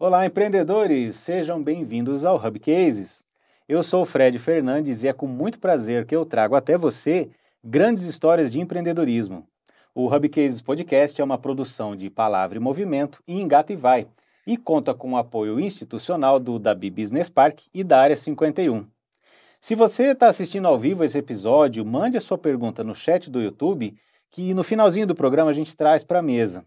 Olá, 0.00 0.24
empreendedores! 0.24 1.16
Sejam 1.16 1.60
bem-vindos 1.60 2.24
ao 2.24 2.36
Hub 2.36 2.60
Cases. 2.60 3.26
Eu 3.68 3.82
sou 3.82 4.02
o 4.02 4.06
Fred 4.06 4.38
Fernandes 4.38 5.02
e 5.02 5.08
é 5.08 5.12
com 5.12 5.26
muito 5.26 5.58
prazer 5.58 6.06
que 6.06 6.14
eu 6.14 6.24
trago 6.24 6.54
até 6.54 6.78
você 6.78 7.28
grandes 7.64 8.04
histórias 8.04 8.52
de 8.52 8.60
empreendedorismo. 8.60 9.44
O 9.92 10.06
Hub 10.06 10.28
Cases 10.28 10.60
Podcast 10.60 11.20
é 11.20 11.24
uma 11.24 11.36
produção 11.36 11.96
de 11.96 12.08
Palavra 12.08 12.58
e 12.58 12.60
Movimento 12.60 13.20
e 13.26 13.40
Engata 13.40 13.72
e 13.72 13.76
Vai 13.76 14.06
e 14.46 14.56
conta 14.56 14.94
com 14.94 15.14
o 15.14 15.16
apoio 15.16 15.58
institucional 15.58 16.38
do 16.38 16.60
Dabi 16.60 16.90
Business 16.90 17.28
Park 17.28 17.62
e 17.74 17.82
da 17.82 18.00
Área 18.00 18.16
51. 18.16 18.86
Se 19.60 19.74
você 19.74 20.12
está 20.12 20.28
assistindo 20.28 20.68
ao 20.68 20.78
vivo 20.78 21.02
esse 21.02 21.18
episódio, 21.18 21.84
mande 21.84 22.16
a 22.16 22.20
sua 22.20 22.38
pergunta 22.38 22.84
no 22.84 22.94
chat 22.94 23.28
do 23.28 23.42
YouTube, 23.42 23.98
que 24.30 24.54
no 24.54 24.62
finalzinho 24.62 25.08
do 25.08 25.14
programa 25.16 25.50
a 25.50 25.54
gente 25.54 25.76
traz 25.76 26.04
para 26.04 26.20
a 26.20 26.22
mesa. 26.22 26.64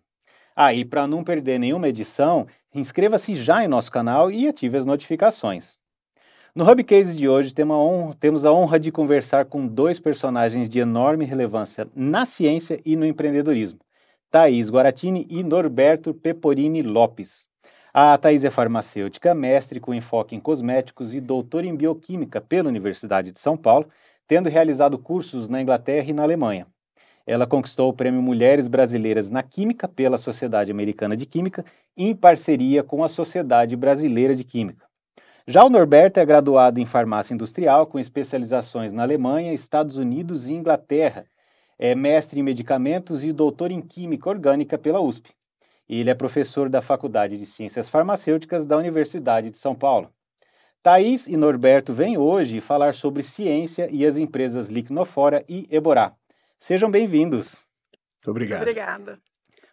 Ah, 0.53 0.73
e 0.73 0.83
para 0.83 1.07
não 1.07 1.23
perder 1.23 1.57
nenhuma 1.57 1.87
edição, 1.87 2.45
inscreva-se 2.73 3.35
já 3.35 3.63
em 3.63 3.67
nosso 3.67 3.91
canal 3.91 4.31
e 4.31 4.47
ative 4.47 4.77
as 4.77 4.85
notificações. 4.85 5.77
No 6.53 6.69
Hub 6.69 6.83
Case 6.83 7.15
de 7.15 7.29
hoje 7.29 7.53
temos 7.53 8.45
a 8.45 8.51
honra 8.51 8.79
de 8.79 8.91
conversar 8.91 9.45
com 9.45 9.65
dois 9.65 9.99
personagens 9.99 10.67
de 10.67 10.79
enorme 10.79 11.23
relevância 11.23 11.87
na 11.95 12.25
ciência 12.25 12.77
e 12.85 12.95
no 12.95 13.05
empreendedorismo, 13.05 13.79
Thaís 14.29 14.69
Guaratini 14.69 15.25
e 15.29 15.43
Norberto 15.43 16.13
Peporini 16.13 16.81
Lopes. 16.81 17.47
A 17.93 18.17
Thaís 18.17 18.43
é 18.43 18.49
farmacêutica, 18.49 19.33
mestre 19.33 19.79
com 19.79 19.93
enfoque 19.93 20.35
em 20.35 20.39
cosméticos 20.39 21.13
e 21.13 21.21
doutora 21.21 21.67
em 21.67 21.75
bioquímica 21.75 22.39
pela 22.39 22.69
Universidade 22.69 23.31
de 23.31 23.39
São 23.39 23.57
Paulo, 23.57 23.87
tendo 24.27 24.49
realizado 24.49 24.97
cursos 24.97 25.49
na 25.49 25.61
Inglaterra 25.61 26.09
e 26.09 26.13
na 26.13 26.23
Alemanha. 26.23 26.67
Ela 27.31 27.47
conquistou 27.47 27.87
o 27.87 27.93
Prêmio 27.93 28.21
Mulheres 28.21 28.67
Brasileiras 28.67 29.29
na 29.29 29.41
Química 29.41 29.87
pela 29.87 30.17
Sociedade 30.17 30.69
Americana 30.69 31.15
de 31.15 31.25
Química, 31.25 31.63
em 31.95 32.13
parceria 32.13 32.83
com 32.83 33.05
a 33.05 33.07
Sociedade 33.07 33.73
Brasileira 33.77 34.35
de 34.35 34.43
Química. 34.43 34.85
Já 35.47 35.63
o 35.63 35.69
Norberto 35.69 36.19
é 36.19 36.25
graduado 36.25 36.77
em 36.77 36.85
farmácia 36.85 37.33
industrial, 37.33 37.87
com 37.87 37.97
especializações 37.97 38.91
na 38.91 39.03
Alemanha, 39.03 39.53
Estados 39.53 39.95
Unidos 39.95 40.47
e 40.47 40.53
Inglaterra. 40.55 41.25
É 41.79 41.95
mestre 41.95 42.41
em 42.41 42.43
medicamentos 42.43 43.23
e 43.23 43.31
doutor 43.31 43.71
em 43.71 43.79
química 43.79 44.29
orgânica 44.29 44.77
pela 44.77 44.99
USP. 44.99 45.29
Ele 45.87 46.09
é 46.09 46.13
professor 46.13 46.67
da 46.67 46.81
Faculdade 46.81 47.37
de 47.37 47.45
Ciências 47.45 47.87
Farmacêuticas 47.87 48.65
da 48.65 48.75
Universidade 48.75 49.49
de 49.49 49.57
São 49.57 49.73
Paulo. 49.73 50.11
Thaís 50.83 51.27
e 51.27 51.37
Norberto 51.37 51.93
vêm 51.93 52.17
hoje 52.17 52.59
falar 52.59 52.93
sobre 52.93 53.23
ciência 53.23 53.87
e 53.89 54.05
as 54.05 54.17
empresas 54.17 54.67
Liquinofora 54.67 55.45
e 55.47 55.65
Eborá. 55.71 56.13
Sejam 56.61 56.91
bem-vindos. 56.91 57.67
Muito 58.17 58.29
obrigado. 58.29 58.61
Obrigada. 58.61 59.19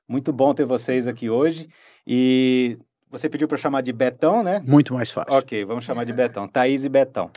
Muito 0.08 0.32
bom 0.32 0.54
ter 0.54 0.64
vocês 0.64 1.06
aqui 1.06 1.28
hoje. 1.28 1.68
E 2.06 2.78
você 3.10 3.28
pediu 3.28 3.46
para 3.46 3.58
chamar 3.58 3.82
de 3.82 3.92
Betão, 3.92 4.42
né? 4.42 4.62
Muito 4.66 4.94
mais 4.94 5.10
fácil. 5.10 5.34
Ok, 5.34 5.66
vamos 5.66 5.84
chamar 5.84 6.04
de 6.04 6.14
Betão. 6.14 6.48
Thaís 6.48 6.84
e 6.84 6.88
Betão. 6.88 7.30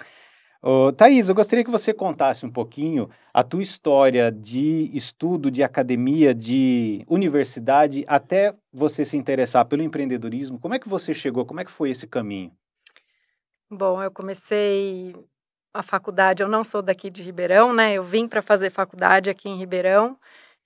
Ô, 0.61 0.93
Thaís, 0.93 1.27
eu 1.27 1.35
gostaria 1.35 1.65
que 1.65 1.69
você 1.69 1.93
contasse 1.93 2.45
um 2.45 2.49
pouquinho 2.49 3.09
a 3.33 3.43
tua 3.43 3.61
história 3.61 4.31
de 4.31 4.89
estudo, 4.93 5.51
de 5.51 5.61
academia, 5.61 6.33
de 6.33 7.03
universidade, 7.09 8.05
até 8.07 8.55
você 8.71 9.03
se 9.03 9.17
interessar 9.17 9.65
pelo 9.65 9.83
empreendedorismo. 9.83 10.59
Como 10.59 10.75
é 10.75 10.79
que 10.79 10.87
você 10.87 11.13
chegou? 11.13 11.45
Como 11.45 11.59
é 11.59 11.65
que 11.65 11.71
foi 11.71 11.89
esse 11.89 12.07
caminho? 12.07 12.53
Bom, 13.69 14.01
eu 14.01 14.11
comecei 14.11 15.13
a 15.73 15.81
faculdade, 15.81 16.43
eu 16.43 16.49
não 16.49 16.63
sou 16.63 16.81
daqui 16.81 17.09
de 17.09 17.21
Ribeirão, 17.23 17.73
né? 17.73 17.93
Eu 17.93 18.03
vim 18.03 18.27
para 18.27 18.41
fazer 18.41 18.69
faculdade 18.69 19.29
aqui 19.29 19.49
em 19.49 19.57
Ribeirão 19.57 20.17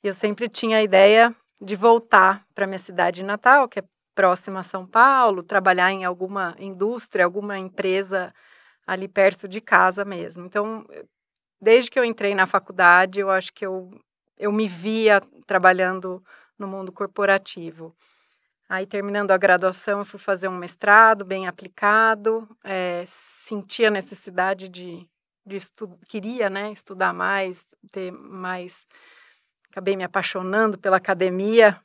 e 0.04 0.08
eu 0.08 0.14
sempre 0.14 0.50
tinha 0.50 0.78
a 0.78 0.84
ideia 0.84 1.36
de 1.62 1.76
voltar 1.76 2.46
para 2.54 2.68
minha 2.68 2.80
cidade 2.80 3.24
natal, 3.24 3.68
que 3.68 3.80
é 3.80 3.84
próxima 4.16 4.62
a 4.62 4.64
São 4.64 4.86
Paulo, 4.86 5.44
trabalhar 5.44 5.92
em 5.92 6.06
alguma 6.06 6.56
indústria, 6.58 7.26
alguma 7.26 7.58
empresa 7.58 8.34
ali 8.88 9.08
perto 9.08 9.48
de 9.48 9.62
casa 9.62 10.06
mesmo. 10.06 10.46
Então, 10.46 10.86
desde 11.62 11.92
que 11.92 12.00
eu 12.00 12.06
entrei 12.06 12.34
na 12.34 12.46
faculdade, 12.46 13.20
eu 13.20 13.30
acho 13.30 13.54
que 13.54 13.66
eu, 13.66 13.92
eu 14.38 14.52
me 14.52 14.68
via 14.68 15.22
trabalhando 15.46 16.24
no 16.58 16.68
mundo 16.68 16.92
corporativo. 16.92 17.96
Aí, 18.68 18.88
terminando 18.88 19.30
a 19.32 19.38
graduação, 19.38 20.00
eu 20.00 20.06
fui 20.06 20.20
fazer 20.20 20.48
um 20.48 20.58
mestrado 20.58 21.24
bem 21.24 21.48
aplicado, 21.48 22.50
é, 22.64 23.04
senti 23.08 23.86
a 23.86 23.92
necessidade 23.92 24.68
de, 24.68 25.08
de 25.46 25.56
estudar, 25.56 25.96
queria 26.08 26.50
né, 26.50 26.72
estudar 26.72 27.14
mais, 27.14 27.64
ter 27.92 28.12
mais. 28.12 28.88
Acabei 29.70 29.96
me 29.96 30.04
apaixonando 30.04 30.80
pela 30.80 30.98
academia 30.98 31.80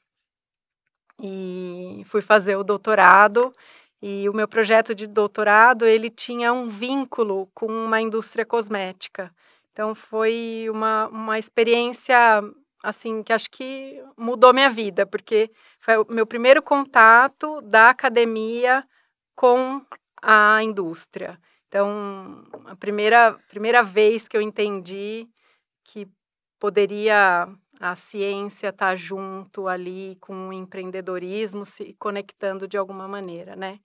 e 1.20 2.02
fui 2.06 2.22
fazer 2.22 2.56
o 2.56 2.64
doutorado. 2.64 3.52
E 4.02 4.26
o 4.30 4.32
meu 4.32 4.48
projeto 4.48 4.94
de 4.94 5.06
doutorado 5.06 5.84
ele 5.84 6.08
tinha 6.08 6.52
um 6.52 6.68
vínculo 6.68 7.50
com 7.52 7.66
uma 7.66 8.00
indústria 8.00 8.46
cosmética. 8.46 9.30
Então 9.72 9.94
foi 9.94 10.66
uma, 10.70 11.08
uma 11.08 11.38
experiência 11.38 12.42
assim, 12.82 13.22
que 13.22 13.32
acho 13.32 13.50
que 13.50 14.02
mudou 14.16 14.52
minha 14.52 14.70
vida, 14.70 15.06
porque 15.06 15.50
foi 15.80 15.96
o 15.98 16.06
meu 16.08 16.26
primeiro 16.26 16.62
contato 16.62 17.60
da 17.62 17.90
academia 17.90 18.86
com 19.34 19.84
a 20.22 20.62
indústria. 20.62 21.38
Então, 21.68 22.44
a 22.66 22.76
primeira, 22.76 23.38
primeira 23.48 23.82
vez 23.82 24.26
que 24.26 24.36
eu 24.36 24.42
entendi 24.42 25.28
que 25.84 26.08
poderia 26.58 27.48
a 27.80 27.96
ciência 27.96 28.68
estar 28.68 28.88
tá 28.88 28.94
junto 28.94 29.66
ali 29.66 30.16
com 30.20 30.48
o 30.48 30.52
empreendedorismo, 30.52 31.64
se 31.64 31.94
conectando 31.98 32.68
de 32.68 32.76
alguma 32.76 33.08
maneira, 33.08 33.56
né? 33.56 33.80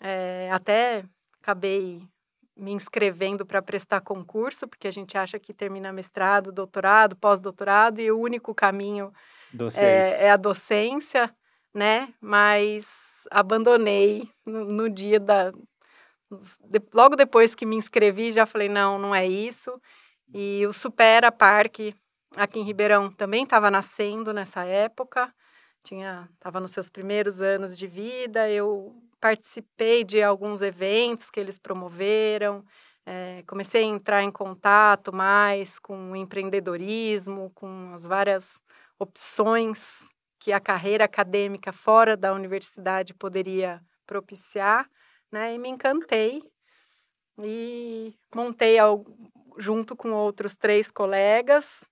É, 0.00 0.50
até 0.52 1.04
acabei 1.40 2.02
me 2.56 2.72
inscrevendo 2.72 3.44
para 3.44 3.60
prestar 3.60 4.00
concurso, 4.00 4.66
porque 4.66 4.88
a 4.88 4.90
gente 4.90 5.18
acha 5.18 5.38
que 5.38 5.52
termina 5.52 5.92
mestrado, 5.92 6.50
doutorado, 6.50 7.14
pós-doutorado, 7.14 8.00
e 8.00 8.10
o 8.10 8.18
único 8.18 8.54
caminho 8.54 9.12
é, 9.76 10.24
é, 10.24 10.30
a 10.30 10.36
docência, 10.36 11.34
né? 11.72 12.12
Mas 12.20 12.86
abandonei 13.30 14.28
no, 14.44 14.64
no 14.64 14.90
dia 14.90 15.20
da. 15.20 15.50
De, 15.50 16.82
logo 16.92 17.14
depois 17.14 17.54
que 17.54 17.66
me 17.66 17.76
inscrevi, 17.76 18.32
já 18.32 18.46
falei: 18.46 18.68
não, 18.68 18.98
não 18.98 19.14
é 19.14 19.26
isso. 19.26 19.80
E 20.34 20.66
o 20.66 20.72
Supera 20.72 21.30
Parque, 21.30 21.94
aqui 22.36 22.58
em 22.58 22.64
Ribeirão, 22.64 23.12
também 23.12 23.44
estava 23.44 23.70
nascendo 23.70 24.32
nessa 24.32 24.64
época, 24.64 25.32
tinha 25.84 26.28
estava 26.34 26.58
nos 26.58 26.72
seus 26.72 26.88
primeiros 26.88 27.40
anos 27.40 27.76
de 27.76 27.86
vida. 27.86 28.50
Eu 28.50 28.94
participei 29.20 30.04
de 30.04 30.22
alguns 30.22 30.62
eventos 30.62 31.30
que 31.30 31.40
eles 31.40 31.58
promoveram, 31.58 32.64
é, 33.04 33.44
comecei 33.46 33.82
a 33.82 33.86
entrar 33.86 34.22
em 34.22 34.32
contato 34.32 35.12
mais 35.12 35.78
com 35.78 36.12
o 36.12 36.16
empreendedorismo, 36.16 37.50
com 37.54 37.92
as 37.94 38.04
várias 38.04 38.60
opções 38.98 40.08
que 40.40 40.52
a 40.52 40.60
carreira 40.60 41.04
acadêmica 41.04 41.72
fora 41.72 42.16
da 42.16 42.32
universidade 42.32 43.14
poderia 43.14 43.80
propiciar, 44.06 44.88
né? 45.30 45.54
E 45.54 45.58
me 45.58 45.68
encantei 45.68 46.42
e 47.38 48.14
montei 48.34 48.78
ao, 48.78 49.04
junto 49.58 49.94
com 49.94 50.12
outros 50.12 50.56
três 50.56 50.90
colegas, 50.90 51.88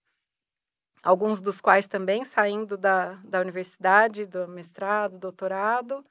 alguns 1.03 1.41
dos 1.41 1.61
quais 1.61 1.87
também 1.87 2.25
saindo 2.25 2.77
da, 2.77 3.15
da 3.25 3.41
universidade, 3.41 4.27
do 4.27 4.49
mestrado, 4.49 5.19
doutorado, 5.19 6.05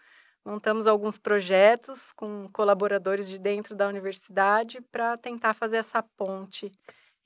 montamos 0.46 0.88
alguns 0.88 1.18
projetos 1.18 2.12
com 2.12 2.50
colaboradores 2.52 3.30
de 3.30 3.40
dentro 3.40 3.76
da 3.76 3.88
universidade 3.88 4.82
para 4.92 5.18
tentar 5.18 5.54
fazer 5.54 5.78
essa 5.78 6.04
ponte 6.18 6.72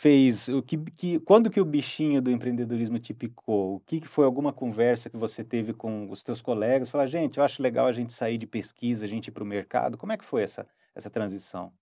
fez? 0.00 0.48
O 0.48 0.62
que, 0.62 0.76
que, 0.76 1.18
quando 1.20 1.50
que 1.50 1.60
o 1.60 1.64
bichinho 1.64 2.22
do 2.22 2.30
empreendedorismo 2.30 2.98
te 2.98 3.12
picou? 3.12 3.76
O 3.76 3.80
que, 3.80 4.00
que 4.00 4.06
foi 4.06 4.24
alguma 4.24 4.52
conversa 4.52 5.10
que 5.10 5.16
você 5.16 5.42
teve 5.42 5.72
com 5.72 6.08
os 6.10 6.22
teus 6.22 6.40
colegas? 6.40 6.88
Falar, 6.88 7.06
gente, 7.06 7.38
eu 7.38 7.44
acho 7.44 7.60
legal 7.60 7.86
a 7.86 7.92
gente 7.92 8.12
sair 8.12 8.38
de 8.38 8.46
pesquisa, 8.46 9.04
a 9.04 9.08
gente 9.08 9.28
ir 9.28 9.30
para 9.32 9.42
o 9.42 9.46
mercado. 9.46 9.98
Como 9.98 10.12
é 10.12 10.16
que 10.16 10.24
foi 10.24 10.42
essa, 10.42 10.66
essa 10.94 11.10
transição? 11.10 11.72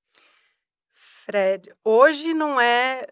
Fred, 0.93 1.73
hoje 1.85 2.33
não 2.33 2.61
é 2.61 3.07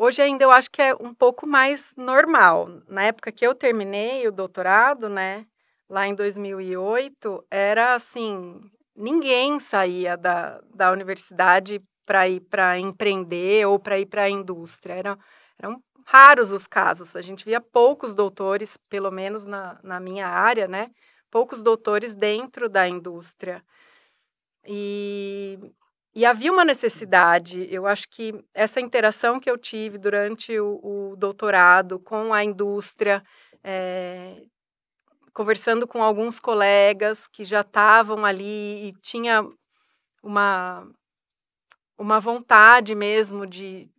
Hoje 0.00 0.22
ainda 0.22 0.44
eu 0.44 0.52
acho 0.52 0.70
que 0.70 0.80
é 0.80 0.94
um 0.94 1.12
pouco 1.12 1.44
mais 1.44 1.92
normal. 1.96 2.68
Na 2.86 3.02
época 3.02 3.32
que 3.32 3.44
eu 3.44 3.52
terminei 3.52 4.28
o 4.28 4.32
doutorado, 4.32 5.08
né, 5.08 5.44
lá 5.88 6.06
em 6.06 6.14
2008, 6.14 7.44
era 7.50 7.94
assim, 7.94 8.60
ninguém 8.94 9.58
saía 9.58 10.16
da, 10.16 10.60
da 10.72 10.92
universidade 10.92 11.82
para 12.08 12.26
ir 12.26 12.40
para 12.40 12.78
empreender 12.78 13.66
ou 13.66 13.78
para 13.78 13.98
ir 13.98 14.06
para 14.06 14.22
a 14.22 14.30
indústria. 14.30 14.94
Era, 14.94 15.18
eram 15.58 15.82
raros 16.06 16.52
os 16.52 16.66
casos. 16.66 17.14
A 17.14 17.20
gente 17.20 17.44
via 17.44 17.60
poucos 17.60 18.14
doutores, 18.14 18.78
pelo 18.88 19.10
menos 19.10 19.44
na, 19.44 19.78
na 19.82 20.00
minha 20.00 20.26
área, 20.26 20.66
né? 20.66 20.88
Poucos 21.30 21.62
doutores 21.62 22.14
dentro 22.14 22.66
da 22.70 22.88
indústria. 22.88 23.62
E 24.66 25.58
e 26.14 26.24
havia 26.26 26.50
uma 26.50 26.64
necessidade, 26.64 27.68
eu 27.70 27.86
acho 27.86 28.08
que 28.08 28.34
essa 28.52 28.80
interação 28.80 29.38
que 29.38 29.48
eu 29.48 29.56
tive 29.56 29.98
durante 29.98 30.58
o, 30.58 30.80
o 31.12 31.16
doutorado 31.16 32.00
com 32.00 32.34
a 32.34 32.42
indústria, 32.42 33.22
é, 33.62 34.42
conversando 35.32 35.86
com 35.86 36.02
alguns 36.02 36.40
colegas 36.40 37.28
que 37.28 37.44
já 37.44 37.60
estavam 37.60 38.24
ali 38.24 38.88
e 38.88 38.92
tinha 39.00 39.46
uma, 40.20 40.88
uma 41.98 42.20
vontade 42.20 42.94
mesmo 42.94 43.46
de, 43.46 43.90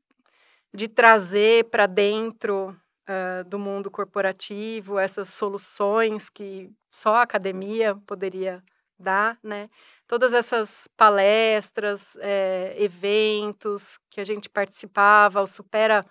de 0.74 0.88
trazer 0.88 1.66
para 1.66 1.86
dentro 1.86 2.76
uh, 3.08 3.44
do 3.48 3.60
mundo 3.60 3.92
corporativo 3.92 4.98
essas 4.98 5.30
soluções 5.30 6.30
que 6.30 6.72
só 6.90 7.16
a 7.16 7.24
academia 7.24 7.96
poderia 8.08 8.64
dar, 8.98 9.38
né? 9.44 9.70
todas 10.10 10.34
essas 10.34 10.88
palestras, 10.98 12.18
é, 12.20 12.76
eventos 12.80 14.00
que 14.10 14.20
a 14.20 14.24
gente 14.24 14.50
participava, 14.50 15.40
o 15.40 15.46
Supera, 15.46 16.04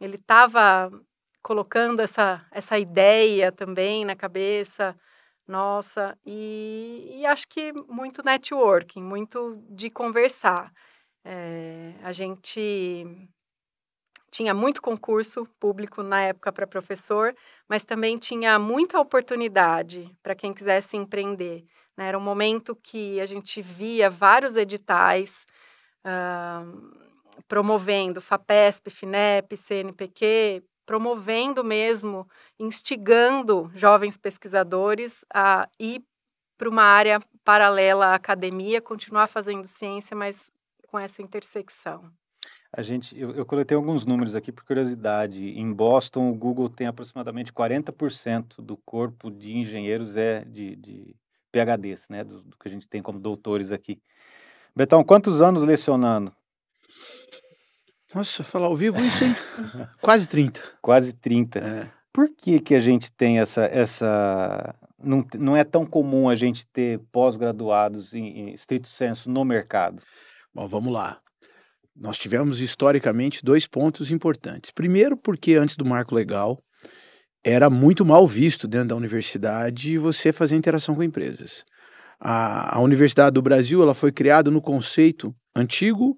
ele 0.00 0.16
estava 0.16 0.90
colocando 1.42 2.00
essa, 2.00 2.42
essa 2.50 2.78
ideia 2.78 3.52
também 3.52 4.02
na 4.02 4.16
cabeça 4.16 4.96
nossa, 5.46 6.16
e, 6.24 7.18
e 7.18 7.26
acho 7.26 7.46
que 7.46 7.70
muito 7.86 8.24
networking, 8.24 9.02
muito 9.02 9.62
de 9.68 9.90
conversar. 9.90 10.72
É, 11.24 11.94
a 12.02 12.12
gente 12.12 13.06
tinha 14.30 14.52
muito 14.52 14.82
concurso 14.82 15.46
público 15.60 16.02
na 16.02 16.22
época 16.22 16.52
para 16.52 16.66
professor, 16.66 17.34
mas 17.68 17.84
também 17.84 18.18
tinha 18.18 18.58
muita 18.58 18.98
oportunidade 18.98 20.10
para 20.22 20.34
quem 20.34 20.52
quisesse 20.52 20.96
empreender. 20.96 21.64
Né? 21.96 22.08
Era 22.08 22.18
um 22.18 22.22
momento 22.22 22.74
que 22.74 23.20
a 23.20 23.26
gente 23.26 23.62
via 23.62 24.10
vários 24.10 24.56
editais 24.56 25.46
uh, 26.04 27.14
promovendo 27.46 28.20
FAPESP, 28.20 28.90
FINEP, 28.90 29.56
CNPq, 29.56 30.62
promovendo 30.84 31.64
mesmo, 31.64 32.28
instigando 32.58 33.70
jovens 33.72 34.18
pesquisadores 34.18 35.24
a 35.32 35.68
ir 35.78 36.02
para 36.58 36.68
uma 36.68 36.82
área 36.82 37.20
paralela 37.44 38.08
à 38.08 38.14
academia, 38.14 38.80
continuar 38.80 39.26
fazendo 39.26 39.66
ciência, 39.66 40.16
mas 40.16 40.50
com 40.94 40.98
essa 41.00 41.20
intersecção. 41.20 42.08
A 42.72 42.80
gente, 42.80 43.18
eu, 43.18 43.32
eu, 43.34 43.44
coletei 43.44 43.76
alguns 43.76 44.06
números 44.06 44.36
aqui 44.36 44.52
por 44.52 44.62
curiosidade. 44.64 45.44
Em 45.44 45.72
Boston, 45.72 46.30
o 46.30 46.34
Google 46.36 46.68
tem 46.68 46.86
aproximadamente 46.86 47.52
40% 47.52 48.60
do 48.60 48.76
corpo 48.76 49.28
de 49.28 49.56
engenheiros 49.56 50.16
é 50.16 50.44
de, 50.44 50.76
de 50.76 51.16
PHDs, 51.50 52.08
né, 52.08 52.22
do, 52.22 52.44
do, 52.44 52.56
que 52.56 52.68
a 52.68 52.70
gente 52.70 52.86
tem 52.86 53.02
como 53.02 53.18
doutores 53.18 53.72
aqui. 53.72 54.00
Betão, 54.74 55.02
quantos 55.02 55.42
anos 55.42 55.64
lecionando? 55.64 56.32
Nossa, 58.14 58.44
falar 58.44 58.66
ao 58.66 58.76
vivo 58.76 59.00
isso, 59.00 59.24
hein? 59.24 59.34
Quase 60.00 60.28
30. 60.28 60.62
Quase 60.80 61.12
30. 61.12 61.58
É. 61.58 61.90
Por 62.12 62.30
que 62.36 62.60
que 62.60 62.74
a 62.76 62.80
gente 62.80 63.10
tem 63.10 63.40
essa... 63.40 63.64
essa... 63.64 64.72
Não, 64.96 65.26
não 65.34 65.56
é 65.56 65.64
tão 65.64 65.84
comum 65.84 66.28
a 66.28 66.36
gente 66.36 66.64
ter 66.68 67.00
pós-graduados 67.10 68.14
em, 68.14 68.26
em 68.26 68.54
estrito 68.54 68.86
senso 68.86 69.28
no 69.28 69.44
mercado? 69.44 70.00
Bom, 70.54 70.68
vamos 70.68 70.92
lá. 70.92 71.20
Nós 71.96 72.16
tivemos 72.16 72.60
historicamente 72.60 73.44
dois 73.44 73.66
pontos 73.66 74.12
importantes. 74.12 74.70
Primeiro, 74.70 75.16
porque 75.16 75.54
antes 75.54 75.76
do 75.76 75.84
marco 75.84 76.14
legal, 76.14 76.62
era 77.42 77.68
muito 77.68 78.04
mal 78.04 78.26
visto 78.26 78.68
dentro 78.68 78.88
da 78.88 78.96
universidade 78.96 79.98
você 79.98 80.32
fazer 80.32 80.54
interação 80.54 80.94
com 80.94 81.02
empresas. 81.02 81.64
A, 82.20 82.78
a 82.78 82.80
Universidade 82.80 83.34
do 83.34 83.42
Brasil 83.42 83.82
ela 83.82 83.94
foi 83.94 84.12
criada 84.12 84.48
no 84.48 84.62
conceito 84.62 85.34
antigo 85.56 86.16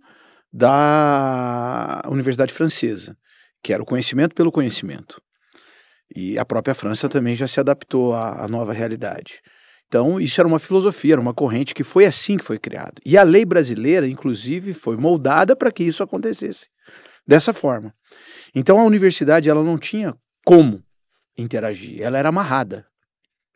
da 0.53 2.03
Universidade 2.07 2.53
Francesa, 2.53 3.17
que 3.63 3.73
era 3.73 3.83
o 3.83 3.87
conhecimento 3.87 4.35
pelo 4.35 4.53
conhecimento. 4.53 5.21
E 6.15 6.39
a 6.39 6.45
própria 6.45 6.75
França 6.75 7.09
também 7.09 7.35
já 7.35 7.49
se 7.49 7.59
adaptou 7.59 8.15
à, 8.15 8.45
à 8.45 8.49
nova 8.49 8.75
realidade. 8.75 9.41
Então, 9.89 10.21
isso 10.21 10.41
era 10.41 10.49
uma 10.49 10.59
filosofia, 10.59 11.15
era 11.15 11.21
uma 11.21 11.35
corrente 11.35 11.75
que 11.75 11.85
foi 11.85 12.07
assim 12.07 12.37
que 12.37 12.45
foi 12.45 12.59
criada. 12.59 12.95
E 13.05 13.17
a 13.17 13.23
lei 13.23 13.45
brasileira, 13.45 14.09
inclusive, 14.09 14.75
foi 14.75 14.97
moldada 14.97 15.55
para 15.55 15.71
que 15.71 15.85
isso 15.85 16.03
acontecesse 16.03 16.69
dessa 17.27 17.53
forma. 17.53 17.95
Então, 18.55 18.81
a 18.81 18.85
universidade 18.85 19.49
ela 19.49 19.63
não 19.63 19.79
tinha 19.79 20.15
como 20.45 20.83
interagir. 21.37 22.01
Ela 22.03 22.19
era 22.19 22.31
amarrada. 22.31 22.87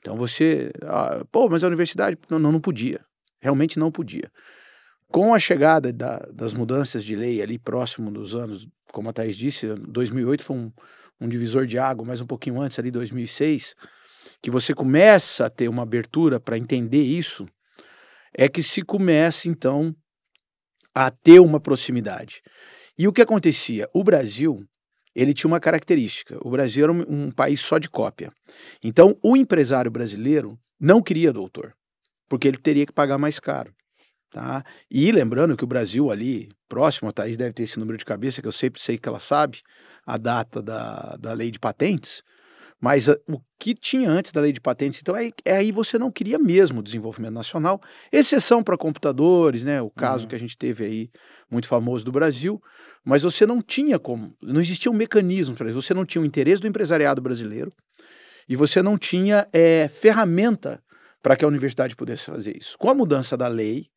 Então 0.01 0.17
você, 0.17 0.73
ah, 0.83 1.25
pô, 1.31 1.49
mas 1.49 1.63
a 1.63 1.67
universidade 1.67 2.19
não, 2.29 2.39
não 2.39 2.61
podia. 2.61 3.05
Realmente 3.41 3.79
não 3.79 3.91
podia. 3.91 4.31
Com 5.09 5.35
a 5.35 5.39
chegada 5.39 5.93
da, 5.93 6.19
das 6.33 6.53
mudanças 6.53 7.05
de 7.05 7.15
lei 7.15 7.43
ali 7.43 7.59
próximo 7.59 8.11
dos 8.11 8.35
anos, 8.35 8.67
como 8.93 9.09
a 9.09 9.13
Thais 9.13 9.37
disse, 9.37 9.67
2008 9.75 10.43
foi 10.43 10.57
um, 10.57 10.73
um 11.21 11.29
divisor 11.29 11.67
de 11.67 11.79
água, 11.79 12.05
mas 12.05 12.21
um 12.21 12.27
pouquinho 12.27 12.61
antes 12.61 12.79
ali, 12.79 12.91
2006, 12.91 13.75
que 14.43 14.51
você 14.51 14.75
começa 14.75 15.47
a 15.47 15.51
ter 15.51 15.69
uma 15.69 15.83
abertura 15.83 16.41
para 16.41 16.57
entender 16.57 17.03
isso, 17.03 17.47
é 18.33 18.49
que 18.49 18.63
se 18.63 18.83
começa 18.83 19.49
então 19.49 19.95
a 20.95 21.11
ter 21.11 21.41
uma 21.41 21.61
proximidade. 21.61 22.43
E 22.99 23.07
o 23.07 23.13
que 23.13 23.23
acontecia? 23.23 23.89
O 23.93 24.03
Brasil, 24.03 24.65
ele 25.15 25.35
tinha 25.35 25.49
uma 25.49 25.61
característica. 25.61 26.39
O 26.43 26.51
Brasil 26.51 26.85
era 26.85 26.93
um, 26.93 27.27
um, 27.27 27.31
país 27.31 27.61
só 27.61 27.79
de 27.79 27.89
cópia. 27.89 28.33
Então, 28.83 29.17
o 29.23 29.37
empresário 29.37 29.91
brasileiro 29.91 30.59
não 30.79 31.03
queria 31.03 31.33
doutor, 31.33 31.75
porque 32.29 32.49
ele 32.49 32.59
teria 32.59 32.87
que 32.87 32.93
pagar 32.93 33.19
mais 33.19 33.39
caro. 33.39 33.73
Tá? 34.31 34.65
E 34.91 35.11
lembrando 35.11 35.57
que 35.57 35.65
o 35.65 35.67
Brasil 35.67 36.11
ali, 36.11 36.49
próximo, 36.69 37.09
a 37.09 37.13
Thaís 37.13 37.37
deve 37.37 37.53
ter 37.53 37.65
esse 37.65 37.79
número 37.79 37.99
de 37.99 38.05
cabeça, 38.05 38.41
que 38.41 38.47
eu 38.47 38.53
sempre 38.53 38.81
sei 38.81 38.97
que 38.97 39.09
ela 39.09 39.19
sabe, 39.19 39.61
a 40.07 40.17
data 40.17 40.63
da, 40.63 41.17
da 41.19 41.33
lei 41.33 41.51
de 41.51 41.59
patentes, 41.59 42.23
mas 42.81 43.09
a, 43.09 43.17
o 43.29 43.41
que 43.59 43.75
tinha 43.75 44.09
antes 44.09 44.33
da 44.33 44.41
lei 44.41 44.53
de 44.53 44.61
patentes, 44.61 45.01
então 45.01 45.15
é, 45.15 45.31
é, 45.45 45.57
aí 45.57 45.71
você 45.71 45.99
não 45.99 46.11
queria 46.11 46.39
mesmo 46.39 46.83
desenvolvimento 46.83 47.35
nacional, 47.35 47.81
exceção 48.11 48.63
para 48.63 48.77
computadores, 48.77 49.65
né? 49.65 49.83
O 49.83 49.91
caso 49.91 50.25
uhum. 50.25 50.29
que 50.31 50.35
a 50.35 50.39
gente 50.39 50.57
teve 50.57 50.85
aí, 50.85 51.11
muito 51.51 51.69
famoso 51.69 52.05
do 52.05 52.13
Brasil, 52.13 52.63
mas 53.05 53.23
você 53.23 53.45
não 53.45 53.61
tinha 53.61 53.99
como, 53.99 54.35
não 54.43 54.61
existia 54.61 54.91
um 54.91 54.95
mecanismo 54.95 55.55
para 55.55 55.69
isso, 55.69 55.83
você 55.83 55.93
não 55.93 56.07
tinha 56.07 56.23
o 56.23 56.25
interesse 56.25 56.63
do 56.63 56.69
empresariado 56.69 57.21
brasileiro 57.21 57.73
e 58.49 58.57
você 58.57 58.83
não 58.83 58.97
tinha 58.97 59.47
é, 59.53 59.87
ferramenta 59.89 60.83
para 61.23 61.37
que 61.37 61.45
a 61.45 61.49
universidade 61.49 61.95
pudesse 61.95 62.25
fazer 62.25 62.57
isso. 62.57 62.79
Com 62.79 62.89
a 62.89 62.95
mudança 62.95 63.37
da 63.37 63.47
lei, 63.47 63.89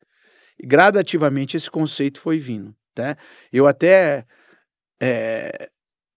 gradativamente 0.61 1.55
esse 1.55 1.71
conceito 1.71 2.19
foi 2.19 2.37
vindo. 2.37 2.75
Né? 2.97 3.15
Eu 3.51 3.65
até 3.65 4.25
é, 5.01 5.69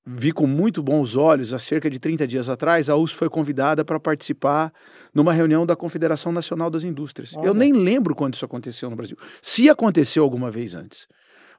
vi 0.07 0.31
com 0.31 0.47
muito 0.47 0.83
bons 0.83 1.17
olhos, 1.17 1.53
há 1.53 1.59
cerca 1.59 1.91
de 1.91 1.99
30 1.99 2.27
dias 2.29 2.49
atrás, 2.49 2.89
a 2.89 2.95
USP 2.95 3.17
foi 3.17 3.29
convidada 3.29 3.85
para 3.85 3.99
participar 3.99 4.73
numa 5.13 5.33
reunião 5.33 5.67
da 5.67 5.75
Confederação 5.75 6.31
Nacional 6.31 6.71
das 6.71 6.85
Indústrias. 6.85 7.35
Olha. 7.37 7.49
Eu 7.49 7.55
nem 7.55 7.73
lembro 7.73 8.15
quando 8.15 8.35
isso 8.35 8.45
aconteceu 8.45 8.89
no 8.89 8.95
Brasil. 8.95 9.17
Se 9.43 9.69
aconteceu 9.69 10.23
alguma 10.23 10.49
vez 10.49 10.77
antes. 10.77 11.09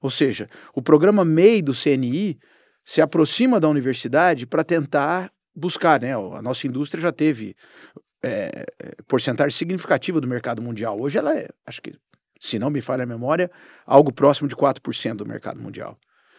Ou 0.01 0.10
seja, 0.10 0.50
o 0.74 0.82
programa 0.82 1.25
MEI 1.25 1.62
do 1.62 1.74
CNI 1.74 2.39
se 2.86 3.01
aproxima 3.01 3.60
da 3.60 3.68
universidade 3.68 4.48
para 4.48 4.63
tentar 4.63 5.30
buscar, 5.54 6.00
né? 6.00 6.13
A 6.16 6.42
nossa 6.42 6.68
indústria 6.68 7.01
já 7.01 7.12
teve 7.12 7.54
é, 8.24 8.66
porcentagem 9.08 9.51
significativa 9.58 10.22
do 10.22 10.27
mercado 10.27 10.62
mundial. 10.62 11.01
Hoje 11.01 11.18
ela 11.18 11.36
é, 11.36 11.50
acho 11.66 11.82
que, 11.82 11.94
se 12.39 12.58
não 12.58 12.70
me 12.70 12.80
falha 12.80 13.04
a 13.04 13.08
memória, 13.08 13.51
algo 13.86 14.13
próximo 14.13 14.48
de 14.48 14.56
4% 14.56 15.16
do 15.16 15.25
mercado 15.25 15.60
mundial. 15.60 15.98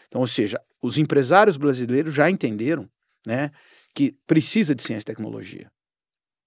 Então, 0.08 0.20
ou 0.20 0.26
seja, 0.26 0.60
os 0.82 0.98
empresários 0.98 1.56
brasileiros 1.56 2.14
já 2.14 2.30
entenderam 2.30 2.88
né, 3.26 3.50
que 3.94 4.12
precisa 4.26 4.74
de 4.74 4.82
ciência 4.82 5.04
e 5.04 5.14
tecnologia. 5.14 5.70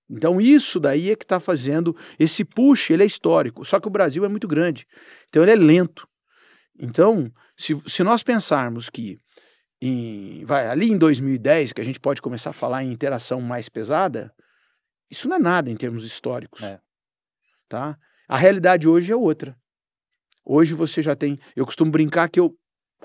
Então, 0.10 0.42
isso 0.42 0.80
daí 0.80 1.10
é 1.10 1.16
que 1.16 1.24
está 1.24 1.40
fazendo 1.40 1.96
esse 2.20 2.44
push, 2.44 2.90
ele 2.90 3.04
é 3.04 3.06
histórico. 3.06 3.64
Só 3.64 3.80
que 3.80 3.88
o 3.88 3.92
Brasil 3.92 4.26
é 4.26 4.28
muito 4.28 4.48
grande. 4.48 4.86
Então, 5.30 5.42
ele 5.42 5.52
é 5.52 5.56
lento. 5.56 6.06
Então, 6.78 7.32
se, 7.56 7.80
se 7.88 8.04
nós 8.04 8.22
pensarmos 8.22 8.90
que 8.90 9.18
em, 9.82 10.44
vai, 10.46 10.68
ali 10.68 10.92
em 10.92 10.98
2010, 10.98 11.74
que 11.74 11.82
a 11.82 11.84
gente 11.84 12.00
pode 12.00 12.22
começar 12.22 12.50
a 12.50 12.54
falar 12.54 12.84
em 12.84 12.92
interação 12.92 13.40
mais 13.40 13.70
pesada, 13.70 14.34
isso 15.10 15.28
não 15.28 15.38
é 15.38 15.40
nada 15.40 15.72
em 15.72 15.76
termos 15.76 16.04
históricos. 16.04 16.62
É. 16.62 16.80
Tá? 17.70 17.98
A 18.28 18.38
realidade 18.38 18.88
hoje 18.88 19.12
é 19.12 19.16
outra. 19.16 19.56
Hoje 20.44 20.74
você 20.74 21.02
já 21.02 21.16
tem. 21.16 21.40
Eu 21.56 21.66
costumo 21.66 21.92
brincar 21.92 22.30
que 22.30 22.40
eu 22.40 22.56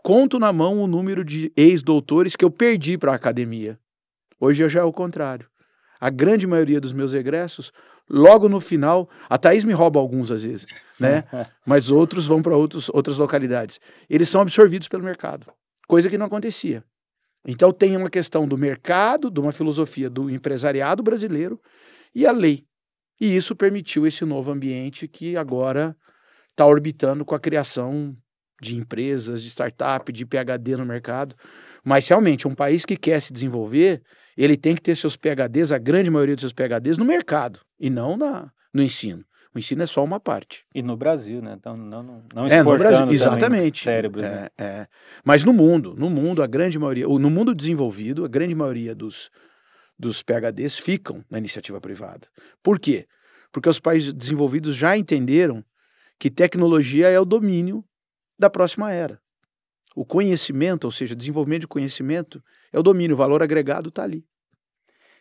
conto 0.03 0.39
na 0.39 0.53
mão 0.53 0.81
o 0.81 0.87
número 0.87 1.25
de 1.25 1.53
ex-doutores 1.57 2.37
que 2.37 2.45
eu 2.45 2.51
perdi 2.51 2.97
para 2.97 3.13
a 3.13 3.17
academia. 3.17 3.79
Hoje 4.41 4.69
já 4.69 4.81
é 4.81 4.85
o 4.85 4.93
contrário. 4.93 5.49
A 5.99 6.11
grande 6.11 6.47
maioria 6.47 6.81
dos 6.81 6.93
meus 6.93 7.15
egressos, 7.15 7.73
logo 8.09 8.49
no 8.49 8.61
final, 8.61 9.09
a 9.29 9.39
Thaís 9.39 9.65
me 9.65 9.73
rouba 9.73 9.99
alguns 9.99 10.31
às 10.31 10.45
vezes, 10.45 10.67
né? 11.01 11.25
Mas 11.67 11.91
outros 11.91 12.27
vão 12.27 12.43
para 12.43 12.57
outras 12.57 13.17
localidades. 13.17 13.81
Eles 14.09 14.29
são 14.29 14.41
absorvidos 14.41 14.89
pelo 14.89 15.05
mercado, 15.05 15.47
coisa 15.89 16.11
que 16.11 16.19
não 16.19 16.27
acontecia. 16.27 16.85
Então 17.47 17.73
tem 17.73 17.97
uma 17.97 18.11
questão 18.11 18.47
do 18.47 18.59
mercado, 18.59 19.31
de 19.31 19.41
uma 19.41 19.53
filosofia 19.53 20.11
do 20.11 20.29
empresariado 20.29 21.03
brasileiro 21.03 21.61
e 22.15 22.27
a 22.27 22.33
lei. 22.33 22.65
E 23.21 23.35
isso 23.35 23.57
permitiu 23.57 24.07
esse 24.07 24.25
novo 24.25 24.51
ambiente 24.51 25.09
que 25.09 25.37
agora 25.37 25.97
está 26.51 26.67
orbitando 26.67 27.25
com 27.25 27.35
a 27.35 27.41
criação 27.41 28.17
de 28.61 28.77
empresas, 28.77 29.43
de 29.43 29.49
startup, 29.51 30.11
de 30.11 30.25
PhD 30.25 30.77
no 30.77 30.87
mercado. 30.87 31.35
Mas 31.85 32.09
realmente, 32.09 32.49
um 32.49 32.55
país 32.55 32.85
que 32.85 32.97
quer 32.97 33.21
se 33.21 33.33
desenvolver, 33.33 34.03
ele 34.37 34.57
tem 34.57 34.75
que 34.75 34.83
ter 34.83 34.97
seus 34.97 35.17
PhDs, 35.17 35.73
a 35.73 35.79
grande 35.79 36.11
maioria 36.11 36.35
dos 36.35 36.43
seus 36.43 36.53
PhDs, 36.53 36.99
no 36.99 37.05
mercado 37.05 37.61
e 37.79 37.89
não 37.89 38.17
na, 38.17 38.51
no 38.73 38.83
ensino. 38.83 39.25
O 39.55 39.59
ensino 39.59 39.83
é 39.83 39.87
só 39.87 40.05
uma 40.05 40.21
parte. 40.21 40.67
E 40.75 40.83
no 40.83 40.99
Brasil, 40.99 41.41
né? 41.41 41.57
Então, 41.59 41.75
não, 41.75 42.03
não, 42.03 42.23
não 42.35 42.47
é, 42.47 42.63
no 42.63 42.77
Brasil, 42.77 43.11
exatamente. 43.11 43.85
cérebros. 43.85 44.23
É, 44.23 44.31
né? 44.31 44.49
é. 44.59 44.87
Mas 45.25 45.45
no 45.45 45.53
mundo, 45.53 45.95
no 45.97 46.11
mundo, 46.11 46.43
a 46.43 46.47
grande 46.47 46.79
maioria, 46.79 47.09
no 47.09 47.31
mundo 47.31 47.55
desenvolvido, 47.55 48.23
a 48.27 48.29
grande 48.29 48.55
maioria 48.55 48.95
dos, 48.95 49.31
dos 49.99 50.23
PhDs 50.23 50.79
ficam 50.79 51.25
na 51.31 51.39
iniciativa 51.39 51.81
privada. 51.81 52.29
Por 52.63 52.79
quê? 52.79 53.07
Porque 53.51 53.71
os 53.71 53.81
países 53.81 54.13
desenvolvidos 54.13 54.77
já 54.77 54.95
entenderam 54.95 55.65
que 56.19 56.31
tecnologia 56.31 57.09
é 57.09 57.19
o 57.19 57.25
domínio 57.25 57.83
da 58.39 58.51
próxima 58.51 58.93
era. 58.93 59.21
O 59.95 60.05
conhecimento, 60.05 60.85
ou 60.85 60.91
seja, 60.91 61.15
desenvolvimento 61.15 61.63
de 61.63 61.69
conhecimento, 61.69 62.43
é 62.73 62.79
o 62.79 62.83
domínio, 62.83 63.15
o 63.15 63.19
valor 63.19 63.43
agregado 63.43 63.89
está 63.89 64.03
ali. 64.03 64.27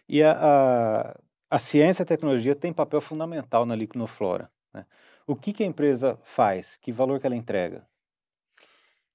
E 0.07 0.21
a, 0.21 0.33
a, 0.33 1.19
a, 1.49 1.59
ciência 1.59 2.01
e 2.01 2.03
a 2.03 2.07
tecnologia 2.07 2.55
têm 2.55 2.73
papel 2.73 2.99
fundamental 2.99 3.65
na 3.65 3.75
Liquinoflora. 3.75 4.51
Né? 4.73 4.85
O 5.25 5.35
que, 5.35 5.53
que 5.53 5.63
a 5.63 5.65
empresa 5.65 6.19
faz? 6.23 6.77
Que 6.77 6.91
valor 6.91 7.19
que 7.19 7.25
ela 7.25 7.35
entrega? 7.35 7.87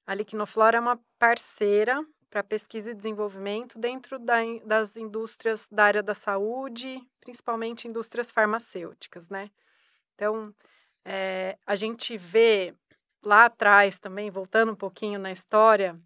A 0.06 0.14
Liquinoflora 0.14 0.78
é 0.78 0.80
uma 0.80 0.98
parceira 1.18 2.04
para 2.30 2.42
pesquisa 2.42 2.92
e 2.92 2.94
desenvolvimento 2.94 3.78
dentro 3.78 4.18
da, 4.18 4.38
das 4.64 4.96
indústrias 4.96 5.68
da 5.70 5.84
área 5.84 6.02
da 6.02 6.14
saúde, 6.14 7.00
principalmente 7.20 7.86
indústrias 7.86 8.30
farmacêuticas, 8.30 9.28
né? 9.28 9.50
Então, 10.14 10.54
é, 11.04 11.58
a 11.66 11.74
gente 11.74 12.16
vê 12.16 12.74
lá 13.22 13.46
atrás 13.46 13.98
também, 13.98 14.30
voltando 14.30 14.72
um 14.72 14.76
pouquinho 14.76 15.18
na 15.18 15.30
história, 15.30 16.00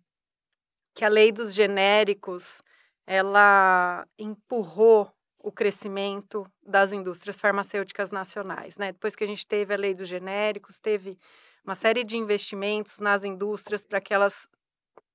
que 0.94 1.04
a 1.04 1.09
lei 1.09 1.33
dos 1.33 1.52
genéricos 1.54 2.62
ela 3.06 4.06
empurrou 4.18 5.12
o 5.38 5.52
crescimento 5.52 6.50
das 6.62 6.92
indústrias 6.92 7.40
farmacêuticas 7.40 8.11
nacionais, 8.11 8.78
né? 8.78 8.92
Depois 8.92 9.14
que 9.14 9.25
a 9.25 9.26
gente 9.26 9.47
teve 9.47 9.75
a 9.75 9.76
lei 9.76 9.94
dos 9.94 10.09
genéricos, 10.09 10.78
teve 10.78 11.18
uma 11.62 11.75
série 11.75 12.02
de 12.02 12.16
investimentos 12.16 12.99
nas 12.99 13.25
indústrias 13.25 13.85
para 13.85 14.00
que 14.00 14.14
elas 14.14 14.49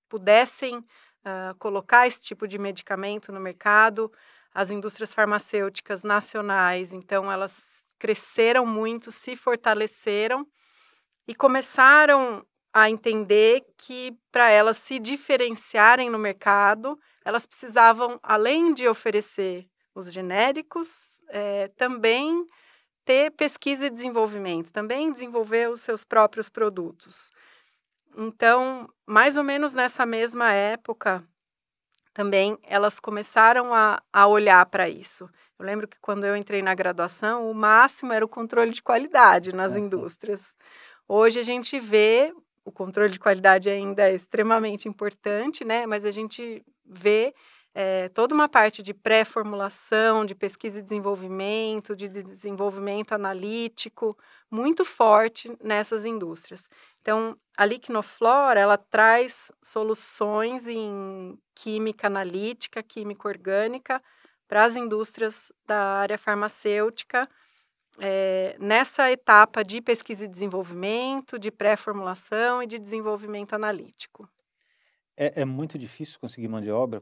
pudessem 0.08 0.77
uh, 0.77 1.56
colocar 1.58 2.06
esse 2.06 2.22
tipo 2.22 2.48
de 2.48 2.60
medicamento 2.60 3.32
no 3.32 3.39
mercado. 3.39 4.12
As 4.53 4.70
indústrias 4.70 5.13
farmacêuticas 5.13 6.03
nacionais, 6.03 6.94
então, 6.94 7.32
elas 7.32 7.91
cresceram 7.98 8.65
muito, 8.65 9.12
se 9.12 9.36
fortaleceram 9.36 10.48
e 11.29 11.36
começaram 11.36 12.43
a 12.74 12.89
entender 12.89 13.63
que 13.77 14.17
para 14.31 14.50
elas 14.50 14.77
se 14.77 14.98
diferenciarem 14.98 16.09
no 16.09 16.17
mercado, 16.17 17.00
elas 17.24 17.45
precisavam, 17.45 18.19
além 18.24 18.74
de 18.74 18.88
oferecer 18.88 19.69
os 19.93 20.12
genéricos, 20.12 21.21
é, 21.29 21.67
também 21.67 22.48
ter 23.05 23.29
pesquisa 23.33 23.86
e 23.86 23.91
desenvolvimento, 23.91 24.71
também 24.71 25.13
desenvolver 25.13 25.69
os 25.69 25.81
seus 25.81 26.03
próprios 26.03 26.50
produtos. 26.50 27.29
Então, 28.17 28.89
mais 29.05 29.38
ou 29.38 29.43
menos 29.43 29.75
nessa 29.75 30.07
mesma 30.07 30.51
época, 30.51 31.24
também 32.12 32.57
elas 32.63 33.00
começaram 33.00 33.71
a, 33.71 34.01
a 34.12 34.25
olhar 34.25 34.65
para 34.65 34.89
isso. 34.89 35.29
Eu 35.59 35.65
lembro 35.65 35.88
que 35.88 36.00
quando 36.00 36.25
eu 36.25 36.38
entrei 36.38 36.62
na 36.62 36.74
graduação, 36.74 37.51
o 37.51 37.53
máximo 37.53 38.13
era 38.13 38.24
o 38.24 38.29
controle 38.29 38.71
de 38.71 38.81
qualidade 38.81 39.53
nas 39.53 39.75
indústrias. 39.75 40.55
Hoje 41.11 41.39
a 41.39 41.43
gente 41.43 41.79
vê 41.79 42.31
o 42.63 42.71
controle 42.71 43.11
de 43.11 43.17
qualidade 43.17 43.67
ainda 43.67 44.07
é 44.07 44.13
extremamente 44.13 44.87
importante, 44.87 45.65
né? 45.65 45.87
Mas 45.87 46.05
a 46.05 46.11
gente 46.11 46.63
vê 46.85 47.33
é, 47.73 48.09
toda 48.09 48.35
uma 48.35 48.47
parte 48.47 48.83
de 48.83 48.93
pré-formulação, 48.93 50.23
de 50.23 50.35
pesquisa 50.35 50.77
e 50.77 50.83
desenvolvimento, 50.83 51.95
de 51.95 52.07
desenvolvimento 52.07 53.13
analítico, 53.13 54.15
muito 54.51 54.85
forte 54.85 55.51
nessas 55.63 56.05
indústrias. 56.05 56.69
Então, 57.01 57.35
a 57.57 57.65
Liquinoflora, 57.65 58.59
ela 58.59 58.77
traz 58.77 59.51
soluções 59.63 60.67
em 60.67 61.35
química 61.55 62.05
analítica, 62.05 62.83
química 62.83 63.27
orgânica, 63.27 63.99
para 64.47 64.63
as 64.63 64.75
indústrias 64.75 65.51
da 65.65 65.79
área 65.79 66.19
farmacêutica, 66.19 67.27
é, 67.98 68.55
nessa 68.60 69.12
etapa 69.12 69.63
de 69.63 69.81
pesquisa 69.81 70.25
e 70.25 70.27
desenvolvimento, 70.27 71.39
de 71.39 71.50
pré-formulação 71.50 72.62
e 72.62 72.67
de 72.67 72.77
desenvolvimento 72.77 73.53
analítico. 73.53 74.29
É, 75.17 75.41
é 75.41 75.46
muito 75.46 75.77
difícil 75.77 76.19
conseguir 76.19 76.48
mão 76.48 76.62
de 76.62 76.72
obra 76.72 77.01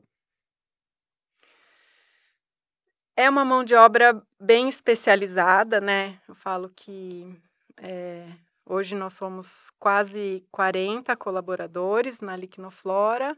É 3.20 3.28
uma 3.28 3.44
mão 3.44 3.64
de 3.64 3.74
obra 3.74 4.22
bem 4.40 4.70
especializada, 4.70 5.82
né? 5.82 6.22
Eu 6.28 6.36
falo 6.36 6.70
que 6.70 7.36
é, 7.78 8.32
hoje 8.64 8.96
nós 8.96 9.14
somos 9.14 9.72
quase 9.80 10.46
40 10.52 11.16
colaboradores 11.18 12.22
na 12.22 12.36
Liquinoflora, 12.36 13.36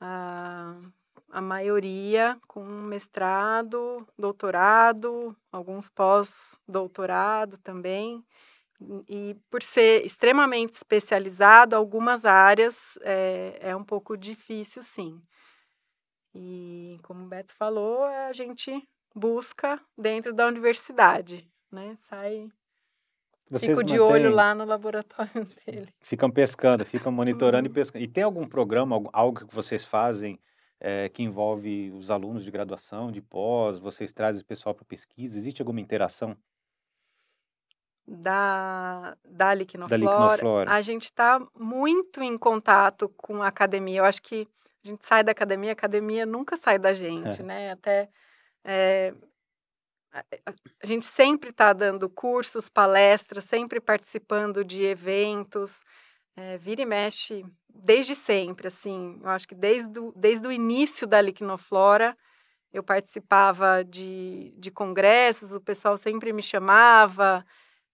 a, 0.00 0.74
a 1.32 1.40
maioria 1.40 2.38
com 2.46 2.62
mestrado, 2.62 4.06
doutorado, 4.18 5.34
alguns 5.50 5.88
pós-doutorado 5.88 7.56
também. 7.58 8.22
E 9.08 9.34
por 9.50 9.62
ser 9.62 10.04
extremamente 10.04 10.74
especializado, 10.74 11.74
algumas 11.74 12.26
áreas 12.26 12.98
é, 13.00 13.58
é 13.60 13.74
um 13.74 13.82
pouco 13.82 14.14
difícil, 14.14 14.82
sim. 14.82 15.22
E 16.34 16.98
como 17.02 17.24
o 17.24 17.28
Beto 17.28 17.54
falou, 17.54 18.04
a 18.04 18.32
gente 18.34 18.86
busca 19.14 19.80
dentro 19.96 20.34
da 20.34 20.46
universidade, 20.46 21.48
né? 21.70 21.96
Sai 22.00 22.50
vocês 23.48 23.70
Fico 23.70 23.84
de 23.84 24.00
olho 24.00 24.30
lá 24.30 24.54
no 24.54 24.64
laboratório 24.64 25.46
dele. 25.66 25.88
Ficam 26.00 26.30
pescando, 26.30 26.84
ficam 26.86 27.12
monitorando 27.12 27.68
uhum. 27.68 27.72
e 27.72 27.74
pescando. 27.74 28.04
E 28.04 28.08
tem 28.08 28.24
algum 28.24 28.46
programa, 28.46 28.96
algo 29.12 29.46
que 29.46 29.54
vocês 29.54 29.84
fazem 29.84 30.38
é, 30.84 31.08
que 31.08 31.22
envolve 31.22 31.92
os 31.92 32.10
alunos 32.10 32.42
de 32.42 32.50
graduação, 32.50 33.12
de 33.12 33.22
pós? 33.22 33.78
Vocês 33.78 34.12
trazem 34.12 34.42
o 34.42 34.44
pessoal 34.44 34.74
para 34.74 34.84
pesquisa? 34.84 35.38
Existe 35.38 35.62
alguma 35.62 35.80
interação? 35.80 36.36
Da, 38.04 39.16
da 39.24 39.54
Liquinoflora, 39.54 40.04
da 40.04 40.10
Liquinoflora. 40.10 40.70
A 40.72 40.82
gente 40.82 41.04
está 41.04 41.40
muito 41.54 42.20
em 42.20 42.36
contato 42.36 43.08
com 43.10 43.40
a 43.40 43.46
academia. 43.46 44.00
Eu 44.00 44.04
acho 44.04 44.20
que 44.20 44.48
a 44.84 44.88
gente 44.88 45.06
sai 45.06 45.22
da 45.22 45.30
academia, 45.30 45.70
a 45.70 45.72
academia 45.72 46.26
nunca 46.26 46.56
sai 46.56 46.80
da 46.80 46.92
gente, 46.92 47.40
é. 47.40 47.44
né? 47.44 47.70
Até 47.70 48.08
é, 48.64 49.14
a 50.12 50.86
gente 50.86 51.06
sempre 51.06 51.50
está 51.50 51.72
dando 51.72 52.10
cursos, 52.10 52.68
palestras, 52.68 53.44
sempre 53.44 53.80
participando 53.80 54.64
de 54.64 54.82
eventos, 54.82 55.84
é, 56.36 56.56
vira 56.58 56.82
e 56.82 56.86
mexe 56.86 57.44
desde 57.68 58.14
sempre, 58.14 58.68
assim. 58.68 59.18
Eu 59.22 59.30
acho 59.30 59.46
que 59.46 59.54
desde, 59.54 59.98
o, 59.98 60.12
desde 60.16 60.46
o 60.46 60.52
início 60.52 61.06
da 61.06 61.20
Liquinoflora, 61.20 62.16
eu 62.72 62.82
participava 62.82 63.84
de, 63.84 64.54
de 64.56 64.70
congressos, 64.70 65.52
o 65.52 65.60
pessoal 65.60 65.96
sempre 65.96 66.32
me 66.32 66.42
chamava, 66.42 67.44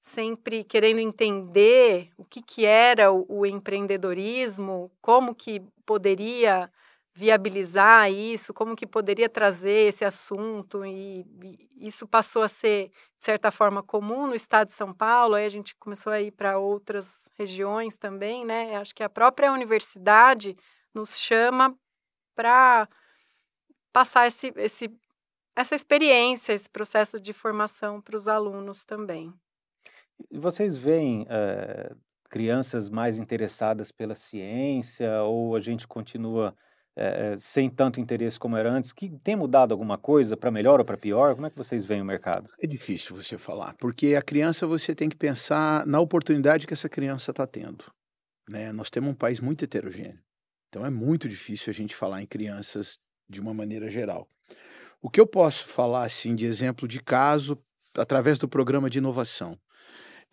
sempre 0.02 0.62
querendo 0.64 1.00
entender 1.00 2.10
o 2.16 2.24
que, 2.24 2.40
que 2.42 2.64
era 2.64 3.12
o, 3.12 3.26
o 3.28 3.46
empreendedorismo, 3.46 4.90
como 5.00 5.34
que 5.34 5.60
poderia 5.84 6.70
viabilizar 7.18 8.12
isso, 8.12 8.54
como 8.54 8.76
que 8.76 8.86
poderia 8.86 9.28
trazer 9.28 9.88
esse 9.88 10.04
assunto 10.04 10.86
e, 10.86 11.26
e, 11.42 11.68
isso 11.88 12.06
passou 12.06 12.42
a 12.42 12.48
ser 12.48 12.92
de 13.18 13.24
certa 13.24 13.50
forma 13.50 13.82
comum 13.82 14.28
no 14.28 14.36
estado 14.36 14.68
de 14.68 14.74
São 14.74 14.94
Paulo, 14.94 15.34
aí 15.34 15.44
a 15.44 15.48
gente 15.48 15.74
começou 15.74 16.12
a 16.12 16.20
ir 16.20 16.30
para 16.30 16.60
outras 16.60 17.28
regiões 17.36 17.96
também, 17.96 18.44
né? 18.44 18.76
Acho 18.76 18.94
que 18.94 19.02
a 19.02 19.08
própria 19.08 19.52
universidade 19.52 20.56
nos 20.94 21.18
chama 21.18 21.76
para 22.36 22.88
passar 23.92 24.28
esse, 24.28 24.52
esse, 24.54 24.88
essa 25.56 25.74
experiência, 25.74 26.52
esse 26.52 26.70
processo 26.70 27.18
de 27.18 27.32
formação 27.32 28.00
para 28.00 28.16
os 28.16 28.28
alunos 28.28 28.84
também. 28.84 29.34
Vocês 30.30 30.76
veem 30.76 31.26
é, 31.28 31.92
crianças 32.30 32.88
mais 32.88 33.18
interessadas 33.18 33.90
pela 33.90 34.14
ciência 34.14 35.24
ou 35.24 35.56
a 35.56 35.60
gente 35.60 35.84
continua 35.84 36.54
é, 36.98 37.36
sem 37.38 37.70
tanto 37.70 38.00
interesse 38.00 38.38
como 38.38 38.56
era 38.56 38.70
antes? 38.70 38.92
Que 38.92 39.08
tem 39.22 39.36
mudado 39.36 39.72
alguma 39.72 39.96
coisa 39.96 40.36
para 40.36 40.50
melhor 40.50 40.80
ou 40.80 40.84
para 40.84 40.96
pior? 40.96 41.34
Como 41.34 41.46
é 41.46 41.50
que 41.50 41.56
vocês 41.56 41.84
veem 41.84 42.02
o 42.02 42.04
mercado? 42.04 42.48
É 42.60 42.66
difícil 42.66 43.14
você 43.14 43.38
falar, 43.38 43.74
porque 43.78 44.14
a 44.16 44.22
criança 44.22 44.66
você 44.66 44.94
tem 44.94 45.08
que 45.08 45.16
pensar 45.16 45.86
na 45.86 46.00
oportunidade 46.00 46.66
que 46.66 46.74
essa 46.74 46.88
criança 46.88 47.30
está 47.30 47.46
tendo. 47.46 47.84
Né? 48.48 48.72
Nós 48.72 48.90
temos 48.90 49.10
um 49.10 49.14
país 49.14 49.40
muito 49.40 49.64
heterogêneo, 49.64 50.18
então 50.68 50.84
é 50.84 50.90
muito 50.90 51.28
difícil 51.28 51.70
a 51.70 51.74
gente 51.74 51.94
falar 51.94 52.20
em 52.20 52.26
crianças 52.26 52.98
de 53.28 53.40
uma 53.40 53.54
maneira 53.54 53.88
geral. 53.88 54.28
O 55.00 55.08
que 55.08 55.20
eu 55.20 55.26
posso 55.26 55.66
falar 55.66 56.04
assim 56.04 56.34
de 56.34 56.46
exemplo 56.46 56.88
de 56.88 57.00
caso 57.00 57.56
através 57.96 58.38
do 58.38 58.48
programa 58.48 58.90
de 58.90 58.98
inovação? 58.98 59.56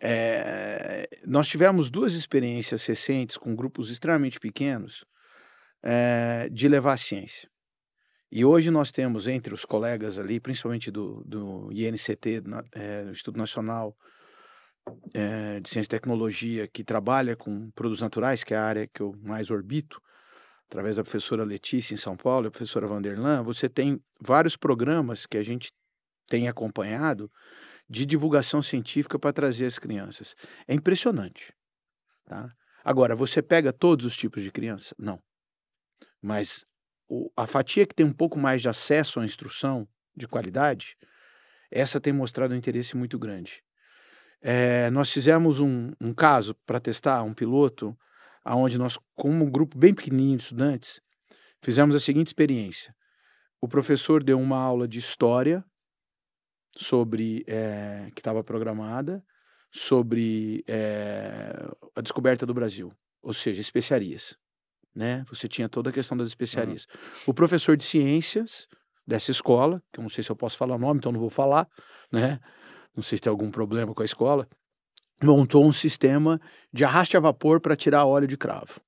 É, 0.00 1.08
nós 1.24 1.48
tivemos 1.48 1.90
duas 1.90 2.14
experiências 2.14 2.84
recentes 2.84 3.36
com 3.36 3.54
grupos 3.54 3.90
extremamente 3.90 4.38
pequenos 4.38 5.04
é, 5.82 6.48
de 6.50 6.68
levar 6.68 6.94
a 6.94 6.98
ciência. 6.98 7.48
E 8.30 8.44
hoje 8.44 8.70
nós 8.70 8.90
temos 8.90 9.26
entre 9.26 9.54
os 9.54 9.64
colegas 9.64 10.18
ali, 10.18 10.40
principalmente 10.40 10.90
do, 10.90 11.22
do 11.24 11.70
INCT, 11.72 12.42
é, 12.72 13.04
do 13.04 13.10
Instituto 13.10 13.38
Nacional 13.38 13.96
é, 15.14 15.60
de 15.60 15.68
Ciência 15.68 15.88
e 15.88 15.90
Tecnologia, 15.90 16.68
que 16.68 16.84
trabalha 16.84 17.36
com 17.36 17.70
produtos 17.70 18.02
naturais, 18.02 18.42
que 18.42 18.52
é 18.52 18.56
a 18.56 18.64
área 18.64 18.86
que 18.86 19.00
eu 19.00 19.14
mais 19.22 19.50
orbito, 19.50 20.00
através 20.68 20.96
da 20.96 21.02
professora 21.02 21.44
Letícia 21.44 21.94
em 21.94 21.96
São 21.96 22.16
Paulo, 22.16 22.48
a 22.48 22.50
professora 22.50 22.86
Vanderlan, 22.86 23.42
você 23.42 23.68
tem 23.68 24.00
vários 24.20 24.56
programas 24.56 25.24
que 25.24 25.38
a 25.38 25.42
gente 25.42 25.70
tem 26.28 26.48
acompanhado 26.48 27.30
de 27.88 28.04
divulgação 28.04 28.60
científica 28.60 29.18
para 29.18 29.32
trazer 29.32 29.66
as 29.66 29.78
crianças. 29.78 30.34
É 30.66 30.74
impressionante. 30.74 31.52
Tá? 32.24 32.50
Agora, 32.84 33.14
você 33.14 33.40
pega 33.40 33.72
todos 33.72 34.04
os 34.04 34.16
tipos 34.16 34.42
de 34.42 34.50
criança? 34.50 34.94
Não. 34.98 35.20
Mas 36.20 36.64
o, 37.08 37.30
a 37.36 37.46
fatia 37.46 37.86
que 37.86 37.94
tem 37.94 38.06
um 38.06 38.12
pouco 38.12 38.38
mais 38.38 38.62
de 38.62 38.68
acesso 38.68 39.20
à 39.20 39.24
instrução 39.24 39.86
de 40.14 40.26
qualidade, 40.26 40.96
essa 41.70 42.00
tem 42.00 42.12
mostrado 42.12 42.54
um 42.54 42.56
interesse 42.56 42.96
muito 42.96 43.18
grande. 43.18 43.62
É, 44.40 44.90
nós 44.90 45.10
fizemos 45.10 45.60
um, 45.60 45.92
um 46.00 46.12
caso 46.12 46.54
para 46.66 46.80
testar, 46.80 47.22
um 47.22 47.32
piloto, 47.32 47.96
aonde 48.44 48.78
nós, 48.78 48.98
com 49.14 49.30
um 49.30 49.50
grupo 49.50 49.76
bem 49.76 49.92
pequenininho 49.92 50.36
de 50.36 50.44
estudantes, 50.44 51.00
fizemos 51.62 51.96
a 51.96 52.00
seguinte 52.00 52.28
experiência. 52.28 52.94
O 53.60 53.68
professor 53.68 54.22
deu 54.22 54.38
uma 54.38 54.58
aula 54.58 54.86
de 54.86 54.98
história 54.98 55.64
sobre 56.76 57.44
é, 57.46 58.10
que 58.14 58.20
estava 58.20 58.44
programada 58.44 59.24
sobre 59.70 60.64
é, 60.66 61.52
a 61.94 62.00
descoberta 62.00 62.46
do 62.46 62.54
Brasil, 62.54 62.92
ou 63.20 63.32
seja, 63.32 63.60
especiarias 63.60 64.38
né? 64.96 65.22
Você 65.28 65.46
tinha 65.46 65.68
toda 65.68 65.90
a 65.90 65.92
questão 65.92 66.16
das 66.16 66.28
especiarias. 66.28 66.86
Uhum. 66.86 67.24
O 67.28 67.34
professor 67.34 67.76
de 67.76 67.84
ciências 67.84 68.66
dessa 69.06 69.30
escola, 69.30 69.82
que 69.92 70.00
eu 70.00 70.02
não 70.02 70.08
sei 70.08 70.24
se 70.24 70.30
eu 70.30 70.36
posso 70.36 70.56
falar 70.56 70.74
o 70.76 70.78
nome, 70.78 70.98
então 70.98 71.12
não 71.12 71.20
vou 71.20 71.30
falar, 71.30 71.68
né? 72.10 72.40
Não 72.96 73.02
sei 73.02 73.18
se 73.18 73.22
tem 73.22 73.30
algum 73.30 73.50
problema 73.50 73.94
com 73.94 74.02
a 74.02 74.06
escola, 74.06 74.48
montou 75.22 75.64
um 75.64 75.72
sistema 75.72 76.40
de 76.72 76.84
arraste 76.84 77.16
a 77.16 77.20
vapor 77.20 77.60
para 77.60 77.76
tirar 77.76 78.06
óleo 78.06 78.26
de 78.26 78.36
cravo. 78.36 78.80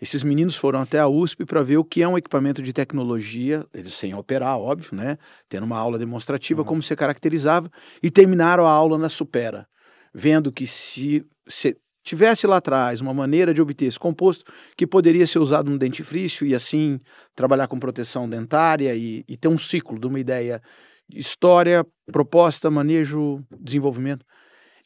Esses 0.00 0.24
meninos 0.24 0.56
foram 0.56 0.80
até 0.80 0.98
a 0.98 1.06
USP 1.06 1.44
para 1.44 1.62
ver 1.62 1.76
o 1.76 1.84
que 1.84 2.02
é 2.02 2.08
um 2.08 2.18
equipamento 2.18 2.60
de 2.60 2.72
tecnologia, 2.72 3.64
eles 3.72 3.94
sem 3.94 4.12
operar, 4.12 4.58
óbvio, 4.58 4.96
né? 4.96 5.16
Tendo 5.48 5.64
uma 5.64 5.78
aula 5.78 5.98
demonstrativa, 5.98 6.62
uhum. 6.62 6.66
como 6.66 6.82
se 6.82 6.94
caracterizava, 6.96 7.70
e 8.02 8.10
terminaram 8.10 8.66
a 8.66 8.70
aula 8.72 8.98
na 8.98 9.08
Supera, 9.08 9.68
vendo 10.12 10.50
que 10.50 10.66
se, 10.66 11.24
se 11.46 11.76
tivesse 12.04 12.46
lá 12.46 12.58
atrás 12.58 13.00
uma 13.00 13.14
maneira 13.14 13.52
de 13.52 13.60
obter 13.60 13.86
esse 13.86 13.98
composto 13.98 14.44
que 14.76 14.86
poderia 14.86 15.26
ser 15.26 15.38
usado 15.38 15.70
no 15.70 15.78
dentifrício 15.78 16.46
e 16.46 16.54
assim 16.54 17.00
trabalhar 17.34 17.66
com 17.66 17.78
proteção 17.78 18.28
dentária 18.28 18.94
e, 18.94 19.24
e 19.26 19.36
ter 19.36 19.48
um 19.48 19.58
ciclo 19.58 19.98
de 19.98 20.06
uma 20.06 20.20
ideia 20.20 20.62
história, 21.10 21.84
proposta, 22.12 22.70
manejo, 22.70 23.42
desenvolvimento. 23.58 24.24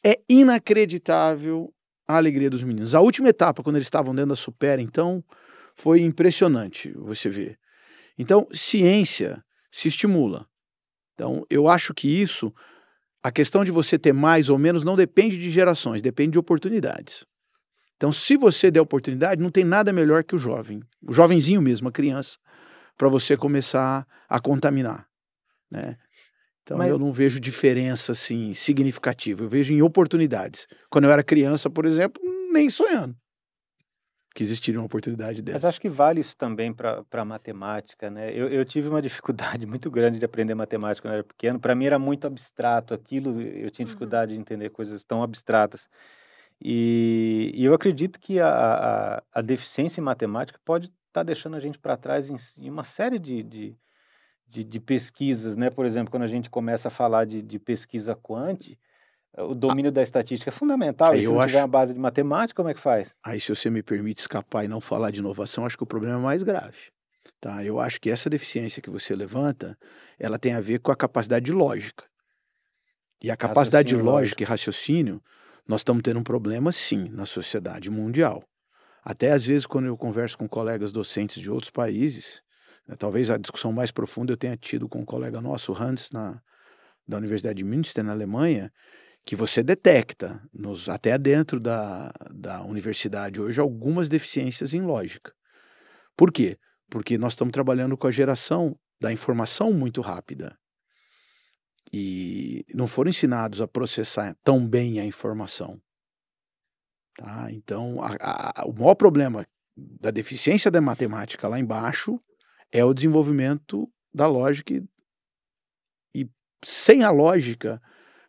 É 0.03 0.19
inacreditável 0.29 1.71
a 2.07 2.17
alegria 2.17 2.49
dos 2.49 2.63
meninos. 2.63 2.95
A 2.95 3.01
última 3.01 3.29
etapa, 3.29 3.61
quando 3.61 3.75
eles 3.75 3.85
estavam 3.85 4.15
dentro 4.15 4.29
da 4.29 4.35
Supera, 4.35 4.81
então, 4.81 5.23
foi 5.75 6.01
impressionante 6.01 6.91
você 6.97 7.29
ver. 7.29 7.57
Então, 8.17 8.47
ciência 8.51 9.43
se 9.71 9.87
estimula. 9.87 10.47
Então, 11.13 11.45
eu 11.49 11.67
acho 11.67 11.93
que 11.93 12.07
isso 12.07 12.53
a 13.21 13.31
questão 13.31 13.63
de 13.63 13.71
você 13.71 13.97
ter 13.97 14.13
mais 14.13 14.49
ou 14.49 14.57
menos 14.57 14.83
não 14.83 14.95
depende 14.95 15.37
de 15.37 15.49
gerações, 15.49 16.01
depende 16.01 16.31
de 16.31 16.39
oportunidades. 16.39 17.25
Então, 17.97 18.11
se 18.11 18.37
você 18.37 18.71
der 18.71 18.79
oportunidade, 18.79 19.41
não 19.41 19.51
tem 19.51 19.65
nada 19.65 19.91
melhor 19.91 20.23
que 20.23 20.35
o 20.35 20.37
jovem, 20.37 20.81
o 21.01 21.11
jovenzinho 21.11 21.61
mesmo, 21.61 21.89
a 21.89 21.91
criança, 21.91 22.37
para 22.97 23.09
você 23.09 23.35
começar 23.35 24.07
a 24.27 24.39
contaminar, 24.39 25.05
né? 25.69 25.97
Então, 26.61 26.77
Mas... 26.77 26.89
eu 26.89 26.99
não 26.99 27.11
vejo 27.11 27.39
diferença 27.39 28.11
assim 28.11 28.53
significativa. 28.53 29.43
Eu 29.43 29.49
vejo 29.49 29.73
em 29.73 29.81
oportunidades. 29.81 30.67
Quando 30.89 31.05
eu 31.05 31.11
era 31.11 31.23
criança, 31.23 31.69
por 31.69 31.85
exemplo, 31.85 32.21
nem 32.51 32.69
sonhando 32.69 33.18
que 34.33 34.43
existiria 34.43 34.79
uma 34.79 34.85
oportunidade 34.85 35.41
dessa. 35.41 35.57
Mas 35.57 35.65
acho 35.65 35.81
que 35.81 35.89
vale 35.89 36.21
isso 36.21 36.37
também 36.37 36.71
para 36.71 37.03
a 37.11 37.25
matemática, 37.25 38.09
né? 38.09 38.31
Eu, 38.31 38.47
eu, 38.47 38.63
tive 38.63 38.87
uma 38.87 39.01
dificuldade 39.01 39.65
muito 39.65 39.89
grande 39.89 40.19
de 40.19 40.25
aprender 40.25 40.53
matemática 40.53 41.07
quando 41.07 41.13
eu 41.13 41.19
era 41.19 41.23
pequeno. 41.23 41.59
Para 41.59 41.75
mim 41.75 41.85
era 41.85 41.99
muito 41.99 42.27
abstrato 42.27 42.93
aquilo, 42.93 43.41
eu 43.41 43.71
tinha 43.71 43.85
uhum. 43.85 43.87
dificuldade 43.87 44.31
uhum. 44.31 44.37
de 44.37 44.41
entender 44.41 44.69
coisas 44.69 45.03
tão 45.03 45.23
abstratas. 45.23 45.89
E, 46.61 47.51
e 47.55 47.63
eu 47.63 47.73
acredito 47.73 48.19
que 48.19 48.39
a, 48.39 48.49
a, 48.49 49.23
a, 49.33 49.41
deficiência 49.41 50.01
em 50.01 50.03
matemática 50.03 50.59
pode 50.65 50.87
estar 50.87 50.95
tá 51.13 51.23
deixando 51.23 51.55
a 51.55 51.59
gente 51.59 51.79
para 51.79 51.95
trás 51.95 52.29
em, 52.29 52.35
em, 52.57 52.69
uma 52.69 52.83
série 52.83 53.17
de, 53.17 53.41
de, 53.41 53.77
de, 54.45 54.63
de, 54.65 54.79
pesquisas, 54.79 55.55
né? 55.55 55.69
Por 55.69 55.85
exemplo, 55.85 56.11
quando 56.11 56.23
a 56.23 56.27
gente 56.27 56.49
começa 56.49 56.89
a 56.89 56.91
falar 56.91 57.25
de, 57.25 57.41
de 57.41 57.57
pesquisa 57.57 58.13
quântica, 58.13 58.77
o 59.41 59.55
domínio 59.55 59.89
ah, 59.89 59.93
da 59.93 60.03
estatística 60.03 60.49
é 60.49 60.51
fundamental. 60.51 61.15
E 61.15 61.21
se 61.21 61.27
não 61.27 61.39
acho... 61.39 61.47
tiver 61.47 61.61
uma 61.61 61.67
base 61.67 61.93
de 61.93 61.99
matemática, 61.99 62.57
como 62.57 62.69
é 62.69 62.73
que 62.73 62.79
faz? 62.79 63.15
Aí, 63.23 63.39
se 63.39 63.49
você 63.49 63.69
me 63.69 63.81
permite 63.81 64.19
escapar 64.19 64.65
e 64.65 64.67
não 64.67 64.81
falar 64.81 65.11
de 65.11 65.19
inovação, 65.19 65.65
acho 65.65 65.77
que 65.77 65.83
o 65.83 65.87
problema 65.87 66.19
é 66.19 66.21
mais 66.21 66.43
grave. 66.43 66.91
Tá? 67.39 67.63
Eu 67.63 67.79
acho 67.79 68.01
que 68.01 68.09
essa 68.09 68.29
deficiência 68.29 68.81
que 68.81 68.89
você 68.89 69.15
levanta, 69.15 69.77
ela 70.19 70.37
tem 70.37 70.53
a 70.53 70.61
ver 70.61 70.79
com 70.79 70.91
a 70.91 70.95
capacidade 70.95 71.45
de 71.45 71.51
lógica. 71.51 72.03
E 73.21 73.29
a 73.29 73.37
capacidade 73.37 73.89
de 73.89 73.95
lógica 73.95 74.43
e 74.43 74.45
raciocínio, 74.45 75.21
nós 75.67 75.81
estamos 75.81 76.01
tendo 76.03 76.19
um 76.19 76.23
problema, 76.23 76.71
sim, 76.71 77.09
na 77.09 77.25
sociedade 77.25 77.89
mundial. 77.89 78.43
Até 79.03 79.31
às 79.31 79.45
vezes, 79.45 79.65
quando 79.65 79.85
eu 79.85 79.97
converso 79.97 80.37
com 80.37 80.47
colegas 80.47 80.91
docentes 80.91 81.41
de 81.41 81.49
outros 81.49 81.69
países, 81.69 82.41
né, 82.87 82.95
talvez 82.97 83.29
a 83.29 83.37
discussão 83.37 83.71
mais 83.71 83.91
profunda 83.91 84.33
eu 84.33 84.37
tenha 84.37 84.57
tido 84.57 84.89
com 84.89 84.99
um 84.99 85.05
colega 85.05 85.39
nosso, 85.41 85.73
Hans, 85.73 86.11
na, 86.11 86.41
da 87.07 87.17
Universidade 87.17 87.57
de 87.57 87.63
Münster, 87.63 88.03
na 88.03 88.11
Alemanha, 88.11 88.71
que 89.29 89.35
você 89.35 89.61
detecta, 89.61 90.41
nos, 90.51 90.89
até 90.89 91.15
dentro 91.15 91.59
da, 91.59 92.11
da 92.33 92.63
universidade 92.63 93.39
hoje, 93.39 93.61
algumas 93.61 94.09
deficiências 94.09 94.73
em 94.73 94.81
lógica. 94.81 95.31
Por 96.17 96.31
quê? 96.31 96.57
Porque 96.89 97.15
nós 97.15 97.33
estamos 97.33 97.51
trabalhando 97.51 97.95
com 97.95 98.07
a 98.07 98.11
geração 98.11 98.75
da 98.99 99.13
informação 99.13 99.71
muito 99.71 100.01
rápida. 100.01 100.57
E 101.93 102.65
não 102.73 102.87
foram 102.87 103.11
ensinados 103.11 103.61
a 103.61 103.67
processar 103.67 104.35
tão 104.43 104.67
bem 104.67 104.99
a 104.99 105.05
informação. 105.05 105.79
Tá? 107.15 107.51
Então, 107.51 108.01
a, 108.01 108.61
a, 108.61 108.65
o 108.65 108.73
maior 108.73 108.95
problema 108.95 109.45
da 109.77 110.09
deficiência 110.09 110.71
da 110.71 110.81
matemática 110.81 111.47
lá 111.47 111.59
embaixo 111.59 112.17
é 112.71 112.83
o 112.83 112.95
desenvolvimento 112.95 113.87
da 114.11 114.25
lógica. 114.25 114.73
E, 114.73 114.83
e 116.15 116.27
sem 116.65 117.03
a 117.03 117.11
lógica, 117.11 117.79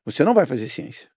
você 0.05 0.25
não 0.25 0.35
vai 0.35 0.47
fazer 0.47 0.69
ciência. 0.69 1.09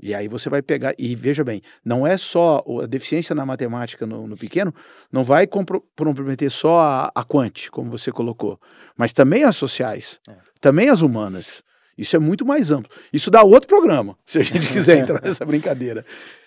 E 0.00 0.14
aí 0.14 0.28
você 0.28 0.48
vai 0.48 0.62
pegar, 0.62 0.94
e 0.96 1.16
veja 1.16 1.42
bem, 1.42 1.60
não 1.84 2.06
é 2.06 2.16
só 2.16 2.64
a 2.82 2.86
deficiência 2.86 3.34
na 3.34 3.44
matemática 3.44 4.06
no, 4.06 4.28
no 4.28 4.36
pequeno, 4.36 4.72
não 5.10 5.24
vai 5.24 5.44
comprometer 5.46 6.50
só 6.50 6.78
a, 6.78 7.12
a 7.12 7.24
quant, 7.24 7.68
como 7.70 7.90
você 7.90 8.12
colocou, 8.12 8.60
mas 8.96 9.12
também 9.12 9.42
as 9.42 9.56
sociais, 9.56 10.20
é. 10.28 10.36
também 10.60 10.88
as 10.88 11.02
humanas. 11.02 11.64
Isso 11.96 12.14
é 12.14 12.18
muito 12.20 12.46
mais 12.46 12.70
amplo. 12.70 12.92
Isso 13.12 13.28
dá 13.28 13.42
outro 13.42 13.66
programa, 13.66 14.16
se 14.24 14.38
a 14.38 14.42
gente 14.42 14.68
quiser 14.70 14.98
entrar 14.98 15.20
nessa 15.20 15.44
brincadeira. 15.44 16.06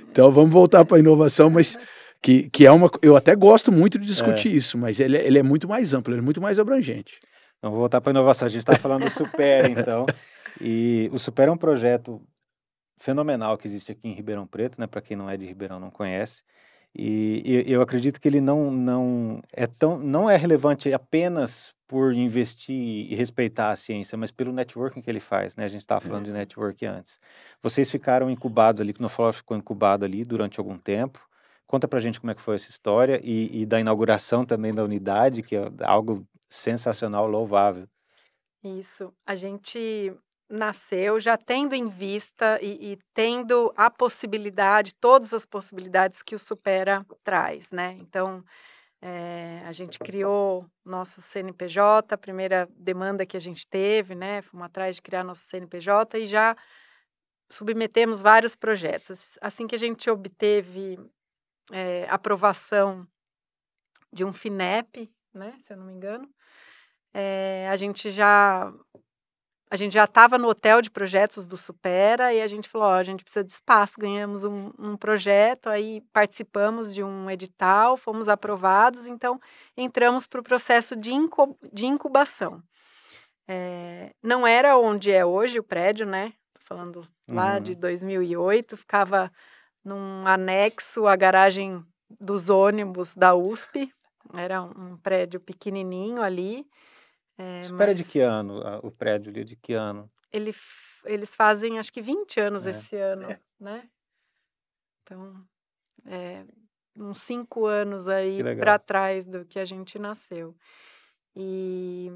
Então 0.09 0.31
vamos 0.31 0.51
voltar 0.51 0.85
para 0.85 0.95
a 0.95 0.99
inovação, 1.01 1.49
mas 1.49 1.77
que, 2.21 2.49
que 2.49 2.65
é 2.65 2.71
uma. 2.71 2.89
Eu 3.01 3.17
até 3.17 3.35
gosto 3.35 3.69
muito 3.69 3.99
de 3.99 4.05
discutir 4.05 4.49
é. 4.49 4.51
isso, 4.55 4.77
mas 4.77 5.01
ele, 5.01 5.17
é, 5.17 5.27
ele 5.27 5.39
é 5.39 5.43
muito 5.43 5.67
mais 5.67 5.93
amplo, 5.93 6.13
ele 6.13 6.21
é 6.21 6.23
muito 6.23 6.39
mais 6.39 6.57
abrangente. 6.57 7.19
Vamos 7.61 7.77
voltar 7.77 7.99
para 7.99 8.11
a 8.11 8.13
inovação. 8.13 8.45
A 8.45 8.49
gente 8.49 8.61
está 8.61 8.75
falando 8.77 9.03
do 9.03 9.09
Super, 9.09 9.69
então. 9.69 10.05
E 10.61 11.09
o 11.11 11.19
Super 11.19 11.47
é 11.47 11.51
um 11.51 11.57
projeto 11.57 12.21
fenomenal 12.97 13.57
que 13.57 13.67
existe 13.67 13.91
aqui 13.91 14.07
em 14.07 14.13
Ribeirão 14.13 14.45
Preto, 14.45 14.79
né? 14.79 14.87
Para 14.87 15.01
quem 15.01 15.17
não 15.17 15.29
é 15.29 15.35
de 15.35 15.45
Ribeirão 15.45 15.79
não 15.79 15.89
conhece. 15.89 16.43
E, 16.93 17.41
e, 17.45 17.71
eu 17.71 17.81
acredito 17.81 18.19
que 18.19 18.27
ele 18.27 18.41
não, 18.41 18.69
não 18.69 19.41
é 19.53 19.65
tão 19.65 19.97
não 19.97 20.29
é 20.29 20.35
relevante 20.35 20.91
apenas 20.93 21.73
por 21.87 22.13
investir 22.13 22.75
e 22.75 23.15
respeitar 23.15 23.71
a 23.71 23.75
ciência, 23.75 24.17
mas 24.17 24.29
pelo 24.29 24.53
networking 24.53 25.01
que 25.01 25.09
ele 25.09 25.19
faz, 25.19 25.55
né? 25.55 25.65
A 25.65 25.67
gente 25.67 25.81
estava 25.81 25.99
falando 25.99 26.23
é. 26.23 26.25
de 26.27 26.31
network 26.33 26.85
antes. 26.85 27.19
Vocês 27.61 27.89
ficaram 27.89 28.29
incubados 28.29 28.81
ali, 28.81 28.93
que 28.93 28.99
o 28.99 29.03
Noflor 29.03 29.33
ficou 29.33 29.57
incubado 29.57 30.05
ali 30.05 30.23
durante 30.23 30.59
algum 30.59 30.77
tempo. 30.77 31.27
Conta 31.65 31.87
pra 31.87 31.99
gente 31.99 32.19
como 32.19 32.31
é 32.31 32.35
que 32.35 32.41
foi 32.41 32.55
essa 32.55 32.69
história 32.69 33.19
e, 33.23 33.61
e 33.61 33.65
da 33.65 33.79
inauguração 33.79 34.45
também 34.45 34.73
da 34.73 34.83
unidade, 34.83 35.41
que 35.41 35.55
é 35.55 35.69
algo 35.81 36.25
sensacional, 36.49 37.27
louvável. 37.27 37.87
Isso. 38.63 39.13
A 39.25 39.35
gente 39.35 40.13
nasceu 40.51 41.19
já 41.19 41.37
tendo 41.37 41.73
em 41.73 41.87
vista 41.87 42.59
e, 42.61 42.93
e, 42.93 42.99
tendo 43.13 43.73
a 43.75 43.89
possibilidade, 43.89 44.93
todas 44.93 45.33
as 45.33 45.45
possibilidades 45.45 46.21
que 46.21 46.35
o 46.35 46.39
Supera 46.39 47.05
traz, 47.23 47.71
né? 47.71 47.97
Então, 47.99 48.43
é, 49.01 49.63
a 49.65 49.71
gente 49.71 49.97
criou 49.97 50.69
nosso 50.85 51.21
CNPJ, 51.21 52.13
a 52.13 52.17
primeira 52.17 52.69
demanda 52.75 53.25
que 53.25 53.37
a 53.37 53.39
gente 53.39 53.65
teve, 53.65 54.13
né? 54.13 54.41
Fomos 54.41 54.65
atrás 54.65 54.97
de 54.97 55.01
criar 55.01 55.23
nosso 55.23 55.45
CNPJ 55.45 56.19
e 56.19 56.27
já 56.27 56.55
submetemos 57.49 58.21
vários 58.21 58.55
projetos. 58.55 59.37
Assim 59.41 59.65
que 59.65 59.75
a 59.75 59.79
gente 59.79 60.09
obteve 60.09 60.99
é, 61.71 62.05
aprovação 62.09 63.07
de 64.13 64.25
um 64.25 64.33
FINEP, 64.33 65.11
né? 65.33 65.55
Se 65.59 65.73
eu 65.73 65.77
não 65.77 65.85
me 65.85 65.93
engano, 65.93 66.29
é, 67.13 67.67
a 67.69 67.75
gente 67.75 68.09
já 68.11 68.71
a 69.71 69.77
gente 69.77 69.93
já 69.93 70.03
estava 70.03 70.37
no 70.37 70.49
hotel 70.49 70.81
de 70.81 70.91
projetos 70.91 71.47
do 71.47 71.55
Supera 71.55 72.33
e 72.33 72.41
a 72.41 72.47
gente 72.47 72.67
falou, 72.67 72.89
ó, 72.89 72.95
a 72.95 73.03
gente 73.03 73.23
precisa 73.23 73.41
de 73.41 73.53
espaço, 73.53 73.97
ganhamos 73.97 74.43
um, 74.43 74.69
um, 74.77 74.97
projeto, 74.97 75.69
aí 75.69 76.01
participamos 76.11 76.93
de 76.93 77.01
um 77.01 77.31
edital, 77.31 77.95
fomos 77.95 78.27
aprovados, 78.27 79.07
então 79.07 79.39
entramos 79.77 80.27
para 80.27 80.41
o 80.41 80.43
processo 80.43 80.93
de, 80.93 81.11
de 81.71 81.85
incubação. 81.85 82.61
É, 83.47 84.13
não 84.21 84.45
era 84.45 84.77
onde 84.77 85.09
é 85.09 85.25
hoje 85.25 85.57
o 85.57 85.63
prédio, 85.63 86.05
né? 86.05 86.33
Tô 86.53 86.59
falando 86.65 87.07
lá 87.25 87.55
uhum. 87.55 87.61
de 87.61 87.73
2008, 87.75 88.75
ficava 88.75 89.31
num 89.85 90.27
anexo 90.27 91.07
à 91.07 91.15
garagem 91.15 91.81
dos 92.19 92.49
ônibus 92.49 93.15
da 93.15 93.33
USP, 93.33 93.89
era 94.33 94.61
um 94.61 94.97
prédio 94.97 95.39
pequenininho 95.39 96.21
ali, 96.21 96.65
é, 97.41 97.59
Espera 97.61 97.91
mas... 97.91 97.97
de 97.97 98.03
que 98.03 98.19
ano 98.19 98.61
o 98.83 98.91
prédio 98.91 99.31
ali? 99.31 99.43
De 99.43 99.55
que 99.55 99.73
ano? 99.73 100.07
Ele, 100.31 100.53
eles 101.05 101.35
fazem 101.35 101.79
acho 101.79 101.91
que 101.91 101.99
20 101.99 102.39
anos 102.39 102.67
é. 102.67 102.69
esse 102.69 102.95
ano, 102.95 103.31
é. 103.31 103.39
né? 103.59 103.89
Então, 105.01 105.43
é, 106.05 106.45
uns 106.95 107.19
cinco 107.23 107.65
anos 107.65 108.07
aí 108.07 108.43
para 108.55 108.77
trás 108.77 109.25
do 109.25 109.43
que 109.43 109.57
a 109.57 109.65
gente 109.65 109.97
nasceu. 109.97 110.55
E, 111.35 112.11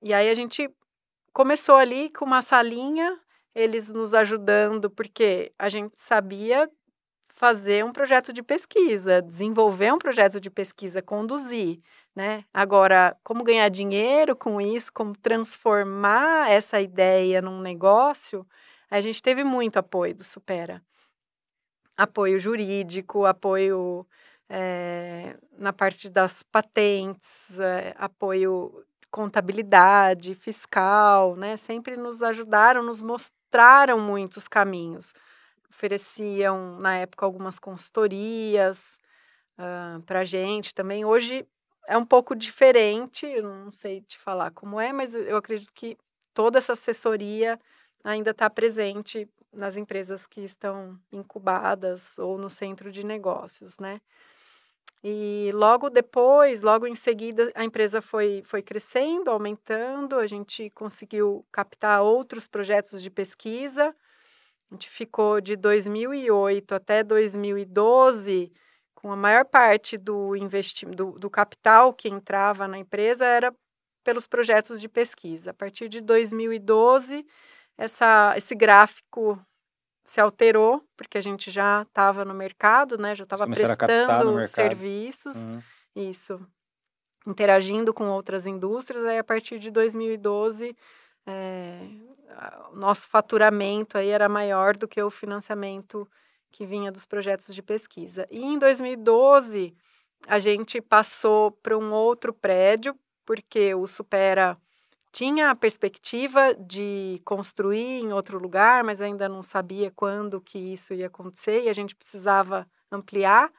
e 0.00 0.14
aí 0.14 0.30
a 0.30 0.34
gente 0.34 0.70
começou 1.32 1.74
ali 1.74 2.08
com 2.10 2.24
uma 2.24 2.40
salinha, 2.40 3.20
eles 3.52 3.92
nos 3.92 4.14
ajudando, 4.14 4.88
porque 4.88 5.52
a 5.58 5.68
gente 5.68 6.00
sabia 6.00 6.70
fazer 7.38 7.84
um 7.84 7.92
projeto 7.92 8.32
de 8.32 8.42
pesquisa, 8.42 9.22
desenvolver 9.22 9.92
um 9.92 9.98
projeto 9.98 10.40
de 10.40 10.50
pesquisa, 10.50 11.00
conduzir, 11.00 11.80
né? 12.14 12.44
Agora, 12.52 13.16
como 13.22 13.44
ganhar 13.44 13.68
dinheiro 13.68 14.34
com 14.34 14.60
isso, 14.60 14.92
como 14.92 15.16
transformar 15.16 16.50
essa 16.50 16.80
ideia 16.80 17.40
num 17.40 17.60
negócio, 17.60 18.44
a 18.90 19.00
gente 19.00 19.22
teve 19.22 19.44
muito 19.44 19.78
apoio 19.78 20.16
do 20.16 20.24
Supera. 20.24 20.82
Apoio 21.96 22.40
jurídico, 22.40 23.24
apoio 23.24 24.04
é, 24.48 25.36
na 25.56 25.72
parte 25.72 26.10
das 26.10 26.42
patentes, 26.42 27.58
é, 27.60 27.94
apoio 27.96 28.84
contabilidade, 29.12 30.34
fiscal, 30.34 31.36
né? 31.36 31.56
Sempre 31.56 31.96
nos 31.96 32.20
ajudaram, 32.20 32.82
nos 32.82 33.00
mostraram 33.00 34.00
muitos 34.00 34.48
caminhos 34.48 35.14
ofereciam, 35.78 36.76
na 36.80 36.96
época, 36.96 37.24
algumas 37.24 37.60
consultorias 37.60 38.98
uh, 39.56 40.02
para 40.02 40.20
a 40.20 40.24
gente 40.24 40.74
também. 40.74 41.04
Hoje 41.04 41.46
é 41.86 41.96
um 41.96 42.04
pouco 42.04 42.34
diferente, 42.34 43.40
não 43.40 43.70
sei 43.70 44.00
te 44.00 44.18
falar 44.18 44.50
como 44.50 44.80
é, 44.80 44.92
mas 44.92 45.14
eu 45.14 45.36
acredito 45.36 45.72
que 45.72 45.96
toda 46.34 46.58
essa 46.58 46.72
assessoria 46.72 47.58
ainda 48.02 48.32
está 48.32 48.50
presente 48.50 49.28
nas 49.52 49.76
empresas 49.76 50.26
que 50.26 50.40
estão 50.40 50.98
incubadas 51.12 52.18
ou 52.18 52.36
no 52.36 52.50
centro 52.50 52.90
de 52.90 53.06
negócios, 53.06 53.78
né? 53.78 54.00
E 55.02 55.52
logo 55.54 55.88
depois, 55.88 56.60
logo 56.60 56.84
em 56.84 56.96
seguida, 56.96 57.52
a 57.54 57.64
empresa 57.64 58.02
foi, 58.02 58.42
foi 58.44 58.62
crescendo, 58.62 59.30
aumentando, 59.30 60.16
a 60.18 60.26
gente 60.26 60.70
conseguiu 60.70 61.46
captar 61.52 62.02
outros 62.02 62.48
projetos 62.48 63.00
de 63.00 63.08
pesquisa, 63.08 63.94
a 64.70 64.74
gente 64.74 64.90
ficou 64.90 65.40
de 65.40 65.56
2008 65.56 66.74
até 66.74 67.02
2012 67.02 68.52
com 68.94 69.12
a 69.12 69.16
maior 69.16 69.44
parte 69.44 69.96
do 69.96 70.34
investimento 70.34 70.96
do, 70.96 71.18
do 71.18 71.30
capital 71.30 71.94
que 71.94 72.08
entrava 72.08 72.66
na 72.66 72.78
empresa 72.78 73.24
era 73.24 73.54
pelos 74.04 74.26
projetos 74.26 74.80
de 74.80 74.88
pesquisa. 74.88 75.52
A 75.52 75.54
partir 75.54 75.88
de 75.88 76.00
2012, 76.00 77.24
essa, 77.76 78.34
esse 78.36 78.54
gráfico 78.54 79.40
se 80.04 80.20
alterou, 80.20 80.82
porque 80.96 81.18
a 81.18 81.20
gente 81.20 81.50
já 81.50 81.82
estava 81.82 82.24
no 82.24 82.34
mercado, 82.34 82.98
né? 82.98 83.14
Já 83.14 83.24
estava 83.24 83.46
prestando 83.46 84.44
serviços, 84.46 85.48
uhum. 85.48 85.62
isso, 85.94 86.40
interagindo 87.26 87.92
com 87.94 88.08
outras 88.08 88.46
indústrias. 88.46 89.04
Aí, 89.04 89.18
a 89.18 89.24
partir 89.24 89.58
de 89.58 89.70
2012, 89.70 90.74
é, 91.26 91.80
o 92.72 92.76
nosso 92.76 93.08
faturamento 93.08 93.96
aí 93.96 94.08
era 94.08 94.28
maior 94.28 94.76
do 94.76 94.86
que 94.86 95.02
o 95.02 95.10
financiamento 95.10 96.08
que 96.50 96.66
vinha 96.66 96.92
dos 96.92 97.06
projetos 97.06 97.54
de 97.54 97.62
pesquisa. 97.62 98.26
E 98.30 98.42
em 98.42 98.58
2012, 98.58 99.74
a 100.26 100.38
gente 100.38 100.80
passou 100.80 101.50
para 101.50 101.76
um 101.76 101.92
outro 101.92 102.32
prédio, 102.32 102.98
porque 103.24 103.74
o 103.74 103.86
Supera 103.86 104.56
tinha 105.12 105.50
a 105.50 105.56
perspectiva 105.56 106.54
de 106.54 107.20
construir 107.24 108.00
em 108.00 108.12
outro 108.12 108.38
lugar, 108.38 108.84
mas 108.84 109.00
ainda 109.00 109.28
não 109.28 109.42
sabia 109.42 109.90
quando 109.90 110.40
que 110.40 110.58
isso 110.58 110.94
ia 110.94 111.06
acontecer 111.06 111.64
e 111.64 111.68
a 111.68 111.72
gente 111.72 111.94
precisava 111.94 112.66
ampliar, 112.90 113.50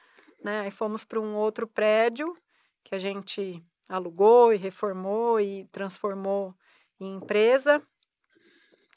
né? 0.44 0.62
Aí 0.62 0.72
fomos 0.72 1.04
para 1.04 1.20
um 1.20 1.36
outro 1.36 1.68
prédio 1.68 2.36
que 2.84 2.96
a 2.96 3.00
gente 3.00 3.64
alugou 3.88 4.54
e 4.54 4.58
reformou 4.58 5.40
e 5.40 5.66
transformou 5.72 6.56
em 7.00 7.16
empresa 7.16 7.82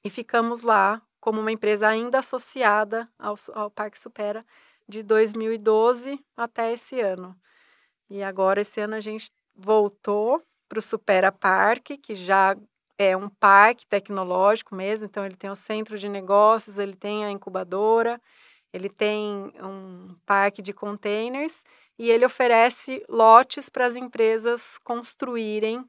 e 0.05 0.11
ficamos 0.11 0.63
lá 0.63 1.01
como 1.21 1.41
uma 1.41 1.53
empresa 1.53 1.89
ainda 1.89 2.19
associada 2.19 3.09
ao, 3.19 3.37
ao 3.55 3.71
Parque 3.71 3.99
Supera 3.99 4.45
de 4.89 5.03
2012 5.03 6.19
até 6.37 6.73
esse 6.73 7.01
ano. 7.01 7.37
E 8.11 8.23
agora, 8.23 8.61
esse 8.61 8.81
ano, 8.81 8.95
a 8.95 9.01
gente 9.01 9.31
voltou 9.55 10.43
para 10.69 10.79
o 10.79 10.83
Supera 10.83 11.31
Parque, 11.31 11.97
que 11.97 12.15
já 12.15 12.57
é 12.99 13.17
um 13.17 13.29
parque 13.29 13.87
tecnológico 13.87 14.75
mesmo, 14.75 15.07
então 15.07 15.25
ele 15.25 15.37
tem 15.37 15.51
o 15.51 15.57
centro 15.57 15.99
de 15.99 16.09
negócios, 16.09 16.79
ele 16.79 16.95
tem 16.95 17.25
a 17.25 17.31
incubadora, 17.31 18.21
ele 18.73 18.89
tem 18.89 19.53
um 19.63 20.15
parque 20.25 20.63
de 20.63 20.73
containers 20.73 21.63
e 21.99 22.11
ele 22.11 22.25
oferece 22.25 23.05
lotes 23.09 23.69
para 23.69 23.87
as 23.87 23.97
empresas 23.97 24.79
construírem 24.79 25.85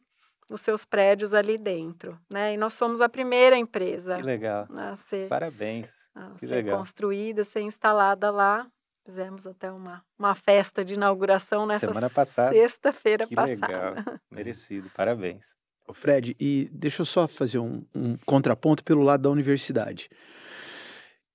os 0.50 0.62
seus 0.62 0.86
prédios 0.86 1.34
ali 1.34 1.58
dentro, 1.58 2.20
né? 2.30 2.54
E 2.54 2.58
nós 2.58 2.74
somos 2.74 3.02
a 3.02 3.10
primeira 3.10 3.58
empresa 3.58 4.18
que 4.18 4.24
legal. 4.24 4.68
a 4.76 4.96
ser, 4.96 5.28
Parabéns. 5.28 5.88
A 6.16 6.32
que 6.32 6.48
ser 6.48 6.56
legal. 6.56 6.78
construída, 6.78 7.44
ser 7.44 7.62
instalada 7.62 8.30
lá. 8.32 8.68
Fizemos 9.06 9.46
até 9.46 9.70
uma, 9.70 10.02
uma 10.18 10.34
festa 10.34 10.84
de 10.86 10.94
inauguração 10.94 11.66
nessa 11.66 11.88
Semana 11.88 12.10
passada. 12.10 12.52
sexta-feira 12.52 13.28
passada. 13.28 13.68
Legal. 13.68 14.20
Merecido, 14.32 14.90
parabéns. 14.96 15.48
Fred, 15.94 16.36
e 16.40 16.70
deixa 16.72 17.02
eu 17.02 17.06
só 17.06 17.28
fazer 17.28 17.60
um, 17.60 17.86
um 17.94 18.16
contraponto 18.26 18.84
pelo 18.84 19.04
lado 19.04 19.24
da 19.24 19.30
universidade. 19.30 20.10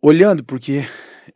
Olhando, 0.01 0.43
porque 0.43 0.81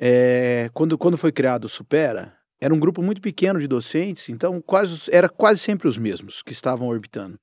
é, 0.00 0.70
quando, 0.72 0.96
quando 0.96 1.18
foi 1.18 1.30
criado 1.30 1.66
o 1.66 1.68
Supera, 1.68 2.35
era 2.62 2.72
um 2.72 2.79
grupo 2.79 3.03
muito 3.03 3.20
pequeno 3.20 3.59
de 3.59 3.66
docentes, 3.66 4.29
então 4.29 4.62
quase, 4.62 5.11
era 5.11 5.29
quase 5.29 5.59
sempre 5.59 5.88
os 5.88 5.98
mesmos 5.98 6.42
que 6.42 6.53
estavam 6.53 6.87
orbitando. 6.87 7.37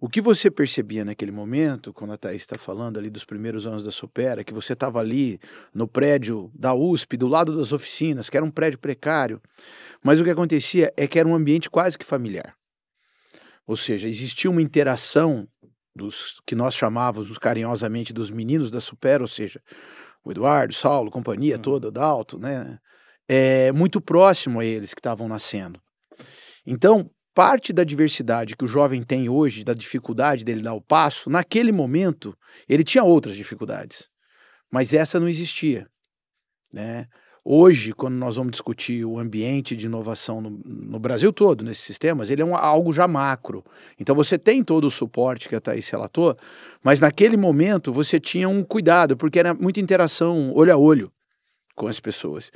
O 0.00 0.08
que 0.08 0.18
você 0.18 0.50
percebia 0.50 1.04
naquele 1.04 1.30
momento, 1.30 1.92
quando 1.92 2.14
a 2.14 2.16
Thaís 2.16 2.40
está 2.40 2.56
falando 2.56 2.98
ali 2.98 3.10
dos 3.10 3.22
primeiros 3.22 3.66
anos 3.66 3.84
da 3.84 3.90
Supera, 3.90 4.42
que 4.42 4.54
você 4.54 4.72
estava 4.72 4.98
ali 4.98 5.38
no 5.74 5.86
prédio 5.86 6.50
da 6.54 6.72
USP, 6.72 7.18
do 7.18 7.26
lado 7.26 7.54
das 7.54 7.70
oficinas, 7.70 8.30
que 8.30 8.36
era 8.38 8.46
um 8.46 8.50
prédio 8.50 8.78
precário, 8.78 9.42
mas 10.02 10.20
o 10.22 10.24
que 10.24 10.30
acontecia 10.30 10.90
é 10.96 11.06
que 11.06 11.18
era 11.18 11.28
um 11.28 11.34
ambiente 11.34 11.68
quase 11.68 11.98
que 11.98 12.04
familiar. 12.04 12.54
Ou 13.66 13.76
seja, 13.76 14.08
existia 14.08 14.50
uma 14.50 14.62
interação 14.62 15.46
dos 15.94 16.40
que 16.46 16.54
nós 16.54 16.74
chamávamos 16.74 17.36
carinhosamente 17.36 18.10
dos 18.10 18.30
meninos 18.30 18.70
da 18.70 18.80
Supera, 18.80 19.22
ou 19.22 19.28
seja, 19.28 19.60
o 20.24 20.30
Eduardo, 20.30 20.72
Saulo, 20.72 21.10
companhia 21.10 21.56
hum. 21.56 21.60
toda, 21.60 21.90
Dalto, 21.90 22.38
né? 22.38 22.78
É, 23.28 23.72
muito 23.72 24.00
próximo 24.00 24.60
a 24.60 24.64
eles 24.64 24.94
que 24.94 25.00
estavam 25.00 25.28
nascendo. 25.28 25.80
Então, 26.64 27.10
parte 27.34 27.72
da 27.72 27.84
diversidade 27.84 28.56
que 28.56 28.64
o 28.64 28.68
jovem 28.68 29.02
tem 29.02 29.28
hoje, 29.28 29.62
da 29.62 29.74
dificuldade 29.74 30.44
dele 30.44 30.62
dar 30.62 30.74
o 30.74 30.80
passo, 30.80 31.28
naquele 31.28 31.70
momento, 31.70 32.36
ele 32.68 32.82
tinha 32.82 33.04
outras 33.04 33.36
dificuldades. 33.36 34.08
Mas 34.70 34.94
essa 34.94 35.20
não 35.20 35.28
existia. 35.28 35.86
Né? 36.72 37.06
Hoje, 37.44 37.92
quando 37.92 38.16
nós 38.16 38.34
vamos 38.34 38.50
discutir 38.50 39.04
o 39.04 39.20
ambiente 39.20 39.76
de 39.76 39.86
inovação 39.86 40.40
no, 40.40 40.50
no 40.64 40.98
Brasil 40.98 41.32
todo, 41.32 41.64
nesses 41.64 41.84
sistemas, 41.84 42.28
ele 42.28 42.42
é 42.42 42.44
um, 42.44 42.56
algo 42.56 42.92
já 42.92 43.06
macro. 43.06 43.64
Então 44.00 44.16
você 44.16 44.36
tem 44.36 44.64
todo 44.64 44.86
o 44.86 44.90
suporte 44.90 45.48
que 45.48 45.54
a 45.54 45.60
Thaís 45.60 45.88
relatou, 45.88 46.36
mas 46.82 47.00
naquele 47.00 47.36
momento 47.36 47.92
você 47.92 48.18
tinha 48.18 48.48
um 48.48 48.64
cuidado, 48.64 49.16
porque 49.16 49.38
era 49.38 49.54
muita 49.54 49.78
interação 49.78 50.52
olho 50.54 50.72
a 50.72 50.76
olho 50.76 51.12
com 51.76 51.86
as 51.86 52.00
pessoas. 52.00 52.50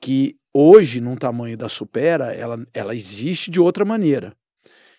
Que 0.00 0.36
hoje, 0.52 1.00
num 1.00 1.16
tamanho 1.16 1.56
da 1.56 1.68
Supera, 1.68 2.32
ela, 2.32 2.66
ela 2.72 2.94
existe 2.94 3.50
de 3.50 3.60
outra 3.60 3.84
maneira. 3.84 4.34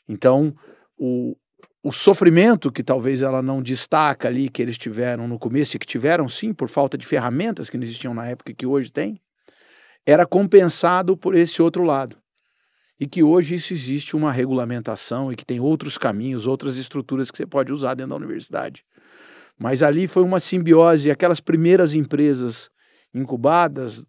Então, 0.08 0.56
o, 0.98 1.36
o 1.84 1.92
sofrimento 1.92 2.72
que 2.72 2.84
talvez 2.84 3.22
ela 3.22 3.42
não 3.42 3.62
destaca 3.62 4.28
ali, 4.28 4.50
que 4.50 4.62
eles 4.62 4.78
tiveram 4.78 5.28
no 5.28 5.40
começo, 5.40 5.76
e 5.76 5.80
que 5.80 5.86
tiveram 5.86 6.28
sim, 6.28 6.54
por 6.54 6.70
falta 6.70 6.98
de 6.98 7.06
ferramentas 7.06 7.70
que 7.70 7.78
não 7.78 7.84
existiam 7.84 8.14
na 8.14 8.28
época 8.28 8.52
e 8.52 8.56
que 8.56 8.66
hoje 8.66 8.92
tem, 8.92 9.22
era 10.06 10.26
compensado 10.26 11.18
por 11.18 11.36
esse 11.36 11.62
outro 11.62 11.84
lado. 11.84 12.18
E 13.00 13.06
que 13.06 13.22
hoje 13.22 13.56
isso 13.56 13.74
existe 13.74 14.16
uma 14.16 14.32
regulamentação 14.32 15.32
e 15.32 15.36
que 15.36 15.46
tem 15.46 15.60
outros 15.60 15.98
caminhos, 15.98 16.48
outras 16.48 16.78
estruturas 16.78 17.30
que 17.30 17.38
você 17.38 17.46
pode 17.46 17.72
usar 17.72 17.94
dentro 17.94 18.12
da 18.12 18.16
universidade. 18.16 18.84
Mas 19.60 19.84
ali 19.84 20.08
foi 20.08 20.24
uma 20.24 20.40
simbiose, 20.40 21.12
aquelas 21.12 21.40
primeiras 21.40 21.94
empresas 21.94 22.70
incubadas, 23.14 24.06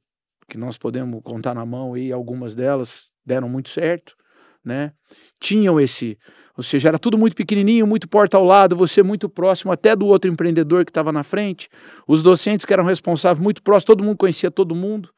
que 0.49 0.57
nós 0.57 0.79
podemos 0.79 1.21
contar 1.23 1.55
na 1.55 1.65
mão 1.67 1.97
e 1.97 2.13
algumas 2.13 2.55
delas 2.55 3.11
deram 3.25 3.49
muito 3.49 3.69
certo, 3.69 4.17
né? 4.65 4.93
Tinham 5.39 5.79
esse, 5.79 6.19
ou 6.57 6.63
seja, 6.63 6.89
era 6.89 6.99
tudo 6.99 7.19
muito 7.19 7.37
pequenininho, 7.37 7.87
muito 7.87 8.09
porta 8.09 8.37
ao 8.37 8.45
lado, 8.45 8.75
você 8.75 9.03
muito 9.03 9.29
próximo 9.29 9.71
até 9.71 9.95
do 9.95 10.07
outro 10.07 10.31
empreendedor 10.31 10.85
que 10.85 10.91
estava 10.91 11.13
na 11.13 11.23
frente, 11.23 11.69
os 12.07 12.23
docentes 12.23 12.65
que 12.65 12.73
eram 12.73 12.85
responsáveis 12.85 13.43
muito 13.43 13.63
próximos, 13.63 13.85
todo 13.85 14.05
mundo 14.05 14.17
conhecia 14.17 14.51
todo 14.51 14.75
mundo. 14.75 15.11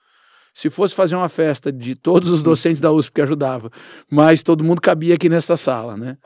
Se 0.52 0.68
fosse 0.68 0.94
fazer 0.94 1.14
uma 1.14 1.28
festa 1.28 1.70
de 1.70 1.94
todos 1.94 2.28
os 2.28 2.42
docentes 2.42 2.80
da 2.80 2.90
USP 2.90 3.12
que 3.12 3.22
ajudava, 3.22 3.70
mas 4.10 4.42
todo 4.42 4.64
mundo 4.64 4.80
cabia 4.80 5.14
aqui 5.14 5.28
nessa 5.28 5.56
sala, 5.56 5.96
né? 5.96 6.18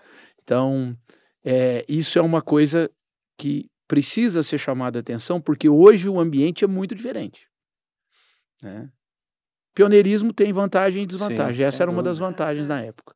Então, 0.43 0.97
é, 1.45 1.85
isso 1.87 2.19
é 2.19 2.23
uma 2.23 2.41
coisa 2.41 2.91
que 3.39 3.67
precisa 3.87 4.43
ser 4.43 4.59
chamada 4.59 4.99
a 4.99 5.01
atenção, 5.01 5.41
porque 5.41 5.69
hoje 5.69 6.09
o 6.09 6.19
ambiente 6.19 6.65
é 6.65 6.67
muito 6.67 6.95
diferente. 6.95 7.47
Né? 8.63 8.89
Pioneirismo 9.75 10.33
tem 10.33 10.53
vantagem 10.53 11.03
e 11.03 11.07
desvantagem. 11.07 11.57
Sim, 11.57 11.63
Essa 11.65 11.83
era 11.83 11.91
uma 11.91 12.03
das 12.03 12.19
vantagens 12.19 12.69
na 12.69 12.81
época. 12.81 13.15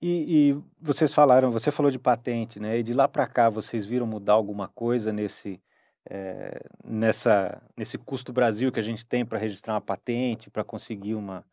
E, 0.00 0.52
e, 0.52 0.62
vocês 0.80 1.12
falaram, 1.12 1.52
você 1.52 1.70
falou 1.70 1.90
de 1.90 1.98
patente, 1.98 2.58
né? 2.58 2.78
E 2.78 2.82
de 2.82 2.94
lá 2.94 3.06
para 3.06 3.26
cá 3.26 3.50
vocês 3.50 3.84
viram 3.84 4.06
mudar 4.06 4.32
alguma 4.32 4.66
coisa 4.68 5.12
nesse 5.12 5.60
é, 6.08 6.62
nessa 6.82 7.62
nesse 7.76 7.98
custo 7.98 8.32
Brasil 8.32 8.72
que 8.72 8.80
a 8.80 8.82
gente 8.82 9.04
tem 9.04 9.26
para 9.26 9.38
registrar 9.38 9.74
uma 9.74 9.80
patente, 9.80 10.48
para 10.48 10.64
conseguir 10.64 11.14
uma 11.14 11.44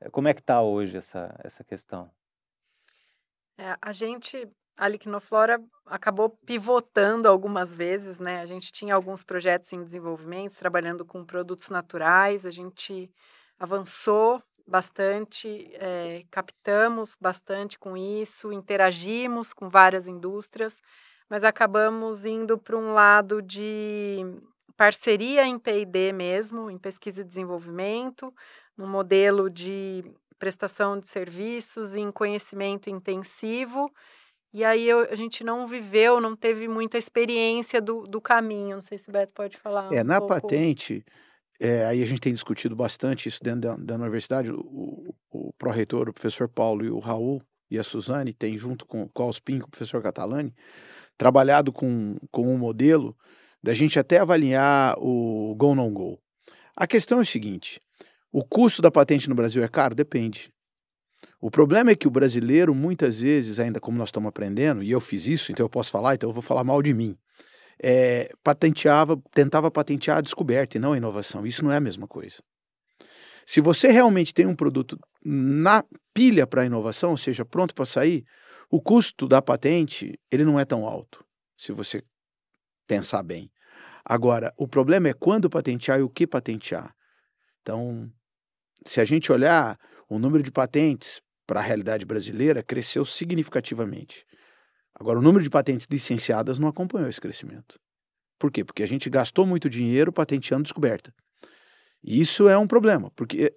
eh, 0.00 0.10
como 0.10 0.26
é 0.26 0.34
que 0.34 0.40
está 0.40 0.60
hoje 0.60 0.96
essa 0.96 1.32
essa 1.44 1.62
questão? 1.62 2.10
É, 3.56 3.76
a 3.80 3.92
gente 3.92 4.48
a 4.76 4.88
Liquinoflora 4.88 5.62
acabou 5.86 6.28
pivotando 6.28 7.28
algumas 7.28 7.72
vezes, 7.72 8.18
né? 8.18 8.40
A 8.40 8.46
gente 8.46 8.72
tinha 8.72 8.96
alguns 8.96 9.22
projetos 9.22 9.72
em 9.72 9.84
desenvolvimento, 9.84 10.58
trabalhando 10.58 11.04
com 11.04 11.24
produtos 11.24 11.70
naturais, 11.70 12.44
a 12.44 12.50
gente 12.50 13.08
avançou 13.58 14.42
bastante, 14.66 15.70
é, 15.74 16.24
captamos 16.30 17.16
bastante 17.20 17.78
com 17.78 17.96
isso, 17.96 18.52
interagimos 18.52 19.52
com 19.52 19.68
várias 19.68 20.08
indústrias, 20.08 20.82
mas 21.30 21.44
acabamos 21.44 22.24
indo 22.24 22.58
para 22.58 22.76
um 22.76 22.92
lado 22.92 23.40
de 23.40 24.18
parceria 24.76 25.46
em 25.46 25.58
P&D 25.58 26.12
mesmo, 26.12 26.70
em 26.70 26.78
pesquisa 26.78 27.20
e 27.20 27.24
desenvolvimento, 27.24 28.34
no 28.76 28.86
modelo 28.86 29.48
de 29.48 30.04
prestação 30.38 30.98
de 30.98 31.08
serviços 31.08 31.94
em 31.94 32.10
conhecimento 32.10 32.90
intensivo, 32.90 33.90
e 34.56 34.64
aí 34.64 34.88
eu, 34.88 35.00
a 35.00 35.14
gente 35.14 35.44
não 35.44 35.66
viveu, 35.66 36.18
não 36.18 36.34
teve 36.34 36.66
muita 36.66 36.96
experiência 36.96 37.78
do, 37.78 38.06
do 38.06 38.22
caminho. 38.22 38.76
Não 38.76 38.80
sei 38.80 38.96
se 38.96 39.06
o 39.06 39.12
Beto 39.12 39.32
pode 39.34 39.58
falar. 39.58 39.92
É, 39.92 40.00
um 40.00 40.04
na 40.04 40.18
pouco. 40.18 40.34
patente, 40.34 41.04
é, 41.58 41.84
aí 41.86 42.02
a 42.02 42.06
gente 42.06 42.20
tem 42.20 42.32
discutido 42.32 42.76
bastante 42.76 43.28
isso 43.28 43.42
dentro 43.42 43.60
da, 43.60 43.76
da 43.76 43.94
universidade. 43.94 44.50
O, 44.50 45.14
o 45.30 45.52
pró-reitor, 45.58 46.08
o 46.08 46.12
professor 46.12 46.48
Paulo 46.48 46.84
e 46.84 46.90
o 46.90 46.98
Raul 46.98 47.42
e 47.70 47.78
a 47.78 47.84
Suzane 47.84 48.32
tem, 48.32 48.56
junto 48.56 48.86
com, 48.86 49.08
com 49.08 49.22
o 49.22 49.26
Alspin, 49.26 49.58
com 49.58 49.66
o 49.66 49.70
professor 49.70 50.02
Catalani, 50.02 50.54
trabalhado 51.16 51.72
com, 51.72 52.16
com 52.30 52.52
um 52.52 52.58
modelo 52.58 53.16
da 53.62 53.74
gente 53.74 53.98
até 53.98 54.18
avaliar 54.18 54.96
o 54.98 55.54
go 55.56 55.74
non 55.74 55.92
go. 55.92 56.20
A 56.76 56.86
questão 56.86 57.18
é 57.18 57.22
o 57.22 57.26
seguinte: 57.26 57.80
o 58.30 58.44
custo 58.44 58.82
da 58.82 58.90
patente 58.90 59.28
no 59.28 59.34
Brasil 59.34 59.64
é 59.64 59.68
caro? 59.68 59.94
Depende. 59.94 60.52
O 61.40 61.50
problema 61.50 61.90
é 61.90 61.96
que 61.96 62.06
o 62.06 62.10
brasileiro, 62.10 62.74
muitas 62.74 63.20
vezes, 63.20 63.58
ainda 63.58 63.80
como 63.80 63.98
nós 63.98 64.08
estamos 64.08 64.28
aprendendo, 64.28 64.82
e 64.82 64.90
eu 64.90 65.00
fiz 65.00 65.26
isso, 65.26 65.50
então 65.50 65.64
eu 65.64 65.70
posso 65.70 65.90
falar, 65.90 66.14
então 66.14 66.28
eu 66.28 66.34
vou 66.34 66.42
falar 66.42 66.62
mal 66.62 66.82
de 66.82 66.92
mim, 66.92 67.16
é, 67.82 68.30
patenteava, 68.42 69.20
tentava 69.32 69.70
patentear 69.70 70.18
a 70.18 70.20
descoberta 70.20 70.76
e 70.76 70.80
não 70.80 70.92
a 70.92 70.96
inovação. 70.96 71.46
Isso 71.46 71.64
não 71.64 71.72
é 71.72 71.76
a 71.76 71.80
mesma 71.80 72.06
coisa. 72.06 72.42
Se 73.46 73.60
você 73.60 73.88
realmente 73.88 74.34
tem 74.34 74.46
um 74.46 74.56
produto 74.56 74.98
na 75.24 75.84
pilha 76.12 76.46
para 76.46 76.64
inovação, 76.64 77.10
ou 77.10 77.16
seja, 77.16 77.44
pronto 77.44 77.74
para 77.74 77.84
sair, 77.84 78.24
o 78.70 78.80
custo 78.80 79.28
da 79.28 79.40
patente 79.40 80.18
ele 80.30 80.44
não 80.44 80.58
é 80.58 80.64
tão 80.64 80.84
alto, 80.86 81.24
se 81.56 81.72
você 81.72 82.02
pensar 82.86 83.22
bem. 83.22 83.50
Agora, 84.04 84.52
o 84.56 84.66
problema 84.66 85.08
é 85.08 85.12
quando 85.12 85.50
patentear 85.50 85.98
e 85.98 86.02
o 86.02 86.08
que 86.08 86.26
patentear. 86.26 86.94
Então, 87.62 88.10
se 88.84 89.00
a 89.00 89.04
gente 89.04 89.30
olhar 89.32 89.78
o 90.08 90.18
número 90.18 90.42
de 90.42 90.50
patentes 90.50 91.20
para 91.46 91.60
a 91.60 91.62
realidade 91.62 92.04
brasileira 92.04 92.62
cresceu 92.62 93.04
significativamente. 93.04 94.24
Agora, 94.98 95.18
o 95.18 95.22
número 95.22 95.42
de 95.42 95.50
patentes 95.50 95.86
licenciadas 95.90 96.58
não 96.58 96.68
acompanhou 96.68 97.08
esse 97.08 97.20
crescimento. 97.20 97.78
Por 98.38 98.50
quê? 98.50 98.64
Porque 98.64 98.82
a 98.82 98.88
gente 98.88 99.08
gastou 99.10 99.46
muito 99.46 99.68
dinheiro 99.68 100.12
patenteando 100.12 100.62
descoberta. 100.62 101.12
E 102.02 102.20
isso 102.20 102.48
é 102.48 102.56
um 102.56 102.66
problema, 102.66 103.10
porque 103.14 103.54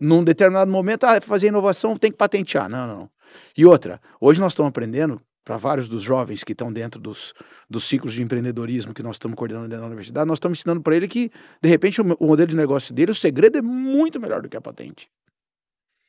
num 0.00 0.24
determinado 0.24 0.70
momento, 0.70 1.04
ah, 1.04 1.20
fazer 1.20 1.48
inovação 1.48 1.96
tem 1.96 2.10
que 2.10 2.16
patentear. 2.16 2.68
Não, 2.68 2.86
não. 2.86 3.10
E 3.56 3.66
outra, 3.66 4.00
hoje 4.20 4.40
nós 4.40 4.52
estamos 4.52 4.70
aprendendo, 4.70 5.20
para 5.44 5.56
vários 5.56 5.88
dos 5.88 6.02
jovens 6.02 6.44
que 6.44 6.52
estão 6.52 6.70
dentro 6.70 7.00
dos, 7.00 7.32
dos 7.70 7.84
ciclos 7.84 8.12
de 8.12 8.22
empreendedorismo 8.22 8.92
que 8.92 9.02
nós 9.02 9.16
estamos 9.16 9.34
coordenando 9.34 9.66
dentro 9.66 9.80
da 9.80 9.86
universidade, 9.86 10.28
nós 10.28 10.36
estamos 10.36 10.58
ensinando 10.58 10.82
para 10.82 10.94
ele 10.94 11.08
que, 11.08 11.30
de 11.62 11.68
repente, 11.70 12.02
o, 12.02 12.04
o 12.20 12.26
modelo 12.26 12.48
de 12.48 12.56
negócio 12.56 12.94
dele, 12.94 13.12
o 13.12 13.14
segredo 13.14 13.56
é 13.56 13.62
muito 13.62 14.20
melhor 14.20 14.42
do 14.42 14.48
que 14.50 14.58
a 14.58 14.60
patente. 14.60 15.10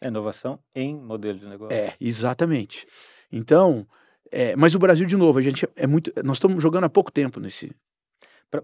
É 0.01 0.09
inovação 0.09 0.59
em 0.75 0.93
modelo 0.93 1.39
de 1.39 1.45
negócio. 1.45 1.73
É, 1.73 1.95
exatamente. 2.01 2.85
Então, 3.31 3.87
é, 4.31 4.55
mas 4.55 4.75
o 4.75 4.79
Brasil, 4.79 5.05
de 5.05 5.17
novo, 5.17 5.39
a 5.39 5.41
gente 5.41 5.67
é 5.75 5.87
muito. 5.87 6.11
Nós 6.23 6.37
estamos 6.37 6.61
jogando 6.61 6.83
há 6.85 6.89
pouco 6.89 7.11
tempo 7.11 7.39
nesse. 7.39 7.75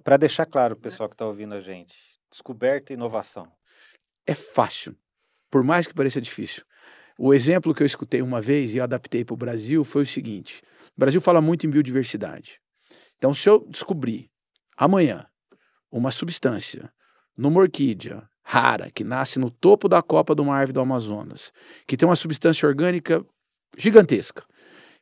Para 0.03 0.17
deixar 0.17 0.45
claro, 0.45 0.73
o 0.73 0.77
pessoal 0.77 1.07
que 1.07 1.15
está 1.15 1.25
ouvindo 1.25 1.53
a 1.53 1.61
gente, 1.61 1.95
descoberta 2.31 2.91
e 2.91 2.95
inovação. 2.95 3.51
É 4.25 4.33
fácil, 4.33 4.95
por 5.51 5.63
mais 5.63 5.85
que 5.85 5.93
pareça 5.93 6.19
difícil. 6.19 6.63
O 7.17 7.33
exemplo 7.33 7.73
que 7.73 7.83
eu 7.83 7.87
escutei 7.87 8.21
uma 8.21 8.41
vez 8.41 8.73
e 8.75 8.81
adaptei 8.81 9.23
para 9.23 9.33
o 9.33 9.37
Brasil 9.37 9.83
foi 9.83 10.01
o 10.01 10.05
seguinte: 10.05 10.61
o 10.95 10.99
Brasil 10.99 11.21
fala 11.21 11.41
muito 11.41 11.65
em 11.65 11.69
biodiversidade. 11.69 12.59
Então, 13.17 13.33
se 13.33 13.47
eu 13.49 13.65
descobrir 13.69 14.29
amanhã 14.75 15.25
uma 15.91 16.11
substância 16.11 16.91
numa 17.37 17.59
orquídea 17.59 18.27
rara, 18.43 18.91
que 18.91 19.03
nasce 19.03 19.39
no 19.39 19.49
topo 19.49 19.89
da 19.89 20.01
copa 20.01 20.35
de 20.35 20.41
uma 20.41 20.55
árvore 20.55 20.73
do 20.73 20.81
Amazonas, 20.81 21.51
que 21.87 21.97
tem 21.97 22.07
uma 22.07 22.15
substância 22.15 22.67
orgânica 22.67 23.25
gigantesca, 23.77 24.45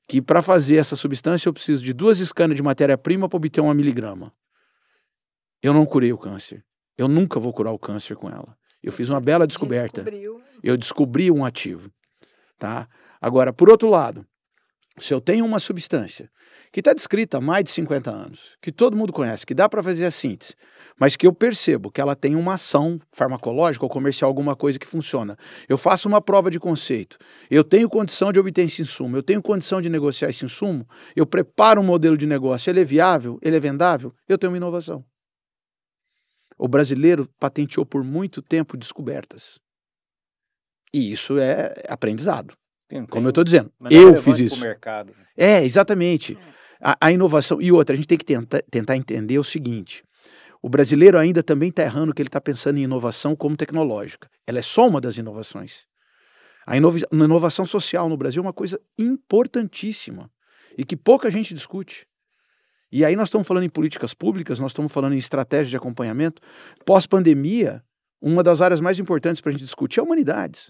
que 0.08 0.22
para 0.22 0.42
fazer 0.42 0.78
essa 0.78 0.96
substância 0.96 1.48
eu 1.48 1.54
preciso 1.54 1.84
de 1.84 1.94
duas 1.94 2.20
escanas 2.20 2.56
de 2.56 2.64
matéria-prima 2.64 3.30
para 3.30 3.38
obter 3.38 3.62
uma 3.62 3.74
miligrama. 3.74 4.34
Eu 5.62 5.74
não 5.74 5.86
curei 5.86 6.12
o 6.12 6.18
câncer. 6.18 6.64
Eu 6.98 7.08
nunca 7.08 7.40
vou 7.40 7.54
curar 7.54 7.72
o 7.72 7.80
câncer 7.80 8.16
com 8.16 8.30
ela. 8.30 8.56
Eu 8.82 8.92
fiz 8.92 9.10
uma 9.10 9.22
bela 9.22 9.48
descoberta. 9.48 10.04
Descobriu. 10.04 10.42
Eu 10.62 10.78
descobri 10.78 11.32
um 11.32 11.46
ativo, 11.46 11.90
tá? 12.58 12.88
Agora, 13.22 13.54
por 13.54 13.70
outro 13.70 13.90
lado, 13.90 14.26
se 15.00 15.14
eu 15.14 15.20
tenho 15.20 15.44
uma 15.46 15.58
substância 15.60 16.30
que 16.72 16.80
está 16.80 16.94
descrita 16.94 17.38
há 17.38 17.42
mais 17.42 17.64
de 17.64 17.72
50 17.72 18.12
anos, 18.12 18.58
que 18.62 18.72
todo 18.72 18.96
mundo 18.96 19.12
conhece, 19.12 19.46
que 19.46 19.54
dá 19.54 19.68
para 19.68 19.82
fazer 19.82 20.06
a 20.06 20.12
síntese, 20.12 20.56
mas 21.00 21.16
que 21.16 21.26
eu 21.26 21.34
percebo 21.34 21.92
que 21.92 22.00
ela 22.00 22.16
tem 22.16 22.36
uma 22.36 22.54
ação 22.54 23.00
farmacológica 23.12 23.86
ou 23.86 23.90
comercial, 23.90 24.30
alguma 24.30 24.56
coisa 24.56 24.78
que 24.78 24.88
funciona. 24.88 25.38
Eu 25.68 25.78
faço 25.78 26.08
uma 26.08 26.22
prova 26.22 26.52
de 26.52 26.60
conceito, 26.60 27.18
eu 27.50 27.64
tenho 27.64 27.90
condição 27.90 28.32
de 28.32 28.40
obter 28.40 28.66
esse 28.66 28.82
insumo, 28.82 29.18
eu 29.18 29.24
tenho 29.24 29.42
condição 29.42 29.82
de 29.82 29.90
negociar 29.90 30.30
esse 30.30 30.46
insumo, 30.46 30.88
eu 31.16 31.26
preparo 31.26 31.82
um 31.82 31.86
modelo 31.86 32.18
de 32.18 32.28
negócio, 32.28 32.70
ele 32.70 32.82
é 32.82 32.86
viável, 32.86 33.40
ele 33.42 33.56
é 33.56 33.60
vendável, 33.60 34.14
eu 34.28 34.38
tenho 34.38 34.52
uma 34.52 34.58
inovação. 34.58 35.04
O 36.58 36.68
brasileiro 36.68 37.28
patenteou 37.40 37.86
por 37.86 38.04
muito 38.04 38.42
tempo 38.42 38.78
descobertas. 38.78 39.60
E 40.94 41.12
isso 41.12 41.40
é 41.40 41.74
aprendizado. 41.90 42.54
Tem, 42.94 43.06
Como 43.08 43.26
eu 43.26 43.30
estou 43.30 43.44
dizendo, 43.44 43.72
eu 43.90 44.22
fiz 44.22 44.38
isso. 44.38 44.62
Mercado. 44.62 45.16
É, 45.36 45.64
exatamente. 45.64 46.38
A, 46.80 46.96
a, 47.02 47.12
inovação. 47.12 47.60
E 47.60 47.72
outra, 47.72 47.94
a 47.94 47.96
gente 47.96 48.08
tem 48.08 48.20
que 48.20 48.26
tenta, 48.26 48.64
tentar 48.70 48.96
entender 48.96 49.40
o 49.40 49.44
seguinte: 49.44 50.04
o 50.62 50.70
brasileiro 50.70 51.18
ainda 51.18 51.42
também 51.42 51.70
está 51.70 51.82
errando 51.82 52.14
que 52.14 52.22
ele 52.22 52.30
está 52.30 52.40
pensando 52.40 52.78
em 52.78 52.84
inovação 52.84 53.36
como 53.36 53.58
tecnológica. 53.58 54.30
Ela 54.46 54.60
é 54.60 54.62
só 54.62 54.88
uma 54.88 55.02
das 55.02 55.18
inovações. 55.18 55.88
A 56.68 56.78
inova 56.78 57.00
inovação 57.12 57.66
social 57.66 58.08
no 58.08 58.16
Brasil 58.16 58.44
é 58.44 58.46
uma 58.46 58.54
coisa 58.54 58.80
importantíssima 58.98 60.30
e 60.78 60.86
que 60.86 60.96
pouca 60.96 61.32
gente 61.32 61.52
discute. 61.52 62.06
E 62.92 63.04
aí 63.04 63.16
nós 63.16 63.30
estamos 63.30 63.48
falando 63.48 63.64
em 63.64 63.70
políticas 63.70 64.14
públicas, 64.14 64.60
nós 64.60 64.70
estamos 64.70 64.94
falando 64.94 65.14
em 65.14 65.18
estratégia 65.18 65.72
de 65.72 65.78
acompanhamento. 65.78 66.44
Pós-pandemia, 66.86 67.84
uma 68.22 68.44
das 68.44 68.62
áreas 68.62 68.80
mais 68.80 69.00
importantes 69.00 69.42
para 69.42 69.50
a 69.50 69.54
gente 69.54 69.64
discutir 69.64 70.00
é 70.00 70.04
humanidades 70.04 70.70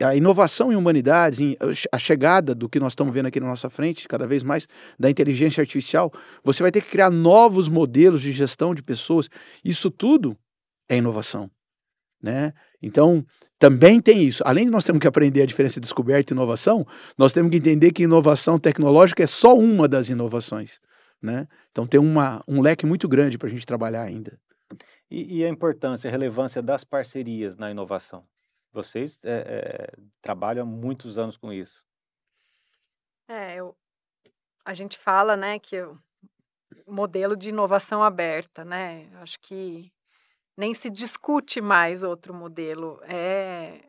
a 0.00 0.14
inovação 0.14 0.72
em 0.72 0.76
humanidades, 0.76 1.40
em, 1.40 1.56
a 1.90 1.98
chegada 1.98 2.54
do 2.54 2.68
que 2.68 2.78
nós 2.78 2.92
estamos 2.92 3.12
vendo 3.12 3.26
aqui 3.26 3.40
na 3.40 3.46
nossa 3.46 3.68
frente, 3.68 4.06
cada 4.06 4.26
vez 4.26 4.42
mais, 4.42 4.68
da 4.98 5.10
inteligência 5.10 5.60
artificial, 5.60 6.12
você 6.44 6.62
vai 6.62 6.70
ter 6.70 6.80
que 6.80 6.88
criar 6.88 7.10
novos 7.10 7.68
modelos 7.68 8.22
de 8.22 8.30
gestão 8.30 8.74
de 8.74 8.82
pessoas. 8.82 9.28
Isso 9.64 9.90
tudo 9.90 10.36
é 10.88 10.96
inovação. 10.96 11.50
Né? 12.22 12.52
Então, 12.82 13.24
também 13.58 14.00
tem 14.00 14.22
isso. 14.22 14.42
Além 14.46 14.66
de 14.66 14.70
nós 14.70 14.84
termos 14.84 15.00
que 15.00 15.08
aprender 15.08 15.42
a 15.42 15.46
diferença 15.46 15.80
de 15.80 15.84
descoberta 15.84 16.32
e 16.32 16.34
inovação, 16.34 16.86
nós 17.16 17.32
temos 17.32 17.50
que 17.50 17.56
entender 17.56 17.92
que 17.92 18.04
inovação 18.04 18.58
tecnológica 18.58 19.22
é 19.22 19.26
só 19.26 19.56
uma 19.56 19.88
das 19.88 20.08
inovações. 20.08 20.80
Né? 21.20 21.46
Então, 21.72 21.86
tem 21.86 21.98
uma, 21.98 22.42
um 22.46 22.60
leque 22.60 22.86
muito 22.86 23.08
grande 23.08 23.36
para 23.36 23.48
a 23.48 23.50
gente 23.50 23.66
trabalhar 23.66 24.02
ainda. 24.02 24.38
E, 25.10 25.38
e 25.38 25.44
a 25.44 25.48
importância, 25.48 26.08
a 26.08 26.10
relevância 26.10 26.62
das 26.62 26.84
parcerias 26.84 27.56
na 27.56 27.70
inovação? 27.70 28.24
Vocês 28.78 29.18
é, 29.24 29.30
é, 29.30 29.98
trabalham 30.22 30.62
há 30.62 30.66
muitos 30.66 31.18
anos 31.18 31.36
com 31.36 31.52
isso. 31.52 31.84
É, 33.26 33.56
eu, 33.56 33.76
a 34.64 34.72
gente 34.72 34.96
fala, 34.96 35.36
né, 35.36 35.58
que 35.58 35.82
o 35.82 35.98
modelo 36.86 37.36
de 37.36 37.48
inovação 37.48 38.04
aberta, 38.04 38.64
né? 38.64 39.10
Acho 39.16 39.40
que 39.40 39.92
nem 40.56 40.72
se 40.74 40.88
discute 40.90 41.60
mais 41.60 42.04
outro 42.04 42.32
modelo. 42.32 43.00
É 43.02 43.84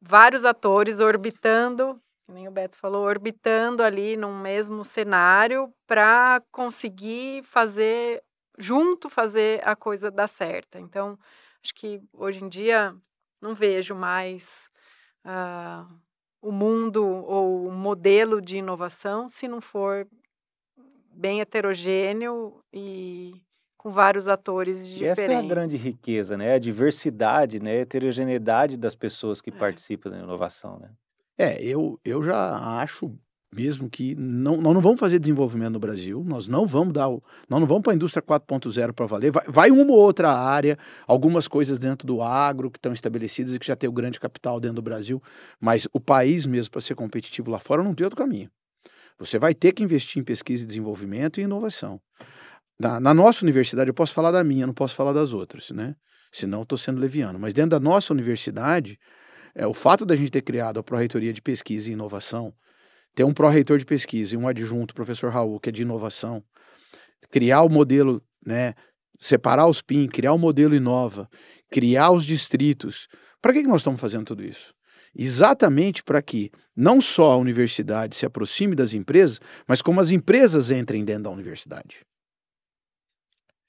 vários 0.00 0.44
atores 0.44 1.00
orbitando, 1.00 2.00
nem 2.28 2.46
o 2.46 2.52
Beto 2.52 2.76
falou, 2.76 3.04
orbitando 3.04 3.82
ali 3.82 4.16
num 4.16 4.38
mesmo 4.38 4.84
cenário 4.84 5.74
para 5.88 6.40
conseguir 6.52 7.42
fazer 7.42 8.22
junto 8.56 9.10
fazer 9.10 9.66
a 9.66 9.74
coisa 9.74 10.10
dar 10.10 10.28
certa. 10.28 10.78
Então, 10.78 11.18
acho 11.60 11.74
que 11.74 12.00
hoje 12.12 12.44
em 12.44 12.48
dia 12.48 12.94
não 13.44 13.54
vejo 13.54 13.94
mais 13.94 14.70
uh, 15.24 15.86
o 16.40 16.50
mundo 16.50 17.04
ou 17.06 17.68
o 17.68 17.70
modelo 17.70 18.40
de 18.40 18.56
inovação 18.56 19.28
se 19.28 19.46
não 19.46 19.60
for 19.60 20.08
bem 21.12 21.40
heterogêneo 21.40 22.58
e 22.72 23.34
com 23.76 23.90
vários 23.90 24.28
atores 24.28 24.88
diferentes. 24.88 25.24
Essa 25.24 25.32
é 25.32 25.36
a 25.36 25.42
grande 25.42 25.76
riqueza, 25.76 26.38
né? 26.38 26.54
A 26.54 26.58
diversidade, 26.58 27.60
né? 27.60 27.72
A 27.72 27.80
heterogeneidade 27.80 28.78
das 28.78 28.94
pessoas 28.94 29.42
que 29.42 29.50
é. 29.50 29.52
participam 29.52 30.10
da 30.10 30.18
inovação, 30.18 30.78
né? 30.78 30.90
É, 31.36 31.62
eu, 31.62 32.00
eu 32.02 32.22
já 32.22 32.80
acho 32.80 33.14
mesmo 33.54 33.88
que 33.88 34.16
não, 34.16 34.56
nós 34.56 34.74
não 34.74 34.80
vamos 34.80 34.98
fazer 34.98 35.20
desenvolvimento 35.20 35.74
no 35.74 35.78
Brasil, 35.78 36.24
nós 36.26 36.48
não 36.48 36.66
vamos 36.66 36.92
dar, 36.92 37.08
o, 37.08 37.22
nós 37.48 37.60
não 37.60 37.66
vamos 37.66 37.84
para 37.84 37.92
a 37.92 37.94
indústria 37.94 38.20
4.0 38.20 38.92
para 38.92 39.06
valer, 39.06 39.30
vai, 39.30 39.44
vai, 39.46 39.70
uma 39.70 39.92
ou 39.92 39.98
outra 39.98 40.32
área, 40.32 40.76
algumas 41.06 41.46
coisas 41.46 41.78
dentro 41.78 42.04
do 42.04 42.20
agro 42.20 42.68
que 42.68 42.78
estão 42.78 42.92
estabelecidas 42.92 43.54
e 43.54 43.58
que 43.58 43.66
já 43.66 43.76
tem 43.76 43.88
o 43.88 43.92
grande 43.92 44.18
capital 44.18 44.58
dentro 44.58 44.76
do 44.76 44.82
Brasil, 44.82 45.22
mas 45.60 45.86
o 45.92 46.00
país 46.00 46.46
mesmo 46.46 46.72
para 46.72 46.80
ser 46.80 46.96
competitivo 46.96 47.50
lá 47.50 47.60
fora 47.60 47.82
não 47.82 47.94
tem 47.94 48.04
outro 48.04 48.18
caminho. 48.18 48.50
Você 49.18 49.38
vai 49.38 49.54
ter 49.54 49.72
que 49.72 49.84
investir 49.84 50.20
em 50.20 50.24
pesquisa 50.24 50.64
e 50.64 50.66
desenvolvimento 50.66 51.38
e 51.38 51.44
inovação. 51.44 52.00
Na, 52.78 52.98
na 52.98 53.14
nossa 53.14 53.44
universidade, 53.44 53.88
eu 53.88 53.94
posso 53.94 54.12
falar 54.12 54.32
da 54.32 54.42
minha, 54.42 54.66
não 54.66 54.74
posso 54.74 54.96
falar 54.96 55.12
das 55.12 55.32
outras, 55.32 55.70
né? 55.70 55.94
Senão 56.32 56.62
estou 56.62 56.76
sendo 56.76 57.00
leviano. 57.00 57.38
Mas 57.38 57.54
dentro 57.54 57.70
da 57.70 57.80
nossa 57.80 58.12
universidade, 58.12 58.98
é, 59.54 59.64
o 59.64 59.72
fato 59.72 60.04
da 60.04 60.16
gente 60.16 60.32
ter 60.32 60.42
criado 60.42 60.80
a 60.80 60.82
Pró-Reitoria 60.82 61.32
de 61.32 61.40
Pesquisa 61.40 61.88
e 61.88 61.92
Inovação, 61.92 62.52
ter 63.14 63.24
um 63.24 63.32
pró-reitor 63.32 63.78
de 63.78 63.84
pesquisa 63.84 64.34
e 64.34 64.38
um 64.38 64.48
adjunto, 64.48 64.94
professor 64.94 65.30
Raul, 65.30 65.60
que 65.60 65.68
é 65.68 65.72
de 65.72 65.82
inovação, 65.82 66.42
criar 67.30 67.62
o 67.62 67.68
modelo, 67.68 68.22
né, 68.44 68.74
separar 69.18 69.66
os 69.66 69.80
PIN, 69.80 70.08
criar 70.08 70.32
o 70.32 70.38
modelo 70.38 70.74
Inova, 70.74 71.28
criar 71.70 72.10
os 72.10 72.24
distritos. 72.24 73.08
Para 73.40 73.52
que, 73.52 73.62
que 73.62 73.68
nós 73.68 73.80
estamos 73.80 74.00
fazendo 74.00 74.26
tudo 74.26 74.44
isso? 74.44 74.74
Exatamente 75.16 76.02
para 76.02 76.20
que 76.20 76.50
não 76.76 77.00
só 77.00 77.30
a 77.30 77.36
universidade 77.36 78.16
se 78.16 78.26
aproxime 78.26 78.74
das 78.74 78.94
empresas, 78.94 79.40
mas 79.66 79.80
como 79.80 80.00
as 80.00 80.10
empresas 80.10 80.70
entrem 80.70 81.04
dentro 81.04 81.24
da 81.24 81.30
universidade. 81.30 82.04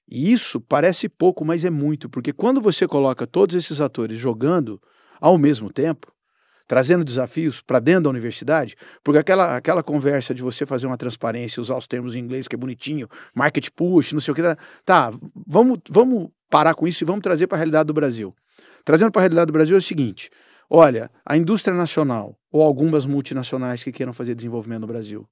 E 0.09 0.31
isso 0.31 0.61
parece 0.61 1.09
pouco, 1.09 1.43
mas 1.43 1.65
é 1.65 1.69
muito, 1.69 2.09
porque 2.09 2.31
quando 2.31 2.61
você 2.61 2.87
coloca 2.87 3.25
todos 3.25 3.55
esses 3.55 3.81
atores 3.81 4.19
jogando 4.19 4.81
ao 5.19 5.37
mesmo 5.37 5.71
tempo, 5.71 6.14
trazendo 6.67 7.03
desafios 7.03 7.61
para 7.61 7.79
dentro 7.79 8.03
da 8.03 8.09
universidade, 8.09 8.75
porque 9.03 9.19
aquela, 9.19 9.55
aquela 9.55 9.83
conversa 9.83 10.33
de 10.33 10.41
você 10.41 10.65
fazer 10.65 10.87
uma 10.87 10.97
transparência, 10.97 11.61
usar 11.61 11.77
os 11.77 11.87
termos 11.87 12.15
em 12.15 12.19
inglês 12.19 12.47
que 12.47 12.55
é 12.55 12.57
bonitinho, 12.57 13.07
market 13.33 13.69
push, 13.75 14.13
não 14.13 14.19
sei 14.19 14.31
o 14.31 14.35
que, 14.35 14.41
tá, 14.41 14.57
tá 14.83 15.11
vamos, 15.45 15.79
vamos 15.89 16.29
parar 16.49 16.73
com 16.73 16.87
isso 16.87 17.03
e 17.03 17.05
vamos 17.05 17.21
trazer 17.21 17.47
para 17.47 17.57
a 17.57 17.59
realidade 17.59 17.87
do 17.87 17.93
Brasil. 17.93 18.35
Trazendo 18.83 19.11
para 19.11 19.21
a 19.21 19.23
realidade 19.23 19.47
do 19.47 19.53
Brasil 19.53 19.75
é 19.75 19.79
o 19.79 19.81
seguinte: 19.81 20.29
olha, 20.69 21.09
a 21.25 21.35
indústria 21.37 21.75
nacional 21.75 22.37
ou 22.51 22.61
algumas 22.61 23.05
multinacionais 23.05 23.83
que 23.83 23.91
queiram 23.91 24.13
fazer 24.13 24.35
desenvolvimento 24.35 24.81
no 24.81 24.87
Brasil, 24.87 25.27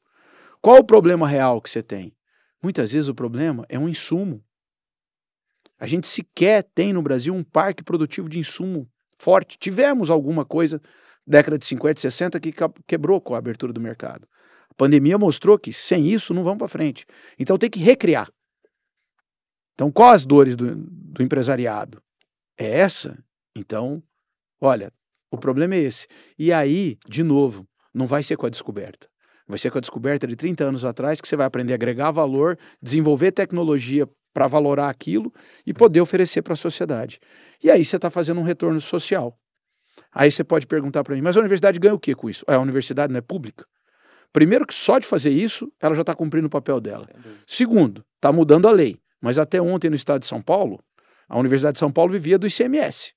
qual 0.62 0.78
o 0.78 0.84
problema 0.84 1.28
real 1.28 1.62
que 1.62 1.70
você 1.70 1.82
tem? 1.82 2.16
Muitas 2.62 2.92
vezes 2.92 3.10
o 3.10 3.16
problema 3.16 3.66
é 3.68 3.78
um 3.78 3.90
insumo. 3.90 4.44
A 5.80 5.86
gente 5.86 6.08
sequer 6.08 6.64
tem 6.64 6.94
no 6.94 7.02
Brasil 7.02 7.34
um 7.34 7.44
parque 7.44 7.84
produtivo 7.84 8.30
de 8.30 8.40
insumo 8.40 8.90
forte. 9.18 9.58
Tivemos 9.58 10.10
alguma 10.10 10.46
coisa 10.46 10.82
década 11.26 11.58
de 11.58 11.66
50 11.66 12.00
e 12.00 12.02
60 12.02 12.40
que 12.40 12.54
quebrou 12.86 13.20
com 13.22 13.36
a 13.36 13.38
abertura 13.38 13.72
do 13.72 13.80
mercado. 13.80 14.28
A 14.70 14.74
pandemia 14.74 15.18
mostrou 15.18 15.58
que 15.58 15.72
sem 15.72 16.08
isso 16.08 16.34
não 16.34 16.44
vamos 16.44 16.58
para 16.58 16.68
frente. 16.68 17.06
Então 17.38 17.58
tem 17.58 17.70
que 17.70 17.80
recriar. 17.80 18.30
Então, 19.74 19.92
quais 19.92 20.22
as 20.22 20.26
dores 20.26 20.56
do, 20.56 20.76
do 20.76 21.24
empresariado? 21.24 22.02
É 22.58 22.80
essa? 22.80 23.18
Então, 23.56 24.04
olha, 24.62 24.92
o 25.32 25.38
problema 25.38 25.76
é 25.76 25.80
esse. 25.80 26.08
E 26.38 26.54
aí, 26.54 26.98
de 27.08 27.24
novo, 27.24 27.68
não 27.94 28.08
vai 28.08 28.22
ser 28.22 28.36
com 28.36 28.46
a 28.46 28.50
descoberta. 28.50 29.08
Vai 29.48 29.58
ser 29.58 29.72
com 29.72 29.78
a 29.78 29.82
descoberta 29.82 30.28
de 30.28 30.36
30 30.36 30.64
anos 30.64 30.86
atrás 30.86 31.20
que 31.20 31.28
você 31.28 31.36
vai 31.36 31.46
aprender 31.46 31.74
a 31.74 31.76
agregar 31.76 32.12
valor, 32.12 32.58
desenvolver 32.82 33.32
tecnologia 33.32 34.08
para 34.34 34.48
valorar 34.48 34.90
aquilo 34.90 35.32
e 35.66 35.74
poder 35.74 36.02
oferecer 36.02 36.42
para 36.42 36.54
a 36.54 36.58
sociedade. 36.58 37.20
E 37.64 37.70
aí 37.70 37.84
você 37.84 37.96
está 37.96 38.10
fazendo 38.10 38.40
um 38.40 38.44
retorno 38.44 38.80
social. 38.80 39.38
Aí 40.14 40.32
você 40.32 40.44
pode 40.44 40.68
perguntar 40.68 41.04
para 41.04 41.16
mim, 41.16 41.22
mas 41.22 41.36
a 41.36 41.40
universidade 41.40 41.80
ganha 41.80 41.94
o 41.94 42.00
que 42.00 42.14
com 42.14 42.30
isso? 42.30 42.46
É, 42.48 42.56
a 42.56 42.60
universidade 42.60 43.12
não 43.12 43.18
é 43.18 43.22
pública? 43.22 43.66
Primeiro 44.32 44.66
que 44.66 44.74
só 44.74 44.98
de 44.98 45.06
fazer 45.06 45.30
isso, 45.30 45.72
ela 45.80 45.94
já 45.94 46.02
está 46.02 46.16
cumprindo 46.16 46.48
o 46.48 46.50
papel 46.50 46.80
dela. 46.82 47.08
Segundo, 47.46 48.04
está 48.16 48.32
mudando 48.32 48.68
a 48.68 48.72
lei. 48.72 49.00
Mas 49.22 49.38
até 49.38 49.62
ontem 49.62 49.90
no 49.90 49.96
estado 49.96 50.22
de 50.22 50.28
São 50.28 50.42
Paulo, 50.42 50.84
a 51.30 51.40
Universidade 51.40 51.74
de 51.74 51.80
São 51.80 51.92
Paulo 51.92 52.12
vivia 52.12 52.38
do 52.38 52.48
ICMS. 52.48 53.14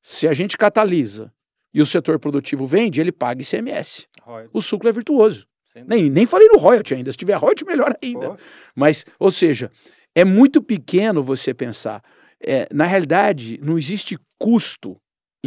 Se 0.00 0.26
a 0.26 0.32
gente 0.32 0.56
catalisa 0.56 1.32
e 1.74 1.82
o 1.82 1.86
setor 1.86 2.18
produtivo 2.18 2.66
vende, 2.66 3.00
ele 3.00 3.12
paga 3.12 3.42
ICMS. 3.42 4.06
Royalty. 4.22 4.50
O 4.52 4.62
suco 4.62 4.88
é 4.88 4.92
virtuoso. 4.92 5.46
Nem, 5.86 6.08
nem 6.08 6.24
falei 6.24 6.48
no 6.48 6.56
royalty 6.56 6.94
ainda. 6.94 7.12
Se 7.12 7.18
tiver 7.18 7.34
royalty, 7.34 7.64
melhor 7.64 7.94
ainda. 8.02 8.30
Pô. 8.30 8.36
Mas, 8.74 9.04
ou 9.18 9.30
seja, 9.30 9.70
é 10.14 10.24
muito 10.24 10.62
pequeno 10.62 11.22
você 11.22 11.52
pensar. 11.52 12.02
É, 12.40 12.66
na 12.72 12.86
realidade, 12.86 13.58
não 13.62 13.76
existe 13.76 14.18
custo 14.38 14.96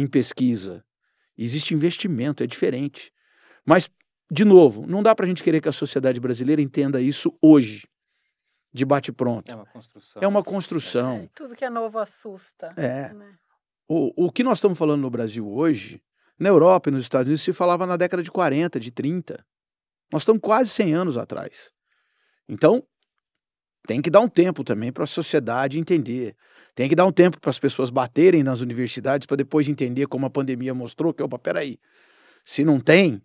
em 0.00 0.06
pesquisa. 0.06 0.84
Existe 1.36 1.74
investimento, 1.74 2.42
é 2.42 2.46
diferente. 2.46 3.12
Mas, 3.64 3.88
de 4.30 4.44
novo, 4.44 4.86
não 4.86 5.02
dá 5.02 5.14
para 5.14 5.24
a 5.24 5.28
gente 5.28 5.42
querer 5.42 5.60
que 5.60 5.68
a 5.68 5.72
sociedade 5.72 6.20
brasileira 6.20 6.60
entenda 6.60 7.00
isso 7.00 7.32
hoje, 7.42 7.88
de 8.72 8.84
bate-pronto. 8.84 9.50
É 9.50 9.54
uma 9.54 9.66
construção. 9.66 10.22
É 10.22 10.26
uma 10.26 10.42
construção. 10.42 11.16
É, 11.16 11.28
tudo 11.34 11.54
que 11.54 11.64
é 11.64 11.70
novo 11.70 11.98
assusta. 11.98 12.72
É. 12.76 13.12
Né? 13.12 13.34
O, 13.88 14.26
o 14.26 14.32
que 14.32 14.44
nós 14.44 14.58
estamos 14.58 14.78
falando 14.78 15.00
no 15.00 15.10
Brasil 15.10 15.50
hoje 15.50 16.00
Na 16.38 16.48
Europa 16.48 16.88
e 16.88 16.92
nos 16.92 17.02
Estados 17.02 17.26
Unidos 17.26 17.42
se 17.42 17.52
falava 17.52 17.84
na 17.84 17.96
década 17.96 18.22
de 18.22 18.30
40, 18.30 18.78
de 18.80 18.90
30. 18.90 19.44
Nós 20.12 20.22
estamos 20.22 20.40
quase 20.40 20.70
100 20.70 20.94
anos 20.94 21.16
atrás. 21.18 21.72
Então, 22.48 22.82
tem 23.86 24.00
que 24.00 24.10
dar 24.10 24.20
um 24.20 24.28
tempo 24.28 24.64
também 24.64 24.92
para 24.92 25.04
a 25.04 25.06
sociedade 25.06 25.78
entender. 25.78 26.36
Tem 26.74 26.88
que 26.88 26.94
dar 26.94 27.06
um 27.06 27.12
tempo 27.12 27.40
para 27.40 27.50
as 27.50 27.58
pessoas 27.58 27.90
baterem 27.90 28.42
nas 28.42 28.60
universidades 28.60 29.26
para 29.26 29.36
depois 29.36 29.68
entender 29.68 30.06
como 30.06 30.26
a 30.26 30.30
pandemia 30.30 30.74
mostrou 30.74 31.12
que, 31.12 31.22
opa, 31.22 31.38
peraí, 31.38 31.78
se 32.44 32.64
não 32.64 32.80
tem, 32.80 33.22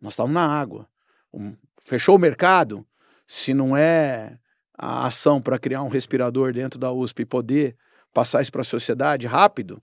nós 0.00 0.14
estamos 0.14 0.32
na 0.32 0.46
água. 0.46 0.88
Um, 1.32 1.54
fechou 1.84 2.16
o 2.16 2.18
mercado, 2.18 2.86
se 3.26 3.54
não 3.54 3.76
é 3.76 4.38
a 4.76 5.06
ação 5.06 5.40
para 5.40 5.58
criar 5.58 5.82
um 5.82 5.88
respirador 5.88 6.52
dentro 6.52 6.78
da 6.78 6.90
USP 6.90 7.22
e 7.22 7.26
poder 7.26 7.76
passar 8.12 8.42
isso 8.42 8.50
para 8.50 8.62
a 8.62 8.64
sociedade 8.64 9.26
rápido, 9.26 9.82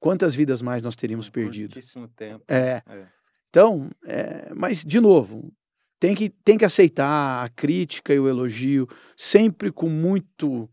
quantas 0.00 0.34
vidas 0.34 0.62
mais 0.62 0.82
nós 0.82 0.96
teríamos 0.96 1.28
perdido? 1.28 1.74
Pouquíssimo 1.74 2.08
tempo. 2.08 2.44
É. 2.48 2.82
é. 2.88 3.06
Então, 3.50 3.90
é, 4.04 4.52
mas, 4.54 4.84
de 4.84 5.00
novo, 5.00 5.52
tem 5.98 6.14
que, 6.14 6.28
tem 6.28 6.56
que 6.56 6.64
aceitar 6.64 7.44
a 7.44 7.48
crítica 7.48 8.14
e 8.14 8.18
o 8.18 8.28
elogio, 8.28 8.88
sempre 9.16 9.72
com 9.72 9.88
muito, 9.88 10.68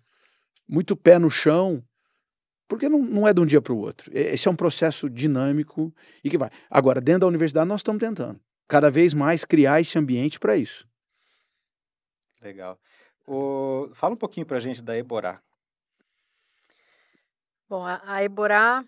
muito 0.67 0.95
pé 0.95 1.19
no 1.19 1.29
chão, 1.29 1.83
porque 2.67 2.89
não, 2.89 2.99
não 2.99 3.27
é 3.27 3.33
de 3.33 3.41
um 3.41 3.45
dia 3.45 3.61
para 3.61 3.73
o 3.73 3.77
outro. 3.77 4.11
Esse 4.13 4.47
é 4.47 4.51
um 4.51 4.55
processo 4.55 5.09
dinâmico 5.09 5.93
e 6.23 6.29
que 6.29 6.37
vai. 6.37 6.49
Agora, 6.69 6.99
dentro 6.99 7.21
da 7.21 7.27
universidade, 7.27 7.67
nós 7.67 7.81
estamos 7.81 7.99
tentando 7.99 8.39
cada 8.67 8.89
vez 8.89 9.13
mais 9.13 9.45
criar 9.45 9.79
esse 9.81 9.97
ambiente 9.97 10.39
para 10.39 10.57
isso. 10.57 10.87
Legal. 12.41 12.79
O... 13.27 13.89
Fala 13.93 14.13
um 14.13 14.17
pouquinho 14.17 14.45
para 14.45 14.57
a 14.57 14.59
gente 14.59 14.81
da 14.81 14.97
Eborá. 14.97 15.41
Bom, 17.67 17.85
a, 17.85 18.01
a 18.05 18.23
Eborá, 18.23 18.83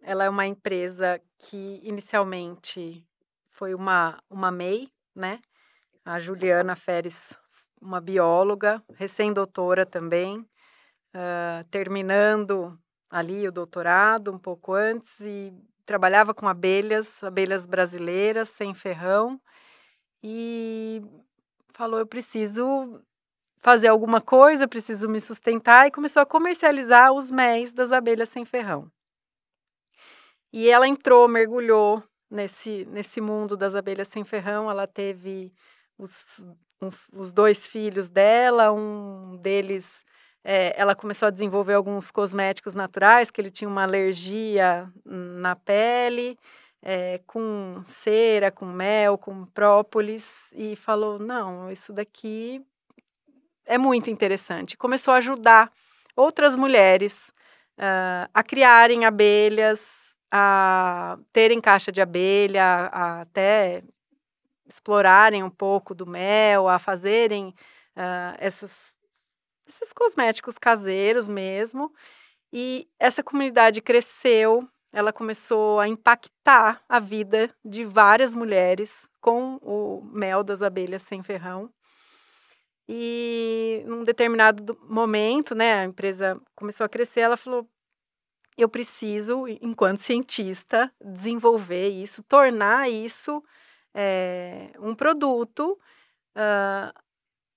ela 0.00 0.24
é 0.24 0.28
uma 0.28 0.46
empresa 0.46 1.20
que 1.38 1.80
inicialmente 1.82 3.04
foi 3.50 3.74
uma, 3.74 4.22
uma 4.30 4.50
MEI, 4.50 4.88
né? 5.14 5.40
A 6.04 6.18
Juliana 6.18 6.76
Feres, 6.76 7.36
uma 7.80 8.00
bióloga, 8.00 8.82
recém-doutora 8.94 9.86
também, 9.86 10.46
terminando 11.70 12.78
ali 13.10 13.46
o 13.46 13.52
doutorado 13.52 14.32
um 14.32 14.38
pouco 14.38 14.72
antes 14.72 15.20
e 15.20 15.52
trabalhava 15.86 16.34
com 16.34 16.48
abelhas, 16.48 17.22
abelhas 17.22 17.66
brasileiras, 17.66 18.48
sem 18.48 18.74
ferrão, 18.74 19.40
e 20.22 21.02
falou: 21.72 21.98
eu 21.98 22.06
preciso 22.06 23.00
fazer 23.58 23.88
alguma 23.88 24.20
coisa, 24.20 24.68
preciso 24.68 25.08
me 25.08 25.20
sustentar, 25.20 25.86
e 25.86 25.90
começou 25.90 26.20
a 26.20 26.26
comercializar 26.26 27.12
os 27.12 27.30
méis 27.30 27.72
das 27.72 27.92
abelhas 27.92 28.28
sem 28.28 28.44
ferrão. 28.44 28.90
E 30.52 30.68
ela 30.68 30.86
entrou, 30.86 31.26
mergulhou 31.26 32.02
nesse, 32.30 32.84
nesse 32.84 33.20
mundo 33.20 33.56
das 33.56 33.74
abelhas 33.74 34.08
sem 34.08 34.22
ferrão. 34.22 34.70
Ela 34.70 34.86
teve 34.86 35.52
os, 35.98 36.46
um, 36.80 36.90
os 37.12 37.32
dois 37.32 37.66
filhos 37.66 38.08
dela, 38.08 38.72
um 38.72 39.36
deles. 39.38 40.04
É, 40.44 40.74
ela 40.76 40.94
começou 40.94 41.26
a 41.26 41.30
desenvolver 41.30 41.74
alguns 41.74 42.10
cosméticos 42.10 42.74
naturais, 42.74 43.30
que 43.30 43.40
ele 43.40 43.50
tinha 43.50 43.68
uma 43.68 43.82
alergia 43.82 44.86
na 45.04 45.56
pele, 45.56 46.38
é, 46.82 47.18
com 47.26 47.82
cera, 47.86 48.50
com 48.50 48.66
mel, 48.66 49.16
com 49.16 49.46
própolis, 49.46 50.52
e 50.54 50.76
falou: 50.76 51.18
não, 51.18 51.70
isso 51.70 51.92
daqui 51.92 52.62
é 53.64 53.78
muito 53.78 54.10
interessante. 54.10 54.76
Começou 54.76 55.14
a 55.14 55.18
ajudar 55.18 55.72
outras 56.14 56.54
mulheres 56.56 57.32
uh, 57.78 58.28
a 58.32 58.42
criarem 58.42 59.04
abelhas, 59.04 60.14
a 60.30 61.18
terem 61.32 61.60
caixa 61.60 61.90
de 61.90 62.00
abelha, 62.00 62.90
a 62.92 63.20
até 63.22 63.82
explorarem 64.66 65.42
um 65.42 65.50
pouco 65.50 65.94
do 65.94 66.06
mel, 66.06 66.68
a 66.68 66.78
fazerem 66.78 67.48
uh, 67.96 68.36
essas, 68.38 68.96
esses 69.66 69.92
cosméticos 69.92 70.58
caseiros 70.58 71.28
mesmo. 71.28 71.92
E 72.52 72.88
essa 72.98 73.22
comunidade 73.22 73.80
cresceu, 73.82 74.68
ela 74.92 75.12
começou 75.12 75.80
a 75.80 75.88
impactar 75.88 76.82
a 76.88 77.00
vida 77.00 77.54
de 77.64 77.84
várias 77.84 78.34
mulheres 78.34 79.08
com 79.20 79.56
o 79.56 80.02
mel 80.12 80.44
das 80.44 80.62
abelhas 80.62 81.02
sem 81.02 81.22
ferrão. 81.22 81.68
E 82.88 83.82
num 83.86 84.04
determinado 84.04 84.78
momento, 84.88 85.54
né, 85.54 85.80
a 85.80 85.84
empresa 85.84 86.40
começou 86.54 86.84
a 86.84 86.88
crescer, 86.88 87.20
ela 87.20 87.36
falou: 87.36 87.66
eu 88.56 88.68
preciso, 88.68 89.48
enquanto 89.60 89.98
cientista, 89.98 90.92
desenvolver 91.00 91.88
isso, 91.88 92.22
tornar 92.22 92.88
isso 92.88 93.42
é, 93.92 94.70
um 94.78 94.94
produto. 94.94 95.78
Uh, 96.36 97.03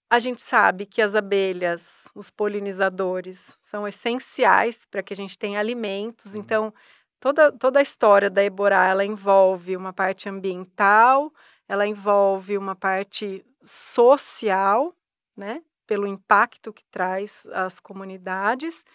a 0.10 0.20
gente 0.20 0.42
sabe 0.42 0.86
que 0.86 1.02
as 1.02 1.16
abelhas, 1.16 2.08
os 2.16 2.30
polinizadores, 2.30 3.58
são 3.62 3.88
essenciais 3.88 4.86
para 4.86 5.04
que 5.04 5.14
a 5.14 5.18
gente 5.18 5.38
tenha 5.38 5.60
alimentos. 5.60 6.34
Uhum. 6.34 6.42
Então, 6.42 6.74
toda, 7.20 7.52
toda 7.52 7.80
a 7.80 7.82
história 7.82 8.30
da 8.30 8.44
Eborá, 8.44 8.88
ela 8.88 9.04
envolve 9.04 9.76
uma 9.76 9.92
parte 9.92 10.30
ambiental, 10.30 11.34
ela 11.68 11.86
envolve 11.86 12.58
uma 12.58 12.76
parte 12.76 13.46
social, 13.62 14.96
né? 15.36 15.62
Pelo 15.86 16.08
impacto 16.08 16.72
que 16.72 16.84
traz 16.86 17.46
às 17.52 17.80
comunidades. 17.80 18.86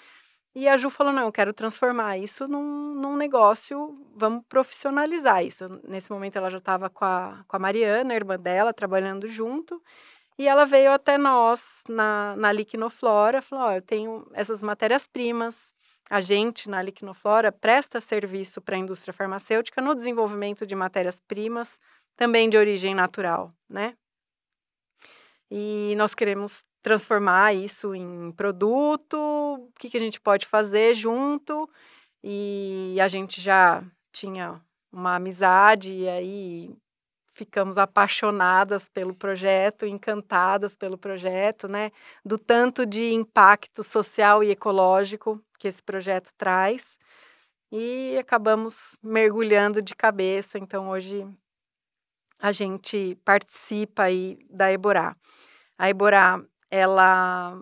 E 0.54 0.68
a 0.68 0.76
Ju 0.76 0.90
falou: 0.90 1.12
não, 1.12 1.24
eu 1.24 1.32
quero 1.32 1.52
transformar 1.52 2.18
isso 2.18 2.46
num, 2.46 2.94
num 2.94 3.16
negócio, 3.16 3.98
vamos 4.14 4.44
profissionalizar 4.48 5.44
isso. 5.44 5.80
Nesse 5.86 6.10
momento 6.10 6.36
ela 6.36 6.50
já 6.50 6.58
estava 6.58 6.90
com 6.90 7.04
a, 7.04 7.44
com 7.46 7.56
a 7.56 7.58
Mariana, 7.58 8.12
a 8.12 8.16
irmã 8.16 8.38
dela, 8.38 8.72
trabalhando 8.72 9.28
junto. 9.28 9.82
E 10.38 10.48
ela 10.48 10.64
veio 10.64 10.92
até 10.92 11.18
nós 11.18 11.84
na, 11.88 12.34
na 12.36 12.52
Liquinoflora, 12.52 13.42
falou: 13.42 13.66
oh, 13.68 13.72
eu 13.72 13.82
tenho 13.82 14.26
essas 14.32 14.62
matérias-primas. 14.62 15.74
A 16.10 16.20
gente, 16.20 16.68
na 16.68 16.82
Liquinoflora, 16.82 17.52
presta 17.52 18.00
serviço 18.00 18.60
para 18.60 18.76
a 18.76 18.78
indústria 18.78 19.14
farmacêutica 19.14 19.80
no 19.80 19.94
desenvolvimento 19.94 20.66
de 20.66 20.74
matérias-primas, 20.74 21.80
também 22.16 22.50
de 22.50 22.56
origem 22.56 22.94
natural, 22.94 23.52
né? 23.68 23.94
e 25.54 25.94
nós 25.96 26.14
queremos 26.14 26.64
transformar 26.80 27.54
isso 27.54 27.94
em 27.94 28.32
produto, 28.32 29.18
o 29.18 29.70
que, 29.78 29.90
que 29.90 29.98
a 29.98 30.00
gente 30.00 30.18
pode 30.18 30.46
fazer 30.46 30.94
junto, 30.94 31.68
e 32.24 32.96
a 32.98 33.06
gente 33.06 33.38
já 33.38 33.84
tinha 34.10 34.62
uma 34.90 35.16
amizade, 35.16 35.92
e 35.92 36.08
aí 36.08 36.74
ficamos 37.34 37.78
apaixonadas 37.78 38.88
pelo 38.88 39.14
projeto, 39.14 39.86
encantadas 39.86 40.76
pelo 40.76 40.98
projeto, 40.98 41.68
né? 41.68 41.90
Do 42.24 42.38
tanto 42.38 42.84
de 42.84 43.12
impacto 43.12 43.82
social 43.82 44.42
e 44.44 44.50
ecológico 44.50 45.42
que 45.58 45.68
esse 45.68 45.82
projeto 45.82 46.32
traz. 46.36 46.98
E 47.70 48.16
acabamos 48.18 48.98
mergulhando 49.02 49.80
de 49.80 49.94
cabeça. 49.94 50.58
Então, 50.58 50.90
hoje 50.90 51.26
a 52.38 52.52
gente 52.52 53.16
participa 53.24 54.04
aí 54.04 54.38
da 54.50 54.70
Eborá. 54.70 55.16
A 55.78 55.88
Eborá, 55.88 56.42
ela, 56.70 57.58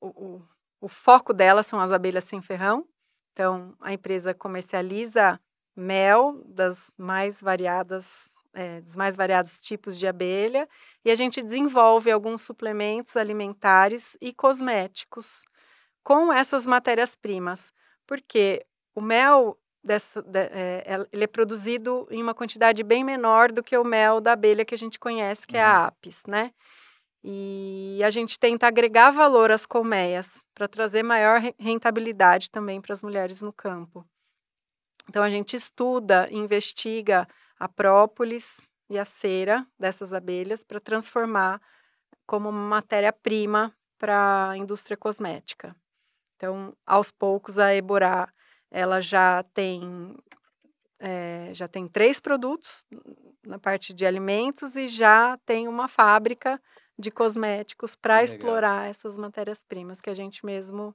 o, 0.00 0.08
o, 0.08 0.42
o 0.80 0.88
foco 0.88 1.32
dela 1.32 1.62
são 1.62 1.80
as 1.80 1.92
abelhas 1.92 2.24
sem 2.24 2.42
ferrão. 2.42 2.86
Então, 3.32 3.74
a 3.80 3.92
empresa 3.92 4.34
comercializa 4.34 5.40
mel 5.74 6.42
das 6.44 6.92
mais 6.98 7.40
variadas, 7.40 8.28
é, 8.54 8.80
dos 8.80 8.96
mais 8.96 9.14
variados 9.16 9.58
tipos 9.58 9.98
de 9.98 10.06
abelha, 10.06 10.68
e 11.04 11.10
a 11.10 11.14
gente 11.14 11.42
desenvolve 11.42 12.10
alguns 12.10 12.42
suplementos 12.42 13.16
alimentares 13.16 14.16
e 14.20 14.32
cosméticos 14.32 15.44
com 16.02 16.32
essas 16.32 16.66
matérias-primas, 16.66 17.72
porque 18.06 18.64
o 18.94 19.00
mel 19.00 19.58
dessa, 19.82 20.22
de, 20.22 20.38
é, 20.38 21.06
ele 21.12 21.24
é 21.24 21.26
produzido 21.26 22.06
em 22.10 22.22
uma 22.22 22.34
quantidade 22.34 22.82
bem 22.82 23.04
menor 23.04 23.52
do 23.52 23.62
que 23.62 23.76
o 23.76 23.84
mel 23.84 24.20
da 24.20 24.32
abelha 24.32 24.64
que 24.64 24.74
a 24.74 24.78
gente 24.78 24.98
conhece, 24.98 25.46
que 25.46 25.56
uhum. 25.56 25.62
é 25.62 25.64
a 25.64 25.78
uhum. 25.80 25.84
apis, 25.86 26.22
né? 26.26 26.52
E 27.22 28.00
a 28.04 28.10
gente 28.10 28.38
tenta 28.38 28.66
agregar 28.66 29.10
valor 29.10 29.50
às 29.50 29.66
colmeias 29.66 30.44
para 30.54 30.68
trazer 30.68 31.02
maior 31.02 31.40
rentabilidade 31.58 32.50
também 32.50 32.80
para 32.80 32.92
as 32.92 33.02
mulheres 33.02 33.42
no 33.42 33.52
campo. 33.52 34.06
Então 35.08 35.22
a 35.22 35.30
gente 35.30 35.56
estuda, 35.56 36.28
investiga 36.30 37.26
a 37.58 37.68
própolis 37.68 38.70
e 38.88 38.98
a 38.98 39.04
cera 39.04 39.66
dessas 39.78 40.12
abelhas 40.12 40.64
para 40.64 40.80
transformar 40.80 41.60
como 42.26 42.50
matéria-prima 42.52 43.74
para 43.98 44.50
a 44.50 44.56
indústria 44.56 44.96
cosmética. 44.96 45.74
Então, 46.36 46.76
aos 46.86 47.10
poucos, 47.10 47.58
a 47.58 47.74
Eborá 47.74 48.28
ela 48.70 49.00
já 49.00 49.42
tem 49.54 50.14
é, 51.00 51.50
já 51.52 51.68
tem 51.68 51.86
três 51.86 52.20
produtos 52.20 52.84
na 53.46 53.58
parte 53.58 53.92
de 53.92 54.04
alimentos 54.04 54.76
e 54.76 54.86
já 54.86 55.38
tem 55.46 55.68
uma 55.68 55.88
fábrica 55.88 56.60
de 56.98 57.10
cosméticos 57.10 57.94
para 57.94 58.24
explorar 58.24 58.90
essas 58.90 59.16
matérias-primas 59.16 60.00
que 60.00 60.10
a 60.10 60.14
gente 60.14 60.44
mesmo 60.44 60.94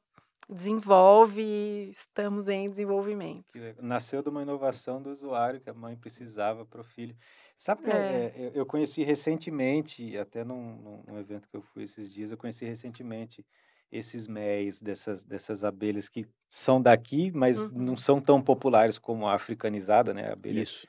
desenvolve 0.50 1.90
estamos 1.92 2.48
em 2.48 2.70
desenvolvimento. 2.70 3.46
Nasceu 3.82 4.22
de 4.22 4.30
uma 4.30 4.42
inovação 4.42 5.02
do 5.02 5.10
usuário 5.10 5.60
que 5.60 5.70
a 5.70 5.74
mãe 5.74 5.96
precisava 5.96 6.66
para 6.66 6.82
o 6.82 6.84
filho. 6.84 7.16
Sabe 7.58 7.84
que 7.84 7.92
é. 7.92 7.94
É, 7.94 8.52
eu 8.54 8.66
conheci 8.66 9.04
recentemente, 9.04 10.18
até 10.18 10.44
num, 10.44 11.04
num, 11.08 11.18
evento 11.18 11.48
que 11.48 11.56
eu 11.56 11.62
fui 11.62 11.84
esses 11.84 12.14
dias, 12.14 12.32
eu 12.32 12.38
conheci 12.38 12.66
recentemente 12.66 13.46
esses 13.92 14.28
méis 14.28 14.82
dessas, 14.82 15.24
dessas 15.24 15.64
abelhas 15.64 16.10
que 16.10 16.28
são 16.50 16.82
daqui, 16.82 17.32
mas 17.32 17.66
uhum. 17.66 17.72
não 17.74 17.98
são 17.98 18.20
tão 18.20 18.42
populares 18.42 18.98
como 18.98 19.28
a 19.28 19.36
africanizada, 19.36 20.14
né? 20.14 20.30
A 20.30 20.34
abelha. 20.34 20.62
Isso. 20.62 20.88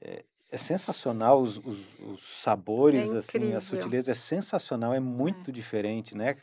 É, 0.00 0.24
é 0.50 0.56
sensacional 0.56 1.42
os, 1.42 1.58
os, 1.58 1.78
os 2.00 2.40
sabores, 2.40 3.12
é 3.12 3.18
assim, 3.18 3.52
a 3.52 3.60
sutileza 3.60 4.12
é 4.12 4.14
sensacional, 4.14 4.94
é 4.94 5.00
muito 5.00 5.52
diferente, 5.52 6.16
né? 6.16 6.36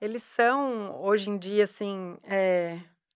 Eles 0.00 0.22
são, 0.22 1.00
hoje 1.02 1.30
em 1.30 1.38
dia, 1.38 1.64
assim, 1.64 2.16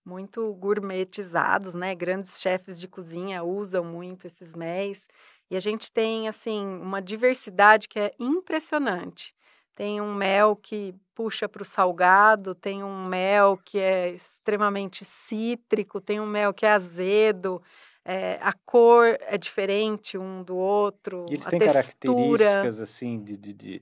muito 0.03 0.53
gourmetizados, 0.55 1.75
né? 1.75 1.93
Grandes 1.93 2.39
chefes 2.41 2.79
de 2.79 2.87
cozinha 2.87 3.43
usam 3.43 3.83
muito 3.83 4.25
esses 4.25 4.55
méis. 4.55 5.07
E 5.49 5.55
a 5.55 5.59
gente 5.59 5.91
tem, 5.91 6.27
assim, 6.27 6.65
uma 6.65 7.01
diversidade 7.01 7.87
que 7.87 7.99
é 7.99 8.13
impressionante. 8.19 9.33
Tem 9.75 10.01
um 10.01 10.13
mel 10.13 10.55
que 10.55 10.93
puxa 11.13 11.47
para 11.47 11.61
o 11.61 11.65
salgado, 11.65 12.55
tem 12.55 12.83
um 12.83 13.05
mel 13.05 13.57
que 13.63 13.79
é 13.79 14.09
extremamente 14.11 15.05
cítrico, 15.05 16.01
tem 16.01 16.19
um 16.19 16.25
mel 16.25 16.53
que 16.53 16.65
é 16.65 16.71
azedo, 16.71 17.61
é, 18.03 18.39
a 18.41 18.53
cor 18.53 19.17
é 19.21 19.37
diferente 19.37 20.17
um 20.17 20.43
do 20.43 20.55
outro. 20.55 21.25
E 21.29 21.33
eles 21.33 21.45
têm 21.45 21.59
textura... 21.59 22.37
características 22.37 22.79
assim 22.79 23.23
de, 23.23 23.37
de, 23.37 23.53
de 23.53 23.75
é, 23.75 23.81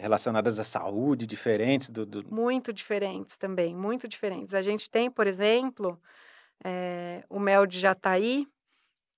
relacionadas 0.00 0.58
à 0.58 0.64
saúde 0.64 1.26
diferentes 1.26 1.88
do, 1.90 2.04
do, 2.04 2.34
Muito 2.34 2.72
diferentes 2.72 3.36
também, 3.36 3.74
muito 3.74 4.08
diferentes. 4.08 4.54
A 4.54 4.62
gente 4.62 4.90
tem, 4.90 5.10
por 5.10 5.26
exemplo, 5.26 6.00
é, 6.64 7.24
o 7.28 7.38
mel 7.38 7.66
de 7.66 7.78
jataí, 7.78 8.46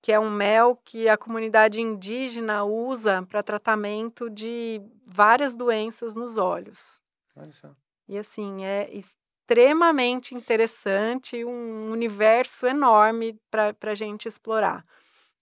que 0.01 0.11
é 0.11 0.19
um 0.19 0.29
mel 0.29 0.75
que 0.85 1.09
a 1.09 1.17
comunidade 1.17 1.81
indígena 1.81 2.63
usa 2.63 3.25
para 3.27 3.43
tratamento 3.43 4.29
de 4.29 4.81
várias 5.05 5.55
doenças 5.55 6.15
nos 6.15 6.37
olhos. 6.37 6.99
Olha 7.35 7.51
só. 7.51 7.75
E 8.07 8.17
assim, 8.17 8.63
é 8.63 8.89
extremamente 8.91 10.33
interessante, 10.35 11.43
um 11.43 11.91
universo 11.91 12.65
enorme 12.65 13.39
para 13.49 13.75
a 13.81 13.95
gente 13.95 14.27
explorar. 14.27 14.85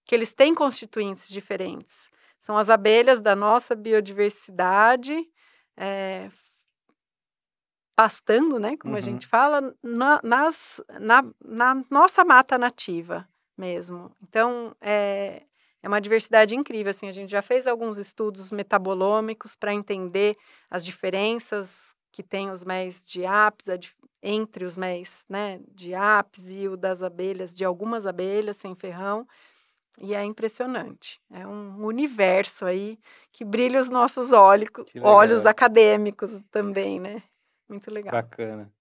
Que 0.05 0.15
eles 0.15 0.33
têm 0.33 0.55
constituintes 0.55 1.27
diferentes. 1.27 2.09
São 2.39 2.57
as 2.57 2.69
abelhas 2.69 3.21
da 3.21 3.35
nossa 3.35 3.75
biodiversidade, 3.75 5.27
é, 5.75 6.29
pastando, 7.95 8.59
né, 8.59 8.77
como 8.77 8.93
uhum. 8.93 8.97
a 8.99 9.01
gente 9.01 9.25
fala, 9.25 9.73
na, 9.81 10.19
nas, 10.23 10.81
na, 10.99 11.23
na 11.43 11.83
nossa 11.89 12.23
mata 12.23 12.57
nativa 12.57 13.27
mesmo. 13.57 14.11
Então, 14.21 14.75
é, 14.79 15.41
é 15.81 15.87
uma 15.87 15.99
diversidade 15.99 16.55
incrível. 16.55 16.91
Assim, 16.91 17.07
a 17.07 17.11
gente 17.11 17.31
já 17.31 17.41
fez 17.41 17.65
alguns 17.65 17.97
estudos 17.97 18.51
metabolômicos 18.51 19.55
para 19.55 19.73
entender 19.73 20.35
as 20.69 20.85
diferenças 20.85 21.95
que 22.11 22.21
tem 22.21 22.51
os 22.51 22.63
méis 22.63 23.03
de 23.03 23.25
apis, 23.25 23.67
entre 24.21 24.65
os 24.65 24.75
méis 24.75 25.25
né, 25.29 25.59
de 25.73 25.93
apis 25.93 26.51
e 26.51 26.67
o 26.67 26.75
das 26.75 27.03
abelhas, 27.03 27.53
de 27.53 27.63
algumas 27.63 28.05
abelhas 28.05 28.57
sem 28.57 28.75
ferrão. 28.75 29.27
E 29.99 30.13
é 30.13 30.23
impressionante. 30.23 31.19
É 31.31 31.45
um 31.47 31.83
universo 31.83 32.65
aí 32.65 32.99
que 33.31 33.43
brilha 33.43 33.79
os 33.79 33.89
nossos 33.89 34.31
olhos, 34.31 34.69
olhos 35.01 35.45
acadêmicos 35.45 36.43
também, 36.51 36.99
né? 36.99 37.23
Muito 37.67 37.91
legal. 37.91 38.11
Bacana. 38.11 38.71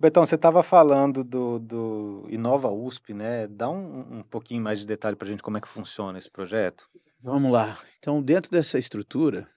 Betão, 0.00 0.24
você 0.24 0.36
estava 0.36 0.62
falando 0.62 1.24
do, 1.24 1.58
do 1.58 2.26
Inova 2.28 2.70
USP, 2.70 3.12
né? 3.12 3.48
Dá 3.48 3.68
um, 3.68 4.18
um 4.18 4.22
pouquinho 4.22 4.62
mais 4.62 4.78
de 4.78 4.86
detalhe 4.86 5.16
para 5.16 5.26
a 5.26 5.30
gente 5.30 5.42
como 5.42 5.56
é 5.56 5.60
que 5.60 5.68
funciona 5.68 6.18
esse 6.18 6.30
projeto. 6.30 6.88
Vamos 7.20 7.50
lá. 7.50 7.76
Então, 7.98 8.22
dentro 8.22 8.48
dessa 8.50 8.78
estrutura, 8.78 9.48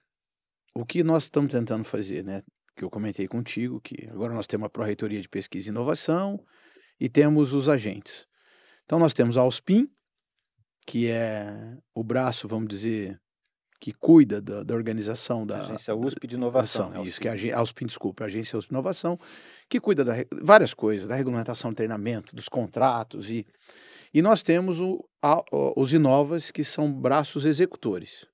o 0.74 0.84
que 0.84 1.04
nós 1.04 1.24
estamos 1.24 1.52
tentando 1.52 1.84
fazer, 1.84 2.24
né? 2.24 2.42
Que 2.74 2.84
eu 2.84 2.90
comentei 2.90 3.28
contigo, 3.28 3.80
que 3.80 4.08
agora 4.10 4.34
nós 4.34 4.48
temos 4.48 4.66
a 4.66 4.68
Pró-Reitoria 4.68 5.20
de 5.20 5.28
Pesquisa 5.28 5.68
e 5.68 5.70
Inovação 5.70 6.42
e 6.98 7.08
temos 7.08 7.52
os 7.52 7.68
agentes. 7.68 8.26
Então, 8.84 8.98
nós 8.98 9.14
temos 9.14 9.36
a 9.36 9.44
USPIM, 9.44 9.88
que 10.86 11.08
é 11.08 11.76
o 11.94 12.02
braço, 12.02 12.48
vamos 12.48 12.68
dizer, 12.68 13.20
que 13.80 13.92
cuida 13.92 14.40
da, 14.40 14.62
da 14.62 14.74
organização 14.74 15.46
da 15.46 15.66
Agência 15.66 15.94
USP 15.94 16.26
de 16.26 16.36
Inovação. 16.36 16.90
Né, 16.90 17.02
isso, 17.02 17.20
que 17.20 17.28
é 17.28 17.52
a 17.52 17.62
USP, 17.62 17.84
desculpa, 17.84 18.24
a 18.24 18.26
Agência 18.26 18.58
USP 18.58 18.68
de 18.68 18.74
Inovação, 18.74 19.18
que 19.68 19.80
cuida 19.80 20.04
de 20.04 20.26
várias 20.42 20.72
coisas, 20.72 21.08
da 21.08 21.16
regulamentação 21.16 21.70
do 21.70 21.76
treinamento, 21.76 22.34
dos 22.34 22.48
contratos 22.48 23.30
e 23.30 23.46
e 24.14 24.20
nós 24.20 24.42
temos 24.42 24.80
o, 24.80 25.02
a, 25.22 25.42
os 25.76 25.92
Inovas, 25.92 26.50
que 26.50 26.62
são 26.62 26.92
braços 26.92 27.44
executores. 27.44 28.26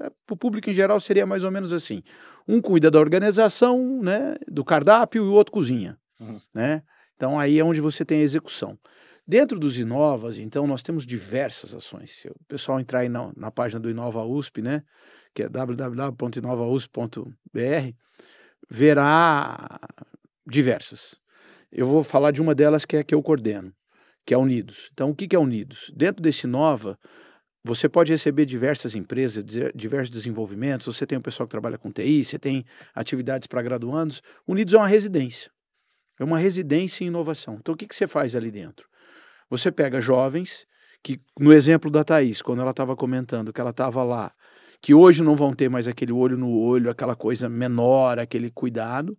É, 0.00 0.10
Para 0.26 0.34
o 0.34 0.36
público 0.36 0.70
em 0.70 0.72
geral 0.72 0.98
seria 1.00 1.26
mais 1.26 1.44
ou 1.44 1.50
menos 1.50 1.72
assim. 1.72 2.02
Um 2.48 2.60
cuida 2.60 2.90
da 2.90 2.98
organização, 2.98 4.00
né, 4.02 4.36
do 4.48 4.64
cardápio 4.64 5.24
e 5.24 5.28
o 5.28 5.32
outro 5.32 5.52
cozinha. 5.52 5.98
Uhum. 6.18 6.40
Né? 6.54 6.82
Então 7.14 7.38
aí 7.38 7.58
é 7.58 7.64
onde 7.64 7.80
você 7.80 8.04
tem 8.04 8.20
a 8.20 8.24
execução. 8.24 8.78
Dentro 9.28 9.58
dos 9.58 9.76
Inovas, 9.76 10.38
então, 10.38 10.68
nós 10.68 10.84
temos 10.84 11.04
diversas 11.04 11.74
ações. 11.74 12.12
Se 12.12 12.28
o 12.28 12.36
pessoal 12.46 12.78
entrar 12.78 13.00
aí 13.00 13.08
na, 13.08 13.32
na 13.36 13.50
página 13.50 13.80
do 13.80 13.90
Inova 13.90 14.24
USP, 14.24 14.62
né, 14.62 14.84
que 15.34 15.42
é 15.42 15.48
www.inovausp.br, 15.48 17.92
verá 18.70 19.80
diversas. 20.46 21.20
Eu 21.72 21.86
vou 21.86 22.04
falar 22.04 22.30
de 22.30 22.40
uma 22.40 22.54
delas 22.54 22.84
que 22.84 22.96
é 22.96 23.00
a 23.00 23.04
que 23.04 23.14
eu 23.14 23.22
coordeno, 23.22 23.72
que 24.24 24.32
é 24.32 24.36
a 24.36 24.38
Unidos. 24.38 24.90
Então, 24.92 25.10
o 25.10 25.14
que 25.14 25.34
é 25.34 25.38
Unidos? 25.38 25.90
Dentro 25.94 26.22
desse 26.22 26.46
Inova, 26.46 26.96
você 27.64 27.88
pode 27.88 28.12
receber 28.12 28.46
diversas 28.46 28.94
empresas, 28.94 29.42
diversos 29.74 30.10
desenvolvimentos. 30.10 30.86
Você 30.86 31.04
tem 31.04 31.18
o 31.18 31.22
pessoal 31.22 31.48
que 31.48 31.50
trabalha 31.50 31.76
com 31.76 31.90
TI, 31.90 32.24
você 32.24 32.38
tem 32.38 32.64
atividades 32.94 33.48
para 33.48 33.60
graduandos. 33.60 34.22
Unidos 34.46 34.72
é 34.72 34.76
uma 34.76 34.86
residência. 34.86 35.50
É 36.18 36.22
uma 36.22 36.38
residência 36.38 37.02
em 37.02 37.08
inovação. 37.08 37.56
Então, 37.56 37.74
o 37.74 37.76
que, 37.76 37.88
que 37.88 37.96
você 37.96 38.06
faz 38.06 38.36
ali 38.36 38.52
dentro? 38.52 38.88
Você 39.48 39.70
pega 39.70 40.00
jovens, 40.00 40.66
que 41.02 41.20
no 41.38 41.52
exemplo 41.52 41.90
da 41.90 42.02
Thaís, 42.02 42.42
quando 42.42 42.60
ela 42.62 42.70
estava 42.70 42.96
comentando 42.96 43.52
que 43.52 43.60
ela 43.60 43.70
estava 43.70 44.02
lá, 44.02 44.32
que 44.82 44.94
hoje 44.94 45.22
não 45.22 45.36
vão 45.36 45.52
ter 45.52 45.68
mais 45.68 45.88
aquele 45.88 46.12
olho 46.12 46.36
no 46.36 46.50
olho, 46.50 46.90
aquela 46.90 47.16
coisa 47.16 47.48
menor, 47.48 48.18
aquele 48.18 48.50
cuidado, 48.50 49.16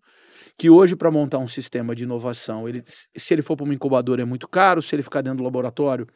que 0.58 0.70
hoje 0.70 0.96
para 0.96 1.12
montar 1.12 1.40
um 1.40 1.48
sistema 1.48 1.96
de 1.96 2.04
inovação, 2.04 2.68
ele, 2.68 2.84
se 2.86 3.34
ele 3.34 3.42
for 3.42 3.56
para 3.56 3.64
uma 3.64 3.74
incubadora 3.74 4.22
é 4.22 4.26
muito 4.26 4.48
caro, 4.48 4.82
se 4.82 4.96
ele 4.96 5.04
ficar 5.04 5.22
dentro 5.22 5.38
do 5.38 5.44
laboratório 5.44 6.08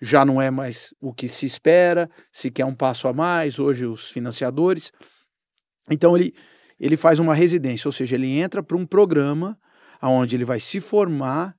já 0.00 0.24
não 0.24 0.40
é 0.40 0.50
mais 0.50 0.94
o 1.00 1.12
que 1.12 1.26
se 1.26 1.46
espera, 1.46 2.08
se 2.30 2.50
quer 2.50 2.64
um 2.64 2.74
passo 2.74 3.08
a 3.08 3.12
mais, 3.12 3.58
hoje 3.58 3.86
os 3.86 4.10
financiadores. 4.10 4.92
Então 5.90 6.14
ele, 6.16 6.34
ele 6.78 6.96
faz 6.96 7.18
uma 7.18 7.34
residência, 7.34 7.88
ou 7.88 7.92
seja, 7.92 8.14
ele 8.14 8.38
entra 8.38 8.62
para 8.62 8.76
um 8.76 8.86
programa 8.86 9.58
onde 10.02 10.36
ele 10.36 10.44
vai 10.44 10.60
se 10.60 10.80
formar 10.80 11.54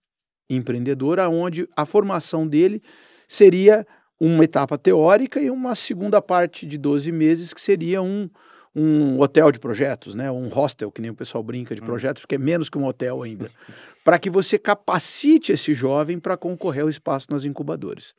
empreendedor, 0.50 1.20
onde 1.20 1.68
a 1.76 1.86
formação 1.86 2.48
dele 2.48 2.82
seria 3.28 3.86
uma 4.20 4.44
etapa 4.44 4.78
teórica 4.78 5.40
e 5.40 5.50
uma 5.50 5.76
segunda 5.76 6.22
parte 6.22 6.66
de 6.66 6.78
12 6.78 7.12
meses, 7.12 7.54
que 7.54 7.62
seria 7.62 8.02
um, 8.02 8.30
um 8.76 9.20
hotel 9.20 9.52
de 9.52 9.60
projetos, 9.60 10.16
né? 10.16 10.32
um 10.32 10.48
hostel, 10.48 10.92
que 10.92 11.02
nem 11.02 11.12
o 11.12 11.16
pessoal 11.16 11.44
brinca 11.44 11.76
de 11.76 11.82
hum. 11.82 11.86
projetos, 11.86 12.22
porque 12.22 12.36
é 12.36 12.40
menos 12.40 12.70
que 12.70 12.78
um 12.78 12.86
hotel 12.86 13.22
ainda, 13.22 13.52
para 14.04 14.18
que 14.18 14.30
você 14.30 14.58
capacite 14.58 15.52
esse 15.52 15.74
jovem 15.74 16.20
para 16.20 16.38
concorrer 16.38 16.84
ao 16.84 16.90
espaço 16.90 17.28
nas 17.30 17.46
incubadoras. 17.46 18.14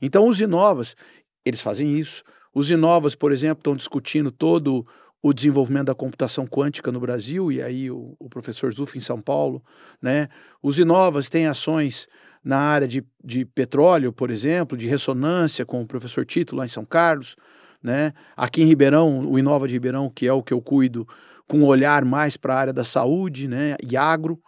Então, 0.00 0.26
os 0.26 0.40
Inovas, 0.40 0.96
eles 1.44 1.60
fazem 1.60 1.98
isso. 1.98 2.22
Os 2.54 2.70
Inovas, 2.70 3.14
por 3.14 3.32
exemplo, 3.32 3.60
estão 3.60 3.76
discutindo 3.76 4.30
todo 4.30 4.86
o 5.22 5.32
desenvolvimento 5.32 5.86
da 5.86 5.94
computação 5.94 6.46
quântica 6.46 6.90
no 6.90 7.00
Brasil, 7.00 7.52
e 7.52 7.60
aí 7.60 7.90
o, 7.90 8.16
o 8.18 8.28
professor 8.28 8.72
Zuf 8.72 8.96
em 8.96 9.00
São 9.00 9.20
Paulo, 9.20 9.62
né? 10.00 10.28
Os 10.62 10.78
Inovas 10.78 11.28
têm 11.28 11.46
ações 11.46 12.08
na 12.42 12.58
área 12.58 12.88
de, 12.88 13.04
de 13.22 13.44
petróleo, 13.44 14.12
por 14.12 14.30
exemplo, 14.30 14.76
de 14.78 14.86
ressonância, 14.86 15.66
com 15.66 15.82
o 15.82 15.86
professor 15.86 16.24
Tito 16.24 16.56
lá 16.56 16.64
em 16.64 16.68
São 16.68 16.84
Carlos, 16.84 17.36
né? 17.82 18.12
Aqui 18.36 18.62
em 18.62 18.66
Ribeirão, 18.66 19.30
o 19.30 19.38
Inova 19.38 19.68
de 19.68 19.74
Ribeirão, 19.74 20.10
que 20.10 20.26
é 20.26 20.32
o 20.32 20.42
que 20.42 20.54
eu 20.54 20.60
cuido, 20.62 21.06
com 21.46 21.58
um 21.58 21.66
olhar 21.66 22.04
mais 22.04 22.36
para 22.36 22.54
a 22.54 22.58
área 22.58 22.72
da 22.72 22.84
saúde, 22.84 23.46
né? 23.46 23.76
E 23.86 23.96
agro. 23.96 24.40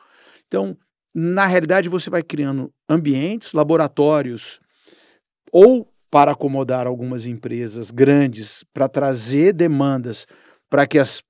Então, 0.47 0.77
na 1.15 1.47
realidade, 1.47 1.89
você 1.89 2.09
vai 2.09 2.23
criando 2.23 2.73
ambientes, 2.89 3.53
laboratórios, 3.53 4.61
ou 5.53 5.93
para 6.11 6.33
acomodar 6.33 6.87
algumas 6.87 7.27
empresas 7.27 7.91
grandes, 7.91 8.65
para 8.73 8.89
trazer 8.89 9.53
demandas 9.53 10.27
para 10.73 10.87
que 10.87 10.99
as, 10.99 11.23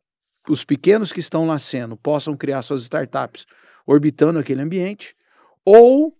os 0.49 0.64
pequenos 0.64 1.11
que 1.11 1.18
estão 1.18 1.45
nascendo 1.45 1.97
possam 1.97 2.36
criar 2.36 2.62
suas 2.62 2.82
startups 2.82 3.45
orbitando 3.84 4.38
aquele 4.38 4.62
ambiente, 4.62 5.16
ou 5.64 6.16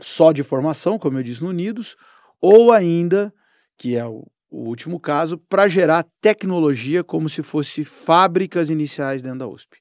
só 0.00 0.32
de 0.32 0.42
formação, 0.42 0.98
como 0.98 1.18
eu 1.18 1.22
disse 1.22 1.44
no 1.44 1.50
Unidos, 1.50 1.94
ou 2.40 2.72
ainda, 2.72 3.34
que 3.76 3.96
é 3.98 4.06
o, 4.06 4.26
o 4.50 4.66
último 4.66 4.98
caso, 4.98 5.36
para 5.36 5.68
gerar 5.68 6.06
tecnologia 6.22 7.04
como 7.04 7.28
se 7.28 7.42
fosse 7.42 7.84
fábricas 7.84 8.70
iniciais 8.70 9.22
dentro 9.22 9.40
da 9.40 9.46
USP. 9.46 9.76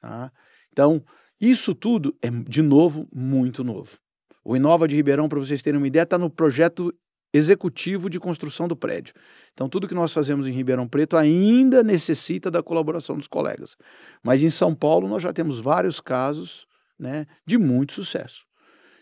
Tá? 0.00 0.32
Então, 0.72 1.04
Isso 1.38 1.74
tudo 1.74 2.16
é, 2.22 2.30
de 2.30 2.62
novo, 2.62 3.06
muito 3.14 3.62
novo. 3.62 3.98
O 4.42 4.56
Inova 4.56 4.88
de 4.88 4.96
Ribeirão, 4.96 5.28
para 5.28 5.38
vocês 5.38 5.60
terem 5.60 5.76
uma 5.76 5.86
ideia, 5.86 6.04
está 6.04 6.16
no 6.16 6.30
projeto 6.30 6.90
executivo 7.32 8.10
de 8.10 8.20
construção 8.20 8.68
do 8.68 8.76
prédio. 8.76 9.14
Então, 9.52 9.68
tudo 9.68 9.88
que 9.88 9.94
nós 9.94 10.12
fazemos 10.12 10.46
em 10.46 10.52
Ribeirão 10.52 10.86
Preto 10.86 11.16
ainda 11.16 11.82
necessita 11.82 12.50
da 12.50 12.62
colaboração 12.62 13.16
dos 13.16 13.26
colegas. 13.26 13.76
Mas 14.22 14.42
em 14.42 14.50
São 14.50 14.74
Paulo, 14.74 15.08
nós 15.08 15.22
já 15.22 15.32
temos 15.32 15.58
vários 15.58 16.00
casos 16.00 16.66
né, 16.98 17.26
de 17.46 17.56
muito 17.56 17.94
sucesso. 17.94 18.44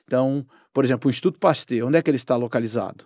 Então, 0.05 0.47
por 0.73 0.85
exemplo, 0.85 1.09
o 1.09 1.11
Instituto 1.11 1.39
Pasteur, 1.39 1.87
onde 1.87 1.99
é 1.99 2.03
que 2.03 2.11
ele 2.11 2.17
está 2.17 2.37
localizado? 2.37 3.05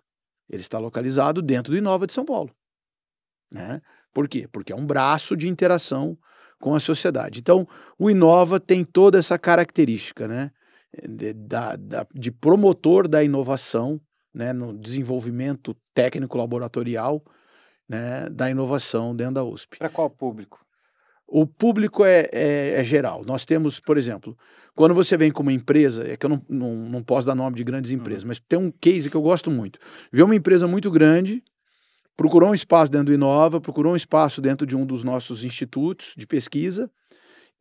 Ele 0.49 0.61
está 0.61 0.79
localizado 0.79 1.41
dentro 1.41 1.72
do 1.72 1.79
Inova 1.79 2.07
de 2.07 2.12
São 2.12 2.25
Paulo. 2.25 2.51
Né? 3.51 3.81
Por 4.12 4.29
quê? 4.29 4.47
Porque 4.51 4.72
é 4.72 4.77
um 4.77 4.87
braço 4.87 5.37
de 5.37 5.49
interação 5.49 6.18
com 6.61 6.75
a 6.75 6.81
sociedade. 6.81 7.41
Então, 7.41 7.66
o 7.99 8.11
Inova 8.11 8.61
tem 8.61 8.85
toda 8.85 9.18
essa 9.18 9.39
característica 9.39 10.29
né? 10.29 10.51
de, 11.09 11.33
da, 11.33 11.77
da, 11.77 12.07
de 12.14 12.31
promotor 12.31 13.09
da 13.09 13.22
inovação 13.22 14.01
né? 14.35 14.53
no 14.53 14.76
desenvolvimento 14.76 15.76
técnico 15.95 16.37
laboratorial 16.37 17.22
né? 17.89 18.28
da 18.30 18.51
inovação 18.51 19.14
dentro 19.14 19.35
da 19.35 19.45
USP. 19.45 19.78
Para 19.78 19.89
qual 19.89 20.11
público? 20.11 20.64
O 21.26 21.47
público 21.47 22.05
é, 22.05 22.28
é, 22.32 22.80
é, 22.80 22.85
geral. 22.85 23.24
Nós 23.24 23.45
temos, 23.45 23.80
por 23.80 23.97
exemplo, 23.97 24.37
quando 24.74 24.95
você 24.95 25.16
vem 25.16 25.30
com 25.30 25.43
uma 25.43 25.53
empresa, 25.53 26.07
é 26.07 26.16
que 26.16 26.26
eu 26.26 26.30
não, 26.30 26.43
não, 26.49 26.74
não 26.74 27.03
posso 27.03 27.26
dar 27.26 27.35
nome 27.35 27.57
de 27.57 27.64
grandes 27.64 27.91
uhum. 27.91 27.99
empresas, 27.99 28.22
uhum. 28.22 28.28
mas 28.28 28.41
tem 28.41 28.59
um 28.59 28.70
case 28.70 29.09
que 29.09 29.16
eu 29.16 29.22
gosto 29.22 29.51
muito. 29.51 29.78
Vê 30.12 30.22
uma 30.22 30.35
empresa 30.35 30.66
muito 30.66 30.91
grande, 30.91 31.43
procurou 32.16 32.51
um 32.51 32.55
espaço 32.55 32.93
dentro 32.93 33.07
do 33.07 33.14
Inova, 33.14 33.61
procurou 33.61 33.95
um 33.95 33.97
espaço 33.97 34.41
dentro 34.41 34.66
de 34.66 34.76
um 34.76 34.85
dos 34.85 35.03
nossos 35.03 35.45
institutos 35.45 36.14
de 36.16 36.26
pesquisa 36.26 36.91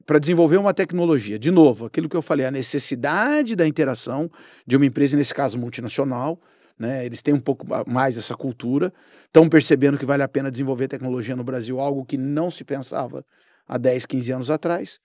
para 0.05 0.19
desenvolver 0.19 0.57
uma 0.57 0.73
tecnologia. 0.73 1.39
De 1.39 1.49
novo, 1.49 1.85
aquilo 1.85 2.09
que 2.09 2.15
eu 2.15 2.21
falei, 2.21 2.45
a 2.45 2.51
necessidade 2.51 3.55
da 3.55 3.65
interação 3.65 4.29
de 4.67 4.75
uma 4.75 4.85
empresa, 4.85 5.15
nesse 5.15 5.33
caso 5.33 5.57
multinacional, 5.57 6.39
né? 6.77 7.05
Eles 7.05 7.21
têm 7.21 7.33
um 7.33 7.39
pouco 7.39 7.65
mais 7.87 8.17
essa 8.17 8.35
cultura, 8.35 8.93
estão 9.25 9.47
percebendo 9.47 9.97
que 9.97 10.05
vale 10.05 10.23
a 10.23 10.27
pena 10.27 10.51
desenvolver 10.51 10.87
tecnologia 10.87 11.35
no 11.35 11.43
Brasil, 11.43 11.79
algo 11.79 12.05
que 12.05 12.17
não 12.17 12.49
se 12.49 12.63
pensava 12.63 13.25
há 13.67 13.77
10, 13.77 14.05
15 14.05 14.31
anos 14.31 14.49
atrás, 14.49 14.99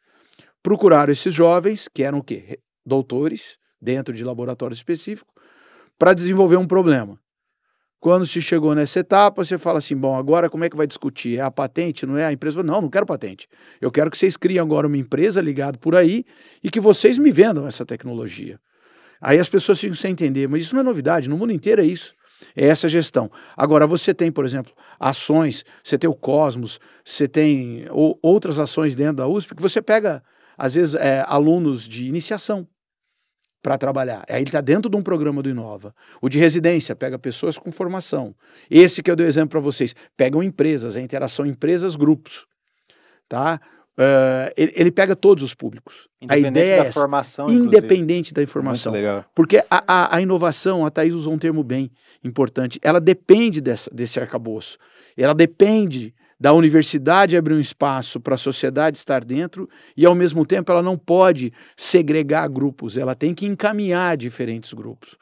procuraram 0.62 1.12
esses 1.12 1.32
jovens, 1.32 1.88
que 1.92 2.02
eram 2.02 2.18
o 2.18 2.22
quê? 2.22 2.58
Doutores, 2.84 3.58
dentro 3.80 4.14
de 4.14 4.24
laboratórios 4.24 4.78
específicos, 4.78 5.32
para 5.98 6.14
desenvolver 6.14 6.56
um 6.56 6.66
problema. 6.66 7.18
Quando 8.00 8.24
se 8.26 8.40
chegou 8.40 8.74
nessa 8.76 9.00
etapa, 9.00 9.44
você 9.44 9.58
fala 9.58 9.78
assim: 9.78 9.96
bom, 9.96 10.14
agora 10.16 10.48
como 10.48 10.64
é 10.64 10.70
que 10.70 10.76
vai 10.76 10.86
discutir? 10.86 11.38
É 11.38 11.40
a 11.40 11.50
patente? 11.50 12.06
Não 12.06 12.16
é? 12.16 12.26
A 12.26 12.32
empresa 12.32 12.62
não, 12.62 12.80
não 12.80 12.88
quero 12.88 13.04
patente. 13.04 13.48
Eu 13.80 13.90
quero 13.90 14.10
que 14.10 14.16
vocês 14.16 14.36
criem 14.36 14.60
agora 14.60 14.86
uma 14.86 14.96
empresa 14.96 15.40
ligada 15.40 15.76
por 15.78 15.96
aí 15.96 16.24
e 16.62 16.70
que 16.70 16.78
vocês 16.78 17.18
me 17.18 17.32
vendam 17.32 17.66
essa 17.66 17.84
tecnologia. 17.84 18.60
Aí 19.20 19.38
as 19.38 19.48
pessoas 19.48 19.80
ficam 19.80 19.94
sem 19.94 20.12
entender, 20.12 20.48
mas 20.48 20.62
isso 20.62 20.74
não 20.74 20.80
é 20.80 20.84
novidade, 20.84 21.28
no 21.28 21.36
mundo 21.36 21.52
inteiro 21.52 21.82
é 21.82 21.84
isso. 21.84 22.14
É 22.54 22.66
essa 22.66 22.88
gestão. 22.88 23.30
Agora, 23.56 23.86
você 23.86 24.14
tem, 24.14 24.30
por 24.30 24.44
exemplo, 24.44 24.72
ações, 24.98 25.64
você 25.82 25.98
tem 25.98 26.08
o 26.08 26.14
Cosmos, 26.14 26.78
você 27.04 27.26
tem 27.26 27.86
ou, 27.90 28.18
outras 28.22 28.58
ações 28.58 28.94
dentro 28.94 29.16
da 29.16 29.26
USP 29.26 29.54
que 29.54 29.62
você 29.62 29.82
pega, 29.82 30.22
às 30.56 30.74
vezes, 30.74 30.94
é, 30.94 31.24
alunos 31.26 31.82
de 31.86 32.06
iniciação 32.06 32.66
para 33.62 33.76
trabalhar. 33.76 34.24
Aí 34.28 34.40
ele 34.40 34.48
está 34.48 34.60
dentro 34.60 34.88
de 34.88 34.96
um 34.96 35.02
programa 35.02 35.42
do 35.42 35.50
Inova. 35.50 35.94
O 36.22 36.28
de 36.28 36.38
residência 36.38 36.94
pega 36.94 37.18
pessoas 37.18 37.58
com 37.58 37.72
formação. 37.72 38.34
Esse 38.70 39.02
que 39.02 39.10
eu 39.10 39.16
dei 39.16 39.26
exemplo 39.26 39.50
para 39.50 39.60
vocês, 39.60 39.94
pegam 40.16 40.42
empresas, 40.42 40.96
a 40.96 41.00
interação 41.00 41.44
empresas-grupos. 41.44 42.46
Tá? 43.28 43.60
Uh, 43.98 44.54
ele, 44.56 44.72
ele, 44.76 44.90
pega 44.92 45.16
todos 45.16 45.42
os 45.42 45.54
públicos. 45.54 46.08
A 46.28 46.38
ideia 46.38 46.84
da 46.84 46.88
é 46.88 46.92
formação, 46.92 47.46
independente 47.50 48.32
da 48.32 48.40
informação. 48.40 48.92
Porque 49.34 49.58
a, 49.68 49.84
a, 49.86 50.16
a, 50.16 50.20
inovação, 50.20 50.86
a 50.86 50.90
Thaís 50.90 51.14
usou 51.14 51.32
um 51.32 51.38
termo 51.38 51.64
bem 51.64 51.90
importante, 52.22 52.78
ela 52.80 53.00
depende 53.00 53.60
dessa, 53.60 53.90
desse 53.92 54.20
arcabouço. 54.20 54.78
Ela 55.16 55.34
depende 55.34 56.14
da 56.38 56.52
universidade 56.52 57.36
abrir 57.36 57.54
um 57.54 57.60
espaço 57.60 58.20
para 58.20 58.36
a 58.36 58.38
sociedade 58.38 58.96
estar 58.96 59.24
dentro 59.24 59.68
e, 59.96 60.06
ao 60.06 60.14
mesmo 60.14 60.46
tempo, 60.46 60.70
ela 60.70 60.82
não 60.82 60.96
pode 60.96 61.52
segregar 61.76 62.46
grupos, 62.48 62.96
ela 62.96 63.16
tem 63.16 63.34
que 63.34 63.46
encaminhar 63.46 64.16
diferentes 64.16 64.72
grupos. 64.72 65.16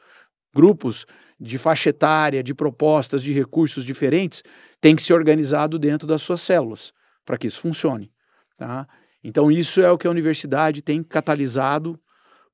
Grupos 0.53 1.07
de 1.39 1.57
faixa 1.57 1.89
etária, 1.89 2.43
de 2.43 2.53
propostas, 2.53 3.23
de 3.23 3.33
recursos 3.33 3.83
diferentes, 3.83 4.43
têm 4.79 4.95
que 4.95 5.01
ser 5.01 5.13
organizado 5.13 5.79
dentro 5.79 6.07
das 6.07 6.21
suas 6.21 6.41
células 6.41 6.93
para 7.25 7.39
que 7.39 7.47
isso 7.47 7.59
funcione. 7.59 8.11
Tá? 8.57 8.87
Então, 9.23 9.51
isso 9.51 9.81
é 9.81 9.91
o 9.91 9.97
que 9.97 10.07
a 10.07 10.11
universidade 10.11 10.81
tem 10.81 11.03
catalisado 11.03 11.99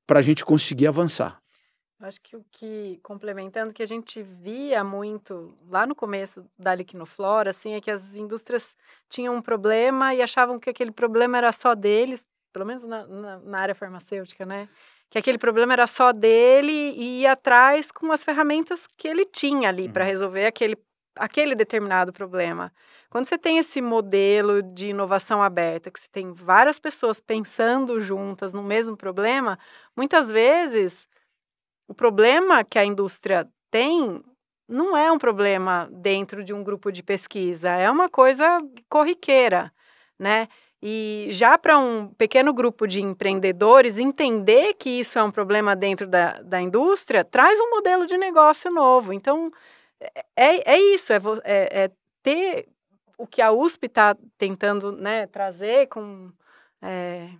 para 0.06 0.18
a 0.18 0.22
gente 0.22 0.44
conseguir 0.44 0.86
avançar. 0.86 1.42
Acho 2.00 2.20
que 2.20 2.36
o 2.36 2.44
que, 2.50 3.00
complementando, 3.02 3.72
que 3.72 3.82
a 3.82 3.86
gente 3.86 4.22
via 4.22 4.84
muito 4.84 5.56
lá 5.66 5.86
no 5.86 5.94
começo 5.94 6.44
da 6.58 6.74
Liquinoflora, 6.74 7.48
assim, 7.48 7.72
é 7.72 7.80
que 7.80 7.90
as 7.90 8.14
indústrias 8.14 8.76
tinham 9.08 9.34
um 9.34 9.40
problema 9.40 10.14
e 10.14 10.20
achavam 10.20 10.58
que 10.58 10.68
aquele 10.68 10.90
problema 10.90 11.38
era 11.38 11.50
só 11.50 11.74
deles, 11.74 12.26
pelo 12.52 12.66
menos 12.66 12.84
na, 12.84 13.06
na, 13.06 13.38
na 13.38 13.58
área 13.58 13.74
farmacêutica, 13.74 14.44
né? 14.44 14.68
Que 15.08 15.18
aquele 15.18 15.38
problema 15.38 15.72
era 15.72 15.86
só 15.86 16.12
dele 16.12 16.72
e 16.72 17.20
ia 17.20 17.32
atrás 17.32 17.90
com 17.90 18.12
as 18.12 18.22
ferramentas 18.22 18.86
que 18.98 19.08
ele 19.08 19.24
tinha 19.24 19.70
ali 19.70 19.86
uhum. 19.86 19.92
para 19.92 20.04
resolver 20.04 20.44
aquele, 20.44 20.76
aquele 21.16 21.54
determinado 21.54 22.12
problema. 22.12 22.70
Quando 23.14 23.28
você 23.28 23.38
tem 23.38 23.58
esse 23.58 23.80
modelo 23.80 24.60
de 24.60 24.88
inovação 24.88 25.40
aberta, 25.40 25.88
que 25.88 26.00
você 26.00 26.08
tem 26.10 26.32
várias 26.32 26.80
pessoas 26.80 27.20
pensando 27.20 28.00
juntas 28.00 28.52
no 28.52 28.60
mesmo 28.60 28.96
problema, 28.96 29.56
muitas 29.96 30.32
vezes 30.32 31.08
o 31.86 31.94
problema 31.94 32.64
que 32.64 32.76
a 32.76 32.84
indústria 32.84 33.48
tem 33.70 34.20
não 34.68 34.96
é 34.96 35.12
um 35.12 35.18
problema 35.18 35.88
dentro 35.92 36.42
de 36.42 36.52
um 36.52 36.64
grupo 36.64 36.90
de 36.90 37.04
pesquisa, 37.04 37.68
é 37.70 37.88
uma 37.88 38.08
coisa 38.08 38.58
corriqueira, 38.88 39.72
né? 40.18 40.48
E 40.82 41.28
já 41.30 41.56
para 41.56 41.78
um 41.78 42.08
pequeno 42.08 42.52
grupo 42.52 42.84
de 42.84 43.00
empreendedores 43.00 43.96
entender 43.96 44.74
que 44.74 44.90
isso 44.90 45.20
é 45.20 45.22
um 45.22 45.30
problema 45.30 45.76
dentro 45.76 46.08
da, 46.08 46.42
da 46.42 46.60
indústria, 46.60 47.24
traz 47.24 47.60
um 47.60 47.70
modelo 47.70 48.08
de 48.08 48.18
negócio 48.18 48.72
novo. 48.72 49.12
Então, 49.12 49.52
é, 50.00 50.24
é, 50.36 50.74
é 50.74 50.78
isso, 50.80 51.12
é, 51.12 51.20
é, 51.44 51.84
é 51.84 51.90
ter 52.20 52.73
o 53.18 53.26
que 53.26 53.40
a 53.40 53.52
USP 53.52 53.86
está 53.86 54.16
tentando 54.36 54.92
né, 54.92 55.26
trazer 55.26 55.88
com, 55.88 56.32
é, 56.82 57.30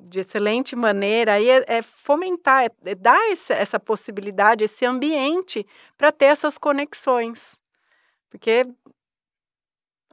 de 0.00 0.20
excelente 0.20 0.76
maneira 0.76 1.34
aí 1.34 1.48
é, 1.48 1.64
é 1.66 1.82
fomentar, 1.82 2.64
é, 2.64 2.70
é 2.84 2.94
dar 2.94 3.30
esse, 3.30 3.52
essa 3.52 3.78
possibilidade, 3.78 4.64
esse 4.64 4.84
ambiente 4.84 5.66
para 5.96 6.12
ter 6.12 6.26
essas 6.26 6.58
conexões. 6.58 7.58
Porque 8.28 8.66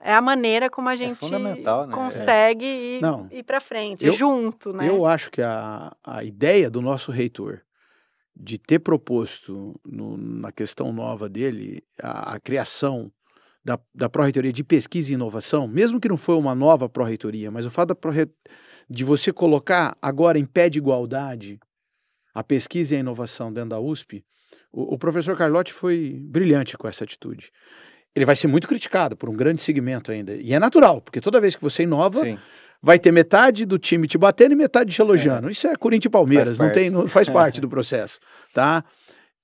é 0.01 0.13
a 0.13 0.21
maneira 0.21 0.69
como 0.69 0.89
a 0.89 0.93
é 0.93 0.97
gente 0.97 1.29
né? 1.31 1.57
consegue 1.91 2.65
ir, 2.65 3.01
ir 3.31 3.43
para 3.43 3.59
frente, 3.59 4.05
eu, 4.05 4.13
junto. 4.13 4.73
Né? 4.73 4.87
Eu 4.87 5.05
acho 5.05 5.31
que 5.31 5.41
a, 5.41 5.95
a 6.03 6.23
ideia 6.23 6.69
do 6.69 6.81
nosso 6.81 7.11
reitor 7.11 7.61
de 8.39 8.59
ter 8.59 8.79
proposto 8.79 9.79
no, 9.83 10.15
na 10.15 10.51
questão 10.51 10.93
nova 10.93 11.27
dele 11.27 11.83
a, 11.99 12.35
a 12.35 12.39
criação 12.39 13.11
da, 13.67 13.77
da 13.93 14.07
Pró-Reitoria 14.07 14.53
de 14.53 14.63
Pesquisa 14.63 15.11
e 15.11 15.15
Inovação, 15.15 15.67
mesmo 15.67 15.99
que 15.99 16.07
não 16.07 16.15
foi 16.15 16.35
uma 16.35 16.55
nova 16.55 16.87
Pró-Reitoria, 16.87 17.51
mas 17.51 17.65
o 17.65 17.69
fato 17.69 17.93
de 18.89 19.03
você 19.03 19.33
colocar 19.33 19.93
agora 20.01 20.39
em 20.39 20.45
pé 20.45 20.69
de 20.69 20.77
igualdade 20.77 21.59
a 22.33 22.41
pesquisa 22.41 22.93
e 22.93 22.97
a 22.97 22.99
inovação 23.01 23.51
dentro 23.51 23.71
da 23.71 23.79
USP, 23.79 24.23
o, 24.71 24.93
o 24.93 24.97
professor 24.97 25.35
Carlotti 25.35 25.73
foi 25.73 26.17
brilhante 26.17 26.77
com 26.77 26.87
essa 26.87 27.03
atitude. 27.03 27.51
Ele 28.15 28.23
vai 28.23 28.37
ser 28.37 28.47
muito 28.47 28.69
criticado 28.69 29.17
por 29.17 29.27
um 29.27 29.35
grande 29.35 29.61
segmento 29.61 30.13
ainda. 30.13 30.33
E 30.35 30.53
é 30.53 30.59
natural, 30.59 31.01
porque 31.01 31.19
toda 31.19 31.41
vez 31.41 31.53
que 31.53 31.61
você 31.61 31.83
inova, 31.83 32.21
Sim. 32.21 32.37
vai 32.81 32.97
ter 32.97 33.11
metade 33.11 33.65
do 33.65 33.77
time 33.77 34.07
te 34.07 34.17
batendo 34.17 34.53
e 34.53 34.55
metade 34.55 34.93
te 34.93 35.01
elogiando. 35.01 35.49
É. 35.49 35.51
Isso 35.51 35.67
é 35.67 35.75
Corinthians 35.75 36.09
e 36.09 36.11
Palmeiras, 36.11 36.57
não 36.57 36.71
tem, 36.71 36.89
não, 36.89 37.05
faz 37.05 37.27
parte 37.29 37.59
do 37.59 37.67
processo, 37.67 38.17
tá? 38.53 38.81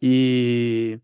E 0.01 0.97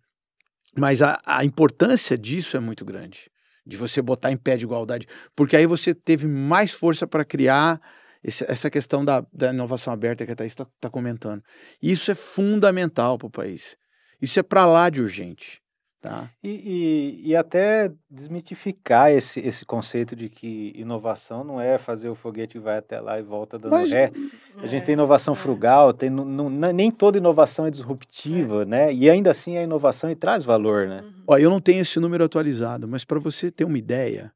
mas 0.80 1.02
a, 1.02 1.20
a 1.26 1.44
importância 1.44 2.18
disso 2.18 2.58
é 2.58 2.60
muito 2.60 2.86
grande, 2.86 3.30
de 3.66 3.78
você 3.78 4.02
botar 4.02 4.32
em 4.32 4.38
pé 4.38 4.58
de 4.58 4.64
igualdade, 4.64 5.08
porque 5.36 5.56
aí 5.56 5.66
você 5.66 5.94
teve 5.94 6.28
mais 6.28 6.72
força 6.72 7.06
para 7.06 7.26
criar 7.26 7.80
esse, 8.24 8.44
essa 8.50 8.70
questão 8.70 9.04
da, 9.04 9.26
da 9.32 9.54
inovação 9.54 9.94
aberta 9.94 10.26
que 10.26 10.32
a 10.32 10.36
Thaís 10.36 10.52
está 10.52 10.66
tá 10.80 10.90
comentando. 10.90 11.44
Isso 11.82 12.12
é 12.12 12.16
fundamental 12.16 13.18
para 13.18 13.28
o 13.28 13.32
país. 13.32 13.78
Isso 14.22 14.40
é 14.40 14.44
para 14.44 14.66
lá 14.66 14.90
de 14.90 15.02
urgente. 15.02 15.62
Tá. 16.02 16.32
E, 16.42 16.50
e, 16.50 17.30
e, 17.30 17.36
até 17.36 17.92
desmitificar 18.10 19.12
esse, 19.12 19.42
esse 19.42 19.66
conceito 19.66 20.16
de 20.16 20.30
que 20.30 20.72
inovação 20.74 21.44
não 21.44 21.60
é 21.60 21.78
fazer 21.78 22.08
o 22.08 22.16
foguete 22.16 22.54
que 22.54 22.60
vai 22.60 22.78
até 22.78 23.02
lá 23.02 23.20
e 23.20 23.22
volta 23.22 23.60
dando 23.60 23.74
Mas, 23.74 23.92
ré. 23.92 24.10
A 24.56 24.68
gente 24.68 24.86
tem 24.86 24.94
inovação 24.94 25.34
é. 25.34 25.36
frugal, 25.38 25.92
tem, 25.92 26.10
não, 26.10 26.24
não, 26.24 26.50
nem 26.50 26.90
toda 26.90 27.18
inovação 27.18 27.66
é 27.66 27.70
disruptiva, 27.70 28.62
é. 28.62 28.66
né? 28.66 28.94
E 28.94 29.10
ainda 29.10 29.30
assim 29.30 29.58
é 29.58 29.64
inovação 29.64 30.10
e 30.10 30.16
traz 30.16 30.46
valor, 30.46 30.88
né? 30.88 31.02
Uhum. 31.02 31.24
Ó, 31.28 31.38
eu 31.38 31.50
não 31.50 31.60
tenho 31.60 31.82
esse 31.82 32.00
número 32.00 32.24
atualizado, 32.24 32.88
mas 32.88 33.04
para 33.04 33.20
você 33.20 33.52
ter 33.52 33.66
uma 33.66 33.78
ideia, 33.78 34.32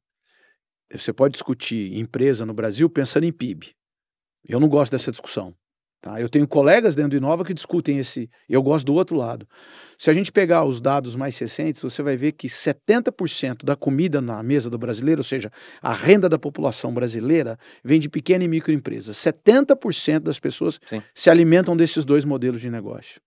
você 0.92 1.14
pode 1.14 1.32
discutir 1.32 1.96
empresa 1.96 2.44
no 2.44 2.52
Brasil 2.52 2.90
pensando 2.90 3.24
em 3.24 3.32
PIB. 3.32 3.74
Eu 4.46 4.60
não 4.60 4.68
gosto 4.68 4.92
dessa 4.92 5.10
discussão. 5.10 5.54
Tá? 6.04 6.20
Eu 6.20 6.28
tenho 6.28 6.46
colegas 6.46 6.94
dentro 6.94 7.12
do 7.12 7.16
Inova 7.16 7.46
que 7.46 7.54
discutem 7.54 7.98
esse, 7.98 8.28
eu 8.46 8.62
gosto 8.62 8.84
do 8.84 8.92
outro 8.92 9.16
lado. 9.16 9.48
Se 9.96 10.10
a 10.10 10.12
gente 10.12 10.30
pegar 10.30 10.62
os 10.62 10.78
dados 10.78 11.16
mais 11.16 11.38
recentes, 11.38 11.80
você 11.80 12.02
vai 12.02 12.14
ver 12.14 12.32
que 12.32 12.46
70% 12.46 13.64
da 13.64 13.74
comida 13.74 14.20
na 14.20 14.42
mesa 14.42 14.68
do 14.68 14.76
brasileiro, 14.76 15.20
ou 15.20 15.24
seja, 15.24 15.50
a 15.80 15.94
renda 15.94 16.28
da 16.28 16.38
população 16.38 16.92
brasileira, 16.92 17.58
vem 17.82 17.98
de 17.98 18.10
pequena 18.10 18.44
e 18.44 18.48
microempresas. 18.48 19.16
70% 19.16 20.18
das 20.18 20.38
pessoas 20.38 20.78
Sim. 20.90 21.02
se 21.14 21.30
alimentam 21.30 21.74
desses 21.74 22.04
dois 22.04 22.26
modelos 22.26 22.60
de 22.60 22.68
negócio. 22.68 23.18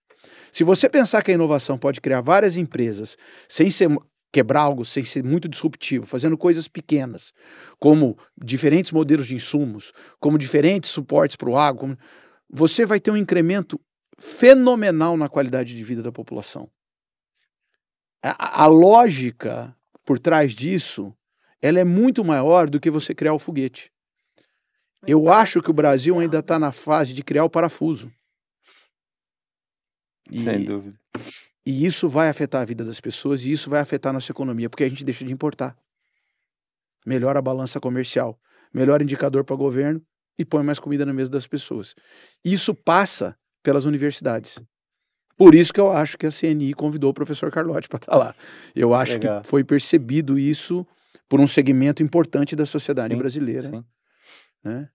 Se 0.52 0.64
você 0.64 0.88
pensar 0.88 1.24
que 1.24 1.32
a 1.32 1.34
inovação 1.34 1.80
pode 1.80 2.00
criar 2.00 2.22
várias 2.22 2.58
empresas 2.58 3.18
sem 3.50 3.72
ser 3.72 3.90
quebrar 4.32 4.62
algo 4.62 4.86
sem 4.86 5.04
ser 5.04 5.24
muito 5.24 5.48
disruptivo, 5.48 6.06
fazendo 6.06 6.38
coisas 6.38 6.68
pequenas, 6.68 7.34
como 7.80 8.16
diferentes 8.40 8.92
modelos 8.92 9.26
de 9.26 9.34
insumos, 9.34 9.92
como 10.20 10.38
diferentes 10.38 10.92
suportes 10.92 11.36
para 11.36 11.50
o 11.50 11.58
agro, 11.58 11.80
como 11.80 11.98
você 12.50 12.86
vai 12.86 13.00
ter 13.00 13.12
um 13.12 13.18
incremento 13.18 13.80
fenomenal 14.18 15.18
na 15.18 15.30
qualidade 15.30 15.76
de 15.76 15.84
vida 15.84 16.02
da 16.02 16.12
população. 16.12 16.70
A, 18.24 18.64
a, 18.64 18.68
lógica 18.68 19.76
por 20.04 20.18
trás 20.18 20.54
disso, 20.54 21.16
ela 21.62 21.80
é 21.80 21.84
muito 21.84 22.24
maior 22.24 22.70
do 22.70 22.80
que 22.80 22.90
você 22.90 23.14
criar 23.14 23.34
o 23.34 23.40
foguete. 23.40 23.92
Eu 25.06 25.30
acho 25.30 25.62
que 25.62 25.70
o 25.70 25.74
Brasil 25.74 26.18
ainda 26.20 26.40
está 26.40 26.58
na 26.58 26.72
fase 26.72 27.14
de 27.14 27.24
criar 27.24 27.44
o 27.44 27.50
parafuso. 27.50 28.12
E, 30.32 30.44
Sem 30.44 30.66
dúvida. 30.66 31.00
E 31.66 31.86
isso 31.86 32.10
vai 32.10 32.30
afetar 32.30 32.62
a 32.62 32.66
vida 32.66 32.84
das 32.84 33.00
pessoas 33.00 33.44
e 33.44 33.52
isso 33.52 33.70
vai 33.70 33.82
afetar 33.82 34.10
a 34.10 34.14
nossa 34.14 34.32
economia, 34.32 34.70
porque 34.70 34.84
a 34.84 34.90
gente 34.90 35.04
deixa 35.04 35.24
de 35.24 35.32
importar. 35.32 35.78
Melhora 37.06 37.40
a 37.40 37.42
balança 37.42 37.80
comercial, 37.80 38.40
melhor 38.74 39.02
indicador 39.02 39.44
para 39.44 39.54
o 39.54 39.58
governo 39.58 40.02
e 40.38 40.46
põe 40.46 40.64
mais 40.64 40.80
comida 40.80 41.06
na 41.06 41.14
mesa 41.14 41.32
das 41.32 41.48
pessoas. 41.48 41.96
Isso 42.44 42.74
passa 42.74 43.36
pelas 43.64 43.86
universidades. 43.86 44.60
Por 45.38 45.54
isso 45.54 45.72
que 45.72 45.80
eu 45.80 45.92
acho 45.92 46.18
que 46.18 46.26
a 46.26 46.32
CNI 46.32 46.74
convidou 46.74 47.12
o 47.12 47.14
professor 47.14 47.52
Carlotti 47.52 47.88
para 47.88 47.98
estar 47.98 48.12
tá 48.12 48.18
lá. 48.18 48.36
Eu 48.76 48.94
acho 48.94 49.14
Legal. 49.14 49.42
que 49.42 49.48
foi 49.48 49.64
percebido 49.64 50.40
isso 50.40 50.86
por 51.30 51.40
um 51.40 51.46
segmento 51.46 52.02
importante 52.02 52.56
da 52.56 52.66
sociedade 52.66 53.14
sim, 53.14 53.20
brasileira. 53.20 53.70
Sim. 53.70 53.86
Né? 54.64 54.90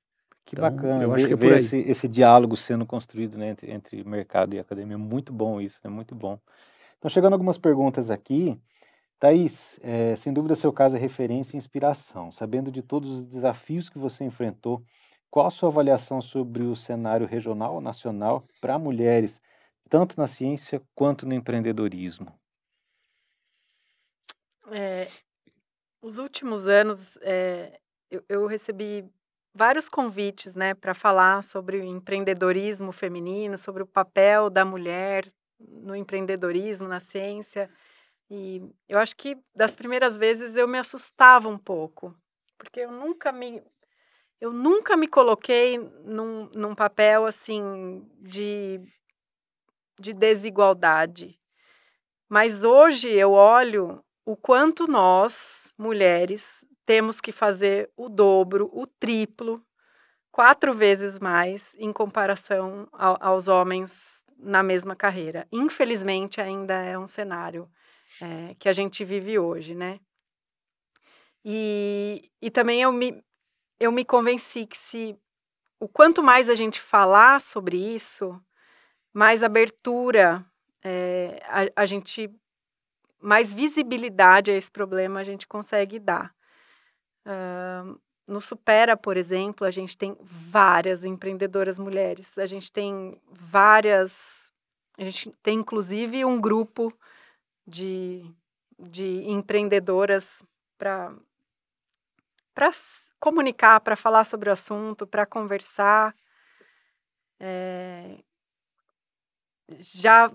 Que 0.44 0.56
então, 0.56 0.68
bacana. 0.68 1.04
Eu 1.04 1.14
acho 1.14 1.26
que 1.28 1.34
é 1.34 1.36
por 1.36 1.52
aí. 1.52 1.58
Esse, 1.58 1.76
esse 1.78 2.08
diálogo 2.08 2.56
sendo 2.56 2.84
construído 2.84 3.38
né, 3.38 3.50
entre, 3.50 3.70
entre 3.70 4.04
mercado 4.04 4.54
e 4.54 4.58
academia. 4.58 4.98
Muito 4.98 5.32
bom 5.32 5.60
isso, 5.60 5.78
é 5.84 5.88
né? 5.88 5.94
muito 5.94 6.14
bom. 6.14 6.38
Então, 6.98 7.08
chegando 7.08 7.34
algumas 7.34 7.58
perguntas 7.58 8.10
aqui. 8.10 8.58
Thaís, 9.20 9.78
é, 9.84 10.16
sem 10.16 10.32
dúvida 10.32 10.56
seu 10.56 10.72
caso 10.72 10.96
é 10.96 10.98
referência 10.98 11.54
e 11.54 11.58
inspiração. 11.58 12.32
Sabendo 12.32 12.72
de 12.72 12.82
todos 12.82 13.08
os 13.08 13.26
desafios 13.26 13.88
que 13.88 13.96
você 13.96 14.24
enfrentou, 14.24 14.82
qual 15.32 15.46
a 15.46 15.50
sua 15.50 15.70
avaliação 15.70 16.20
sobre 16.20 16.62
o 16.62 16.76
cenário 16.76 17.26
regional 17.26 17.76
ou 17.76 17.80
nacional 17.80 18.44
para 18.60 18.78
mulheres, 18.78 19.40
tanto 19.88 20.20
na 20.20 20.26
ciência 20.26 20.82
quanto 20.94 21.24
no 21.24 21.32
empreendedorismo? 21.32 22.38
É, 24.70 25.08
os 26.02 26.18
últimos 26.18 26.68
anos, 26.68 27.16
é, 27.22 27.80
eu, 28.10 28.22
eu, 28.28 28.46
recebi 28.46 29.08
vários 29.54 29.88
convites 29.88 30.54
né, 30.54 30.74
para 30.74 30.92
falar 30.92 31.42
sobre 31.42 31.78
o 31.78 31.84
empreendedorismo 31.84 32.92
feminino, 32.92 33.56
sobre 33.56 33.82
o 33.82 33.86
papel 33.86 34.50
da 34.50 34.66
mulher 34.66 35.32
no 35.58 35.96
empreendedorismo, 35.96 36.86
na 36.86 37.00
ciência. 37.00 37.70
E 38.30 38.62
eu 38.86 38.98
acho 38.98 39.16
que 39.16 39.38
das 39.54 39.74
primeiras 39.74 40.14
vezes 40.14 40.56
eu 40.56 40.68
me 40.68 40.76
assustava 40.76 41.48
um 41.48 41.58
pouco, 41.58 42.14
porque 42.58 42.80
eu 42.80 42.92
nunca 42.92 43.32
me 43.32 43.62
eu 44.42 44.52
nunca 44.52 44.96
me 44.96 45.06
coloquei 45.06 45.78
num, 46.04 46.50
num 46.52 46.74
papel 46.74 47.26
assim 47.26 48.04
de, 48.18 48.80
de 50.00 50.12
desigualdade. 50.12 51.38
Mas 52.28 52.64
hoje 52.64 53.08
eu 53.08 53.30
olho 53.30 54.04
o 54.26 54.36
quanto 54.36 54.88
nós, 54.88 55.72
mulheres, 55.78 56.66
temos 56.84 57.20
que 57.20 57.30
fazer 57.30 57.88
o 57.96 58.08
dobro, 58.08 58.68
o 58.72 58.84
triplo, 58.84 59.64
quatro 60.32 60.74
vezes 60.74 61.20
mais 61.20 61.72
em 61.78 61.92
comparação 61.92 62.88
ao, 62.90 63.16
aos 63.20 63.46
homens 63.46 64.24
na 64.36 64.60
mesma 64.60 64.96
carreira. 64.96 65.46
Infelizmente, 65.52 66.40
ainda 66.40 66.74
é 66.74 66.98
um 66.98 67.06
cenário 67.06 67.70
é, 68.20 68.56
que 68.58 68.68
a 68.68 68.72
gente 68.72 69.04
vive 69.04 69.38
hoje, 69.38 69.72
né? 69.72 70.00
E, 71.44 72.28
e 72.40 72.50
também 72.50 72.82
eu 72.82 72.92
me, 72.92 73.22
eu 73.82 73.90
me 73.90 74.04
convenci 74.04 74.64
que 74.64 74.76
se 74.76 75.18
o 75.80 75.88
quanto 75.88 76.22
mais 76.22 76.48
a 76.48 76.54
gente 76.54 76.80
falar 76.80 77.40
sobre 77.40 77.76
isso, 77.76 78.40
mais 79.12 79.42
abertura 79.42 80.44
é, 80.84 81.42
a, 81.44 81.82
a, 81.82 81.86
gente, 81.86 82.30
mais 83.20 83.52
visibilidade 83.52 84.52
a 84.52 84.54
esse 84.54 84.70
problema 84.70 85.18
a 85.18 85.24
gente 85.24 85.48
consegue 85.48 85.98
dar. 85.98 86.32
Uh, 87.26 88.00
no 88.26 88.40
Supera, 88.40 88.96
por 88.96 89.16
exemplo, 89.16 89.66
a 89.66 89.70
gente 89.72 89.98
tem 89.98 90.16
várias 90.20 91.04
empreendedoras 91.04 91.76
mulheres, 91.76 92.38
a 92.38 92.46
gente 92.46 92.70
tem 92.70 93.20
várias, 93.28 94.52
a 94.96 95.02
gente 95.02 95.32
tem 95.42 95.58
inclusive 95.58 96.24
um 96.24 96.40
grupo 96.40 96.92
de, 97.66 98.24
de 98.78 99.24
empreendedoras 99.28 100.40
para 100.78 101.12
para 102.54 102.70
comunicar, 103.18 103.80
para 103.80 103.96
falar 103.96 104.24
sobre 104.24 104.48
o 104.48 104.52
assunto, 104.52 105.06
para 105.06 105.26
conversar. 105.26 106.14
É... 107.40 108.18
Já 109.78 110.30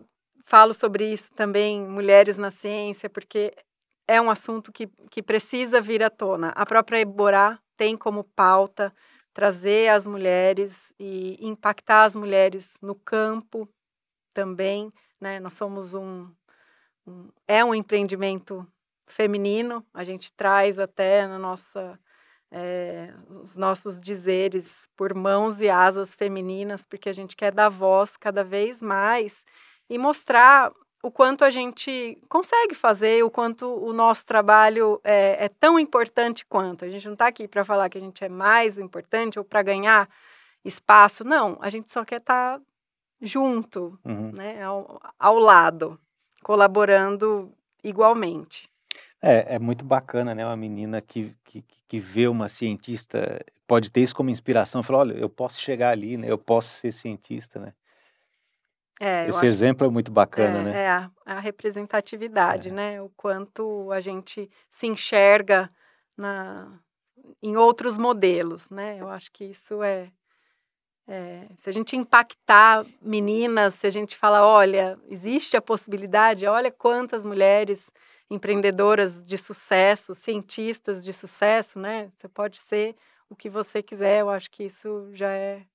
falo 0.45 0.73
sobre 0.73 1.11
isso 1.11 1.31
também, 1.33 1.85
mulheres 1.85 2.37
na 2.37 2.49
ciência, 2.49 3.09
porque 3.09 3.53
é 4.07 4.21
um 4.21 4.29
assunto 4.29 4.71
que, 4.71 4.87
que 5.11 5.21
precisa 5.21 5.81
vir 5.81 6.01
à 6.01 6.09
tona. 6.09 6.49
A 6.55 6.65
própria 6.65 6.99
Eborá 6.99 7.59
tem 7.75 7.97
como 7.97 8.23
pauta 8.23 8.93
trazer 9.33 9.89
as 9.89 10.07
mulheres 10.07 10.93
e 10.99 11.37
impactar 11.45 12.05
as 12.05 12.15
mulheres 12.15 12.77
no 12.81 12.95
campo 12.95 13.69
também. 14.33 14.91
Né? 15.19 15.39
Nós 15.39 15.53
somos 15.53 15.93
um, 15.93 16.31
um 17.05 17.29
é 17.47 17.63
um 17.63 17.75
empreendimento 17.75 18.65
feminino, 19.05 19.85
a 19.93 20.03
gente 20.03 20.31
traz 20.33 20.79
até 20.79 21.27
na 21.27 21.39
nossa 21.39 21.99
é, 22.51 23.13
os 23.43 23.57
nossos 23.57 23.99
dizeres 23.99 24.89
por 24.95 25.13
mãos 25.13 25.61
e 25.61 25.69
asas 25.69 26.15
femininas, 26.15 26.85
porque 26.85 27.09
a 27.09 27.13
gente 27.13 27.35
quer 27.35 27.53
dar 27.53 27.69
voz 27.69 28.15
cada 28.15 28.43
vez 28.43 28.81
mais 28.81 29.45
e 29.89 29.97
mostrar 29.97 30.71
o 31.03 31.11
quanto 31.11 31.45
a 31.45 31.49
gente 31.49 32.17
consegue 32.27 32.73
fazer, 32.73 33.23
o 33.23 33.29
quanto 33.29 33.65
o 33.65 33.93
nosso 33.93 34.25
trabalho 34.25 34.99
é, 35.03 35.45
é 35.45 35.49
tão 35.49 35.79
importante 35.79 36.45
quanto. 36.45 36.85
A 36.85 36.89
gente 36.89 37.05
não 37.05 37.13
está 37.13 37.27
aqui 37.27 37.47
para 37.47 37.63
falar 37.63 37.89
que 37.89 37.97
a 37.97 38.01
gente 38.01 38.23
é 38.23 38.29
mais 38.29 38.79
importante 38.79 39.37
ou 39.37 39.45
para 39.45 39.61
ganhar 39.61 40.09
espaço, 40.65 41.23
não. 41.23 41.57
A 41.61 41.69
gente 41.69 41.91
só 41.91 42.03
quer 42.03 42.19
estar 42.19 42.57
tá 42.57 42.65
junto, 43.21 43.97
uhum. 44.03 44.31
né, 44.31 44.63
ao, 44.63 44.99
ao 45.19 45.39
lado, 45.39 45.99
colaborando 46.43 47.53
igualmente. 47.83 48.69
É, 49.21 49.55
é 49.55 49.59
muito 49.59 49.83
bacana, 49.83 50.35
né? 50.35 50.45
Uma 50.45 50.57
menina 50.57 51.01
que, 51.01 51.35
que, 51.43 51.63
que 51.87 51.99
vê 51.99 52.27
uma 52.27 52.49
cientista, 52.49 53.43
pode 53.65 53.91
ter 53.91 54.01
isso 54.01 54.15
como 54.15 54.29
inspiração, 54.29 54.83
falar, 54.83 54.99
olha, 54.99 55.13
eu 55.13 55.29
posso 55.29 55.59
chegar 55.59 55.89
ali, 55.89 56.17
né? 56.17 56.29
Eu 56.29 56.37
posso 56.37 56.69
ser 56.69 56.91
cientista, 56.91 57.59
né? 57.59 57.73
É, 58.99 59.27
Esse 59.27 59.45
exemplo 59.45 59.85
é 59.85 59.89
muito 59.89 60.11
bacana, 60.11 60.59
é, 60.59 60.63
né? 60.63 60.83
É 60.83 60.89
a, 60.89 61.11
a 61.25 61.39
representatividade, 61.39 62.69
é. 62.69 62.71
né? 62.71 63.01
O 63.01 63.09
quanto 63.09 63.91
a 63.91 63.99
gente 63.99 64.49
se 64.69 64.87
enxerga 64.87 65.69
na, 66.15 66.79
em 67.41 67.55
outros 67.55 67.97
modelos, 67.97 68.69
né? 68.69 68.97
Eu 68.99 69.09
acho 69.09 69.31
que 69.31 69.45
isso 69.45 69.83
é, 69.83 70.11
é, 71.07 71.47
se 71.55 71.69
a 71.69 71.73
gente 71.73 71.95
impactar 71.95 72.85
meninas, 73.01 73.75
se 73.75 73.87
a 73.87 73.89
gente 73.89 74.17
falar, 74.17 74.45
olha, 74.45 74.99
existe 75.07 75.55
a 75.55 75.61
possibilidade, 75.61 76.45
olha 76.47 76.71
quantas 76.71 77.23
mulheres 77.23 77.91
empreendedoras 78.29 79.23
de 79.23 79.37
sucesso, 79.37 80.13
cientistas 80.13 81.03
de 81.03 81.13
sucesso, 81.13 81.79
né? 81.79 82.11
Você 82.17 82.27
pode 82.27 82.57
ser 82.59 82.95
o 83.29 83.35
que 83.35 83.49
você 83.49 83.81
quiser, 83.81 84.21
eu 84.21 84.29
acho 84.29 84.49
que 84.49 84.63
isso 84.63 85.09
já 85.13 85.31
é 85.31 85.65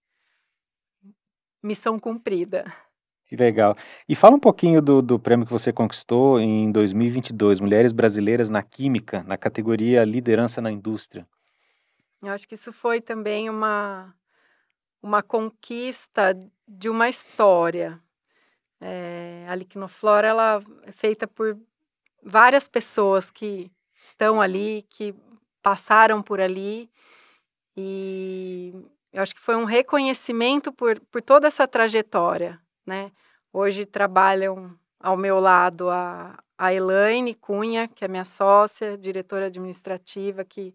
missão 1.62 1.98
cumprida. 1.98 2.64
Que 3.26 3.36
legal. 3.36 3.74
E 4.09 4.14
fala 4.14 4.36
um 4.36 4.40
pouquinho 4.40 4.82
do, 4.82 5.00
do 5.00 5.18
prêmio 5.18 5.46
que 5.46 5.53
você 5.53 5.72
conquistou 5.72 6.38
em 6.38 6.70
2022, 6.70 7.61
Mulheres 7.61 7.92
Brasileiras 7.92 8.50
na 8.50 8.62
Química, 8.62 9.22
na 9.22 9.38
categoria 9.38 10.05
Liderança 10.05 10.61
na 10.61 10.70
Indústria. 10.70 11.26
Eu 12.22 12.30
acho 12.30 12.46
que 12.46 12.55
isso 12.55 12.72
foi 12.72 13.00
também 13.00 13.48
uma, 13.48 14.14
uma 15.03 15.22
conquista 15.22 16.38
de 16.68 16.88
uma 16.88 17.09
história. 17.09 17.98
É, 18.80 19.46
a 19.48 19.55
Liquinoflora 19.55 20.26
ela 20.26 20.61
é 20.82 20.92
feita 20.92 21.26
por 21.26 21.59
várias 22.22 22.68
pessoas 22.68 23.30
que 23.30 23.70
estão 23.96 24.40
ali, 24.40 24.86
que 24.88 25.14
passaram 25.62 26.22
por 26.22 26.40
ali 26.40 26.90
e 27.76 28.74
eu 29.12 29.22
acho 29.22 29.34
que 29.34 29.40
foi 29.40 29.56
um 29.56 29.64
reconhecimento 29.64 30.72
por, 30.72 30.98
por 31.00 31.22
toda 31.22 31.46
essa 31.46 31.66
trajetória, 31.68 32.60
né? 32.86 33.12
Hoje 33.52 33.84
trabalham 33.84 34.74
ao 34.98 35.16
meu 35.16 35.38
lado 35.38 35.90
a, 35.90 36.38
a 36.56 36.72
Elaine 36.72 37.34
Cunha, 37.34 37.88
que 37.88 38.04
é 38.04 38.08
minha 38.08 38.24
sócia, 38.24 38.96
diretora 38.96 39.46
administrativa, 39.46 40.44
que 40.44 40.74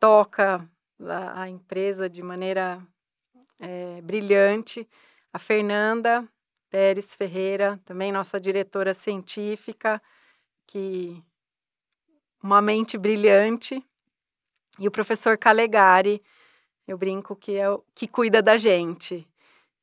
toca 0.00 0.68
a, 1.00 1.42
a 1.42 1.48
empresa 1.48 2.08
de 2.08 2.22
maneira 2.22 2.84
é, 3.58 4.00
brilhante. 4.00 4.88
A 5.32 5.38
Fernanda 5.38 6.26
Pérez 6.68 7.14
Ferreira, 7.14 7.80
também 7.84 8.10
nossa 8.10 8.40
diretora 8.40 8.94
científica, 8.94 10.02
que 10.70 11.20
uma 12.42 12.62
mente 12.62 12.96
brilhante. 12.96 13.84
E 14.78 14.86
o 14.86 14.90
professor 14.90 15.36
Calegari, 15.36 16.22
eu 16.86 16.96
brinco 16.96 17.34
que 17.36 17.56
é 17.56 17.68
o 17.68 17.82
que 17.94 18.06
cuida 18.06 18.40
da 18.40 18.56
gente. 18.56 19.26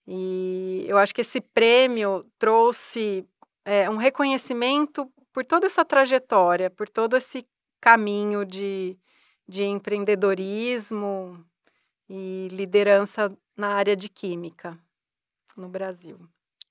E 0.08 0.86
eu 0.88 0.98
acho 0.98 1.14
que 1.14 1.22
esse 1.22 1.42
prêmio 1.42 2.26
trouxe 2.40 3.26
é, 3.66 3.90
um 3.90 3.98
reconhecimento 3.98 5.12
por 5.34 5.46
toda 5.46 5.66
essa 5.66 5.84
trajetória, 5.84 6.70
por 6.70 6.88
todo 6.88 7.18
esse 7.18 7.46
caminho 7.82 8.46
de, 8.46 8.98
de 9.48 9.64
empreendedorismo 9.64 11.46
e 12.10 12.48
liderança 12.50 13.32
na 13.58 13.74
área 13.74 13.96
de 13.96 14.08
química 14.08 14.80
no 15.56 15.68
Brasil. 15.68 16.18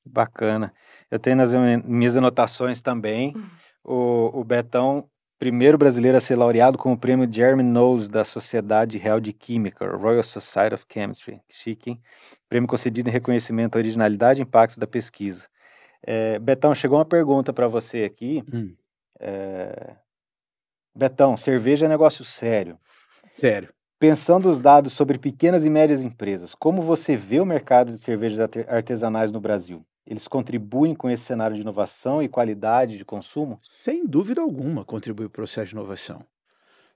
Bacana. 0.05 0.73
Eu 1.11 1.19
tenho 1.19 1.37
nas 1.37 1.53
minhas 1.85 2.17
anotações 2.17 2.81
também 2.81 3.37
hum. 3.37 3.47
O, 3.87 4.41
o 4.41 4.45
Betão, 4.45 5.09
primeiro 5.39 5.78
brasileiro 5.78 6.16
a 6.16 6.20
ser 6.20 6.34
laureado 6.34 6.76
com 6.76 6.93
o 6.93 6.99
prêmio 6.99 7.30
Jeremy 7.30 7.62
Knowles 7.62 8.09
da 8.09 8.24
Sociedade 8.24 8.99
Real 8.99 9.20
de 9.20 9.32
Química, 9.32 9.89
Royal 9.97 10.22
Society 10.22 10.74
of 10.74 10.84
Chemistry. 10.93 11.41
Chique, 11.49 11.91
hein? 11.91 12.03
Prêmio 12.49 12.68
concedido 12.68 13.09
em 13.09 13.12
reconhecimento 13.12 13.76
à 13.76 13.78
originalidade 13.78 14.41
e 14.41 14.43
impacto 14.43 14.80
da 14.80 14.87
pesquisa. 14.87 15.47
É, 16.03 16.39
Betão, 16.39 16.74
chegou 16.74 16.99
uma 16.99 17.05
pergunta 17.05 17.53
para 17.53 17.68
você 17.68 18.05
aqui. 18.05 18.43
Hum. 18.53 18.74
É... 19.20 19.97
Betão, 20.95 21.37
cerveja 21.37 21.87
é 21.87 21.89
negócio 21.89 22.24
sério. 22.24 22.78
Sério. 23.30 23.72
Pensando 23.99 24.49
os 24.49 24.61
dados 24.61 24.93
sobre 24.93 25.18
pequenas 25.18 25.64
e 25.64 25.70
médias 25.70 26.03
empresas, 26.03 26.55
como 26.55 26.82
você 26.82 27.16
vê 27.16 27.41
o 27.41 27.47
mercado 27.47 27.93
de 27.93 27.99
cervejas 27.99 28.39
artesanais 28.68 29.32
no 29.32 29.41
Brasil? 29.41 29.84
Eles 30.07 30.29
contribuem 30.29 30.95
com 30.95 31.11
esse 31.11 31.25
cenário 31.25 31.57
de 31.57 31.63
inovação 31.63 32.23
e 32.23 32.29
qualidade 32.29 32.97
de 32.97 33.05
consumo? 33.05 33.59
Sem 33.61 34.07
dúvida 34.07 34.41
alguma, 34.41 34.85
contribui 34.85 35.27
para 35.27 35.41
o 35.41 35.43
processo 35.43 35.71
de 35.71 35.75
inovação. 35.75 36.25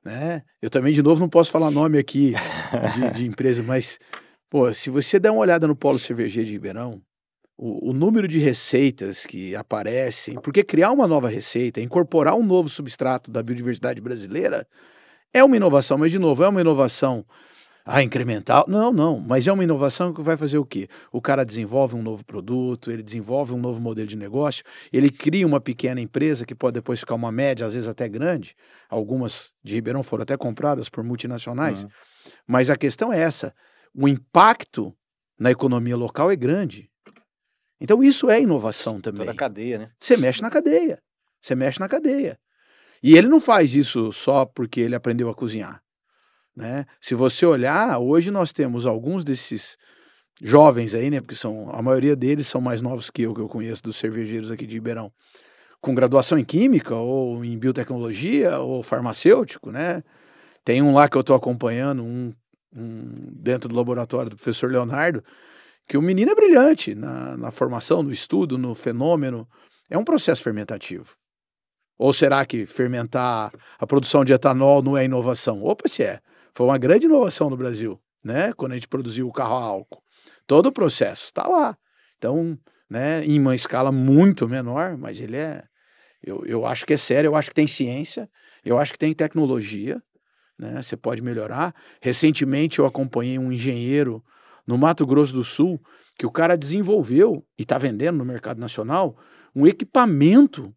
Né? 0.04 0.42
Eu 0.62 0.70
também, 0.70 0.94
de 0.94 1.02
novo, 1.02 1.20
não 1.20 1.28
posso 1.28 1.50
falar 1.50 1.70
nome 1.70 1.98
aqui 1.98 2.34
de, 2.94 3.10
de 3.10 3.26
empresa, 3.28 3.62
mas 3.62 3.98
pô, 4.48 4.72
se 4.72 4.90
você 4.90 5.18
der 5.18 5.30
uma 5.30 5.40
olhada 5.40 5.66
no 5.66 5.74
Polo 5.76 5.98
Cervejeiro 5.98 6.46
de 6.46 6.52
Ribeirão, 6.52 7.02
o, 7.58 7.90
o, 7.90 7.92
número 7.92 8.26
de 8.26 8.38
receitas 8.38 9.26
que 9.26 9.54
aparecem, 9.54 10.36
porque 10.40 10.64
criar 10.64 10.92
uma 10.92 11.06
nova 11.06 11.28
receita, 11.28 11.80
incorporar 11.80 12.34
um 12.34 12.42
novo 12.42 12.70
substrato 12.70 13.30
da 13.30 13.42
biodiversidade 13.42 14.00
brasileira, 14.00 14.66
é 15.34 15.44
uma 15.44 15.56
inovação, 15.56 15.98
mas 15.98 16.10
de 16.10 16.18
novo, 16.18 16.42
é 16.42 16.48
uma 16.48 16.60
inovação 16.60 17.24
ah, 17.84 18.02
incremental. 18.02 18.64
Não, 18.68 18.92
não, 18.92 19.18
mas 19.18 19.46
é 19.46 19.52
uma 19.52 19.64
inovação 19.64 20.12
que 20.12 20.22
vai 20.22 20.36
fazer 20.36 20.58
o 20.58 20.64
quê? 20.64 20.88
O 21.10 21.20
cara 21.20 21.44
desenvolve 21.44 21.96
um 21.96 22.02
novo 22.02 22.24
produto, 22.24 22.90
ele 22.90 23.02
desenvolve 23.02 23.52
um 23.52 23.58
novo 23.58 23.80
modelo 23.80 24.06
de 24.06 24.16
negócio, 24.16 24.62
ele 24.92 25.10
cria 25.10 25.46
uma 25.46 25.60
pequena 25.60 26.00
empresa 26.00 26.44
que 26.44 26.54
pode 26.54 26.74
depois 26.74 27.00
ficar 27.00 27.14
uma 27.14 27.32
média, 27.32 27.64
às 27.64 27.74
vezes 27.74 27.88
até 27.88 28.08
grande. 28.08 28.54
Algumas 28.88 29.52
de 29.62 29.74
Ribeirão 29.74 30.02
foram 30.02 30.22
até 30.22 30.36
compradas 30.36 30.88
por 30.88 31.02
multinacionais. 31.02 31.84
Uhum. 31.84 31.90
Mas 32.46 32.70
a 32.70 32.76
questão 32.76 33.12
é 33.12 33.20
essa: 33.20 33.54
o 33.94 34.06
impacto 34.06 34.94
na 35.38 35.50
economia 35.50 35.96
local 35.96 36.30
é 36.30 36.36
grande. 36.36 36.90
Então 37.80 38.02
isso 38.02 38.28
é 38.28 38.40
inovação 38.40 39.00
também. 39.00 39.20
Toda 39.20 39.32
a 39.32 39.34
cadeia, 39.34 39.78
né? 39.78 39.90
Você 39.98 40.16
mexe 40.16 40.42
na 40.42 40.50
cadeia. 40.50 41.02
Você 41.40 41.54
mexe 41.54 41.80
na 41.80 41.88
cadeia. 41.88 42.38
E 43.02 43.16
ele 43.16 43.26
não 43.26 43.40
faz 43.40 43.74
isso 43.74 44.12
só 44.12 44.44
porque 44.44 44.80
ele 44.80 44.94
aprendeu 44.94 45.30
a 45.30 45.34
cozinhar. 45.34 45.82
Né? 46.56 46.84
Se 47.00 47.14
você 47.14 47.46
olhar, 47.46 47.98
hoje 47.98 48.30
nós 48.30 48.52
temos 48.52 48.86
alguns 48.86 49.24
desses 49.24 49.76
jovens 50.42 50.94
aí, 50.94 51.10
né? 51.10 51.20
Porque 51.20 51.34
são, 51.34 51.70
a 51.70 51.82
maioria 51.82 52.16
deles 52.16 52.46
são 52.46 52.60
mais 52.60 52.82
novos 52.82 53.10
que 53.10 53.22
eu, 53.22 53.34
que 53.34 53.40
eu 53.40 53.48
conheço, 53.48 53.82
dos 53.82 53.96
cervejeiros 53.96 54.50
aqui 54.50 54.66
de 54.66 54.74
Ribeirão, 54.74 55.12
com 55.80 55.94
graduação 55.94 56.38
em 56.38 56.44
Química, 56.44 56.94
ou 56.94 57.44
em 57.44 57.58
Biotecnologia, 57.58 58.58
ou 58.58 58.82
farmacêutico, 58.82 59.70
né? 59.70 60.02
Tem 60.64 60.82
um 60.82 60.94
lá 60.94 61.08
que 61.08 61.16
eu 61.16 61.20
estou 61.20 61.36
acompanhando, 61.36 62.02
um, 62.02 62.32
um, 62.74 63.32
dentro 63.32 63.68
do 63.68 63.74
laboratório 63.74 64.30
do 64.30 64.36
professor 64.36 64.70
Leonardo, 64.70 65.22
que 65.88 65.96
o 65.96 66.02
menino 66.02 66.30
é 66.30 66.34
brilhante 66.34 66.94
na, 66.94 67.36
na 67.36 67.50
formação, 67.50 68.02
no 68.02 68.10
estudo, 68.10 68.56
no 68.56 68.74
fenômeno. 68.74 69.48
É 69.88 69.98
um 69.98 70.04
processo 70.04 70.42
fermentativo. 70.42 71.16
Ou 71.98 72.12
será 72.12 72.46
que 72.46 72.64
fermentar 72.64 73.52
a 73.78 73.86
produção 73.86 74.24
de 74.24 74.32
etanol 74.32 74.82
não 74.82 74.96
é 74.96 75.04
inovação? 75.04 75.62
Opa, 75.62 75.88
se 75.88 76.02
é. 76.02 76.20
Foi 76.54 76.66
uma 76.66 76.78
grande 76.78 77.06
inovação 77.06 77.48
no 77.50 77.56
Brasil, 77.56 78.00
né? 78.22 78.52
Quando 78.52 78.72
a 78.72 78.74
gente 78.74 78.88
produziu 78.88 79.26
o 79.28 79.32
carro 79.32 79.56
a 79.56 79.62
álcool. 79.62 80.02
Todo 80.46 80.66
o 80.66 80.72
processo 80.72 81.26
está 81.26 81.46
lá. 81.46 81.76
Então, 82.18 82.58
né, 82.88 83.24
em 83.24 83.38
uma 83.38 83.54
escala 83.54 83.92
muito 83.92 84.48
menor, 84.48 84.96
mas 84.96 85.20
ele 85.20 85.36
é. 85.36 85.62
Eu, 86.22 86.44
eu 86.44 86.66
acho 86.66 86.84
que 86.84 86.92
é 86.92 86.96
sério, 86.96 87.28
eu 87.28 87.36
acho 87.36 87.48
que 87.48 87.54
tem 87.54 87.66
ciência, 87.66 88.28
eu 88.62 88.78
acho 88.78 88.92
que 88.92 88.98
tem 88.98 89.14
tecnologia, 89.14 90.02
né? 90.58 90.82
Você 90.82 90.96
pode 90.96 91.22
melhorar. 91.22 91.74
Recentemente 92.02 92.78
eu 92.78 92.86
acompanhei 92.86 93.38
um 93.38 93.50
engenheiro 93.50 94.22
no 94.66 94.76
Mato 94.76 95.06
Grosso 95.06 95.32
do 95.32 95.42
Sul, 95.42 95.80
que 96.18 96.26
o 96.26 96.30
cara 96.30 96.56
desenvolveu 96.56 97.46
e 97.58 97.62
está 97.62 97.78
vendendo 97.78 98.18
no 98.18 98.24
mercado 98.24 98.60
nacional 98.60 99.16
um 99.54 99.66
equipamento 99.66 100.74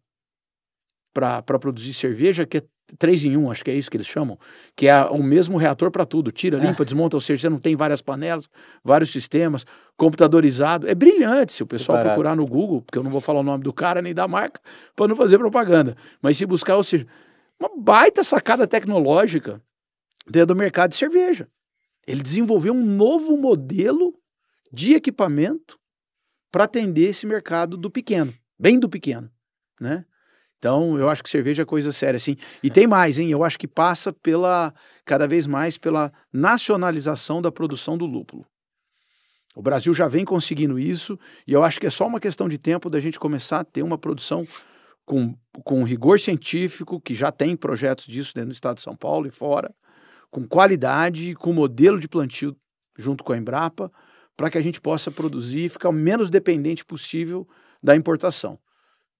para 1.12 1.42
produzir 1.42 1.94
cerveja 1.94 2.46
que 2.46 2.58
é 2.58 2.62
3 2.98 3.24
em 3.26 3.36
1, 3.36 3.50
acho 3.50 3.64
que 3.64 3.70
é 3.70 3.74
isso 3.74 3.90
que 3.90 3.96
eles 3.96 4.06
chamam, 4.06 4.38
que 4.76 4.88
é 4.88 5.04
o 5.04 5.22
mesmo 5.22 5.56
reator 5.56 5.90
para 5.90 6.04
tudo, 6.06 6.30
tira, 6.30 6.58
limpa, 6.58 6.82
é. 6.82 6.84
desmonta, 6.84 7.16
ou 7.16 7.20
seja, 7.20 7.42
você 7.42 7.48
não 7.48 7.58
tem 7.58 7.74
várias 7.76 8.00
panelas, 8.00 8.48
vários 8.82 9.10
sistemas, 9.10 9.64
computadorizado, 9.96 10.88
é 10.88 10.94
brilhante 10.94 11.52
se 11.52 11.62
o 11.62 11.66
pessoal 11.66 12.00
procurar 12.00 12.36
no 12.36 12.46
Google, 12.46 12.82
porque 12.82 12.98
eu 12.98 13.02
não 13.02 13.10
vou 13.10 13.20
falar 13.20 13.40
o 13.40 13.44
nome 13.44 13.64
do 13.64 13.72
cara 13.72 14.00
nem 14.02 14.14
da 14.14 14.26
marca, 14.28 14.60
para 14.94 15.08
não 15.08 15.16
fazer 15.16 15.38
propaganda, 15.38 15.96
mas 16.20 16.36
se 16.36 16.46
buscar, 16.46 16.76
ou 16.76 16.84
seja, 16.84 17.06
uma 17.58 17.70
baita 17.76 18.22
sacada 18.22 18.66
tecnológica 18.66 19.60
dentro 20.28 20.48
do 20.48 20.56
mercado 20.56 20.90
de 20.90 20.96
cerveja. 20.96 21.48
Ele 22.06 22.22
desenvolveu 22.22 22.74
um 22.74 22.84
novo 22.84 23.36
modelo 23.36 24.14
de 24.72 24.94
equipamento 24.94 25.78
para 26.50 26.64
atender 26.64 27.08
esse 27.08 27.26
mercado 27.26 27.76
do 27.76 27.90
pequeno, 27.90 28.32
bem 28.58 28.78
do 28.78 28.88
pequeno, 28.88 29.30
né? 29.80 30.04
Então, 30.64 30.98
eu 30.98 31.10
acho 31.10 31.22
que 31.22 31.28
cerveja 31.28 31.60
é 31.60 31.66
coisa 31.66 31.92
séria, 31.92 32.16
assim. 32.16 32.38
E 32.62 32.70
tem 32.70 32.86
mais, 32.86 33.18
hein? 33.18 33.30
Eu 33.30 33.44
acho 33.44 33.58
que 33.58 33.68
passa 33.68 34.14
pela, 34.14 34.72
cada 35.04 35.28
vez 35.28 35.46
mais, 35.46 35.76
pela 35.76 36.10
nacionalização 36.32 37.42
da 37.42 37.52
produção 37.52 37.98
do 37.98 38.06
lúpulo. 38.06 38.46
O 39.54 39.60
Brasil 39.60 39.92
já 39.92 40.08
vem 40.08 40.24
conseguindo 40.24 40.78
isso, 40.78 41.18
e 41.46 41.52
eu 41.52 41.62
acho 41.62 41.78
que 41.78 41.86
é 41.86 41.90
só 41.90 42.06
uma 42.06 42.18
questão 42.18 42.48
de 42.48 42.56
tempo 42.56 42.88
da 42.88 42.98
gente 42.98 43.20
começar 43.20 43.60
a 43.60 43.64
ter 43.64 43.82
uma 43.82 43.98
produção 43.98 44.42
com, 45.04 45.36
com 45.62 45.84
rigor 45.84 46.18
científico, 46.18 46.98
que 46.98 47.14
já 47.14 47.30
tem 47.30 47.54
projetos 47.54 48.06
disso 48.06 48.32
dentro 48.34 48.48
do 48.48 48.54
estado 48.54 48.76
de 48.76 48.82
São 48.82 48.96
Paulo 48.96 49.26
e 49.26 49.30
fora, 49.30 49.70
com 50.30 50.48
qualidade, 50.48 51.34
com 51.34 51.52
modelo 51.52 52.00
de 52.00 52.08
plantio 52.08 52.56
junto 52.96 53.22
com 53.22 53.34
a 53.34 53.36
Embrapa, 53.36 53.92
para 54.34 54.48
que 54.48 54.56
a 54.56 54.62
gente 54.62 54.80
possa 54.80 55.10
produzir 55.10 55.66
e 55.66 55.68
ficar 55.68 55.90
o 55.90 55.92
menos 55.92 56.30
dependente 56.30 56.86
possível 56.86 57.46
da 57.82 57.94
importação. 57.94 58.58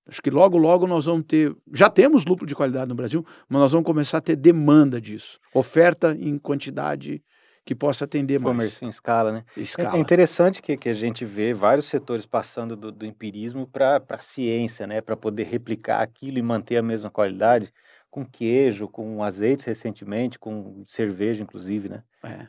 Acho 0.06 0.20
que 0.20 0.30
logo, 0.30 0.58
logo 0.58 0.86
nós 0.86 1.06
vamos 1.06 1.24
ter. 1.26 1.54
Já 1.72 1.88
temos 1.88 2.24
lucro 2.24 2.46
de 2.46 2.54
qualidade 2.54 2.88
no 2.88 2.94
Brasil, 2.94 3.24
mas 3.48 3.60
nós 3.60 3.72
vamos 3.72 3.86
começar 3.86 4.18
a 4.18 4.20
ter 4.20 4.36
demanda 4.36 5.00
disso. 5.00 5.38
Oferta 5.52 6.16
em 6.18 6.38
quantidade 6.38 7.22
que 7.64 7.74
possa 7.74 8.04
atender 8.04 8.38
mais. 8.38 8.56
Comércio 8.56 8.84
em 8.84 8.90
escala, 8.90 9.32
né? 9.32 9.44
É, 9.56 9.60
escala. 9.60 9.96
É 9.96 9.98
interessante 9.98 10.60
que, 10.60 10.76
que 10.76 10.88
a 10.88 10.94
gente 10.94 11.24
vê 11.24 11.54
vários 11.54 11.86
setores 11.86 12.26
passando 12.26 12.76
do, 12.76 12.92
do 12.92 13.06
empirismo 13.06 13.66
para 13.66 14.02
a 14.06 14.18
ciência, 14.18 14.86
né? 14.86 15.00
Para 15.00 15.16
poder 15.16 15.44
replicar 15.44 16.02
aquilo 16.02 16.38
e 16.38 16.42
manter 16.42 16.76
a 16.76 16.82
mesma 16.82 17.10
qualidade 17.10 17.72
com 18.10 18.24
queijo, 18.24 18.86
com 18.86 19.24
azeites 19.24 19.64
recentemente, 19.64 20.38
com 20.38 20.84
cerveja, 20.86 21.42
inclusive, 21.42 21.88
né? 21.88 22.02
É. 22.22 22.46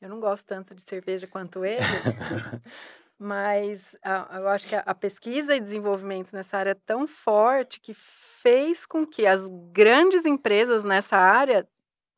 Eu 0.00 0.08
não 0.08 0.20
gosto 0.20 0.46
tanto 0.46 0.74
de 0.74 0.82
cerveja 0.82 1.26
quanto 1.26 1.64
ele, 1.64 1.80
mas 3.24 3.96
eu 4.34 4.48
acho 4.48 4.68
que 4.68 4.74
a, 4.74 4.80
a, 4.80 4.94
pesquisa 4.94 5.56
e 5.56 5.60
desenvolvimento 5.60 6.34
nessa 6.34 6.58
área 6.58 6.72
é 6.72 6.80
tão 6.86 7.06
forte 7.06 7.80
que 7.80 7.94
fez 7.94 8.84
com 8.84 9.06
que 9.06 9.26
as 9.26 9.48
grandes 9.72 10.26
empresas 10.26 10.84
nessa 10.84 11.16
área 11.16 11.66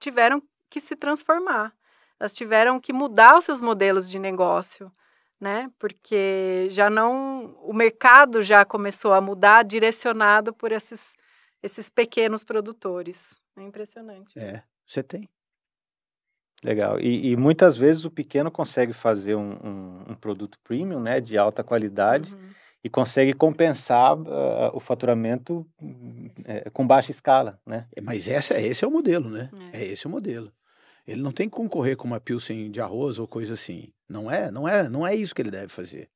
tiveram 0.00 0.42
que 0.68 0.80
se 0.80 0.96
transformar. 0.96 1.72
Elas 2.18 2.32
tiveram 2.32 2.80
que 2.80 2.92
mudar 2.92 3.38
os 3.38 3.44
seus 3.44 3.61
modelos 3.61 4.11
de 4.11 4.18
negócio, 4.18 4.90
né? 5.40 5.70
Porque 5.78 6.66
já 6.70 6.90
não, 6.90 7.57
o 7.62 7.72
mercado 7.72 8.42
já 8.42 8.64
começou 8.64 9.12
a 9.12 9.20
mudar, 9.20 9.62
direcionado 9.62 10.52
por 10.52 10.72
esses 10.72 11.14
esses 11.62 11.88
pequenos 11.88 12.44
produtores. 12.44 13.40
É 13.57 13.62
impressionante. 13.62 14.38
É, 14.38 14.62
você 14.86 15.02
tem. 15.02 15.28
Legal. 16.66 16.98
E, 16.98 17.30
e, 17.30 17.36
muitas 17.36 17.76
vezes 17.76 18.04
o 18.04 18.10
pequeno 18.10 18.50
consegue 18.50 18.92
fazer 18.92 19.36
um, 19.36 19.52
um, 19.52 20.04
um 20.10 20.14
produto 20.14 20.58
premium, 20.64 20.98
né, 20.98 21.20
de 21.20 21.38
alta 21.38 21.62
qualidade, 21.62 22.34
uhum. 22.34 22.48
e 22.82 22.90
consegue 22.90 23.32
compensar 23.32 24.18
uh, 24.18 24.74
o 24.74 24.80
faturamento 24.80 25.64
uh, 25.80 26.70
com 26.72 26.84
baixa 26.84 27.12
escala, 27.12 27.60
né? 27.64 27.86
É, 27.94 28.00
mas 28.00 28.26
essa, 28.26 28.60
esse 28.60 28.84
é 28.84 28.88
o 28.88 28.90
modelo, 28.90 29.30
né? 29.30 29.48
É. 29.72 29.82
é 29.82 29.86
esse 29.86 30.08
o 30.08 30.10
modelo. 30.10 30.52
Ele 31.06 31.22
não 31.22 31.30
tem 31.30 31.48
que 31.48 31.54
concorrer 31.54 31.96
com 31.96 32.08
uma 32.08 32.18
pilsen 32.18 32.68
de 32.68 32.80
arroz 32.80 33.20
ou 33.20 33.28
coisa 33.28 33.54
assim. 33.54 33.92
Não 34.08 34.28
é, 34.28 34.50
não 34.50 34.66
é, 34.66 34.88
não 34.88 35.06
é 35.06 35.14
isso 35.14 35.32
que 35.32 35.42
ele 35.42 35.52
deve 35.52 35.68
fazer. 35.68 36.08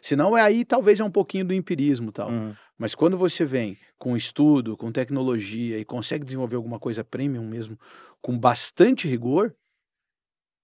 Senão 0.00 0.38
é 0.38 0.40
aí 0.40 0.64
talvez 0.64 1.00
é 1.00 1.04
um 1.04 1.10
pouquinho 1.10 1.44
do 1.44 1.52
empirismo 1.52 2.12
tal. 2.12 2.30
Uhum. 2.30 2.54
Mas 2.78 2.94
quando 2.94 3.18
você 3.18 3.44
vem 3.44 3.76
com 3.98 4.16
estudo, 4.16 4.76
com 4.76 4.92
tecnologia 4.92 5.78
e 5.78 5.84
consegue 5.84 6.24
desenvolver 6.24 6.56
alguma 6.56 6.78
coisa 6.78 7.02
premium 7.02 7.44
mesmo, 7.44 7.76
com 8.22 8.38
bastante 8.38 9.08
rigor, 9.08 9.52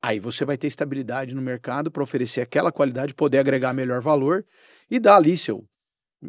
aí 0.02 0.18
você 0.18 0.44
vai 0.44 0.56
ter 0.56 0.66
estabilidade 0.66 1.34
no 1.34 1.42
mercado 1.42 1.90
para 1.90 2.02
oferecer 2.02 2.40
aquela 2.40 2.72
qualidade, 2.72 3.14
poder 3.14 3.38
agregar 3.38 3.72
melhor 3.72 4.00
valor 4.00 4.44
e 4.90 4.98
dar 4.98 5.16
ali 5.16 5.36
seu. 5.36 5.64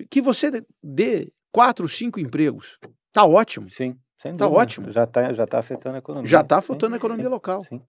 Que 0.09 0.21
você 0.21 0.63
dê 0.83 1.31
quatro, 1.51 1.87
cinco 1.87 2.19
empregos. 2.19 2.79
Tá 3.11 3.25
ótimo. 3.25 3.69
Sim. 3.69 3.97
Sem 4.19 4.35
tá 4.35 4.47
ótimo. 4.47 4.91
Já 4.91 5.03
está 5.03 5.33
já 5.33 5.45
tá 5.45 5.59
afetando 5.59 5.95
a 5.95 5.99
economia. 5.99 6.29
Já 6.29 6.41
está 6.41 6.57
afetando 6.57 6.95
a 6.95 6.97
economia 6.97 7.25
sim, 7.25 7.31
local. 7.31 7.63
Sim. 7.65 7.81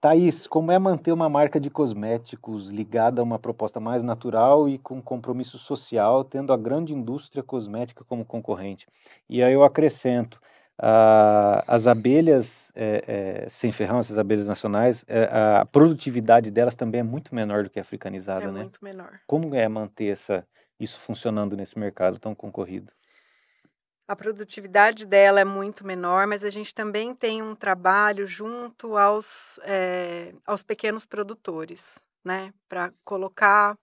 Thaís, 0.00 0.46
como 0.46 0.70
é 0.70 0.78
manter 0.78 1.10
uma 1.10 1.28
marca 1.28 1.58
de 1.58 1.70
cosméticos 1.70 2.68
ligada 2.68 3.20
a 3.20 3.24
uma 3.24 3.38
proposta 3.38 3.80
mais 3.80 4.02
natural 4.02 4.68
e 4.68 4.78
com 4.78 5.02
compromisso 5.02 5.58
social, 5.58 6.22
tendo 6.22 6.52
a 6.52 6.56
grande 6.56 6.94
indústria 6.94 7.42
cosmética 7.42 8.04
como 8.04 8.24
concorrente? 8.24 8.86
E 9.28 9.42
aí 9.42 9.52
eu 9.52 9.64
acrescento, 9.64 10.40
as 10.78 11.86
abelhas 11.86 12.70
é, 12.74 13.44
é, 13.44 13.48
sem 13.48 13.72
ferrão, 13.72 14.00
essas 14.00 14.18
abelhas 14.18 14.46
nacionais, 14.46 15.04
é, 15.08 15.24
a 15.60 15.64
produtividade 15.64 16.50
delas 16.50 16.76
também 16.76 17.00
é 17.00 17.04
muito 17.04 17.34
menor 17.34 17.64
do 17.64 17.70
que 17.70 17.78
a 17.78 17.82
africanizada, 17.82 18.44
é 18.44 18.52
né? 18.52 18.60
É 18.60 18.62
muito 18.62 18.84
menor. 18.84 19.20
Como 19.26 19.54
é 19.54 19.66
manter 19.68 20.08
essa, 20.08 20.46
isso 20.78 21.00
funcionando 21.00 21.56
nesse 21.56 21.78
mercado 21.78 22.18
tão 22.18 22.34
concorrido? 22.34 22.92
A 24.08 24.14
produtividade 24.14 25.04
dela 25.04 25.40
é 25.40 25.44
muito 25.44 25.84
menor, 25.84 26.26
mas 26.26 26.44
a 26.44 26.50
gente 26.50 26.72
também 26.72 27.12
tem 27.14 27.42
um 27.42 27.56
trabalho 27.56 28.26
junto 28.26 28.96
aos, 28.96 29.58
é, 29.64 30.32
aos 30.46 30.62
pequenos 30.62 31.04
produtores, 31.04 31.98
né? 32.24 32.52
Para 32.68 32.92
colocar, 33.04 33.76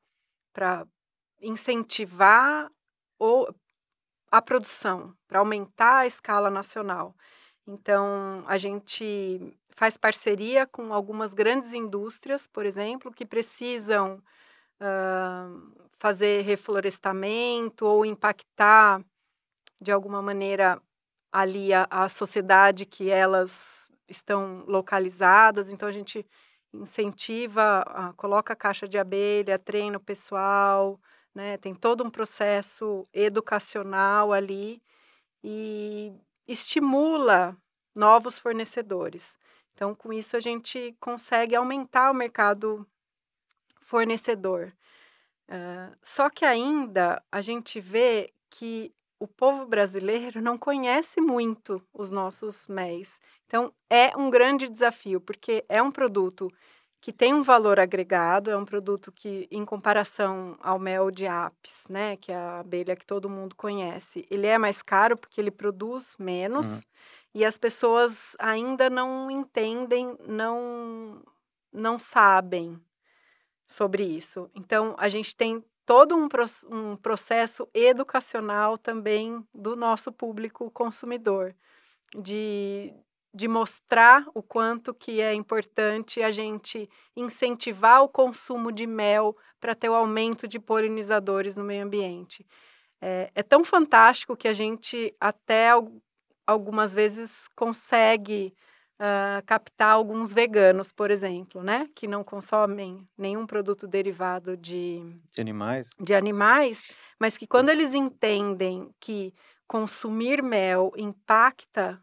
para 0.54 0.86
incentivar 1.42 2.70
ou 3.20 3.54
a 4.34 4.42
produção, 4.42 5.16
para 5.28 5.38
aumentar 5.38 5.98
a 6.00 6.08
escala 6.08 6.50
nacional. 6.50 7.16
Então, 7.68 8.44
a 8.48 8.58
gente 8.58 9.56
faz 9.70 9.96
parceria 9.96 10.66
com 10.66 10.92
algumas 10.92 11.36
grandes 11.36 11.72
indústrias, 11.72 12.48
por 12.48 12.66
exemplo, 12.66 13.14
que 13.14 13.28
precisam 13.28 14.20
uh, 14.82 15.88
fazer 16.00 16.42
reflorestamento 16.42 17.86
ou 17.86 18.04
impactar 18.04 19.06
de 19.80 19.92
alguma 19.92 20.20
maneira 20.20 20.82
ali 21.32 21.72
a, 21.72 21.86
a 21.92 22.10
sociedade 22.10 22.88
que 22.88 23.12
elas 23.12 23.88
estão 24.10 24.64
localizadas, 24.68 25.72
então 25.72 25.88
a 25.88 25.92
gente 25.92 26.26
incentiva, 26.74 27.84
a, 27.86 28.14
coloca 28.14 28.54
a 28.54 28.56
caixa 28.56 28.88
de 28.88 28.98
abelha, 28.98 29.60
treina 29.60 29.98
o 29.98 30.04
pessoal, 30.04 31.00
né? 31.34 31.58
Tem 31.58 31.74
todo 31.74 32.04
um 32.04 32.10
processo 32.10 33.08
educacional 33.14 34.32
ali 34.32 34.82
e 35.44 36.14
estimula 36.48 37.58
novos 37.96 38.40
fornecedores. 38.40 39.38
Então, 39.74 39.96
com 39.96 40.14
isso 40.14 40.38
a 40.38 40.40
gente 40.40 40.96
consegue 41.00 41.56
aumentar 41.56 42.12
o 42.12 42.16
mercado 42.16 42.88
fornecedor. 43.82 44.74
Uh, 45.50 45.96
só 46.02 46.30
que 46.30 46.46
ainda 46.46 47.22
a 47.32 47.42
gente 47.42 47.80
vê 47.80 48.34
que 48.50 48.94
o 49.20 49.28
povo 49.28 49.66
brasileiro 49.66 50.42
não 50.42 50.58
conhece 50.58 51.22
muito 51.22 51.82
os 51.94 52.12
nossos 52.12 52.68
MEIs. 52.68 53.22
Então, 53.48 53.74
é 53.90 54.16
um 54.18 54.30
grande 54.30 54.68
desafio, 54.68 55.22
porque 55.22 55.64
é 55.70 55.82
um 55.82 55.92
produto 55.92 56.52
que 57.04 57.12
tem 57.12 57.34
um 57.34 57.44
valor 57.44 57.82
agregado, 57.82 58.50
é 58.50 58.56
um 58.56 58.64
produto 58.64 59.12
que, 59.12 59.46
em 59.52 59.66
comparação 59.66 60.58
ao 60.62 60.80
mel 60.80 61.12
de 61.12 61.28
apis, 61.28 61.86
né, 61.90 62.16
que 62.16 62.32
é 62.32 62.36
a 62.36 62.62
abelha 62.62 62.96
que 62.96 63.06
todo 63.06 63.30
mundo 63.30 63.58
conhece, 63.58 64.26
ele 64.32 64.48
é 64.48 64.58
mais 64.58 64.82
caro 64.82 65.18
porque 65.18 65.42
ele 65.42 65.52
produz 65.52 66.16
menos 66.18 66.78
uhum. 66.78 66.82
e 67.34 67.44
as 67.44 67.58
pessoas 67.58 68.38
ainda 68.40 68.90
não 68.90 69.30
entendem, 69.30 70.18
não, 70.26 71.22
não 71.74 72.00
sabem 72.00 72.82
sobre 73.68 74.04
isso. 74.04 74.50
Então, 74.56 74.96
a 74.98 75.10
gente 75.10 75.36
tem 75.36 75.62
todo 75.86 76.16
um, 76.16 76.30
um 76.72 76.96
processo 76.96 77.68
educacional 77.74 78.78
também 78.78 79.46
do 79.54 79.76
nosso 79.76 80.10
público 80.10 80.72
consumidor, 80.72 81.54
de, 82.16 82.94
de 83.34 83.48
mostrar 83.48 84.26
o 84.34 84.44
quanto 84.44 84.94
que 84.94 85.20
é 85.20 85.34
importante 85.34 86.22
a 86.22 86.30
gente 86.30 86.88
incentivar 87.16 88.04
o 88.04 88.10
consumo 88.10 88.72
de 88.72 88.86
mel 88.86 89.36
para 89.60 89.74
ter 89.74 89.90
o 89.90 89.96
aumento 89.96 90.48
de 90.48 90.60
polinizadores 90.60 91.58
no 91.58 91.64
meio 91.64 91.84
ambiente. 91.84 92.46
É, 93.02 93.32
é 93.34 93.44
tão 93.44 93.64
fantástico 93.64 94.38
que 94.38 94.48
a 94.48 94.54
gente 94.54 95.14
até 95.20 95.70
algumas 96.46 96.94
vezes 96.94 97.48
consegue 97.56 98.54
uh, 99.00 99.44
captar 99.46 99.92
alguns 99.92 100.34
veganos, 100.34 100.92
por 100.92 101.10
exemplo, 101.10 101.64
né? 101.64 101.90
Que 101.96 102.08
não 102.08 102.24
consomem 102.24 103.08
nenhum 103.18 103.46
produto 103.46 103.88
derivado 103.88 104.56
de, 104.56 105.02
de 105.32 105.42
animais. 105.42 105.90
De 106.00 106.14
animais, 106.14 106.96
mas 107.20 107.38
que 107.38 107.48
quando 107.48 107.70
eles 107.70 107.94
entendem 107.94 108.94
que 109.00 109.34
consumir 109.68 110.44
mel 110.44 110.92
impacta 110.96 112.00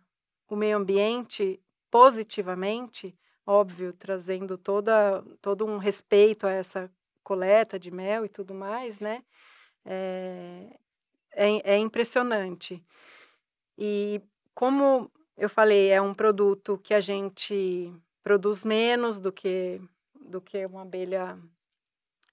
o 0.55 0.57
meio 0.57 0.77
ambiente 0.77 1.61
positivamente, 1.91 3.17
óbvio, 3.47 3.93
trazendo 3.93 4.59
toda, 4.59 5.23
todo 5.41 5.67
um 5.67 5.79
respeito 5.79 6.47
a 6.47 6.53
essa 6.53 6.91
coleta 7.23 7.79
de 7.79 7.91
mel 7.91 8.25
e 8.25 8.29
tudo 8.29 8.55
mais, 8.55 9.01
né? 9.01 9.23
É, 9.85 10.77
é, 11.33 11.75
é 11.75 11.79
impressionante. 11.79 12.85
E 13.79 14.21
como 14.55 15.11
eu 15.37 15.49
falei, 15.49 15.91
é 15.91 16.03
um 16.03 16.13
produto 16.13 16.79
que 16.79 16.93
a 16.93 17.01
gente 17.01 17.93
produz 18.23 18.65
menos 18.65 19.21
do 19.21 19.33
que, 19.33 19.81
do 20.15 20.41
que 20.41 20.67
uma 20.67 20.83
abelha 20.83 21.39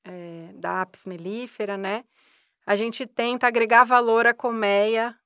é, 0.03 0.51
da 0.55 0.82
apis 0.82 1.05
mellifera, 1.05 1.78
né? 1.78 2.03
A 2.65 2.76
gente 2.76 3.05
tenta 3.05 3.47
agregar 3.47 3.86
valor 3.86 4.28
à 4.28 4.34
colmeia, 4.34 5.18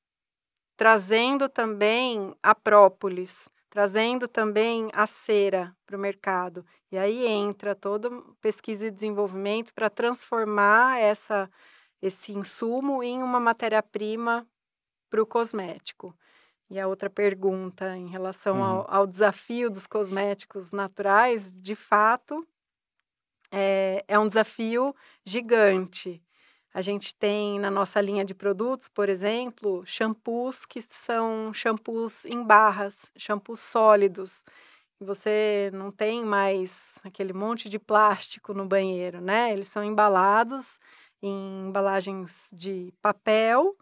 trazendo 0.81 1.47
também 1.47 2.35
a 2.41 2.55
própolis, 2.55 3.47
trazendo 3.69 4.27
também 4.27 4.89
a 4.93 5.05
cera 5.05 5.77
para 5.85 5.95
o 5.95 5.99
mercado. 5.99 6.65
E 6.91 6.97
aí 6.97 7.27
entra 7.27 7.75
toda 7.75 8.09
pesquisa 8.41 8.87
e 8.87 8.89
desenvolvimento 8.89 9.75
para 9.75 9.91
transformar 9.91 10.99
essa, 10.99 11.47
esse 12.01 12.33
insumo 12.33 13.03
em 13.03 13.21
uma 13.21 13.39
matéria-prima 13.39 14.43
para 15.07 15.21
o 15.21 15.25
cosmético. 15.25 16.17
E 16.67 16.79
a 16.79 16.87
outra 16.87 17.11
pergunta 17.11 17.95
em 17.95 18.07
relação 18.07 18.55
uhum. 18.55 18.63
ao, 18.63 18.91
ao, 18.91 19.05
desafio 19.05 19.69
dos 19.69 19.85
cosméticos 19.85 20.71
naturais, 20.71 21.53
de 21.61 21.75
fato, 21.75 22.43
é, 23.51 24.03
é 24.07 24.17
um 24.17 24.27
desafio 24.27 24.95
gigante. 25.23 26.23
A 26.73 26.81
gente 26.81 27.13
tem 27.15 27.59
na 27.59 27.69
nossa 27.69 27.99
linha 27.99 28.23
de 28.23 28.33
produtos, 28.33 28.87
por 28.87 29.09
exemplo, 29.09 29.83
shampoos 29.85 30.65
que 30.65 30.81
são 30.81 31.53
shampoos 31.53 32.25
em 32.25 32.41
barras, 32.43 33.11
shampoos 33.17 33.59
sólidos. 33.59 34.43
Você 34.99 35.69
não 35.73 35.91
tem 35.91 36.23
mais 36.23 36.97
aquele 37.03 37.33
monte 37.33 37.67
de 37.67 37.77
plástico 37.77 38.53
no 38.53 38.65
banheiro, 38.65 39.19
né? 39.19 39.51
Eles 39.51 39.67
são 39.67 39.83
embalados 39.83 40.79
em 41.21 41.67
embalagens 41.67 42.49
de 42.53 42.93
papel 43.01 43.75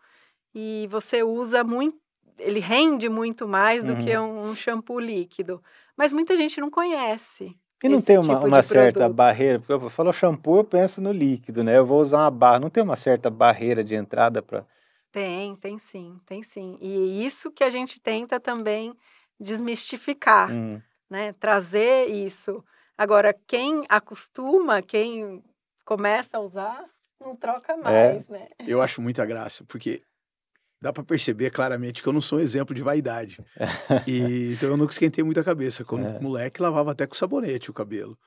e 0.54 0.88
você 0.90 1.22
usa 1.22 1.64
muito 1.64 1.98
ele 2.40 2.60
rende 2.60 3.10
muito 3.10 3.48
mais 3.48 3.84
do 3.84 3.94
uhum. 3.94 4.06
que 4.06 4.18
um, 4.18 4.44
um, 4.44 4.56
shampoo 4.56 5.00
líquido. 5.00 5.62
Mas 5.96 6.14
muita 6.14 6.36
gente 6.38 6.60
não 6.62 6.70
conhece. 6.70 7.54
E 7.84 7.90
não 7.90 8.02
tem 8.02 8.18
uma, 8.18 8.36
tipo 8.36 8.48
uma 8.48 8.62
certa 8.62 9.00
produto. 9.00 9.16
barreira, 9.16 9.60
porque 9.60 9.72
eu 9.72 9.90
falo 9.90 10.12
shampoo, 10.12 10.58
eu 10.58 10.64
penso 10.64 11.02
no 11.02 11.14
líquido, 11.14 11.64
né? 11.64 11.78
Eu 11.78 11.86
vou 11.86 12.02
usar 12.02 12.20
uma 12.20 12.32
barra, 12.32 12.60
não 12.60 12.70
tem 12.70 12.84
uma 12.84 12.98
certa 12.98 13.30
barreira 13.30 13.84
de 13.84 13.96
entrada 13.96 14.42
para. 14.42 14.66
Tem, 15.12 15.56
tem 15.56 15.80
sim, 15.80 16.20
tem 16.26 16.44
sim. 16.44 16.78
E 16.82 17.26
isso 17.26 17.52
que 17.52 17.64
a 17.64 17.70
gente 17.70 18.00
tenta 18.00 18.40
também 18.40 18.94
desmistificar, 19.40 20.52
uhum. 20.52 20.82
né? 21.10 21.34
Trazer 21.34 22.08
isso. 22.08 22.64
Agora, 22.98 23.34
quem 23.48 23.86
acostuma, 23.88 24.82
quem 24.82 25.42
começa 25.86 26.38
a 26.38 26.42
usar, 26.42 26.84
não 27.20 27.36
troca 27.36 27.74
é. 27.74 27.78
mais, 27.78 28.30
é. 28.30 28.34
né? 28.34 28.48
Eu 28.68 28.82
acho 28.82 29.02
muita 29.02 29.26
graça, 29.26 29.64
porque 29.68 30.04
dá 30.82 30.94
para 30.94 31.04
perceber 31.04 31.50
claramente 31.50 32.02
que 32.02 32.08
eu 32.10 32.14
não 32.14 32.22
sou 32.22 32.40
um 32.40 32.42
exemplo 32.42 32.74
de 32.74 32.82
vaidade. 32.82 33.38
e, 34.08 34.54
então 34.54 34.70
eu 34.70 34.78
nunca 34.78 34.94
esquentei 34.94 35.24
muito 35.24 35.40
a 35.40 35.44
cabeça. 35.44 35.84
Quando 35.84 36.06
É. 36.06 36.20
moleque, 36.20 36.62
lavava 36.62 36.92
até 36.92 37.06
com 37.08 37.16
sabonete 37.16 37.70
o 37.70 37.74
cabelo. 37.74 38.18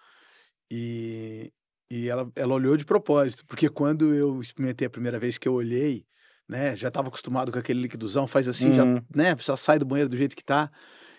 E, 0.70 1.52
e 1.90 2.08
ela, 2.08 2.30
ela 2.34 2.54
olhou 2.54 2.76
de 2.76 2.84
propósito, 2.84 3.44
porque 3.46 3.68
quando 3.68 4.14
eu 4.14 4.40
experimentei 4.40 4.86
a 4.86 4.90
primeira 4.90 5.18
vez 5.18 5.36
que 5.36 5.46
eu 5.46 5.52
olhei, 5.54 6.04
né, 6.48 6.74
já 6.76 6.88
estava 6.88 7.08
acostumado 7.08 7.52
com 7.52 7.58
aquele 7.58 7.80
líquidozão, 7.82 8.26
faz 8.26 8.48
assim, 8.48 8.72
já, 8.72 8.84
Uhum. 8.84 9.02
né, 9.14 9.36
já 9.38 9.56
sai 9.56 9.78
do 9.78 9.84
banheiro 9.84 10.08
do 10.08 10.16
jeito 10.16 10.36
que 10.36 10.44
tá. 10.44 10.70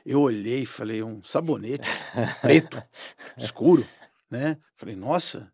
Eu 0.05 0.19
olhei 0.21 0.63
e 0.63 0.65
falei, 0.65 1.01
um 1.03 1.23
sabonete 1.23 1.87
preto, 2.41 2.81
escuro, 3.37 3.85
né? 4.29 4.57
Falei, 4.75 4.95
nossa, 4.95 5.52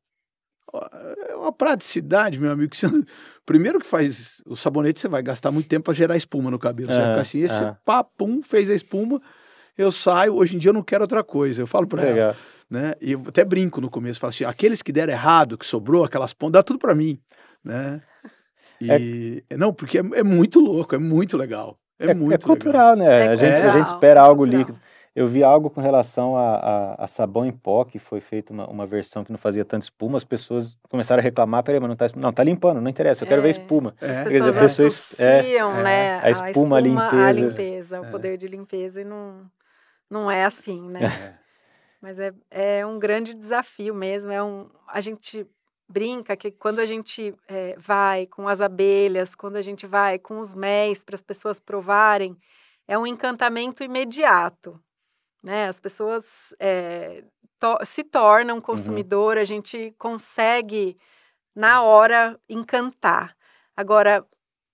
é 1.29 1.35
uma 1.35 1.51
praticidade, 1.51 2.39
meu 2.39 2.51
amigo. 2.51 2.69
que 2.69 2.77
você 2.77 2.87
Primeiro 3.45 3.79
que 3.79 3.85
faz 3.85 4.43
o 4.45 4.55
sabonete, 4.55 4.99
você 4.99 5.07
vai 5.07 5.23
gastar 5.23 5.49
muito 5.49 5.67
tempo 5.67 5.85
para 5.85 5.93
gerar 5.95 6.15
espuma 6.15 6.51
no 6.51 6.59
cabelo. 6.59 6.91
Você 6.93 6.99
vai 6.99 7.09
ficar 7.09 7.21
assim, 7.21 7.39
esse 7.39 7.63
aham. 7.63 7.77
papum 7.83 8.41
fez 8.43 8.69
a 8.69 8.75
espuma, 8.75 9.19
eu 9.75 9.91
saio, 9.91 10.35
hoje 10.35 10.55
em 10.55 10.59
dia 10.59 10.69
eu 10.69 10.73
não 10.73 10.83
quero 10.83 11.03
outra 11.03 11.23
coisa. 11.23 11.59
Eu 11.61 11.65
falo 11.65 11.87
para 11.87 12.03
ela, 12.03 12.11
Legal. 12.13 12.35
né? 12.69 12.93
E 13.01 13.13
eu 13.13 13.23
até 13.27 13.43
brinco 13.43 13.81
no 13.81 13.89
começo, 13.89 14.19
falo 14.19 14.29
assim, 14.29 14.43
aqueles 14.43 14.83
que 14.83 14.91
deram 14.91 15.13
errado, 15.13 15.57
que 15.57 15.65
sobrou, 15.65 16.03
aquelas 16.03 16.31
pontas, 16.31 16.59
dá 16.59 16.63
tudo 16.63 16.77
para 16.77 16.93
mim, 16.93 17.19
né? 17.63 18.01
E, 18.79 19.43
não, 19.57 19.73
porque 19.73 19.97
é, 19.97 20.03
é 20.13 20.23
muito 20.23 20.59
louco, 20.59 20.93
é 20.93 20.97
muito 20.99 21.35
legal. 21.35 21.77
É, 21.97 22.11
É, 22.11 22.13
muito 22.13 22.33
é 22.33 22.37
legal. 22.37 22.47
cultural, 22.47 22.95
né? 22.95 23.25
É 23.25 23.27
a, 23.29 23.35
gente, 23.35 23.57
a 23.57 23.71
gente 23.71 23.87
espera 23.87 24.21
algo 24.21 24.43
cultural. 24.43 24.59
líquido. 24.59 24.79
Eu 25.19 25.27
vi 25.27 25.43
algo 25.43 25.69
com 25.69 25.81
relação 25.81 26.37
a, 26.37 26.55
a, 26.55 27.03
a 27.03 27.07
sabão 27.07 27.45
em 27.45 27.51
pó, 27.51 27.83
que 27.83 27.99
foi 27.99 28.21
feita 28.21 28.53
uma, 28.53 28.65
uma 28.67 28.85
versão 28.87 29.23
que 29.23 29.31
não 29.31 29.37
fazia 29.37 29.65
tanta 29.65 29.83
espuma, 29.83 30.17
as 30.17 30.23
pessoas 30.23 30.77
começaram 30.89 31.19
a 31.19 31.23
reclamar, 31.23 31.61
peraí, 31.61 31.79
mas 31.79 31.89
não 31.89 31.95
tá, 31.95 32.05
espuma- 32.05 32.25
não, 32.25 32.31
tá 32.31 32.43
limpando, 32.43 32.79
não 32.79 32.89
interessa, 32.89 33.23
eu 33.23 33.27
quero 33.27 33.41
ver 33.41 33.49
É. 33.49 33.51
espuma. 33.51 33.93
É. 33.99 34.05
As 34.11 34.17
Quer 34.17 34.23
dizer, 34.23 34.37
pessoas 34.39 34.57
a 34.57 34.59
pessoa 34.61 34.87
es- 34.87 35.19
é, 35.19 35.39
associam, 35.39 35.71
é, 35.79 35.83
né, 35.83 36.19
a 36.23 36.29
espuma, 36.31 36.75
a 36.75 36.79
à 36.79 36.81
limpeza. 36.81 37.31
limpeza, 37.33 38.01
o 38.01 38.05
É. 38.05 38.09
poder 38.11 38.37
de 38.37 38.47
limpeza, 38.47 39.01
e 39.01 39.03
não, 39.03 39.45
não 40.09 40.31
é 40.31 40.45
assim, 40.45 40.89
né? 40.89 41.01
É. 41.03 41.33
Mas 42.01 42.17
é, 42.17 42.31
é 42.49 42.85
um 42.85 42.97
grande 42.97 43.33
desafio 43.33 43.93
mesmo. 43.93 44.31
É 44.31 44.41
um, 44.41 44.69
a 44.87 45.01
gente 45.01 45.45
brinca 45.85 46.37
que 46.37 46.49
quando 46.49 46.79
a 46.79 46.85
gente 46.85 47.35
eh, 47.49 47.75
vai 47.77 48.25
com 48.25 48.47
as 48.47 48.61
abelhas, 48.61 49.35
quando 49.35 49.57
a 49.57 49.61
gente 49.61 49.85
vai 49.85 50.17
com 50.17 50.39
os 50.39 50.55
méis 50.55 51.03
para 51.03 51.15
as 51.15 51.21
pessoas 51.21 51.59
provarem, 51.59 52.37
é 52.87 52.97
um 52.97 53.05
encantamento 53.05 53.83
imediato. 53.83 54.79
Né? 55.43 55.67
As 55.67 55.79
pessoas 55.79 56.53
eh, 56.59 57.23
to- 57.59 57.79
se 57.85 58.03
tornam 58.03 58.59
consumidor, 58.61 59.37
a 59.37 59.43
gente 59.45 59.93
consegue, 59.97 60.97
na 61.55 61.83
hora, 61.83 62.39
encantar. 62.49 63.35
Agora, 63.75 64.25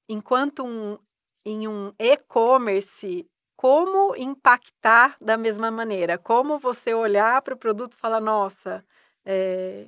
enquanto 0.09 0.63
um, 0.65 0.97
em 1.45 1.67
um 1.67 1.93
e-commerce 1.99 3.27
como 3.57 4.15
impactar 4.17 5.17
da 5.21 5.37
mesma 5.37 5.71
maneira, 5.71 6.17
como 6.17 6.59
você 6.59 6.93
olhar 6.93 7.41
para 7.41 7.53
o 7.55 7.57
produto 7.57 7.93
e 7.93 7.97
falar, 7.97 8.21
nossa, 8.21 8.85
é, 9.25 9.87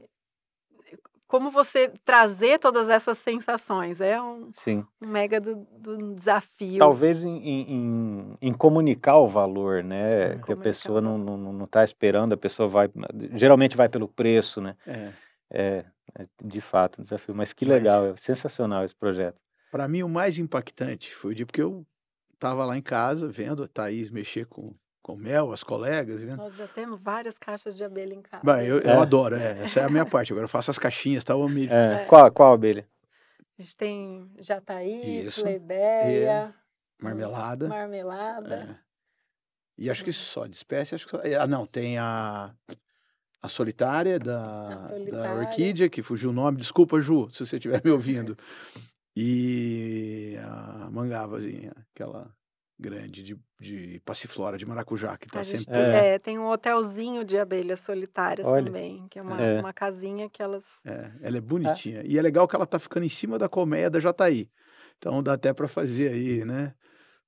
como 1.27 1.51
você 1.51 1.91
trazer 2.05 2.57
todas 2.59 2.89
essas 2.89 3.17
sensações, 3.17 3.99
é 4.01 4.21
um, 4.21 4.49
Sim. 4.53 4.85
um 5.03 5.07
mega 5.09 5.39
do, 5.41 5.55
do 5.77 6.15
desafio. 6.15 6.79
Talvez 6.79 7.23
em, 7.23 7.37
em, 7.37 8.37
em- 8.41 8.53
comunicar 8.53 9.17
o 9.17 9.27
valor, 9.27 9.83
né? 9.83 10.37
Que 10.45 10.53
a 10.53 10.57
pessoa 10.57 11.01
não, 11.01 11.17
valor. 11.23 11.37
não, 11.37 11.53
não 11.53 11.67
tá 11.67 11.83
esperando, 11.83 12.33
a 12.33 12.37
pessoa 12.37 12.67
vai. 12.69 12.89
Geralmente 13.33 13.75
vai 13.75 13.89
pelo 13.89 14.07
preço, 14.07 14.61
né? 14.61 14.75
É. 14.87 15.11
É, 15.49 15.85
é 16.19 16.25
de 16.43 16.59
fato 16.61 16.99
um 16.99 17.03
desafio. 17.03 17.35
Mas 17.35 17.53
que 17.53 17.65
Mas- 17.65 17.77
legal, 17.77 18.05
é 18.07 18.15
sensacional 18.17 18.83
esse 18.85 18.95
projeto. 18.95 19.37
Para 19.71 19.87
mim, 19.87 20.03
o 20.03 20.09
mais 20.09 20.39
impactante 20.39 21.13
foi 21.13 21.31
o 21.31 21.35
dia 21.35 21.45
porque 21.45 21.61
eu 21.61 21.85
tava 22.39 22.65
lá 22.65 22.77
em 22.77 22.81
casa 22.81 23.27
vendo 23.27 23.63
a 23.63 23.67
Thaís 23.67 24.09
mexer 24.09 24.45
com, 24.45 24.73
com 25.07 25.15
mel, 25.15 25.53
as 25.53 25.63
colegas, 25.63 26.21
vendo. 26.21 26.35
Nós 26.35 26.53
já 26.53 26.67
temos 26.67 27.01
várias 27.01 27.37
caixas 27.37 27.77
de 27.77 27.83
abelha 27.85 28.13
em 28.13 28.21
casa. 28.21 28.43
Bah, 28.43 28.61
eu, 28.61 28.79
eu 28.79 28.89
É. 28.91 29.01
adoro, 29.01 29.35
é, 29.37 29.63
essa 29.63 29.79
é 29.79 29.83
a 29.85 29.89
minha 29.89 30.05
parte. 30.05 30.33
Agora 30.33 30.43
eu 30.43 30.49
faço 30.49 30.69
as 30.69 30.77
caixinhas, 30.77 31.23
tá? 31.23 31.31
Eu 31.33 31.47
me... 31.47 31.65
É, 31.67 32.01
É. 32.01 32.05
Qual, 32.09 32.29
qual 32.29 32.53
abelha? 32.53 32.85
A 33.57 33.61
gente 33.61 33.77
tem 33.77 34.29
jataí, 34.39 35.25
Isso. 35.25 35.41
plebeia, 35.43 36.53
Marmelada. 37.01 37.69
marmelada. 37.69 38.79
é. 38.83 38.87
E 39.77 39.89
acho 39.89 40.03
que 40.03 40.11
só 40.11 40.45
de 40.45 40.55
espécie, 40.57 40.93
acho 40.93 41.05
que 41.05 41.11
só... 41.11 41.21
Ah, 41.41 41.47
não, 41.47 41.65
tem 41.65 41.97
a, 41.97 42.53
a 43.41 43.47
solitária 43.47 44.19
da, 44.19 44.67
da 44.75 44.87
solitária. 44.89 45.35
orquídea, 45.47 45.87
que 45.89 46.01
fugiu 46.01 46.31
o 46.31 46.33
nome. 46.33 46.57
Desculpa, 46.57 46.99
Ju, 46.99 47.29
se 47.31 47.45
você 47.45 47.55
estiver 47.55 47.81
me 47.85 47.91
ouvindo. 47.91 48.35
E 49.15 50.35
a 50.41 50.89
mangavazinha, 50.91 51.71
aquela 51.95 52.29
grande 52.79 53.23
de, 53.23 53.37
de 53.59 53.99
passiflora, 54.05 54.57
de 54.57 54.65
maracujá, 54.65 55.17
que 55.17 55.27
tá 55.27 55.41
gente 55.41 55.63
sempre... 55.63 55.73
tem, 55.73 55.81
É. 55.83 56.07
é, 56.13 56.19
tem 56.19 56.37
um 56.37 56.47
hotelzinho 56.47 57.23
de 57.25 57.37
abelhas 57.37 57.79
solitárias 57.79 58.47
Olha. 58.47 58.65
também, 58.65 59.07
que 59.09 59.17
é 59.17 59.21
uma, 59.21 59.41
É. 59.41 59.59
uma 59.59 59.73
casinha 59.73 60.29
que 60.29 60.41
elas. 60.43 60.63
É, 60.85 61.09
ela 61.21 61.37
é 61.37 61.41
bonitinha. 61.41 62.03
E 62.05 62.17
é 62.17 62.21
legal 62.21 62.47
que 62.47 62.55
ela 62.55 62.65
tá 62.67 62.77
ficando 62.79 63.03
em 63.05 63.09
cima 63.09 63.39
da 63.39 63.49
colmeia 63.49 63.89
da 63.89 63.99
Jataí. 63.99 64.47
Então 64.97 65.21
dá 65.23 65.33
até 65.33 65.53
para 65.53 65.67
fazer 65.67 66.09
aí, 66.11 66.45
né? 66.45 66.73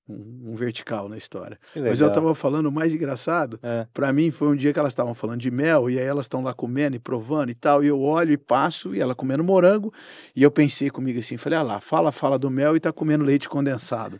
Um, 0.08 0.52
um 0.52 0.56
vertical 0.56 1.08
na 1.08 1.16
história. 1.18 1.58
Mas 1.76 2.00
eu 2.02 2.08
legal. 2.08 2.12
tava 2.12 2.34
falando, 2.36 2.66
o 2.66 2.72
mais 2.72 2.96
engraçado, 2.96 3.60
É. 3.62 3.86
para 3.94 4.12
mim 4.12 4.32
foi 4.32 4.48
um 4.48 4.56
dia 4.56 4.74
que 4.74 4.80
elas 4.80 4.92
estavam 4.92 5.14
falando 5.14 5.40
de 5.40 5.52
mel, 5.52 5.88
e 5.88 6.00
aí 6.00 6.06
elas 6.06 6.26
estão 6.26 6.42
lá 6.42 6.52
comendo 6.52 6.96
e 6.96 7.00
provando 7.00 7.52
e 7.52 7.56
tal, 7.56 7.84
e 7.84 7.88
eu 7.88 8.02
olho 8.02 8.32
e 8.32 8.38
passo, 8.38 8.96
e 8.96 9.00
ela 9.00 9.14
comendo 9.14 9.44
morango, 9.44 9.94
e 10.36 10.42
eu 10.42 10.50
pensei 10.50 10.90
comigo 10.90 11.20
assim, 11.20 11.38
falei, 11.38 11.60
ah 11.60 11.62
lá, 11.62 11.80
fala, 11.80 12.12
fala 12.12 12.40
do 12.40 12.50
mel 12.50 12.76
e 12.76 12.80
tá 12.80 12.92
comendo 12.92 13.24
leite 13.24 13.48
condensado. 13.48 14.20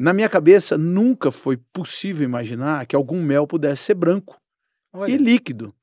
Na 0.00 0.14
minha 0.14 0.30
cabeça, 0.30 0.78
nunca 0.78 1.30
foi 1.30 1.58
possível 1.58 2.24
imaginar 2.24 2.86
que 2.86 2.96
algum 2.96 3.22
mel 3.22 3.46
pudesse 3.46 3.82
ser 3.82 3.94
branco 3.94 4.40
Olha, 4.94 5.12
e 5.12 5.18
líquido, 5.18 5.74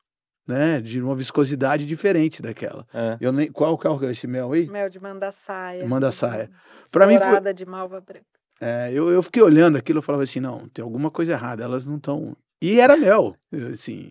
né? 0.47 0.81
De 0.81 0.99
uma 0.99 1.13
viscosidade 1.13 1.85
diferente 1.85 2.41
daquela. 2.41 2.83
é. 2.91 3.15
Eu 3.21 3.31
nem, 3.31 3.51
qual 3.51 3.77
que 3.77 3.87
é 3.87 4.09
esse 4.09 4.25
mel 4.25 4.51
aí? 4.53 4.67
Mel 4.71 4.89
de 4.89 4.99
mandaçaia. 4.99 5.85
Mandaçaia. 5.85 6.49
Para 6.89 7.05
mim 7.05 7.19
foi, 7.19 7.53
de 7.53 7.63
malva 7.63 8.01
branca. 8.01 8.25
é, 8.59 8.89
eu, 8.91 9.07
eu 9.11 9.21
fiquei 9.21 9.43
olhando 9.43 9.77
aquilo 9.77 9.99
e 9.99 10.01
falava 10.01 10.23
assim, 10.23 10.39
não, 10.39 10.67
tem 10.67 10.81
alguma 10.81 11.11
coisa 11.11 11.33
errada, 11.33 11.63
elas 11.63 11.87
não 11.87 11.97
estão. 11.97 12.35
E 12.59 12.79
era 12.79 12.97
mel, 12.97 13.35
assim, 13.71 14.09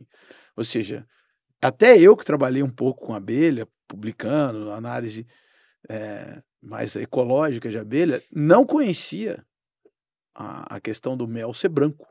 ou 0.56 0.62
seja, 0.62 1.04
até 1.60 1.98
eu 1.98 2.16
que 2.16 2.24
trabalhei 2.24 2.62
um 2.62 2.70
pouco 2.70 3.06
com 3.06 3.12
abelha, 3.12 3.66
publicando 3.88 4.70
análise 4.70 5.26
é, 5.88 6.40
mais 6.62 6.94
ecológica 6.94 7.68
de 7.68 7.76
abelha, 7.76 8.22
não 8.32 8.64
conhecia 8.64 9.44
a, 10.36 10.76
a 10.76 10.80
questão 10.80 11.16
do 11.16 11.26
mel 11.26 11.52
ser 11.54 11.68
branco. 11.70 12.06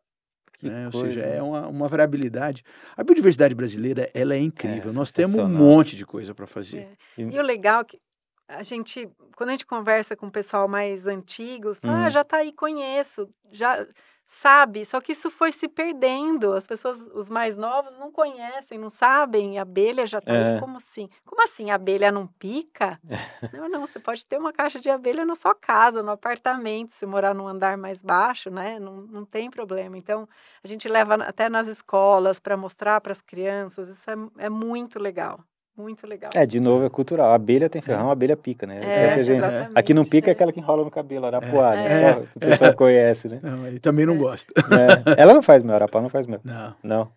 Né? 0.62 0.86
Ou 0.88 0.92
seja, 0.94 1.22
é 1.22 1.42
uma, 1.42 1.68
uma 1.68 1.88
variabilidade. 1.88 2.64
A 2.98 3.04
biodiversidade 3.04 3.54
brasileira, 3.54 4.10
ela 4.14 4.34
é 4.34 4.40
incrível. 4.40 4.92
Nós 4.92 5.12
temos 5.12 5.36
um 5.36 5.48
monte 5.48 5.96
de 5.96 6.06
coisa 6.06 6.34
para 6.34 6.48
fazer. 6.48 6.88
É. 7.18 7.22
E- 7.22 7.40
o 7.40 7.42
legal 7.42 7.82
é 7.82 7.84
que 7.84 8.00
a 8.48 8.64
gente, 8.64 9.08
quando 9.36 9.50
a 9.50 9.52
gente 9.52 9.66
conversa 9.66 10.16
com 10.16 10.28
o 10.28 10.32
pessoal 10.32 10.68
mais 10.68 11.08
antigos, 11.08 11.78
fala, 11.80 11.94
Uhum. 11.94 12.04
ah, 12.06 12.10
já 12.10 12.24
tá 12.24 12.38
aí, 12.38 12.54
conheço, 12.54 13.30
já 13.52 13.86
sabe, 14.26 14.84
só 14.86 15.00
que 15.00 15.12
isso 15.12 15.30
foi 15.30 15.52
se 15.52 15.68
perdendo. 15.68 16.54
As 16.54 16.66
pessoas, 16.66 17.00
os 17.14 17.30
mais 17.30 17.56
novos, 17.56 17.98
não 17.98 18.12
conhecem, 18.12 18.78
não 18.78 18.90
sabem. 18.90 19.60
Abelha 19.60 20.06
já 20.06 20.20
tá 20.20 20.34
É. 20.34 20.54
aí, 20.56 20.60
como 20.60 20.78
assim? 20.78 21.08
Como 21.26 21.44
assim, 21.44 21.72
a 21.72 21.76
abelha 21.76 22.12
não 22.12 22.28
pica? 22.28 23.00
não, 23.54 23.70
não, 23.70 23.82
você 23.86 24.00
pode 24.00 24.26
ter 24.26 24.38
uma 24.38 24.52
caixa 24.52 24.80
de 24.80 24.90
abelha 24.90 25.26
na 25.26 25.36
sua 25.36 25.54
casa, 25.56 26.02
no 26.04 26.12
apartamento, 26.12 26.92
se 26.94 27.06
morar 27.06 27.34
num 27.34 27.48
andar 27.48 27.78
mais 27.78 28.02
baixo, 28.02 28.50
né? 28.50 28.80
Não, 28.80 28.98
não 29.02 29.26
tem 29.26 29.50
problema. 29.50 29.98
Então, 29.98 30.28
a 30.64 30.68
gente 30.68 30.88
leva 30.88 31.16
até 31.16 31.50
nas 31.50 31.68
escolas 31.68 32.40
para 32.40 32.58
mostrar 32.58 33.00
para 33.02 33.12
as 33.12 33.22
crianças, 33.22 33.90
isso 33.90 34.10
é, 34.10 34.16
é 34.46 34.50
muito 34.50 35.00
legal. 35.00 35.40
Muito 35.78 36.08
legal. 36.08 36.30
É, 36.34 36.46
de 36.46 36.60
novo, 36.60 36.86
é 36.86 36.90
cultural. 36.90 37.32
A 37.32 37.36
abelha 37.36 37.70
tem 37.70 37.82
ferrão, 37.82 38.08
a 38.10 38.14
abelha 38.14 38.38
pica, 38.38 38.66
né? 38.66 38.80
É, 38.82 39.24
gente-. 39.24 39.44
Aqui 39.76 39.94
não 39.94 40.06
pica 40.06 40.30
é 40.30 40.32
é. 40.32 40.34
aquela 40.34 40.54
que 40.54 40.60
enrola 40.60 40.84
no 40.86 40.90
cabelo, 40.92 41.26
arapuá, 41.26 41.76
né? 41.76 41.86
É. 42.04 42.14
Só 42.14 42.20
que 42.22 42.28
O 42.36 42.40
pessoal 42.40 42.74
conhece, 42.76 43.28
né? 43.28 43.40
Não, 43.44 43.68
e 43.68 43.78
também 43.80 44.06
não 44.06 44.14
É. 44.14 44.18
gosta. 44.18 44.54
É. 44.58 45.22
Ela 45.22 45.34
não 45.34 45.42
faz 45.42 45.62
mel, 45.64 45.76
arapuá 45.76 46.02
não 46.02 46.10
faz 46.10 46.26
mel. 46.28 46.40
Não. 46.44 46.76
Não, 46.82 47.12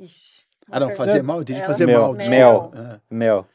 Ixi, 0.00 0.42
Ah, 0.70 0.80
não, 0.80 0.90
fazer 0.92 1.12
pergunta. 1.12 1.32
mal? 1.32 1.42
Eu 1.46 1.54
Ela- 1.56 1.66
fazer 1.66 1.86
Mel, 1.86 2.00
mal. 2.00 2.14
mel. 2.14 2.72
Ah. 2.74 3.00
mel. 3.10 3.46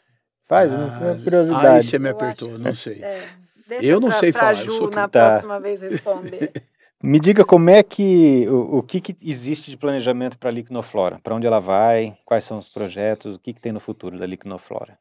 Faz, 0.47 0.71
Ah, 0.71 0.75
uma 0.75 1.11
Aí 1.11 1.23
curiosidade. 1.23 1.85
você 1.85 1.99
me 1.99 2.09
Eu 2.09 2.15
acho 2.15 2.23
apertou, 2.25 2.57
não 2.59 2.73
sei. 2.73 3.03
É, 3.03 3.27
deixa 3.67 3.85
Eu 3.87 3.99
não 3.99 4.09
pra, 4.09 4.17
sei 4.19 4.31
pra 4.31 4.39
falar, 4.41 4.51
eu 4.51 4.65
Ju 4.65 4.71
sou 4.71 4.89
na 4.91 5.07
Tá. 5.07 5.29
próxima 5.29 5.59
vez 5.59 5.81
responder. 5.81 6.51
Me 7.01 7.17
diga 7.17 7.45
como 7.45 7.69
é 7.69 7.81
que, 7.81 8.45
o, 8.49 8.79
o 8.79 8.83
que, 8.83 8.99
que 8.99 9.15
existe 9.21 9.71
de 9.71 9.77
planejamento 9.77 10.37
para 10.37 10.49
a 10.49 10.51
Liquinoflora? 10.51 11.17
Para 11.19 11.33
onde 11.33 11.47
ela 11.47 11.61
vai? 11.61 12.17
Quais 12.25 12.43
são 12.43 12.57
os 12.57 12.67
projetos? 12.67 13.37
O 13.37 13.39
que, 13.39 13.53
que 13.53 13.61
tem 13.61 13.71
no 13.71 13.79
futuro 13.79 14.19
da 14.19 14.25
Liquinoflora? 14.25 14.99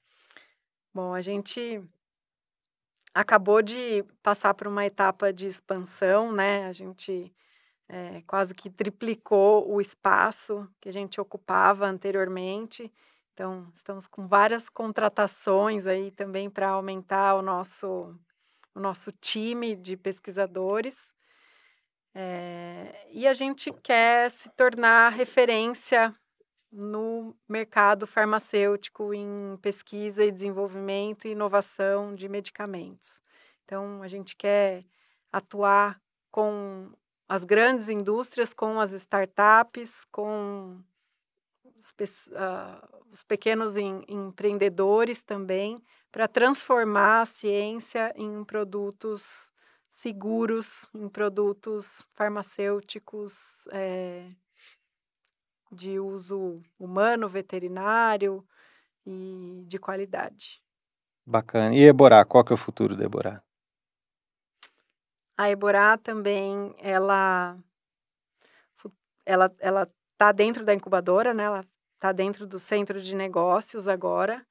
Bom, 0.95 1.13
a 1.13 1.21
gente 1.21 1.83
acabou 3.13 3.61
de 3.61 4.05
passar 4.23 4.55
por 4.55 4.69
uma 4.69 4.87
etapa 4.87 5.33
de 5.33 5.47
expansão, 5.47 6.33
né? 6.33 6.67
A 6.67 6.73
gente 6.73 7.33
eh, 7.89 8.23
quase 8.29 8.55
que 8.55 8.71
triplicou 8.71 9.69
o 9.69 9.81
espaço 9.81 10.69
que 10.81 10.89
a 10.89 10.93
gente 10.93 11.21
ocupava 11.21 11.85
anteriormente. 11.85 12.93
Então, 13.35 13.67
estamos 13.75 14.07
com 14.07 14.29
várias 14.29 14.69
contratações 14.69 15.85
aí 15.85 16.13
também 16.13 16.49
para 16.49 16.69
aumentar 16.69 17.35
o 17.35 17.43
nosso, 17.43 18.15
o 18.73 18.79
nosso 18.79 19.11
time 19.11 19.75
de 19.75 19.97
pesquisadores. 19.97 21.13
É, 22.21 23.07
e 23.13 23.29
a 23.29 23.33
gente 23.33 23.71
quer 23.71 24.29
se 24.29 24.51
tornar 24.57 25.11
referência 25.11 26.13
no 26.69 27.33
mercado 27.49 28.09
farmacêutico 28.09 29.15
em 29.15 29.57
pesquisa 29.63 30.25
e 30.25 30.33
desenvolvimento 30.33 31.29
e 31.29 31.31
inovação 31.31 32.17
de 32.17 32.29
medicamentos. 32.29 33.23
Então, 33.65 34.03
a 34.03 34.09
gente 34.09 34.35
quer 34.35 34.85
atuar 35.31 36.03
com 36.29 36.91
as 37.29 37.45
grandes 37.45 37.89
indústrias, 37.89 38.53
com 38.53 38.81
as 38.81 38.91
startups, 38.91 40.05
com 40.11 40.83
os, 41.65 42.27
uh, 42.27 43.05
os 43.13 43.23
pequenos 43.23 43.77
em, 43.77 44.03
empreendedores 44.09 45.23
também, 45.23 45.81
para 46.11 46.27
transformar 46.27 47.21
a 47.21 47.27
ciência 47.27 48.13
em 48.17 48.43
produtos 48.43 49.53
seguros, 49.99 50.89
em 50.95 51.09
produtos 51.09 52.07
farmacêuticos 52.15 53.67
é, 53.73 54.31
de 55.73 55.99
uso 55.99 56.63
humano, 56.79 57.29
veterinário 57.29 58.47
e 59.05 59.65
de 59.67 59.77
qualidade. 59.77 60.63
Bacana. 61.27 61.75
E 61.75 61.83
Eborá, 61.83 62.25
qual 62.25 62.45
que 62.45 62.53
é 62.53 62.55
o 62.55 62.57
futuro 62.57 62.97
da 62.97 63.05
Eborá? 63.05 63.43
A 65.37 65.51
Eborá 65.51 65.99
também, 65.99 66.73
ela 66.79 67.59
ela 69.27 69.53
ela 69.59 69.93
está 70.13 70.31
dentro 70.31 70.65
da 70.65 70.75
incubadora, 70.75 71.35
né? 71.35 71.43
Ela 71.43 71.65
está 71.95 72.13
dentro 72.13 72.47
do 72.47 72.61
centro 72.61 73.03
de 73.03 73.17
negócios 73.17 73.89
agora. 73.89 74.47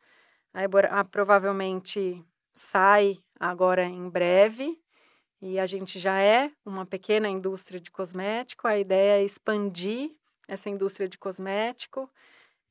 A 0.54 0.62
Eborá 0.62 1.06
provavelmente 1.06 2.22
sai 2.54 3.18
agora 3.40 3.86
em 3.86 4.10
breve 4.10 4.78
e 5.42 5.60
a 5.60 5.66
gente 5.66 6.00
já 6.00 6.20
é 6.20 6.52
uma 6.66 6.86
pequena 6.86 7.30
indústria 7.30 7.80
de 7.80 7.92
cosmético. 7.92 8.68
A 8.68 8.78
ideia 8.78 9.22
é 9.22 9.24
expandir 9.24 10.12
essa 10.48 10.70
indústria 10.70 11.08
de 11.08 11.18
cosmético. 11.18 12.10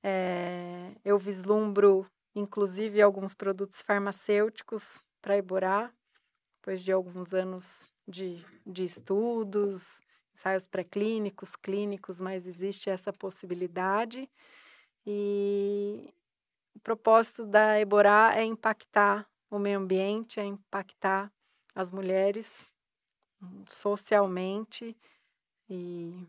É, 0.03 0.93
eu 1.05 1.19
vislumbro, 1.19 2.07
inclusive, 2.35 3.01
alguns 3.01 3.35
produtos 3.35 3.81
farmacêuticos 3.81 5.03
para 5.23 5.37
Eborá, 5.37 5.93
depois 6.57 6.83
de 6.83 6.91
alguns 6.91 7.33
anos 7.33 7.89
de, 8.07 8.45
de 8.67 8.85
estudos, 8.85 10.03
ensaios 10.35 10.67
pré-clínicos, 10.67 11.55
clínicos, 11.55 12.21
mas 12.21 12.47
existe 12.47 12.91
essa 12.91 13.13
possibilidade. 13.13 14.29
E 15.07 16.13
o 16.75 16.81
propósito 16.81 17.47
da 17.47 17.79
Eborá 17.79 18.35
é 18.37 18.43
impactar 18.43 19.27
o 19.49 19.59
meio 19.59 19.79
ambiente, 19.79 20.41
é 20.41 20.45
impactar 20.45 21.33
as 21.77 21.93
mulheres 21.93 22.73
socialmente 23.69 24.97
e 25.69 26.27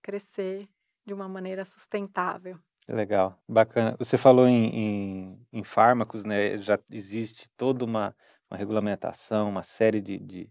crescer 0.00 0.68
de 1.04 1.12
uma 1.12 1.28
maneira 1.28 1.64
sustentável. 1.64 2.58
Legal, 2.88 3.36
bacana. 3.48 3.96
Você 3.98 4.16
falou 4.16 4.46
em, 4.46 4.68
em, 4.68 5.46
em 5.52 5.64
fármacos, 5.64 6.24
né? 6.24 6.58
Já 6.58 6.78
existe 6.88 7.50
toda 7.56 7.84
uma, 7.84 8.14
uma 8.48 8.56
regulamentação, 8.56 9.48
uma 9.48 9.64
série 9.64 10.00
de, 10.00 10.16
de, 10.18 10.50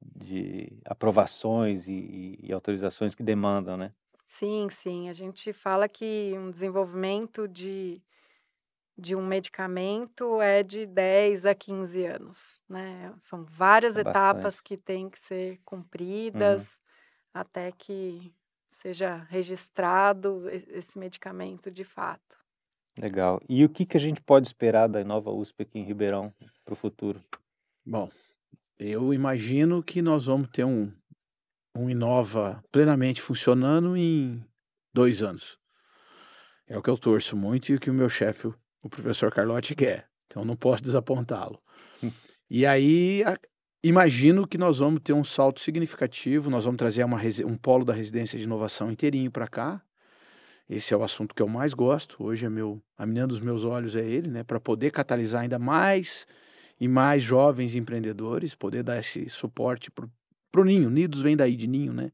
de 0.00 0.80
aprovações 0.84 1.88
e, 1.88 2.38
e, 2.40 2.52
autorizações 2.52 3.16
que 3.16 3.24
demandam, 3.24 3.76
né? 3.76 3.92
Sim, 4.24 4.68
sim. 4.70 5.08
A 5.08 5.12
gente 5.12 5.52
fala 5.52 5.88
que 5.88 6.34
um 6.38 6.52
desenvolvimento 6.52 7.48
de, 7.48 8.00
de 8.98 9.14
um 9.14 9.24
medicamento 9.24 10.40
é 10.40 10.62
de 10.62 10.86
10 10.86 11.46
a 11.46 11.54
15 11.54 12.06
anos, 12.06 12.60
né? 12.68 13.12
São 13.20 13.44
várias 13.44 13.98
é 13.98 14.00
etapas 14.00 14.60
que 14.60 14.76
têm 14.76 15.10
que 15.10 15.18
ser 15.18 15.52
uhum. 15.52 15.58
cumpridas 15.64 16.76
uhum. 16.76 17.40
até 17.40 17.72
que 17.72 18.32
seja 18.70 19.16
registrado 19.28 20.48
esse 20.50 20.98
medicamento 20.98 21.70
de 21.70 21.84
fato. 21.84 22.38
Legal. 22.98 23.40
E 23.48 23.64
o 23.64 23.68
que, 23.68 23.84
que 23.84 23.96
a 23.96 24.00
gente 24.00 24.22
pode 24.22 24.46
esperar 24.46 24.88
da 24.88 25.04
nova 25.04 25.30
USP 25.30 25.62
aqui 25.62 25.78
em 25.78 25.84
Ribeirão 25.84 26.32
para 26.64 26.72
o 26.72 26.76
futuro? 26.76 27.22
Bom, 27.84 28.10
eu 28.78 29.12
imagino 29.12 29.82
que 29.82 30.00
nós 30.00 30.26
vamos 30.26 30.48
ter 30.48 30.64
um, 30.64 30.90
um 31.76 31.90
Inova 31.90 32.64
plenamente 32.72 33.20
funcionando 33.20 33.96
em 33.96 34.42
dois 34.94 35.22
anos. 35.22 35.58
É 36.66 36.76
o 36.76 36.82
que 36.82 36.90
eu 36.90 36.96
torço 36.96 37.36
muito 37.36 37.70
e 37.70 37.76
o 37.76 37.80
que 37.80 37.90
o 37.90 37.94
meu 37.94 38.08
chefe, 38.08 38.52
o 38.86 38.90
professor 38.90 39.32
Carlotti, 39.32 39.74
quer. 39.74 40.08
Então 40.26 40.44
não 40.44 40.56
posso 40.56 40.82
desapontá-lo. 40.82 41.60
e 42.50 42.66
aí 42.66 43.22
a, 43.24 43.38
imagino 43.82 44.46
que 44.46 44.58
nós 44.58 44.78
vamos 44.78 45.00
ter 45.02 45.12
um 45.12 45.24
salto 45.24 45.60
significativo, 45.60 46.50
nós 46.50 46.64
vamos 46.64 46.78
trazer 46.78 47.04
uma, 47.04 47.20
um 47.44 47.56
polo 47.56 47.84
da 47.84 47.92
residência 47.92 48.38
de 48.38 48.44
inovação 48.44 48.90
inteirinho 48.90 49.30
para 49.30 49.46
cá. 49.46 49.82
Esse 50.68 50.92
é 50.92 50.96
o 50.96 51.04
assunto 51.04 51.34
que 51.34 51.42
eu 51.42 51.48
mais 51.48 51.72
gosto. 51.72 52.16
Hoje 52.24 52.46
é 52.46 52.50
meu, 52.50 52.82
a 52.98 53.06
menina 53.06 53.26
dos 53.26 53.38
meus 53.38 53.62
olhos 53.62 53.94
é 53.94 54.04
ele, 54.04 54.28
né, 54.28 54.42
para 54.42 54.58
poder 54.58 54.90
catalisar 54.90 55.42
ainda 55.42 55.58
mais 55.58 56.26
e 56.80 56.88
mais 56.88 57.22
jovens 57.22 57.74
empreendedores, 57.74 58.54
poder 58.54 58.82
dar 58.82 58.98
esse 58.98 59.28
suporte 59.28 59.90
para 59.90 60.60
o 60.60 60.64
ninho. 60.64 60.90
Nidos 60.90 61.22
vem 61.22 61.36
daí, 61.36 61.56
de 61.56 61.66
ninho, 61.66 61.92
né? 61.92 62.10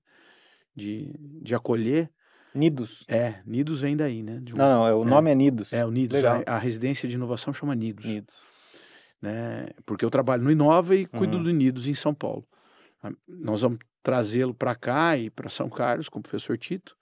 De, 0.74 1.14
de 1.42 1.54
acolher. 1.54 2.10
Nidos? 2.54 3.04
É, 3.08 3.40
Nidos 3.46 3.80
vem 3.80 3.96
daí, 3.96 4.22
né? 4.22 4.42
Um, 4.52 4.56
não, 4.56 4.68
não, 4.68 4.86
é, 4.86 4.94
o 4.94 5.02
é, 5.02 5.06
nome 5.06 5.30
é 5.30 5.34
Nidos. 5.34 5.72
É, 5.72 5.84
o 5.84 5.90
Nidos. 5.90 6.22
A, 6.24 6.42
a, 6.46 6.58
residência 6.58 7.08
de 7.08 7.14
inovação 7.14 7.52
chama 7.52 7.74
Nidos. 7.74 8.04
Nidos. 8.04 8.34
Né? 9.20 9.68
Porque 9.86 10.04
eu 10.04 10.10
trabalho 10.10 10.42
no 10.42 10.50
Inova 10.50 10.94
e 10.94 11.06
cuido 11.06 11.36
uhum. 11.36 11.44
do 11.44 11.50
Nidos 11.50 11.88
em 11.88 11.94
São 11.94 12.12
Paulo. 12.12 12.46
Nós 13.26 13.62
vamos 13.62 13.78
trazê-lo 14.02 14.54
para 14.54 14.74
cá 14.74 15.16
e 15.16 15.30
para 15.30 15.48
São 15.48 15.68
Carlos 15.68 16.08
com 16.08 16.18
o 16.18 16.22
professor 16.22 16.58
Tito 16.58 16.96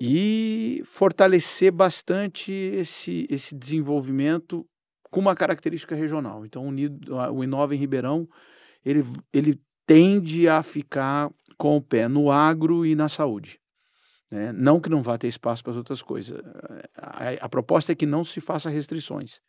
e 0.00 0.82
fortalecer 0.84 1.70
bastante 1.70 2.52
esse, 2.52 3.26
esse 3.30 3.54
desenvolvimento 3.54 4.66
com 5.10 5.20
uma 5.20 5.34
característica 5.34 5.94
regional. 5.94 6.44
Então, 6.44 6.68
o, 6.68 7.36
o 7.36 7.44
Inova 7.44 7.74
em 7.74 7.78
Ribeirão, 7.78 8.28
ele, 8.84 9.04
ele 9.32 9.60
tende 9.86 10.48
a 10.48 10.62
ficar 10.62 11.30
com 11.56 11.76
o 11.76 11.82
pé 11.82 12.08
no 12.08 12.30
agro 12.32 12.84
e 12.84 12.96
na 12.96 13.08
saúde. 13.08 13.60
Né? 14.32 14.50
Não 14.50 14.80
que 14.80 14.88
não 14.88 15.02
vá 15.02 15.18
ter 15.18 15.28
espaço 15.28 15.62
para 15.62 15.72
as 15.72 15.76
outras 15.76 16.00
coisas. 16.00 16.42
A, 16.96 17.44
a, 17.44 17.48
proposta 17.50 17.92
é 17.92 17.94
que 17.94 18.06
não 18.06 18.24
se 18.24 18.40
faça 18.40 18.70
restrições, 18.70 19.42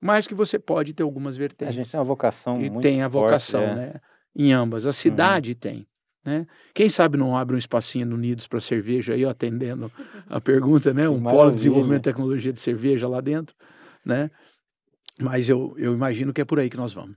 mas 0.00 0.26
que 0.26 0.34
você 0.34 0.58
pode 0.58 0.92
ter 0.92 1.04
algumas 1.04 1.36
vertentes. 1.36 1.68
A 1.68 1.70
gente 1.70 1.88
tem 1.88 2.00
uma 2.00 2.04
vocação 2.04 2.60
e 2.60 2.68
muito 2.68 2.82
tem 2.82 3.02
a 3.02 3.08
vocação, 3.08 3.60
forte, 3.60 3.72
é. 3.72 3.76
né? 3.76 3.94
Em 4.34 4.52
ambas. 4.52 4.84
A 4.84 4.92
cidade 4.92 5.52
uhum. 5.52 5.58
tem. 5.58 5.86
Né? 6.24 6.44
Quem 6.74 6.88
sabe 6.88 7.16
não 7.16 7.36
abre 7.36 7.54
um 7.54 7.58
espacinho 7.58 8.04
no 8.04 8.16
Nidos 8.16 8.48
para 8.48 8.60
cerveja 8.60 9.14
aí, 9.14 9.24
ó, 9.24 9.30
atendendo 9.30 9.92
a 10.28 10.40
pergunta, 10.40 10.92
né? 10.92 11.08
Um 11.08 11.22
polo 11.22 11.50
de 11.50 11.56
desenvolvimento 11.58 12.02
de 12.02 12.10
tecnologia 12.10 12.52
de 12.52 12.60
cerveja 12.60 13.06
lá 13.06 13.20
dentro, 13.20 13.54
né? 14.04 14.28
Mas 15.20 15.48
eu, 15.48 15.72
eu 15.78 15.94
imagino 15.94 16.32
que 16.32 16.40
é 16.40 16.44
por 16.44 16.58
aí 16.58 16.68
que 16.68 16.76
nós 16.76 16.92
vamos. 16.92 17.16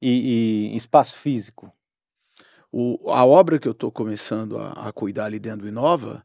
E, 0.00 0.74
e 0.74 0.76
espaço 0.76 1.16
físico? 1.16 1.72
O, 2.76 3.08
a 3.12 3.24
obra 3.24 3.56
que 3.56 3.68
eu 3.68 3.72
estou 3.72 3.88
começando 3.92 4.58
a, 4.58 4.88
a, 4.88 4.92
cuidar 4.92 5.26
ali 5.26 5.38
dentro 5.38 5.60
do 5.60 5.68
Inova, 5.68 6.24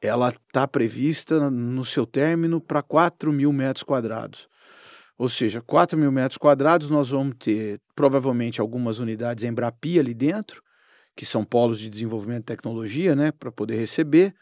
ela 0.00 0.30
está 0.30 0.66
prevista 0.66 1.50
no 1.50 1.84
seu 1.84 2.06
término 2.06 2.58
para 2.58 2.82
4 2.82 3.30
mil 3.30 3.52
metros 3.52 3.82
quadrados. 3.82 4.48
Ou 5.18 5.28
seja, 5.28 5.60
4 5.60 5.98
mil 5.98 6.10
metros 6.10 6.38
quadrados 6.38 6.88
nós 6.88 7.10
vamos 7.10 7.34
ter 7.38 7.78
provavelmente 7.94 8.62
algumas 8.62 8.98
unidades 8.98 9.44
Embrapia 9.44 10.00
ali 10.00 10.14
dentro, 10.14 10.62
que 11.14 11.26
são 11.26 11.44
polos 11.44 11.78
de 11.78 11.90
desenvolvimento 11.90 12.44
de 12.44 12.56
tecnologia, 12.56 13.14
né, 13.14 13.30
para 13.30 13.52
poder 13.52 13.76
receber. 13.76 14.34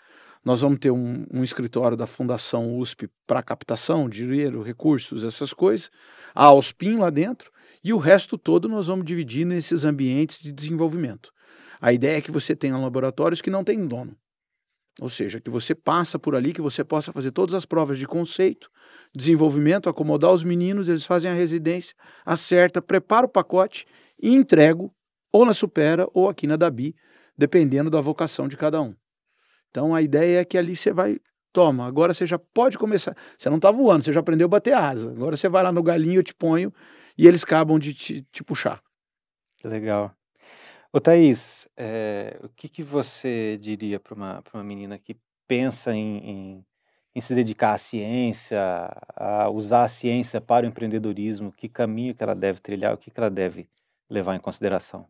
Nós 0.44 0.60
vamos 0.60 0.78
ter 0.78 0.92
um, 0.92 1.26
um 1.28 1.42
escritório 1.42 1.96
da 1.96 2.06
Fundação 2.06 2.78
USP 2.78 3.10
para 3.26 3.42
captação, 3.42 4.08
dinheiro, 4.08 4.62
recursos, 4.62 5.24
essas 5.24 5.52
coisas. 5.52 5.90
A 6.32 6.44
Alspin 6.44 6.98
lá 6.98 7.10
dentro. 7.10 7.50
E 7.82 7.92
o 7.92 7.98
resto 7.98 8.38
todo 8.38 8.68
nós 8.68 8.86
vamos 8.86 9.04
dividir 9.04 9.44
nesses 9.44 9.84
ambientes 9.84 10.40
de 10.40 10.52
desenvolvimento. 10.52 11.36
A 11.80 11.92
ideia 11.92 12.18
é 12.18 12.20
que 12.20 12.30
você 12.30 12.54
tenha 12.56 12.76
laboratórios 12.76 13.40
que 13.40 13.50
não 13.50 13.64
têm 13.64 13.86
dono. 13.86 14.16
Ou 15.00 15.08
seja, 15.08 15.40
que 15.40 15.48
você 15.48 15.74
passa 15.74 16.18
por 16.18 16.34
ali, 16.34 16.52
que 16.52 16.60
você 16.60 16.82
possa 16.82 17.12
fazer 17.12 17.30
todas 17.30 17.54
as 17.54 17.64
provas 17.64 17.98
de 17.98 18.06
conceito, 18.06 18.68
desenvolvimento, 19.14 19.88
acomodar 19.88 20.32
os 20.32 20.42
meninos, 20.42 20.88
eles 20.88 21.04
fazem 21.04 21.30
a 21.30 21.34
residência, 21.34 21.94
acerta, 22.26 22.82
prepara 22.82 23.24
o 23.24 23.28
pacote 23.28 23.86
e 24.20 24.34
entrego 24.34 24.92
ou 25.32 25.44
na 25.44 25.54
Supera 25.54 26.08
ou 26.12 26.28
aqui 26.28 26.48
na 26.48 26.56
Dabi, 26.56 26.96
dependendo 27.36 27.90
da 27.90 28.00
vocação 28.00 28.48
de 28.48 28.56
cada 28.56 28.82
um. 28.82 28.92
Então 29.70 29.94
a 29.94 30.02
ideia 30.02 30.40
é 30.40 30.44
que 30.44 30.58
ali 30.58 30.74
você 30.74 30.92
vai, 30.92 31.20
toma, 31.52 31.86
agora 31.86 32.12
você 32.12 32.26
já 32.26 32.38
pode 32.38 32.76
começar. 32.76 33.16
Você 33.36 33.48
não 33.48 33.56
está 33.56 33.70
voando, 33.70 34.02
você 34.02 34.12
já 34.12 34.18
aprendeu 34.18 34.46
a 34.46 34.48
bater 34.48 34.74
asa. 34.74 35.10
Agora 35.10 35.36
você 35.36 35.48
vai 35.48 35.62
lá 35.62 35.70
no 35.70 35.82
galinho, 35.82 36.18
eu 36.18 36.24
te 36.24 36.34
ponho 36.34 36.72
e 37.16 37.28
eles 37.28 37.44
acabam 37.44 37.78
de 37.78 37.94
te, 37.94 38.22
te 38.32 38.42
puxar. 38.42 38.82
Legal. 39.62 40.17
Ô 40.92 41.00
Thaís, 41.00 41.68
é, 41.76 42.38
o 42.42 42.48
que, 42.48 42.66
que 42.68 42.82
você 42.82 43.58
diria 43.60 44.00
para 44.00 44.14
uma, 44.14 44.42
uma 44.54 44.64
menina 44.64 44.98
que 44.98 45.20
pensa 45.46 45.94
em, 45.94 46.18
em, 46.18 46.66
em 47.14 47.20
se 47.20 47.34
dedicar 47.34 47.74
à 47.74 47.78
ciência, 47.78 48.58
a 49.14 49.50
usar 49.50 49.84
a 49.84 49.88
ciência 49.88 50.40
para 50.40 50.64
o 50.64 50.68
empreendedorismo, 50.68 51.52
que 51.52 51.68
caminho 51.68 52.14
que 52.14 52.22
ela 52.22 52.34
deve 52.34 52.60
trilhar, 52.60 52.94
o 52.94 52.98
que, 52.98 53.10
que 53.10 53.20
ela 53.20 53.30
deve 53.30 53.68
levar 54.08 54.34
em 54.34 54.40
consideração? 54.40 55.06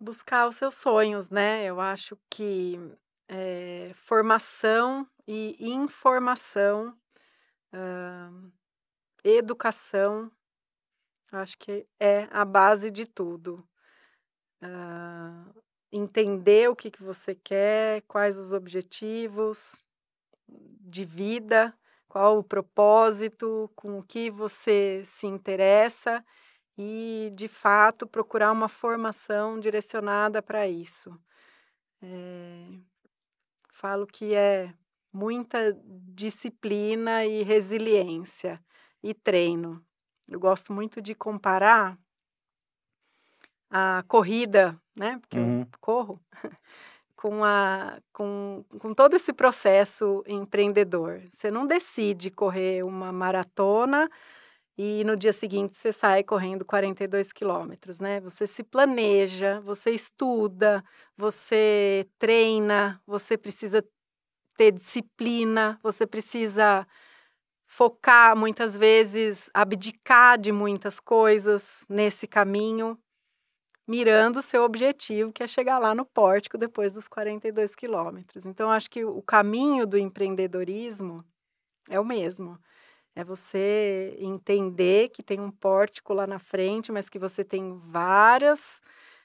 Buscar 0.00 0.48
os 0.48 0.56
seus 0.56 0.74
sonhos, 0.74 1.30
né? 1.30 1.64
Eu 1.64 1.80
acho 1.80 2.18
que 2.28 2.78
é, 3.28 3.92
formação 3.94 5.06
e 5.26 5.56
informação, 5.60 6.96
educação, 9.24 10.30
acho 11.32 11.58
que 11.58 11.86
é 11.98 12.28
a 12.30 12.44
base 12.44 12.90
de 12.90 13.06
tudo. 13.06 13.66
Uh, 14.62 15.62
entender 15.92 16.68
o 16.68 16.76
que, 16.76 16.90
que 16.90 17.02
você 17.02 17.34
quer, 17.34 18.02
quais 18.02 18.38
os 18.38 18.52
objetivos 18.52 19.84
de 20.48 21.04
vida, 21.04 21.74
qual 22.08 22.38
o 22.38 22.44
propósito, 22.44 23.70
com 23.74 23.98
o 23.98 24.02
que 24.02 24.30
você 24.30 25.02
se 25.04 25.26
interessa 25.26 26.24
e, 26.78 27.30
de 27.34 27.48
fato, 27.48 28.06
procurar 28.06 28.52
uma 28.52 28.68
formação 28.68 29.58
direcionada 29.58 30.42
para 30.42 30.66
isso. 30.66 31.18
É, 32.02 32.68
falo 33.72 34.06
que 34.06 34.34
é 34.34 34.72
muita 35.12 35.72
disciplina 36.14 37.24
e 37.24 37.42
resiliência 37.42 38.62
e 39.02 39.14
treino. 39.14 39.84
Eu 40.28 40.40
gosto 40.40 40.72
muito 40.72 41.00
de 41.00 41.14
comparar 41.14 41.98
a 43.70 44.04
corrida, 44.08 44.78
né? 44.96 45.18
Porque 45.20 45.38
uhum. 45.38 45.60
eu 45.60 45.68
corro, 45.80 46.20
com, 47.16 47.44
a, 47.44 47.98
com, 48.12 48.64
com 48.78 48.94
todo 48.94 49.14
esse 49.14 49.32
processo 49.32 50.22
empreendedor. 50.26 51.22
Você 51.30 51.50
não 51.50 51.66
decide 51.66 52.30
correr 52.30 52.84
uma 52.84 53.12
maratona 53.12 54.08
e 54.78 55.02
no 55.04 55.16
dia 55.16 55.32
seguinte 55.32 55.76
você 55.76 55.90
sai 55.90 56.22
correndo 56.22 56.64
42 56.64 57.32
quilômetros, 57.32 57.98
né? 57.98 58.20
Você 58.20 58.46
se 58.46 58.62
planeja, 58.62 59.60
você 59.60 59.90
estuda, 59.90 60.84
você 61.16 62.06
treina, 62.18 63.00
você 63.06 63.38
precisa 63.38 63.84
ter 64.56 64.72
disciplina, 64.72 65.78
você 65.82 66.06
precisa 66.06 66.86
focar 67.66 68.36
muitas 68.36 68.76
vezes, 68.76 69.50
abdicar 69.52 70.38
de 70.38 70.52
muitas 70.52 71.00
coisas 71.00 71.84
nesse 71.88 72.26
caminho, 72.26 72.98
mirando 73.86 74.38
o 74.38 74.42
seu 74.42 74.64
objetivo, 74.64 75.32
que 75.32 75.42
é 75.42 75.46
chegar 75.46 75.78
lá 75.78 75.94
no 75.94 76.04
pórtico 76.04 76.58
depois 76.58 76.92
dos 76.94 77.08
42 77.08 77.74
quilômetros. 77.74 78.46
Então, 78.46 78.70
acho 78.70 78.90
que 78.90 79.04
o 79.04 79.22
caminho 79.22 79.86
do 79.86 79.98
empreendedorismo 79.98 81.24
é 81.88 82.00
o 82.00 82.04
mesmo. 82.04 82.58
É 83.16 83.24
você 83.24 84.16
entender 84.20 85.10
que 85.10 85.22
tem 85.22 85.40
um 85.40 85.50
pórtico 85.50 86.14
lá 86.14 86.26
na 86.26 86.38
frente, 86.38 86.92
mas 86.92 87.08
que 87.08 87.18
você 87.18 87.44
tem 87.44 87.74
várias, 87.76 88.82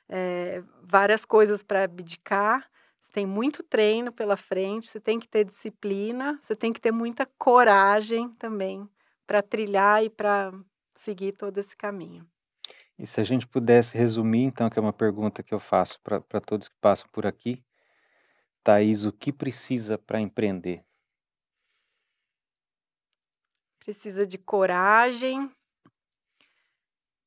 é, 0.10 0.64
várias 0.84 1.26
coisas 1.26 1.64
para 1.64 1.84
abdicar. 1.86 2.71
Tem 3.12 3.26
muito 3.26 3.62
treino 3.62 4.12
pela 4.12 4.38
frente, 4.38 4.88
você 4.88 5.00
tem 5.00 5.20
que 5.20 5.28
ter 5.28 5.44
disciplina, 5.44 6.40
você 6.42 6.56
tem 6.56 6.72
que 6.72 6.80
ter 6.80 6.92
muita 6.92 7.26
coragem 7.38 8.30
também 8.36 8.88
para 9.28 9.42
trilhar 9.42 10.04
e 10.04 10.10
para 10.10 10.54
seguir 10.96 11.34
todo 11.34 11.58
esse 11.58 11.76
caminho. 11.76 12.26
E 12.98 13.06
se 13.06 13.20
a 13.20 13.24
gente 13.24 13.48
pudesse 13.48 13.98
resumir, 13.98 14.44
então, 14.44 14.70
que 14.70 14.78
é 14.78 14.82
uma 14.82 14.94
pergunta 14.94 15.44
que 15.44 15.54
eu 15.54 15.60
faço 15.60 16.00
para 16.02 16.40
todos 16.40 16.70
que 16.70 16.76
passam 16.80 17.08
por 17.12 17.26
aqui, 17.26 17.64
Thaís, 18.64 19.06
o 19.06 19.12
que 19.12 19.34
precisa 19.34 19.98
para 19.98 20.22
empreender? 20.22 20.86
Precisa 23.80 24.26
de 24.28 24.38
coragem, 24.38 25.50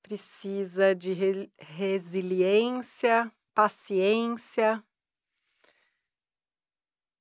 precisa 0.01 0.95
de 0.95 1.13
re 1.13 1.51
resiliência, 1.59 3.33
paciência. 3.53 4.83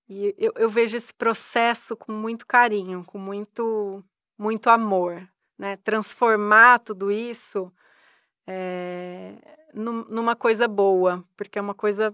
E 0.08 0.36
eu, 0.38 0.54
eu, 0.56 0.70
vejo 0.70 0.98
esse 0.98 1.14
processo 1.14 1.96
com 1.96 2.12
muito 2.12 2.46
carinho, 2.46 3.04
com 3.06 3.18
muito, 3.18 4.04
muito 4.38 4.70
amor. 4.70 5.28
Né? 5.58 5.78
Transformar 5.78 6.80
tudo 6.80 7.12
isso 7.12 7.72
é, 8.46 9.36
numa 9.74 10.36
coisa 10.36 10.68
boa, 10.68 11.24
porque 11.38 11.58
é 11.58 11.62
uma 11.62 11.74
coisa 11.74 12.14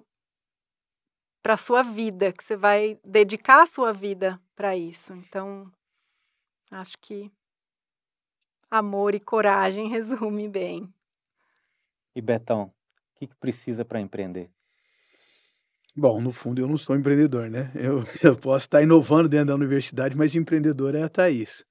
para 1.42 1.54
a 1.54 1.58
sua 1.58 1.82
vida, 1.84 2.32
que 2.32 2.44
você 2.44 2.56
vai 2.56 3.00
dedicar 3.04 3.64
a 3.64 3.66
sua 3.66 3.92
vida 3.92 4.40
para 4.56 4.76
isso. 4.76 5.14
Então, 5.14 5.72
Acho 6.72 7.00
que 7.00 7.32
amor 8.70 9.16
e 9.16 9.20
coragem 9.20 9.90
resume 9.90 10.48
bem. 10.48 10.94
E 12.16 12.22
Betão, 12.22 12.66
o 12.66 12.74
que, 13.16 13.28
que 13.28 13.36
precisa 13.36 13.84
para 13.84 14.00
empreender? 14.00 14.52
Bom, 15.96 16.22
no 16.22 16.32
fundo 16.32 16.62
eu 16.62 16.68
não 16.68 16.78
sou 16.78 16.96
empreendedor, 16.96 17.50
né? 17.50 17.72
Eu, 17.76 18.04
eu 18.24 18.36
posso 18.36 18.66
estar 18.66 18.82
inovando 18.82 19.28
dentro 19.28 19.48
da 19.48 19.56
universidade, 19.56 20.16
mas 20.16 20.36
empreendedor 20.36 20.96
é 20.96 21.04
a 21.04 21.10
Thaís. 21.10 21.66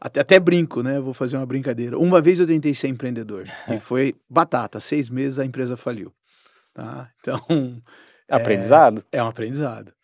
Até, 0.00 0.20
até 0.20 0.38
brinco, 0.38 0.82
né? 0.82 1.00
Vou 1.00 1.14
fazer 1.14 1.36
uma 1.36 1.46
brincadeira. 1.46 1.98
Uma 1.98 2.20
vez 2.20 2.38
eu 2.38 2.46
tentei 2.46 2.74
ser 2.74 2.88
empreendedor 2.88 3.46
e 3.74 3.80
foi 3.80 4.14
batata. 4.28 4.78
Seis 4.80 5.08
meses 5.08 5.38
a 5.38 5.44
empresa 5.44 5.76
faliu. 5.76 6.14
Tá? 6.72 7.10
Então. 7.20 7.82
Aprendizado? 8.28 9.04
É, 9.12 9.18
é 9.18 9.22
um 9.22 9.28
aprendizado. 9.28 9.94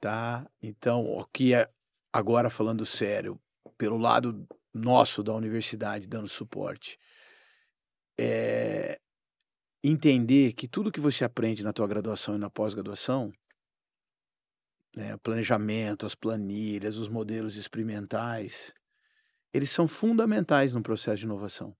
Tá? 0.00 0.44
Então, 0.60 1.04
o 1.04 1.24
que 1.24 1.54
é. 1.54 1.68
Agora, 2.12 2.50
falando 2.50 2.84
sério, 2.84 3.40
pelo 3.78 3.96
lado 3.96 4.46
nosso 4.72 5.22
da 5.22 5.32
universidade 5.32 6.08
dando 6.08 6.28
suporte, 6.28 6.98
é 8.18 8.98
entender 9.86 10.54
que 10.54 10.66
tudo 10.66 10.90
que 10.90 10.98
você 10.98 11.24
aprende 11.24 11.62
na 11.62 11.72
tua 11.72 11.86
graduação 11.86 12.36
e 12.36 12.38
na 12.38 12.48
pós-graduação, 12.48 13.30
né, 14.96 15.14
o 15.14 15.18
planejamento, 15.18 16.06
as 16.06 16.14
planilhas, 16.14 16.96
os 16.96 17.06
modelos 17.06 17.56
experimentais, 17.56 18.72
eles 19.52 19.68
são 19.68 19.86
fundamentais 19.86 20.72
no 20.72 20.82
processo 20.82 21.18
de 21.18 21.24
inovação. 21.26 21.76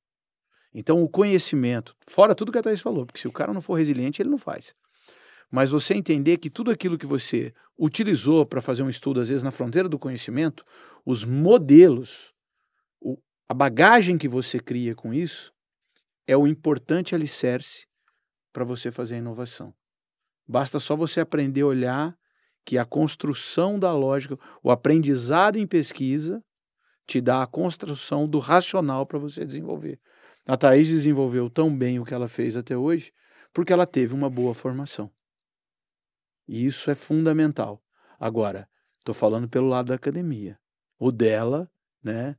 Então, 0.74 1.02
o 1.02 1.09
conhecimento, 1.09 1.97
fora 2.06 2.35
tudo 2.35 2.52
que 2.52 2.59
a 2.59 2.62
Thais 2.62 2.81
falou, 2.81 3.06
porque 3.06 3.20
se 3.20 3.28
o 3.28 3.32
cara 3.32 3.55
não 3.55 3.60
for 3.62 3.74
resiliente, 3.74 4.20
ele 4.20 4.28
não 4.28 4.39
faz. 4.39 4.74
Mas 5.51 5.70
você 5.70 5.94
entender 5.94 6.36
que 6.36 6.51
tudo 6.51 6.70
aquilo 6.70 6.98
que 6.98 7.06
você 7.06 7.55
utilizou 7.78 8.44
para 8.44 8.60
fazer 8.60 8.82
um 8.82 8.89
estudo, 8.89 9.20
às 9.20 9.28
vezes 9.28 9.43
na 9.43 9.51
fronteira 9.51 9.89
do 9.89 9.98
conhecimento, 9.98 10.62
os 11.06 11.24
modelos, 11.24 12.35
o, 13.01 13.16
a 13.48 13.55
bagagem 13.55 14.18
que 14.18 14.28
você 14.28 14.60
cria 14.60 14.94
com 14.94 15.14
isso, 15.14 15.52
é 16.26 16.36
o 16.36 16.47
importante 16.47 17.14
alicerce 17.14 17.86
para 18.55 18.64
você 18.64 18.93
fazer 18.93 19.16
a 19.16 19.18
inovação. 19.18 19.74
Basta 20.47 20.78
só 20.78 20.94
você 20.94 21.20
aprender 21.20 21.62
a 21.62 21.66
olhar 21.66 22.18
que 22.64 22.78
a 22.78 22.85
construção 22.85 23.78
da 23.78 23.93
lógica, 23.93 24.39
o 24.62 24.70
aprendizado 24.70 25.59
em 25.59 25.66
pesquisa, 25.66 26.43
te 27.05 27.20
dá 27.20 27.43
a 27.43 27.47
construção 27.47 28.26
do 28.28 28.39
racional 28.39 29.05
para 29.05 29.18
você 29.18 29.44
desenvolver. 29.44 30.01
A 30.47 30.56
Thaís 30.56 30.89
desenvolveu 30.89 31.51
tão 31.51 31.76
bem 31.76 31.98
o 31.98 32.05
que 32.05 32.14
ela 32.14 32.28
fez 32.28 32.56
até 32.56 32.76
hoje 32.76 33.12
porque 33.52 33.72
ela 33.72 33.86
teve 33.86 34.14
uma 34.14 34.31
boa 34.31 34.55
formação. 34.55 35.10
E 36.47 36.64
isso 36.64 36.90
é 36.90 36.94
fundamental. 36.94 37.82
Agora, 38.18 38.68
estou 38.98 39.14
falando 39.14 39.48
pelo 39.48 39.68
lado 39.68 39.89
da 39.89 39.94
academia. 39.94 40.59
O 40.98 41.10
dela, 41.10 41.70
né, 42.02 42.36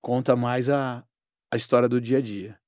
conta 0.00 0.36
mais 0.36 0.68
a, 0.68 1.04
a 1.50 1.56
história 1.56 1.88
do 1.88 2.00
dia 2.00 2.18
a 2.18 2.20
dia. 2.20 2.60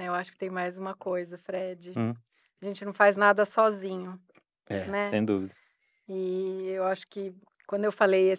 É, 0.00 0.08
eu 0.08 0.14
acho 0.14 0.32
que 0.32 0.38
tem 0.38 0.48
mais 0.48 0.78
uma 0.78 0.94
coisa, 0.94 1.36
Fred. 1.36 1.92
Hum. 1.96 2.14
A 2.62 2.64
gente 2.64 2.84
não 2.84 2.92
faz 2.92 3.16
nada 3.16 3.44
sozinho. 3.44 4.18
É, 4.66 4.86
né? 4.86 5.06
sem 5.08 5.24
dúvida. 5.24 5.54
E 6.08 6.70
eu 6.70 6.84
acho 6.84 7.06
que 7.06 7.34
quando 7.66 7.84
eu 7.84 7.92
falei 7.92 8.32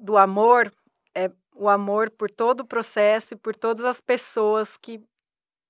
do 0.00 0.16
amor, 0.16 0.72
é 1.14 1.30
o 1.54 1.68
amor 1.68 2.10
por 2.10 2.30
todo 2.30 2.60
o 2.60 2.66
processo 2.66 3.34
e 3.34 3.36
por 3.36 3.56
todas 3.56 3.84
as 3.84 4.00
pessoas 4.00 4.76
que 4.76 5.00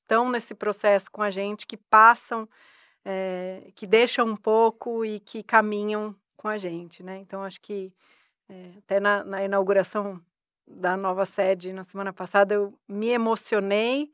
estão 0.03 0.31
nesse 0.31 0.55
processo 0.55 1.11
com 1.11 1.23
a 1.23 1.31
gente, 1.31 1.67
que 1.67 1.77
passam 1.77 2.49
é, 3.05 3.71
que 3.77 3.87
deixam 3.87 4.27
um 4.27 4.37
pouco 4.37 5.05
e 5.05 5.21
que 5.21 5.41
caminham 5.45 6.15
com 6.37 6.49
a 6.49 6.59
gente, 6.59 7.05
né? 7.05 7.19
Então, 7.19 7.45
acho 7.45 7.61
que 7.61 7.93
é, 8.49 8.73
até 8.79 8.99
na, 8.99 9.23
na, 9.23 9.45
inauguração 9.45 10.21
da 10.67 10.97
nova 10.97 11.25
sede 11.25 11.73
na 11.73 11.85
semana 11.85 12.13
passada, 12.13 12.55
eu 12.55 12.77
me 12.89 13.11
emocionei 13.11 14.13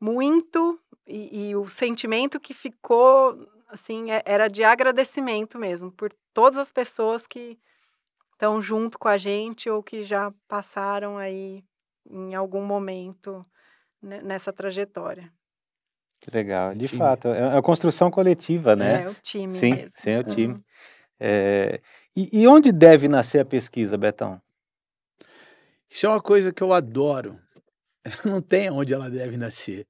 muito 0.00 0.80
e, 1.06 1.50
e 1.50 1.56
o 1.56 1.68
sentimento 1.68 2.40
que 2.40 2.54
ficou, 2.54 3.46
assim, 3.68 4.10
é, 4.10 4.22
era 4.24 4.48
de 4.48 4.64
agradecimento 4.64 5.58
mesmo 5.58 5.92
por 5.92 6.12
todas 6.32 6.58
as 6.58 6.72
pessoas 6.72 7.26
que 7.26 7.58
estão 8.32 8.60
junto 8.60 8.98
com 8.98 9.08
a 9.08 9.18
gente 9.18 9.68
ou 9.68 9.82
que 9.82 10.02
já 10.02 10.32
passaram 10.48 11.18
aí 11.18 11.62
em 12.08 12.34
algum 12.34 12.64
momento 12.64 13.44
nessa 14.02 14.52
trajetória. 14.52 15.30
Que 16.20 16.30
legal. 16.30 16.74
De 16.74 16.86
Time. 16.86 16.98
fato, 16.98 17.28
é 17.28 17.56
a 17.56 17.62
construção 17.62 18.10
coletiva, 18.10 18.76
né? 18.76 19.02
É 19.02 19.08
o 19.08 19.14
time 19.22 19.50
Sim, 19.50 19.74
mesmo. 19.74 19.90
sim, 19.96 20.10
é 20.10 20.18
o 20.18 20.24
time. 20.24 20.54
Uhum. 20.54 20.62
É, 21.18 21.80
e, 22.16 22.42
e 22.42 22.46
onde 22.46 22.72
deve 22.72 23.08
nascer 23.08 23.40
a 23.40 23.44
pesquisa, 23.44 23.96
Betão? 23.96 24.40
Isso 25.88 26.06
é 26.06 26.08
uma 26.08 26.20
coisa 26.20 26.52
que 26.52 26.62
eu 26.62 26.72
adoro. 26.72 27.38
Não 28.24 28.40
tem 28.40 28.70
onde 28.70 28.94
ela 28.94 29.10
deve 29.10 29.36
nascer. 29.36 29.86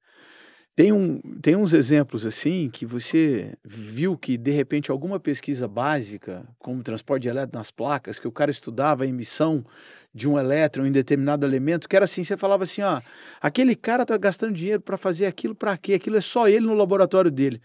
Tem, 0.75 0.91
um, 0.91 1.19
tem 1.41 1.55
uns 1.55 1.73
exemplos 1.73 2.25
assim 2.25 2.69
que 2.69 2.85
você 2.85 3.53
viu 3.63 4.17
que 4.17 4.37
de 4.37 4.51
repente 4.51 4.89
alguma 4.89 5.19
pesquisa 5.19 5.67
básica, 5.67 6.47
como 6.57 6.81
transporte 6.81 7.23
de 7.23 7.29
elétron 7.29 7.59
nas 7.59 7.69
placas, 7.69 8.19
que 8.19 8.27
o 8.27 8.31
cara 8.31 8.49
estudava 8.51 9.03
a 9.03 9.07
emissão 9.07 9.65
de 10.13 10.29
um 10.29 10.39
elétron 10.39 10.85
em 10.85 10.91
determinado 10.91 11.45
elemento, 11.45 11.89
que 11.89 11.95
era 11.95 12.05
assim, 12.05 12.23
você 12.23 12.37
falava 12.37 12.63
assim, 12.63 12.81
ó, 12.81 13.01
aquele 13.41 13.75
cara 13.75 14.05
tá 14.05 14.17
gastando 14.17 14.53
dinheiro 14.53 14.81
para 14.81 14.97
fazer 14.97 15.25
aquilo 15.25 15.53
para 15.53 15.77
quê? 15.77 15.93
Aquilo 15.93 16.17
é 16.17 16.21
só 16.21 16.47
ele 16.47 16.65
no 16.65 16.73
laboratório 16.73 17.29
dele. 17.29 17.61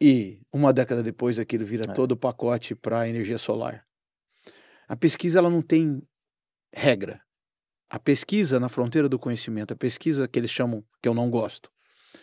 E 0.00 0.40
uma 0.52 0.72
década 0.72 1.02
depois 1.02 1.38
aquilo 1.38 1.64
vira 1.64 1.84
É. 1.88 1.92
todo 1.92 2.12
o 2.12 2.16
pacote 2.16 2.74
para 2.74 3.08
energia 3.08 3.38
solar. 3.38 3.84
A 4.88 4.96
pesquisa 4.96 5.38
ela 5.38 5.48
não 5.50 5.62
tem 5.62 6.02
regra. 6.74 7.20
A 7.92 7.98
pesquisa 7.98 8.58
na 8.58 8.70
fronteira 8.70 9.06
do 9.06 9.18
conhecimento, 9.18 9.74
a 9.74 9.76
pesquisa 9.76 10.26
que 10.26 10.38
eles 10.38 10.50
chamam, 10.50 10.82
que 11.02 11.06
eu 11.06 11.12
não 11.12 11.28
gosto, 11.28 11.70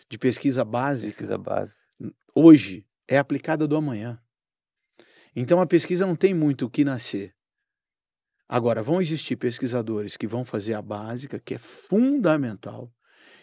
de 0.08 0.18
pesquisa 0.18 0.64
básica, 0.64 1.18
Pesquisa 1.18 1.38
básica. 1.38 1.78
hoje 2.34 2.84
é 3.06 3.18
aplicada 3.18 3.68
do 3.68 3.76
amanhã. 3.76 4.20
Então 5.34 5.60
a 5.60 5.66
pesquisa 5.66 6.04
não 6.04 6.16
tem 6.16 6.34
muito 6.34 6.66
o 6.66 6.68
que 6.68 6.82
nascer. 6.82 7.36
Agora, 8.48 8.82
vão 8.82 9.00
existir 9.00 9.36
pesquisadores 9.36 10.16
que 10.16 10.26
vão 10.26 10.44
fazer 10.44 10.74
a 10.74 10.82
básica, 10.82 11.38
que 11.38 11.54
é 11.54 11.58
fundamental, 11.58 12.92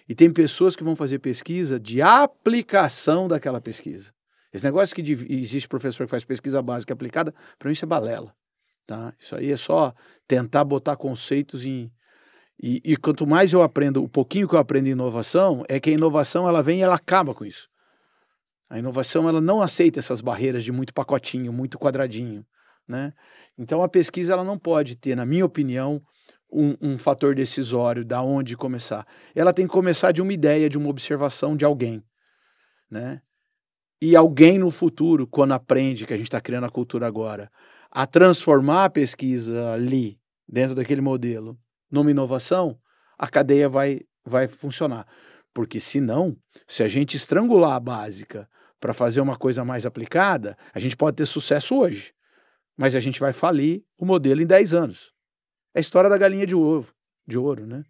e 0.06 0.14
tem 0.14 0.30
pessoas 0.30 0.76
que 0.76 0.84
vão 0.84 0.98
fazer 0.98 1.20
pesquisa 1.20 1.80
de 1.80 2.02
aplicação 2.02 3.30
daquela 3.30 3.62
pesquisa. 3.62 4.14
Esse 4.52 4.66
negócio 4.66 4.94
que 4.94 5.02
existe 5.02 5.70
professor 5.70 6.06
que 6.06 6.12
faz 6.12 6.26
pesquisa 6.26 6.62
básica 6.62 6.94
aplicada, 6.94 7.34
para 7.58 7.70
mim 7.70 7.74
isso 7.74 7.86
é 7.86 7.88
balela. 7.88 8.36
Tá? 8.86 9.14
Isso 9.18 9.34
aí 9.34 9.50
é 9.50 9.56
só 9.58 9.94
tentar 10.28 10.66
botar 10.66 10.98
conceitos 10.98 11.66
em. 11.66 11.90
E, 12.62 12.82
e 12.84 12.98
quanto 12.98 13.28
mais 13.28 13.54
eu 13.54 13.62
aprendo, 13.62 14.04
o 14.04 14.10
pouquinho 14.10 14.48
que 14.48 14.56
eu 14.56 14.60
aprendo 14.60 14.88
em 14.88 14.92
inovação, 14.92 15.64
é 15.70 15.80
que 15.80 15.90
a 15.90 15.94
inovação 15.94 16.48
ela 16.48 16.64
vem 16.64 16.80
e 16.80 16.82
ela 16.82 16.96
acaba 16.96 17.34
com 17.34 17.46
isso. 17.46 17.70
A 18.70 18.80
inovação 18.80 19.30
ela 19.30 19.40
não 19.40 19.62
aceita 19.62 20.00
essas 20.00 20.22
barreiras 20.22 20.64
de 20.64 20.72
muito 20.72 20.94
pacotinho, 20.94 21.54
muito 21.54 21.78
quadradinho, 21.78 22.46
né? 22.88 23.14
Então 23.58 23.82
a 23.82 23.88
pesquisa 23.88 24.34
ela 24.34 24.44
não 24.44 24.58
pode 24.58 24.96
ter, 24.96 25.16
na 25.16 25.26
minha 25.26 25.46
opinião, 25.46 26.02
um, 26.52 26.76
um 26.82 26.98
fator 26.98 27.36
decisório 27.36 28.04
da 28.04 28.22
onde 28.22 28.58
começar. 28.58 29.06
Ela 29.36 29.54
tem 29.54 29.68
que 29.68 29.72
começar 29.72 30.12
de 30.12 30.22
uma 30.22 30.34
ideia, 30.34 30.70
de 30.70 30.78
uma 30.78 30.90
observação 30.90 31.56
de 31.56 31.64
alguém, 31.64 32.04
né? 32.90 33.22
E 34.02 34.16
alguém 34.16 34.60
no 34.60 34.70
futuro, 34.70 35.26
quando 35.26 35.54
aprende 35.54 36.06
que 36.06 36.14
a 36.14 36.18
gente 36.18 36.28
está 36.28 36.42
criando 36.42 36.66
a 36.66 36.70
cultura 36.70 37.08
agora, 37.08 37.52
a 37.90 38.06
transformar 38.06 38.86
a 38.86 38.90
pesquisa 38.90 39.74
ali 39.74 40.20
dentro 40.48 40.76
daquele 40.76 41.02
modelo 41.02 41.58
numa 41.90 42.12
inovação, 42.12 42.78
a 43.18 43.28
cadeia 43.28 43.68
vai 43.70 44.02
vai 44.26 44.48
funcionar. 44.48 45.08
Porque 45.54 45.80
senão, 45.80 46.36
se 46.68 46.84
a 46.84 46.88
gente 46.88 47.16
estrangular 47.16 47.74
a 47.74 47.80
básica 47.80 48.48
para 48.80 48.94
fazer 48.94 49.22
uma 49.22 49.38
coisa 49.38 49.64
mais 49.64 49.86
aplicada, 49.86 50.58
a 50.74 50.80
gente 50.80 50.96
pode 50.98 51.16
ter 51.16 51.26
sucesso 51.26 51.76
hoje, 51.78 52.14
mas 52.78 52.94
a 52.94 53.00
gente 53.00 53.20
vai 53.20 53.32
falir 53.34 53.84
o 53.98 54.06
modelo 54.06 54.42
em 54.42 54.46
10 54.46 54.74
anos. 54.74 55.14
É 55.74 55.80
a 55.80 55.82
história 55.82 56.10
da 56.10 56.18
galinha 56.18 56.46
de 56.46 56.54
ovo, 56.56 56.94
de 57.26 57.38
ouro, 57.40 57.66
né? 57.66 57.84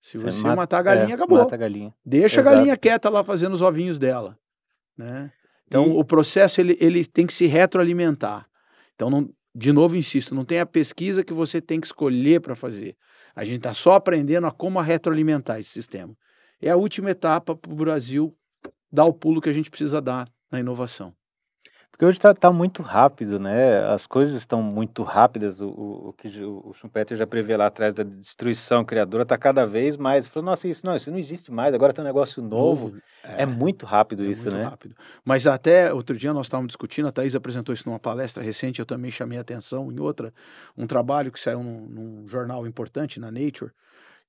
Se 0.00 0.16
você 0.16 0.38
mata- 0.42 0.56
matar 0.56 0.78
a 0.78 0.82
galinha, 0.82 1.10
é, 1.10 1.14
acabou. 1.14 1.40
A 1.40 1.56
galinha. 1.56 1.94
Deixa 2.04 2.40
Exato. 2.40 2.54
a 2.54 2.58
galinha 2.58 2.76
quieta 2.76 3.08
lá 3.10 3.24
fazendo 3.24 3.52
os 3.54 3.60
ovinhos 3.62 3.98
dela, 3.98 4.38
né? 4.96 5.32
Então 5.66 5.86
E- 5.88 5.90
o 5.98 6.04
processo 6.04 6.60
ele, 6.60 6.76
ele 6.80 7.04
tem 7.04 7.26
que 7.26 7.32
se 7.34 7.46
retroalimentar. 7.46 8.46
Então 8.94 9.10
não, 9.10 9.28
de 9.54 9.72
novo 9.72 9.96
insisto, 9.96 10.34
não 10.34 10.44
tem 10.44 10.60
a 10.60 10.66
pesquisa 10.66 11.24
que 11.24 11.32
você 11.32 11.60
tem 11.60 11.80
que 11.80 11.86
escolher 11.86 12.40
para 12.40 12.54
fazer. 12.54 12.96
A 13.34 13.44
gente 13.44 13.58
está 13.58 13.74
só 13.74 13.94
aprendendo 13.94 14.46
a 14.46 14.52
como 14.52 14.80
retroalimentar 14.80 15.58
esse 15.58 15.70
sistema. 15.70 16.16
É 16.60 16.70
a 16.70 16.76
última 16.76 17.10
etapa 17.10 17.56
para 17.56 17.72
o 17.72 17.76
Brasil 17.76 18.36
dar 18.90 19.04
o 19.04 19.12
pulo 19.12 19.40
que 19.40 19.48
a 19.48 19.52
gente 19.52 19.70
precisa 19.70 20.00
dar 20.00 20.28
na 20.50 20.60
inovação. 20.60 21.14
Porque 21.94 22.06
hoje 22.06 22.18
está 22.18 22.50
muito 22.50 22.82
rápido, 22.82 23.38
né? 23.38 23.78
As 23.86 24.04
coisas 24.04 24.34
estão 24.34 24.60
muito 24.60 25.04
rápidas. 25.04 25.60
O, 25.60 25.68
o, 25.68 26.08
o 26.08 26.12
que 26.12 26.26
o, 26.42 26.70
o 26.70 26.74
Schumpeter 26.74 27.16
já 27.16 27.24
prevê 27.24 27.56
lá 27.56 27.66
atrás 27.66 27.94
da 27.94 28.02
destruição 28.02 28.84
criadora 28.84 29.22
está 29.22 29.38
cada 29.38 29.64
vez 29.64 29.96
mais. 29.96 30.26
Falou, 30.26 30.46
nossa, 30.50 30.66
isso 30.66 30.84
não, 30.84 30.96
isso 30.96 31.08
não 31.08 31.18
existe 31.18 31.52
mais. 31.52 31.72
Agora 31.72 31.92
tem 31.92 32.02
um 32.02 32.06
negócio 32.06 32.42
novo. 32.42 32.96
É, 33.22 33.46
muito 33.46 33.86
rápido 33.86 34.24
É 34.24 34.26
isso, 34.26 34.42
muito 34.42 34.56
né? 34.56 34.64
rápido. 34.64 34.96
Mas 35.24 35.46
até 35.46 35.92
outro 35.94 36.16
dia 36.16 36.32
nós 36.32 36.46
estávamos 36.46 36.70
discutindo, 36.70 37.06
a 37.06 37.12
Thaís 37.12 37.36
apresentou 37.36 37.72
isso 37.72 37.88
numa 37.88 38.00
palestra 38.00 38.42
recente, 38.42 38.80
eu 38.80 38.86
também 38.86 39.12
chamei 39.12 39.38
a 39.38 39.42
atenção 39.42 39.92
em 39.92 40.00
outra, 40.00 40.34
um 40.76 40.88
trabalho 40.88 41.30
que 41.30 41.38
saiu 41.38 41.62
num, 41.62 41.86
num 41.86 42.26
jornal 42.26 42.66
importante, 42.66 43.20
na 43.20 43.30
Nature, 43.30 43.70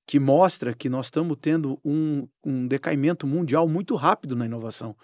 que 0.06 0.20
mostra 0.20 0.72
que 0.72 0.88
nós 0.88 1.06
estamos 1.06 1.36
tendo 1.42 1.80
um, 1.84 2.28
um 2.44 2.68
decaimento 2.68 3.26
mundial 3.26 3.68
muito 3.68 3.96
rápido 3.96 4.36
na 4.36 4.46
inovação. 4.46 4.94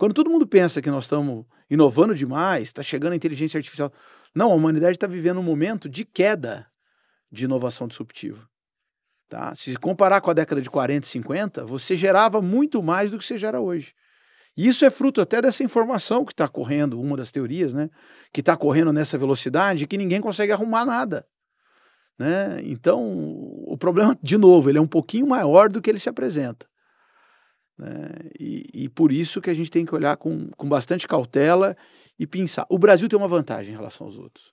Quando 0.00 0.14
todo 0.14 0.30
mundo 0.30 0.46
pensa 0.46 0.80
que 0.80 0.90
nós 0.90 1.04
estamos 1.04 1.44
inovando 1.68 2.14
demais, 2.14 2.68
está 2.68 2.82
chegando 2.82 3.12
a 3.12 3.16
inteligência 3.16 3.58
artificial. 3.58 3.92
Não, 4.34 4.50
a 4.50 4.54
humanidade 4.54 4.96
está 4.96 5.06
vivendo 5.06 5.40
um 5.40 5.42
momento 5.42 5.90
de 5.90 6.06
queda 6.06 6.66
de 7.30 7.44
inovação 7.44 7.86
disruptiva. 7.86 8.48
Tá? 9.28 9.54
Se 9.54 9.76
comparar 9.76 10.22
com 10.22 10.30
a 10.30 10.32
década 10.32 10.62
de 10.62 10.70
40 10.70 11.06
e 11.06 11.10
50, 11.10 11.66
você 11.66 11.98
gerava 11.98 12.40
muito 12.40 12.82
mais 12.82 13.10
do 13.10 13.18
que 13.18 13.24
você 13.26 13.36
gera 13.36 13.60
hoje. 13.60 13.92
E 14.56 14.66
isso 14.66 14.86
é 14.86 14.90
fruto 14.90 15.20
até 15.20 15.42
dessa 15.42 15.62
informação 15.62 16.24
que 16.24 16.32
está 16.32 16.48
correndo, 16.48 16.98
uma 16.98 17.14
das 17.14 17.30
teorias, 17.30 17.74
né? 17.74 17.90
Que 18.32 18.40
está 18.40 18.56
correndo 18.56 18.94
nessa 18.94 19.18
velocidade 19.18 19.86
que 19.86 19.98
ninguém 19.98 20.22
consegue 20.22 20.50
arrumar 20.50 20.86
nada. 20.86 21.26
Né? 22.18 22.62
Então, 22.62 23.04
o 23.66 23.76
problema, 23.76 24.18
de 24.22 24.38
novo, 24.38 24.70
ele 24.70 24.78
é 24.78 24.80
um 24.80 24.88
pouquinho 24.88 25.26
maior 25.26 25.68
do 25.68 25.82
que 25.82 25.90
ele 25.90 25.98
se 25.98 26.08
apresenta. 26.08 26.69
Né? 27.80 28.10
E, 28.38 28.66
e 28.74 28.88
por 28.90 29.10
isso 29.10 29.40
que 29.40 29.48
a 29.48 29.54
gente 29.54 29.70
tem 29.70 29.86
que 29.86 29.94
olhar 29.94 30.14
com, 30.18 30.50
com 30.50 30.68
bastante 30.68 31.08
cautela 31.08 31.74
e 32.18 32.26
pensar. 32.26 32.66
O 32.68 32.78
Brasil 32.78 33.08
tem 33.08 33.18
uma 33.18 33.26
vantagem 33.26 33.72
em 33.72 33.76
relação 33.76 34.06
aos 34.06 34.18
outros. 34.18 34.52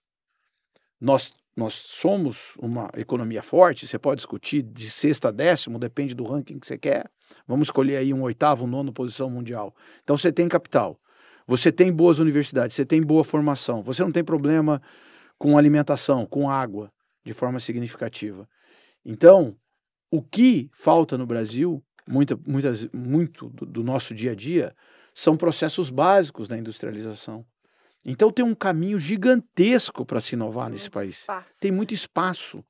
Nós, 0.99 1.33
nós 1.55 1.73
somos 1.73 2.55
uma 2.57 2.89
economia 2.95 3.43
forte, 3.43 3.85
você 3.85 3.99
pode 3.99 4.19
discutir 4.19 4.61
de 4.61 4.89
sexta 4.89 5.27
a 5.27 5.31
décimo, 5.31 5.77
depende 5.77 6.15
do 6.15 6.23
ranking 6.23 6.57
que 6.57 6.65
você 6.65 6.77
quer. 6.77 7.11
Vamos 7.45 7.67
escolher 7.67 7.97
aí 7.97 8.13
um 8.13 8.21
oitavo, 8.21 8.63
um 8.63 8.67
nono 8.67 8.93
posição 8.93 9.29
mundial. 9.29 9.75
Então 10.01 10.15
você 10.15 10.31
tem 10.31 10.47
capital, 10.47 10.97
você 11.45 11.69
tem 11.69 11.91
boas 11.91 12.19
universidades, 12.19 12.77
você 12.77 12.85
tem 12.85 13.01
boa 13.01 13.25
formação, 13.25 13.83
você 13.83 14.01
não 14.01 14.11
tem 14.11 14.23
problema 14.23 14.81
com 15.37 15.57
alimentação, 15.57 16.25
com 16.25 16.49
água, 16.49 16.89
de 17.25 17.33
forma 17.33 17.59
significativa. 17.59 18.47
Então, 19.05 19.57
o 20.09 20.21
que 20.21 20.69
falta 20.73 21.17
no 21.17 21.25
Brasil, 21.25 21.83
muita, 22.07 22.39
muitas, 22.45 22.87
muito 22.93 23.49
do, 23.49 23.65
do 23.65 23.83
nosso 23.83 24.13
dia 24.13 24.31
a 24.31 24.35
dia, 24.35 24.75
são 25.13 25.35
processos 25.35 25.89
básicos 25.89 26.47
da 26.47 26.57
industrialização. 26.57 27.45
Então 28.05 28.31
tem 28.31 28.45
um 28.45 28.55
caminho 28.55 28.97
gigantesco 28.97 30.05
para 30.05 30.21
se 30.21 30.35
inovar 30.35 30.69
nesse 30.69 30.83
Muito 30.83 30.93
país. 30.93 31.19
espaço, 31.19 31.59
Tem 31.59 31.71
né? 31.71 31.77
muito 31.77 31.93
espaço, 31.93 32.63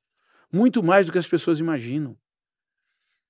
muito 0.52 0.82
mais 0.82 1.06
do 1.06 1.12
que 1.12 1.18
as 1.18 1.28
pessoas 1.28 1.60
imaginam. 1.60 2.16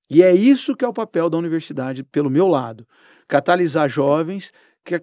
E 0.09 0.23
é 0.23 0.33
isso 0.35 0.75
que 0.75 0.85
é 0.85 0.89
o 0.89 0.93
papel 0.93 1.29
da 1.29 1.37
universidade, 1.37 2.03
pelo 2.03 2.31
meu 2.31 2.47
lado, 2.47 2.89
catalisar 3.27 3.89
jovens 3.89 4.53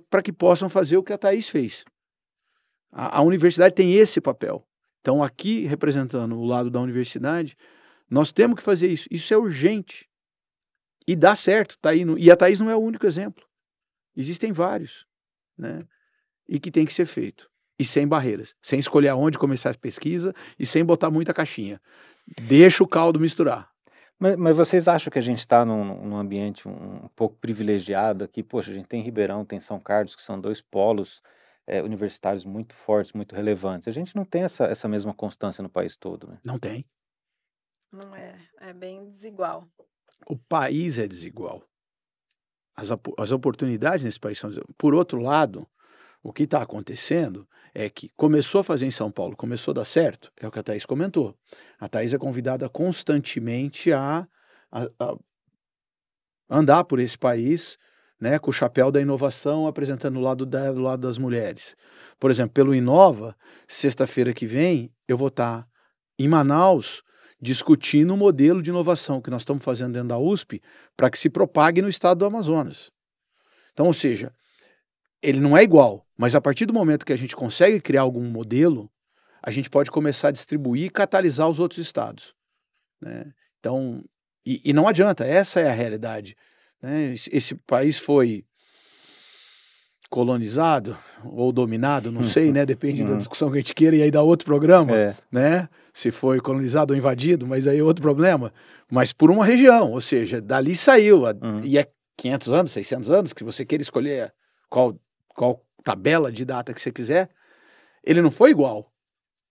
para 0.10 0.24
que 0.24 0.34
possam 0.34 0.68
fazer 0.68 0.98
o 0.98 1.04
que 1.04 1.14
a 1.14 1.18
Thaís 1.18 1.48
fez. 1.48 1.86
A, 2.92 3.20
a 3.20 3.22
universidade 3.22 3.76
tem 3.76 3.94
esse 3.94 4.20
papel. 4.20 4.66
Então, 5.02 5.22
aqui, 5.22 5.66
representando 5.66 6.36
o 6.36 6.44
lado 6.44 6.72
da 6.72 6.80
universidade, 6.80 7.56
nós 8.10 8.32
temos 8.32 8.56
que 8.56 8.64
fazer 8.64 8.88
isso. 8.88 9.08
Isso 9.12 9.32
é 9.32 9.38
urgente. 9.38 10.10
E 11.08 11.16
dá 11.16 11.36
certo. 11.36 11.78
Tá 11.80 11.90
aí 11.92 12.04
no- 12.06 12.18
e 12.18 12.32
a 12.32 12.36
Thaís 12.36 12.60
não 12.60 12.70
é 12.70 12.76
o 12.76 12.80
único 12.80 13.06
exemplo. 13.06 13.44
Existem 14.16 14.52
vários. 14.52 15.06
Né? 15.58 15.86
E 16.48 16.60
que 16.60 16.72
tem 16.72 16.86
que 16.86 16.94
ser 16.94 17.06
feito. 17.06 17.50
E 17.78 17.84
sem 17.84 18.08
barreiras. 18.08 18.56
Sem 18.62 18.80
escolher 18.80 19.10
aonde 19.10 19.38
começar 19.38 19.72
a 19.72 19.78
pesquisa 19.78 20.34
e 20.58 20.66
sem 20.66 20.84
botar 20.84 21.12
muita 21.12 21.34
caixinha. 21.34 21.82
Deixa 22.42 22.84
o 22.84 22.88
caldo 22.88 23.20
misturar. 23.20 23.70
Mas, 24.18 24.36
mas 24.38 24.56
vocês 24.56 24.88
acham 24.88 25.12
que 25.12 25.20
a 25.20 25.22
gente 25.22 25.40
está 25.40 25.66
num, 25.66 25.84
num 26.06 26.16
ambiente 26.16 26.68
um, 26.68 27.06
um 27.06 27.10
pouco 27.10 27.36
privilegiado 27.38 28.24
aqui? 28.24 28.42
Poxa, 28.42 28.72
a 28.72 28.74
gente 28.74 28.88
tem 28.88 29.02
Ribeirão, 29.02 29.44
tem 29.44 29.60
São 29.60 29.80
Carlos, 29.80 30.16
que 30.16 30.22
são 30.24 30.40
dois 30.40 30.62
polos 30.62 31.22
eh, 31.68 31.84
universitários 31.84 32.46
muito 32.46 32.74
fortes, 32.76 33.12
muito 33.12 33.36
relevantes. 33.36 33.88
A 33.90 33.92
gente 33.92 34.16
não 34.16 34.24
tem 34.24 34.44
essa, 34.44 34.66
essa 34.66 34.88
mesma 34.88 35.14
constância 35.14 35.62
no 35.62 35.70
país 35.70 35.98
todo, 35.98 36.28
né? 36.28 36.40
Não 36.46 36.58
tem. 36.58 36.86
Não 37.92 38.16
é, 38.16 38.40
é 38.62 38.74
bem 38.74 39.10
desigual. 39.12 39.68
O 40.28 40.38
país 40.38 40.98
é 40.98 41.08
desigual. 41.08 41.64
As, 42.76 42.90
as 43.18 43.32
oportunidades 43.32 44.04
nesse 44.04 44.20
país 44.20 44.38
são 44.38 44.50
desiguais. 44.50 44.74
Por 44.78 44.94
outro 44.94 45.20
lado, 45.20 45.68
o 46.22 46.34
que 46.34 46.44
está 46.44 46.62
acontecendo 46.62 47.48
é 47.74 47.90
que 47.90 48.10
começou 48.16 48.62
a 48.62 48.64
fazer 48.64 48.86
em 48.86 48.92
São 48.92 49.12
Paulo, 49.12 49.36
começou 49.36 49.72
a 49.72 49.76
dar 49.76 49.86
certo, 49.86 50.32
é 50.40 50.48
o 50.48 50.52
que 50.52 50.60
a 50.60 50.64
Thaís 50.64 50.86
comentou. 50.86 51.38
A 51.80 51.88
Thaís 51.88 52.14
é 52.14 52.18
convidada 52.18 52.68
constantemente 52.70 53.92
a, 53.92 54.28
a- 54.72 54.90
a 55.00 55.16
andar 56.50 56.84
por 56.86 57.00
esse 57.00 57.18
país, 57.18 57.78
né, 58.20 58.40
com 58.40 58.50
o 58.50 58.54
chapéu 58.54 58.92
da 58.92 59.02
inovação, 59.02 59.68
apresentando 59.68 60.18
o 60.18 60.22
lado, 60.22 60.46
da, 60.46 60.72
do 60.72 60.80
lado 60.82 61.02
das 61.02 61.18
mulheres. 61.18 61.76
Por 62.20 62.32
exemplo, 62.32 62.54
pelo 62.54 62.74
Inova, 62.74 63.36
sexta-feira 63.68 64.34
que 64.34 64.46
vem, 64.46 64.92
eu 65.08 65.18
vou 65.18 65.28
estar 65.28 65.68
em 66.18 66.28
Manaus 66.28 67.04
discutindo 67.46 68.12
o 68.14 68.18
modelo 68.18 68.62
de 68.62 68.72
inovação 68.72 69.22
que 69.22 69.30
nós 69.30 69.44
estamos 69.44 69.64
fazendo 69.64 69.94
dentro 69.94 70.10
da 70.10 70.18
USP 70.18 70.62
para 70.98 71.12
que 71.12 71.18
se 71.18 71.30
propague 71.30 71.80
no 71.80 71.88
estado 71.88 72.18
do 72.18 72.26
Amazonas. 72.26 72.92
Então, 73.72 73.86
ou 73.86 73.94
seja, 73.94 74.34
ele 75.22 75.40
não 75.40 75.56
é 75.56 75.62
igual, 75.62 76.06
mas 76.18 76.34
a 76.34 76.42
partir 76.42 76.66
do 76.66 76.74
momento 76.74 77.06
que 77.06 77.14
a 77.14 77.18
gente 77.18 77.36
consegue 77.36 77.80
criar 77.80 78.02
algum 78.02 78.24
modelo, 78.24 78.90
a 79.44 79.52
gente 79.52 79.70
pode 79.70 79.92
começar 79.92 80.30
a 80.30 80.32
distribuir 80.32 80.86
e 80.86 80.90
catalisar 80.90 81.48
os 81.48 81.60
outros 81.60 81.80
estados. 81.80 82.34
Né? 83.00 83.32
Então, 83.60 84.04
e, 84.44 84.62
e, 84.66 84.74
não 84.74 84.88
adianta, 84.88 85.24
essa 85.24 85.60
é 85.60 85.70
a 85.70 85.74
realidade. 85.74 86.36
Né? 86.82 87.14
Esse, 87.14 87.30
esse 87.32 87.56
país 87.56 88.00
foi 88.00 88.44
colonizado 90.10 90.98
ou 91.24 91.52
dominado, 91.52 92.12
não 92.12 92.24
sei, 92.24 92.52
né? 92.52 92.66
Depende 92.66 93.04
da 93.04 93.12
uhum. 93.12 93.18
discussão 93.18 93.50
que 93.50 93.58
a 93.58 93.60
gente 93.60 93.74
queira, 93.74 93.96
e 93.96 94.02
aí 94.04 94.12
dá 94.12 94.22
outro 94.22 94.46
programa, 94.46 94.96
é. 94.96 95.16
né? 95.32 95.70
Se 95.96 96.12
foi 96.12 96.42
colonizado 96.42 96.92
ou 96.92 96.98
invadido, 96.98 97.48
mas 97.48 97.70
aí 97.70 97.80
é 97.80 97.82
outro 97.82 98.02
problema. 98.02 98.52
Mas 98.92 99.14
por 99.14 99.32
uma 99.32 99.46
região, 99.46 99.94
ou 99.94 100.02
seja, 100.02 100.42
dali 100.42 100.76
saiu, 100.76 101.22
uhum. 101.22 101.62
e 101.64 101.78
é 101.78 101.90
500 102.18 102.50
anos, 102.50 102.72
600 102.74 103.10
anos, 103.10 103.32
que 103.32 103.46
você 103.46 103.66
queira 103.66 103.82
escolher 103.82 104.34
qual, 104.70 105.00
qual 105.30 105.66
tabela 105.86 106.34
de 106.34 106.44
data 106.44 106.74
que 106.74 106.82
você 106.82 106.92
quiser, 106.92 107.30
ele 108.04 108.22
não 108.22 108.30
foi 108.30 108.52
igual. 108.52 108.92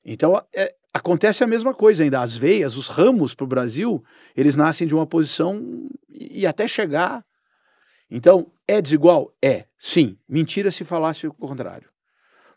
Então, 0.05 0.39
é, 0.55 0.75
acontece 0.93 1.43
a 1.43 1.47
mesma 1.47 1.73
coisa 1.73 2.03
ainda. 2.03 2.21
As 2.21 2.37
veias, 2.37 2.77
os 2.77 2.89
ramos 2.89 3.35
para 3.35 3.45
o 3.45 3.49
Brasil, 3.49 4.05
eles 4.37 4.55
nascem 4.55 4.87
de 4.87 4.95
uma 4.95 5.07
posição 5.07 5.89
e 6.11 6.47
até 6.47 6.69
chegar. 6.69 7.25
Então, 8.11 8.53
é 8.69 8.83
desigual? 8.83 9.35
É, 9.43 9.65
sim. 9.79 10.19
Mentira 10.29 10.71
se 10.71 10.85
falasse 10.85 11.27
o 11.27 11.33
contrário. 11.33 11.89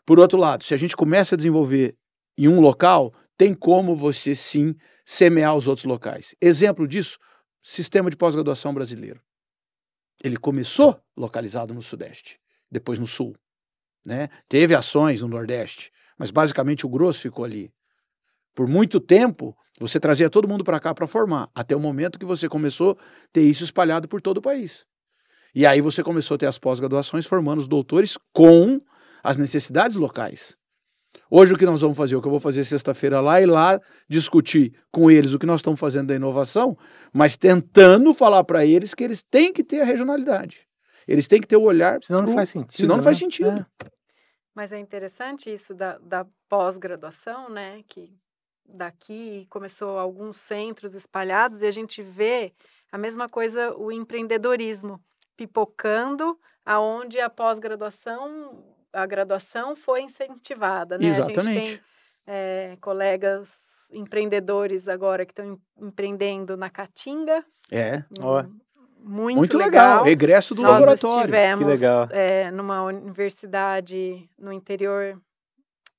Por 0.04 0.18
outro 0.18 0.38
lado, 0.38 0.62
se 0.62 0.74
a 0.74 0.76
gente 0.76 0.94
começa 0.94 1.36
a 1.36 1.38
desenvolver 1.38 1.96
em 2.36 2.48
um 2.48 2.60
local, 2.60 3.14
tem 3.38 3.54
como 3.54 3.96
você 3.96 4.34
sim 4.34 4.74
semear 5.04 5.56
os 5.56 5.68
outros 5.68 5.84
locais. 5.84 6.34
Exemplo 6.40 6.86
disso, 6.86 7.18
sistema 7.62 8.10
de 8.10 8.16
pós-graduação 8.16 8.74
brasileiro. 8.74 9.22
Ele 10.22 10.36
começou 10.36 11.00
localizado 11.16 11.72
no 11.72 11.80
Sudeste, 11.80 12.40
depois 12.70 12.98
no 12.98 13.06
Sul. 13.06 13.36
Né? 14.04 14.28
Teve 14.48 14.74
ações 14.74 15.22
no 15.22 15.28
Nordeste, 15.28 15.92
mas 16.18 16.32
basicamente 16.32 16.84
o 16.84 16.88
grosso 16.88 17.20
ficou 17.20 17.44
ali. 17.44 17.72
Por 18.54 18.66
muito 18.66 18.98
tempo, 18.98 19.56
você 19.78 20.00
trazia 20.00 20.28
todo 20.28 20.48
mundo 20.48 20.64
para 20.64 20.80
cá 20.80 20.92
para 20.92 21.06
formar, 21.06 21.48
até 21.54 21.76
o 21.76 21.80
momento 21.80 22.18
que 22.18 22.26
você 22.26 22.48
começou 22.48 22.98
a 22.98 23.28
ter 23.32 23.42
isso 23.42 23.62
espalhado 23.62 24.08
por 24.08 24.20
todo 24.20 24.38
o 24.38 24.42
país. 24.42 24.84
E 25.54 25.64
aí 25.64 25.80
você 25.80 26.02
começou 26.02 26.34
a 26.34 26.38
ter 26.38 26.46
as 26.46 26.58
pós-graduações 26.58 27.24
formando 27.24 27.60
os 27.60 27.68
doutores 27.68 28.18
com 28.32 28.80
as 29.22 29.36
necessidades 29.36 29.96
locais. 29.96 30.56
Hoje 31.30 31.52
o 31.52 31.58
que 31.58 31.66
nós 31.66 31.80
vamos 31.80 31.96
fazer, 31.96 32.16
o 32.16 32.22
que 32.22 32.26
eu 32.26 32.30
vou 32.30 32.40
fazer 32.40 32.64
sexta-feira 32.64 33.20
lá 33.20 33.40
e 33.40 33.46
lá 33.46 33.80
discutir 34.08 34.72
com 34.90 35.10
eles 35.10 35.34
o 35.34 35.38
que 35.38 35.46
nós 35.46 35.56
estamos 35.60 35.78
fazendo 35.78 36.08
da 36.08 36.14
inovação, 36.14 36.76
mas 37.12 37.36
tentando 37.36 38.14
falar 38.14 38.44
para 38.44 38.64
eles 38.64 38.94
que 38.94 39.04
eles 39.04 39.22
têm 39.22 39.52
que 39.52 39.62
ter 39.62 39.80
a 39.82 39.84
regionalidade. 39.84 40.66
Eles 41.06 41.28
têm 41.28 41.40
que 41.40 41.46
ter 41.46 41.56
o 41.56 41.62
olhar. 41.62 41.98
Senão 42.02 42.20
pro... 42.20 42.28
não 42.28 42.36
faz 42.36 42.48
sentido. 42.50 42.76
Senão 42.76 42.94
né? 42.94 42.96
não 42.96 43.04
faz 43.04 43.18
sentido. 43.18 43.66
É. 43.82 43.88
Mas 44.54 44.72
é 44.72 44.78
interessante 44.78 45.52
isso 45.52 45.74
da, 45.74 45.98
da 45.98 46.26
pós-graduação, 46.48 47.48
né? 47.48 47.82
Que 47.86 48.12
daqui 48.66 49.46
começou 49.48 49.98
alguns 49.98 50.36
centros 50.38 50.94
espalhados 50.94 51.62
e 51.62 51.66
a 51.66 51.70
gente 51.70 52.02
vê 52.02 52.52
a 52.92 52.98
mesma 52.98 53.28
coisa 53.28 53.74
o 53.74 53.90
empreendedorismo 53.90 55.00
pipocando 55.36 56.38
aonde 56.64 57.18
a 57.20 57.30
pós-graduação 57.30 58.64
a 59.02 59.06
graduação 59.06 59.74
foi 59.76 60.02
incentivada 60.02 60.98
né 60.98 61.06
exatamente 61.06 61.48
a 61.48 61.52
gente 61.52 61.70
tem 61.76 61.80
é, 62.26 62.76
colegas 62.80 63.50
empreendedores 63.92 64.88
agora 64.88 65.24
que 65.24 65.32
estão 65.32 65.58
empreendendo 65.80 66.56
na 66.56 66.68
Caatinga 66.68 67.44
é 67.70 68.04
um, 68.20 68.58
muito, 69.00 69.38
muito 69.38 69.58
legal. 69.58 69.98
legal. 69.98 70.08
Egresso 70.08 70.54
do 70.54 70.62
Nós 70.62 70.72
laboratório. 70.72 71.20
Estivemos, 71.20 71.64
que 71.64 71.70
legal. 71.70 72.08
É, 72.10 72.50
numa 72.50 72.82
universidade 72.82 74.28
no 74.38 74.52
interior 74.52 75.20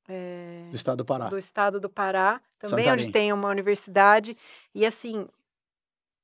é, 0.08 0.68
do 0.70 0.76
estado 0.76 0.98
do 0.98 1.06
Pará. 1.06 1.30
Do 1.30 1.38
estado 1.38 1.80
do 1.80 1.90
Pará, 1.90 2.42
também 2.58 2.86
Santarém. 2.86 3.06
onde 3.06 3.12
tem 3.12 3.32
uma 3.32 3.48
universidade. 3.50 4.36
E 4.74 4.86
assim, 4.86 5.28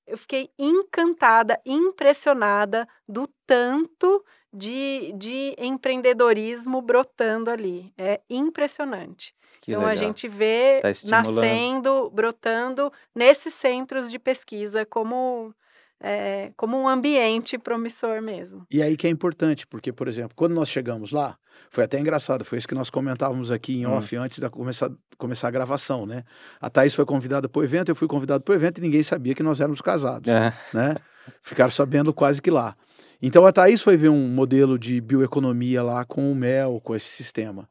eu 0.07 0.17
fiquei 0.17 0.49
encantada, 0.57 1.59
impressionada 1.65 2.87
do 3.07 3.27
tanto 3.45 4.23
de, 4.53 5.13
de 5.17 5.55
empreendedorismo 5.57 6.81
brotando 6.81 7.49
ali. 7.49 7.93
É 7.97 8.21
impressionante. 8.29 9.33
Que 9.61 9.71
então 9.71 9.81
legal. 9.81 9.93
a 9.93 9.95
gente 9.95 10.27
vê 10.27 10.79
tá 10.81 10.89
nascendo, 11.09 12.09
brotando 12.11 12.91
nesses 13.13 13.53
centros 13.53 14.11
de 14.11 14.19
pesquisa 14.19 14.85
como 14.85 15.53
é, 16.01 16.51
como 16.57 16.77
um 16.77 16.87
ambiente 16.87 17.57
promissor 17.57 18.21
mesmo. 18.21 18.65
E 18.69 18.81
aí 18.81 18.97
que 18.97 19.07
é 19.07 19.09
importante, 19.09 19.65
porque, 19.65 19.91
por 19.91 20.07
exemplo, 20.07 20.31
quando 20.35 20.53
nós 20.53 20.69
chegamos 20.69 21.11
lá, 21.11 21.37
foi 21.69 21.83
até 21.83 21.99
engraçado, 21.99 22.43
foi 22.43 22.57
isso 22.57 22.67
que 22.67 22.75
nós 22.75 22.89
comentávamos 22.89 23.51
aqui 23.51 23.81
em 23.81 23.87
hum. 23.87 23.91
off 23.91 24.15
antes 24.15 24.39
de 24.39 24.49
começar, 24.49 24.91
começar 25.17 25.47
a 25.47 25.51
gravação, 25.51 26.05
né? 26.05 26.23
A 26.59 26.69
Thaís 26.69 26.93
foi 26.93 27.05
convidada 27.05 27.47
para 27.47 27.59
o 27.59 27.63
evento, 27.63 27.89
eu 27.89 27.95
fui 27.95 28.07
convidado 28.07 28.43
para 28.43 28.51
o 28.51 28.55
evento 28.55 28.79
e 28.79 28.81
ninguém 28.81 29.03
sabia 29.03 29.33
que 29.33 29.43
nós 29.43 29.59
éramos 29.59 29.81
casados, 29.81 30.31
é. 30.31 30.53
né? 30.73 30.95
Ficaram 31.41 31.71
sabendo 31.71 32.13
quase 32.13 32.41
que 32.41 32.51
lá. 32.51 32.75
Então 33.21 33.45
a 33.45 33.51
Thaís 33.51 33.81
foi 33.81 33.97
ver 33.97 34.09
um 34.09 34.27
modelo 34.27 34.77
de 34.77 34.99
bioeconomia 35.01 35.81
lá 35.81 36.05
com 36.05 36.31
o 36.31 36.35
mel, 36.35 36.79
com 36.83 36.95
esse 36.95 37.07
sistema. 37.07 37.67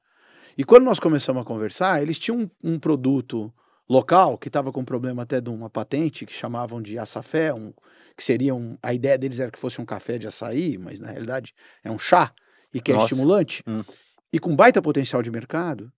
E 0.56 0.64
quando 0.64 0.84
nós 0.84 0.98
começamos 0.98 1.42
a 1.42 1.44
conversar, 1.44 2.02
eles 2.02 2.18
tinham 2.18 2.50
um, 2.62 2.72
um 2.72 2.78
produto 2.78 3.52
local 3.88 4.38
que 4.38 4.48
estava 4.48 4.72
com 4.72 4.84
problema 4.84 5.22
até 5.22 5.40
de 5.40 5.50
uma 5.50 5.68
patente 5.68 6.24
que 6.24 6.32
chamavam 6.32 6.80
de 6.80 6.98
açafé, 6.98 7.52
um, 7.52 7.72
que 8.16 8.24
seria 8.24 8.54
um, 8.54 8.78
a 8.82 8.94
ideia 8.94 9.18
deles 9.18 9.40
era 9.40 9.50
que 9.50 9.58
fosse 9.58 9.80
um 9.80 9.84
café 9.84 10.18
de 10.18 10.26
açaí, 10.26 10.78
mas 10.78 11.00
na 11.00 11.10
realidade 11.10 11.54
é 11.82 11.90
um 11.90 11.98
chá 11.98 12.32
e 12.72 12.80
que 12.80 12.90
é 12.90 12.94
Nossa. 12.94 13.06
é 13.06 13.08
estimulante 13.08 13.62
hum. 13.66 13.84
e 14.32 14.38
com 14.38 14.54
baita 14.54 14.80
potencial 14.80 15.22
de 15.22 15.30
mercado. 15.30 15.92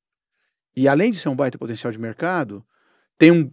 E 0.75 0.87
além 0.89 1.11
de 1.11 1.19
ser 1.19 1.29
um 1.29 1.37
baita 1.37 1.57
potencial 1.57 1.91
de 1.91 1.99
mercado, 1.99 2.65
tem 3.17 3.31
um 3.31 3.51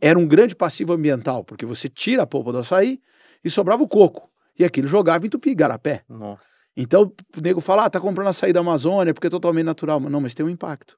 era 0.00 0.18
um 0.18 0.26
grande 0.26 0.54
passivo 0.54 0.92
ambiental, 0.92 1.44
porque 1.44 1.66
você 1.66 1.88
tira 1.88 2.22
a 2.22 2.26
polpa 2.26 2.52
do 2.52 2.58
açaí 2.58 3.00
e 3.44 3.50
sobrava 3.50 3.82
o 3.82 3.88
coco. 3.88 4.30
E 4.58 4.64
aquilo 4.64 4.86
jogava 4.86 5.26
em 5.26 5.28
tupi, 5.28 5.54
garapé. 5.54 6.04
Nossa. 6.08 6.42
Então 6.76 7.12
o 7.36 7.40
nego 7.40 7.60
fala, 7.60 7.86
ah, 7.86 7.90
tá 7.90 8.00
comprando 8.00 8.28
açaí 8.28 8.52
da 8.52 8.60
Amazônia 8.60 9.12
porque 9.12 9.26
é 9.26 9.30
totalmente 9.30 9.64
natural. 9.64 9.98
Não, 9.98 10.20
mas 10.20 10.34
tem 10.34 10.46
um 10.46 10.48
impacto. 10.48 10.96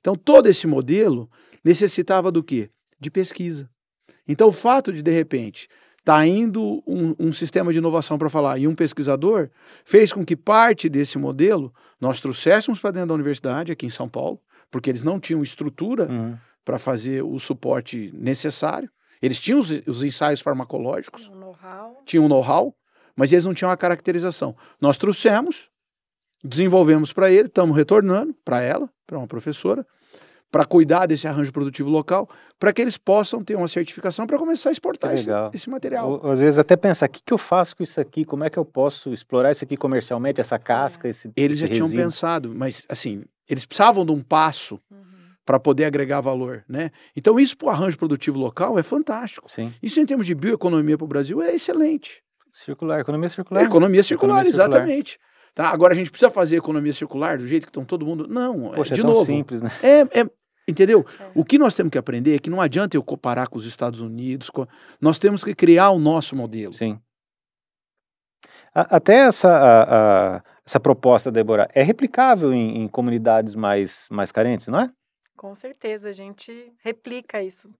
Então 0.00 0.14
todo 0.14 0.48
esse 0.48 0.66
modelo 0.66 1.30
necessitava 1.64 2.30
do 2.30 2.42
quê? 2.42 2.70
De 2.98 3.10
pesquisa. 3.10 3.68
Então, 4.26 4.48
o 4.48 4.52
fato 4.52 4.92
de, 4.92 5.02
de 5.02 5.10
repente, 5.10 5.68
tá 6.04 6.26
indo 6.26 6.82
um, 6.86 7.14
um 7.18 7.32
sistema 7.32 7.72
de 7.72 7.78
inovação 7.78 8.18
para 8.18 8.30
falar 8.30 8.58
e 8.58 8.66
um 8.66 8.74
pesquisador 8.74 9.48
fez 9.84 10.12
com 10.12 10.24
que 10.24 10.36
parte 10.36 10.88
desse 10.88 11.18
modelo 11.18 11.72
nós 12.00 12.20
trouxéssemos 12.20 12.78
para 12.78 12.90
dentro 12.90 13.08
da 13.08 13.14
universidade, 13.14 13.72
aqui 13.72 13.86
em 13.86 13.90
São 13.90 14.08
Paulo, 14.08 14.40
porque 14.70 14.90
eles 14.90 15.02
não 15.02 15.20
tinham 15.20 15.42
estrutura 15.42 16.08
uhum. 16.10 16.36
para 16.64 16.78
fazer 16.78 17.22
o 17.22 17.38
suporte 17.38 18.12
necessário. 18.14 18.90
Eles 19.20 19.38
tinham 19.38 19.60
os, 19.60 19.70
os 19.86 20.02
ensaios 20.02 20.40
farmacológicos, 20.40 21.28
um 21.28 21.54
tinham 22.04 22.24
um 22.24 22.28
know-how, 22.28 22.74
mas 23.14 23.32
eles 23.32 23.44
não 23.44 23.54
tinham 23.54 23.70
a 23.70 23.76
caracterização. 23.76 24.56
Nós 24.80 24.98
trouxemos, 24.98 25.70
desenvolvemos 26.42 27.12
para 27.12 27.30
ele, 27.30 27.46
estamos 27.46 27.76
retornando 27.76 28.34
para 28.44 28.60
ela, 28.60 28.90
para 29.06 29.18
uma 29.18 29.28
professora, 29.28 29.86
para 30.52 30.66
cuidar 30.66 31.06
desse 31.06 31.26
arranjo 31.26 31.50
produtivo 31.50 31.88
local, 31.88 32.28
para 32.58 32.74
que 32.74 32.82
eles 32.82 32.98
possam 32.98 33.42
ter 33.42 33.56
uma 33.56 33.66
certificação 33.66 34.26
para 34.26 34.38
começar 34.38 34.68
a 34.68 34.72
exportar 34.72 35.14
esse, 35.14 35.30
esse, 35.54 35.70
material. 35.70 36.20
Ou, 36.22 36.30
às 36.30 36.40
vezes 36.40 36.58
até 36.58 36.76
pensar, 36.76 37.06
o 37.06 37.08
que, 37.08 37.22
que 37.24 37.32
eu 37.32 37.38
faço 37.38 37.74
com 37.74 37.82
isso 37.82 37.98
aqui? 37.98 38.22
Como 38.22 38.44
é 38.44 38.50
que 38.50 38.58
eu 38.58 38.64
posso 38.64 39.14
explorar 39.14 39.50
isso 39.50 39.64
aqui 39.64 39.78
comercialmente, 39.78 40.42
essa 40.42 40.58
casca, 40.58 41.08
esse 41.08 41.32
Eles 41.34 41.56
esse 41.56 41.60
já 41.62 41.66
resíduo. 41.68 41.88
tinham 41.88 42.04
pensado, 42.04 42.52
mas 42.54 42.84
assim, 42.90 43.24
eles 43.48 43.64
precisavam 43.64 44.04
de 44.04 44.12
um 44.12 44.20
passo 44.20 44.78
uhum. 44.90 44.98
para 45.42 45.58
poder 45.58 45.86
agregar 45.86 46.20
valor, 46.20 46.62
né? 46.68 46.90
Então 47.16 47.40
isso 47.40 47.56
para 47.56 47.68
o 47.68 47.70
arranjo 47.70 47.96
produtivo 47.96 48.38
local 48.38 48.78
é 48.78 48.82
fantástico. 48.82 49.50
Sim. 49.50 49.72
Isso 49.82 49.98
em 50.00 50.04
termos 50.04 50.26
de 50.26 50.34
bioeconomia 50.34 50.98
para 50.98 51.04
o 51.06 51.08
Brasil 51.08 51.40
é 51.40 51.54
excelente. 51.54 52.22
Circular, 52.52 53.00
economia 53.00 53.30
circular. 53.30 53.62
É, 53.62 53.64
economia 53.64 54.02
circular, 54.02 54.44
economia 54.44 54.50
exatamente. 54.50 55.18
Tá? 55.54 55.68
Agora 55.68 55.92
a 55.92 55.96
gente 55.96 56.10
precisa 56.10 56.30
fazer 56.30 56.56
economia 56.56 56.92
circular 56.92 57.36
do 57.36 57.46
jeito 57.46 57.64
que 57.64 57.70
estão 57.70 57.84
todo 57.84 58.06
mundo. 58.06 58.26
Não, 58.26 58.70
Poxa, 58.70 58.94
é, 58.94 58.94
de 58.94 59.00
é 59.00 59.04
novo. 59.04 59.26
simples, 59.26 59.60
né? 59.60 59.70
É, 59.82 60.20
é, 60.20 60.30
Entendeu? 60.72 61.06
É. 61.20 61.30
O 61.34 61.44
que 61.44 61.58
nós 61.58 61.74
temos 61.74 61.90
que 61.90 61.98
aprender 61.98 62.34
é 62.34 62.38
que 62.38 62.50
não 62.50 62.60
adianta 62.60 62.96
eu 62.96 63.02
comparar 63.02 63.46
com 63.46 63.56
os 63.56 63.64
Estados 63.64 64.00
Unidos. 64.00 64.50
Com... 64.50 64.66
Nós 65.00 65.18
temos 65.18 65.44
que 65.44 65.54
criar 65.54 65.90
o 65.90 65.98
nosso 65.98 66.34
modelo. 66.34 66.72
Sim. 66.72 67.00
A, 68.74 68.96
até 68.96 69.26
essa, 69.26 69.48
a, 69.48 70.36
a, 70.36 70.42
essa 70.64 70.80
proposta, 70.80 71.30
Débora, 71.30 71.68
é 71.74 71.82
replicável 71.82 72.52
em, 72.52 72.82
em, 72.82 72.88
comunidades 72.88 73.54
mais, 73.54 74.08
mais 74.10 74.32
carentes, 74.32 74.66
não 74.66 74.80
é? 74.80 74.90
Com 75.36 75.54
certeza, 75.54 76.08
a 76.08 76.12
gente 76.12 76.72
replica 76.82 77.42
isso. 77.42 77.70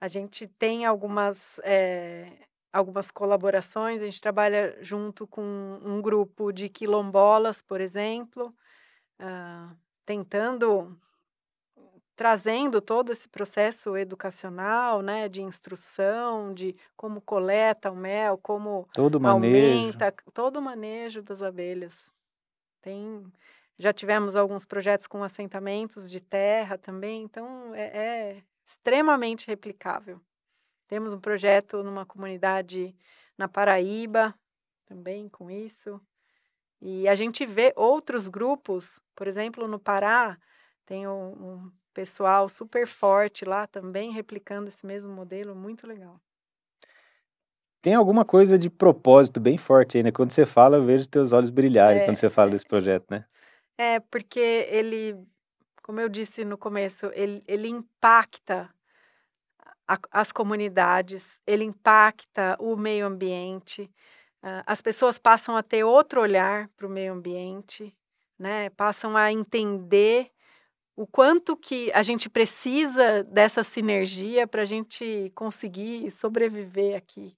A 0.00 0.06
gente 0.06 0.46
tem 0.46 0.84
algumas. 0.84 1.58
É, 1.64 2.30
algumas 2.72 3.10
colaborações. 3.10 4.02
A 4.02 4.04
gente 4.04 4.20
trabalha 4.20 4.76
junto 4.80 5.26
com 5.26 5.80
um 5.82 6.00
grupo 6.00 6.52
de 6.52 6.68
quilombolas, 6.68 7.62
por 7.62 7.80
exemplo, 7.80 8.54
uh, 9.20 9.76
tentando 10.04 10.96
trazendo 12.18 12.80
todo 12.80 13.12
esse 13.12 13.28
processo 13.28 13.96
educacional, 13.96 15.02
né, 15.02 15.28
de 15.28 15.40
instrução, 15.40 16.52
de 16.52 16.74
como 16.96 17.20
coleta 17.20 17.92
o 17.92 17.96
mel, 17.96 18.36
como 18.36 18.88
todo 18.92 19.24
aumenta 19.24 20.06
manejo. 20.06 20.32
todo 20.34 20.56
o 20.56 20.62
manejo 20.62 21.22
das 21.22 21.42
abelhas. 21.42 22.12
Tem, 22.82 23.24
já 23.78 23.92
tivemos 23.92 24.34
alguns 24.34 24.64
projetos 24.64 25.06
com 25.06 25.22
assentamentos 25.22 26.10
de 26.10 26.20
terra 26.20 26.76
também, 26.76 27.22
então 27.22 27.72
é, 27.72 27.84
é 27.84 28.42
extremamente 28.66 29.46
replicável. 29.46 30.20
Temos 30.88 31.14
um 31.14 31.20
projeto 31.20 31.84
numa 31.84 32.04
comunidade 32.04 32.96
na 33.36 33.46
Paraíba 33.46 34.34
também 34.86 35.28
com 35.28 35.48
isso. 35.48 36.00
E 36.80 37.06
a 37.06 37.14
gente 37.14 37.46
vê 37.46 37.72
outros 37.76 38.26
grupos, 38.26 39.00
por 39.14 39.28
exemplo, 39.28 39.68
no 39.68 39.78
Pará, 39.78 40.36
tem 40.84 41.06
um, 41.06 41.30
um 41.30 41.72
pessoal 41.88 42.48
super 42.48 42.86
forte 42.86 43.44
lá 43.44 43.66
também 43.66 44.12
replicando 44.12 44.68
esse 44.68 44.86
mesmo 44.86 45.12
modelo, 45.12 45.54
muito 45.54 45.86
legal. 45.86 46.20
Tem 47.80 47.94
alguma 47.94 48.24
coisa 48.24 48.58
de 48.58 48.68
propósito 48.68 49.40
bem 49.40 49.56
forte 49.56 49.96
aí, 49.96 50.02
né? 50.02 50.10
Quando 50.10 50.32
você 50.32 50.44
fala, 50.44 50.76
eu 50.76 50.84
vejo 50.84 51.08
teus 51.08 51.32
olhos 51.32 51.50
brilharem 51.50 52.02
é, 52.02 52.04
quando 52.04 52.16
você 52.16 52.28
fala 52.28 52.50
é, 52.50 52.52
desse 52.52 52.66
projeto, 52.66 53.06
né? 53.10 53.24
É, 53.80 54.00
porque 54.00 54.66
ele, 54.68 55.16
como 55.84 56.00
eu 56.00 56.08
disse 56.08 56.44
no 56.44 56.58
começo, 56.58 57.12
ele, 57.14 57.44
ele 57.46 57.68
impacta 57.68 58.68
a, 59.86 59.96
as 60.10 60.32
comunidades, 60.32 61.40
ele 61.46 61.62
impacta 61.62 62.56
o 62.58 62.76
meio 62.76 63.06
ambiente, 63.06 63.82
uh, 64.42 64.62
as 64.66 64.82
pessoas 64.82 65.16
passam 65.16 65.56
a 65.56 65.62
ter 65.62 65.84
outro 65.84 66.20
olhar 66.20 66.68
para 66.76 66.88
o 66.88 66.90
meio 66.90 67.12
ambiente, 67.12 67.96
né? 68.38 68.68
Passam 68.70 69.16
a 69.16 69.32
entender 69.32 70.32
o 70.98 71.06
quanto 71.06 71.56
que 71.56 71.92
a 71.92 72.02
gente 72.02 72.28
precisa 72.28 73.22
dessa 73.22 73.62
sinergia 73.62 74.48
para 74.48 74.62
a 74.62 74.64
gente 74.64 75.30
conseguir 75.32 76.10
sobreviver 76.10 76.96
aqui, 76.96 77.36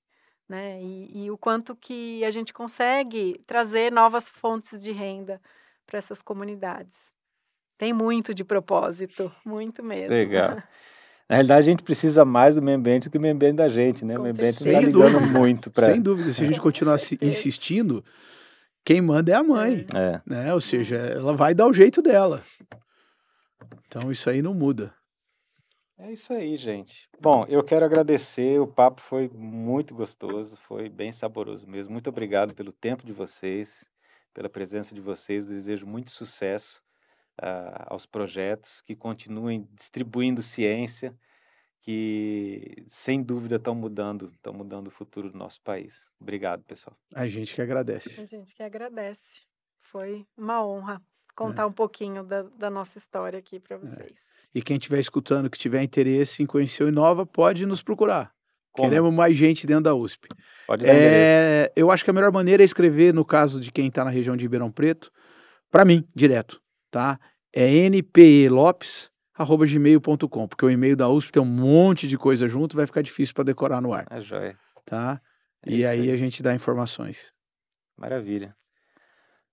né? 0.48 0.80
E, 0.80 1.24
e, 1.24 1.30
o 1.30 1.36
quanto 1.36 1.76
que 1.76 2.24
a 2.24 2.30
gente 2.30 2.54
consegue 2.54 3.38
trazer 3.46 3.92
novas 3.92 4.30
fontes 4.30 4.82
de 4.82 4.92
renda 4.92 5.38
para 5.86 5.98
essas 5.98 6.22
comunidades. 6.22 7.12
Tem 7.76 7.92
muito 7.92 8.32
de 8.32 8.44
propósito, 8.44 9.30
muito 9.44 9.84
mesmo. 9.84 10.14
Legal. 10.14 10.62
Na 11.28 11.36
realidade, 11.36 11.60
a 11.60 11.70
gente 11.70 11.82
precisa 11.82 12.24
mais 12.24 12.54
do 12.54 12.62
meio 12.62 12.78
ambiente 12.78 13.04
do 13.04 13.12
que 13.12 13.18
o 13.18 13.20
meio 13.20 13.34
ambiente 13.34 13.56
da 13.56 13.68
gente, 13.68 14.06
né? 14.06 14.14
Com 14.14 14.20
o 14.20 14.22
meio 14.22 14.34
ambiente 14.34 14.66
está 14.66 14.80
ligando 14.80 15.20
muito 15.20 15.70
para. 15.70 15.92
Sem 15.92 16.00
dúvida, 16.00 16.32
se 16.32 16.42
a 16.42 16.46
gente 16.46 16.60
continuar 16.62 16.96
insistindo, 17.20 18.02
quem 18.82 19.02
manda 19.02 19.32
é 19.32 19.34
a 19.34 19.42
mãe, 19.42 19.84
é. 19.94 20.20
né? 20.26 20.54
Ou 20.54 20.62
seja, 20.62 20.96
ela 20.96 21.34
vai 21.34 21.52
dar 21.52 21.66
o 21.66 21.74
jeito 21.74 22.00
dela. 22.00 22.42
Então 23.86 24.10
isso 24.10 24.28
aí 24.30 24.42
não 24.42 24.54
muda. 24.54 24.94
É 26.02 26.12
isso 26.12 26.32
aí, 26.32 26.56
gente. 26.56 27.06
Bom, 27.20 27.44
eu 27.46 27.62
quero 27.62 27.84
agradecer. 27.84 28.58
O 28.58 28.66
papo 28.66 29.02
foi 29.02 29.28
muito 29.28 29.94
gostoso, 29.94 30.56
foi 30.56 30.88
bem 30.88 31.12
saboroso 31.12 31.66
mesmo. 31.66 31.92
Muito 31.92 32.08
obrigado 32.08 32.54
pelo 32.54 32.72
tempo 32.72 33.04
de 33.04 33.12
vocês, 33.12 33.84
pela 34.32 34.48
presença 34.48 34.94
de 34.94 35.00
vocês. 35.00 35.48
Desejo 35.48 35.86
muito 35.86 36.10
sucesso 36.10 36.82
uh, 37.38 37.84
aos 37.86 38.06
projetos 38.06 38.80
que 38.80 38.96
continuem 38.96 39.68
distribuindo 39.74 40.42
ciência, 40.42 41.14
que 41.82 42.82
sem 42.86 43.22
dúvida 43.22 43.56
estão 43.56 43.74
mudando, 43.74 44.28
estão 44.28 44.54
mudando 44.54 44.86
o 44.86 44.90
futuro 44.90 45.30
do 45.30 45.36
nosso 45.36 45.60
país. 45.60 46.10
Obrigado, 46.18 46.64
pessoal. 46.64 46.96
A 47.14 47.28
gente 47.28 47.54
que 47.54 47.60
agradece. 47.60 48.22
A 48.22 48.24
gente 48.24 48.54
que 48.54 48.62
agradece. 48.62 49.42
Foi 49.82 50.26
uma 50.34 50.64
honra 50.66 51.02
contar 51.40 51.62
é. 51.62 51.66
um 51.66 51.72
pouquinho 51.72 52.22
da, 52.22 52.42
da, 52.42 52.68
nossa 52.68 52.98
história 52.98 53.38
aqui 53.38 53.58
para 53.58 53.76
é. 53.76 53.78
vocês. 53.78 54.12
É. 54.12 54.16
E 54.54 54.60
quem 54.60 54.76
estiver 54.76 55.00
escutando, 55.00 55.48
que 55.48 55.58
tiver 55.58 55.82
interesse 55.82 56.42
em 56.42 56.46
conhecer 56.46 56.84
o 56.84 56.88
Inova, 56.88 57.24
pode 57.24 57.64
nos 57.64 57.82
procurar. 57.82 58.30
Como? 58.72 58.86
Queremos 58.88 59.14
mais 59.14 59.36
gente 59.36 59.66
dentro 59.66 59.82
da 59.84 59.94
USP. 59.94 60.28
Pode 60.66 60.84
é, 60.86 61.72
eu 61.74 61.90
acho 61.90 62.04
que 62.04 62.10
a 62.10 62.12
melhor 62.12 62.30
maneira 62.30 62.62
é 62.62 62.64
escrever, 62.64 63.14
no 63.14 63.24
caso 63.24 63.58
de 63.58 63.72
quem 63.72 63.88
está 63.88 64.04
na 64.04 64.10
região 64.10 64.36
de 64.36 64.44
Ribeirão 64.44 64.70
Preto, 64.70 65.10
para 65.70 65.82
mim, 65.84 66.06
direto, 66.14 66.60
tá? 66.90 67.18
É 67.52 67.88
npelopes.gmail.com, 67.88 70.48
porque 70.48 70.64
o 70.64 70.70
e-mail 70.70 70.96
da 70.96 71.08
USP 71.08 71.32
tem 71.32 71.42
um 71.42 71.46
monte 71.46 72.06
de 72.06 72.16
coisa 72.18 72.46
junto, 72.46 72.76
vai 72.76 72.86
ficar 72.86 73.02
difícil 73.02 73.34
para 73.34 73.42
decorar 73.44 73.80
no 73.80 73.92
ar. 73.92 74.06
É 74.10 74.20
joia. 74.20 74.56
Tá? 74.84 75.20
É 75.66 75.72
e 75.72 75.84
aí, 75.86 76.02
aí 76.02 76.12
a 76.12 76.16
gente 76.16 76.40
dá 76.42 76.54
informações. 76.54 77.32
Maravilha. 77.98 78.54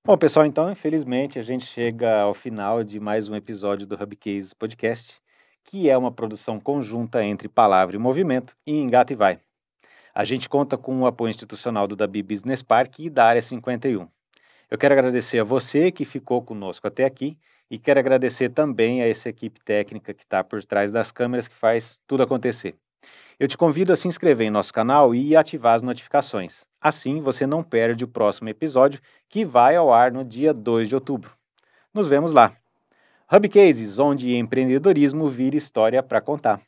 Bom, 0.07 0.17
pessoal, 0.17 0.45
então, 0.45 0.71
infelizmente, 0.71 1.37
a 1.37 1.41
gente 1.41 1.65
chega 1.65 2.21
ao 2.21 2.33
final 2.33 2.81
de 2.81 2.97
mais 2.97 3.27
um 3.27 3.35
episódio 3.35 3.85
do 3.85 4.01
Hub 4.01 4.15
Cases 4.15 4.53
Podcast, 4.53 5.19
que 5.65 5.89
é 5.89 5.97
uma 5.97 6.13
produção 6.13 6.61
conjunta 6.61 7.21
entre 7.21 7.49
Palavra 7.49 7.97
e 7.97 7.99
Movimento 7.99 8.55
e 8.65 8.79
Engata 8.79 9.11
e 9.11 9.17
Vai. 9.17 9.41
A 10.15 10.23
gente 10.23 10.47
conta 10.47 10.77
com 10.77 11.01
o 11.01 11.05
apoio 11.05 11.29
institucional 11.29 11.89
do 11.89 11.95
Dabi 11.97 12.23
Business 12.23 12.61
Park 12.61 12.99
e 12.99 13.09
da 13.09 13.25
Área 13.25 13.41
51. 13.41 14.07
Eu 14.71 14.77
quero 14.77 14.93
agradecer 14.93 15.39
a 15.39 15.43
você 15.43 15.91
que 15.91 16.05
ficou 16.05 16.41
conosco 16.41 16.87
até 16.87 17.03
aqui 17.03 17.37
e 17.69 17.77
quero 17.77 17.99
agradecer 17.99 18.47
também 18.47 19.01
a 19.01 19.09
essa 19.09 19.27
equipe 19.27 19.59
técnica 19.59 20.13
que 20.13 20.23
está 20.23 20.41
por 20.41 20.63
trás 20.63 20.89
das 20.89 21.11
câmeras 21.11 21.49
que 21.49 21.55
faz 21.55 21.99
tudo 22.07 22.23
acontecer. 22.23 22.77
Eu 23.39 23.47
te 23.47 23.55
convido 23.55 23.93
a 23.93 23.95
se 23.95 24.07
inscrever 24.07 24.47
em 24.47 24.49
nosso 24.49 24.73
canal 24.73 25.13
e 25.13 25.35
ativar 25.35 25.75
as 25.75 25.83
notificações. 25.83 26.65
Assim 26.81 27.21
você 27.21 27.45
não 27.45 27.61
perde 27.61 28.03
o 28.03 28.07
próximo 28.07 28.49
episódio 28.49 28.99
que 29.29 29.45
vai 29.45 29.75
ao 29.75 29.93
ar 29.93 30.11
no 30.11 30.23
dia 30.23 30.53
2 30.53 30.89
de 30.89 30.95
outubro. 30.95 31.31
Nos 31.93 32.07
vemos 32.07 32.31
lá. 32.31 32.53
Hub 33.31 33.49
Cases, 33.49 33.99
onde 33.99 34.35
empreendedorismo 34.35 35.29
vira 35.29 35.57
história 35.57 36.01
para 36.01 36.21
contar. 36.21 36.61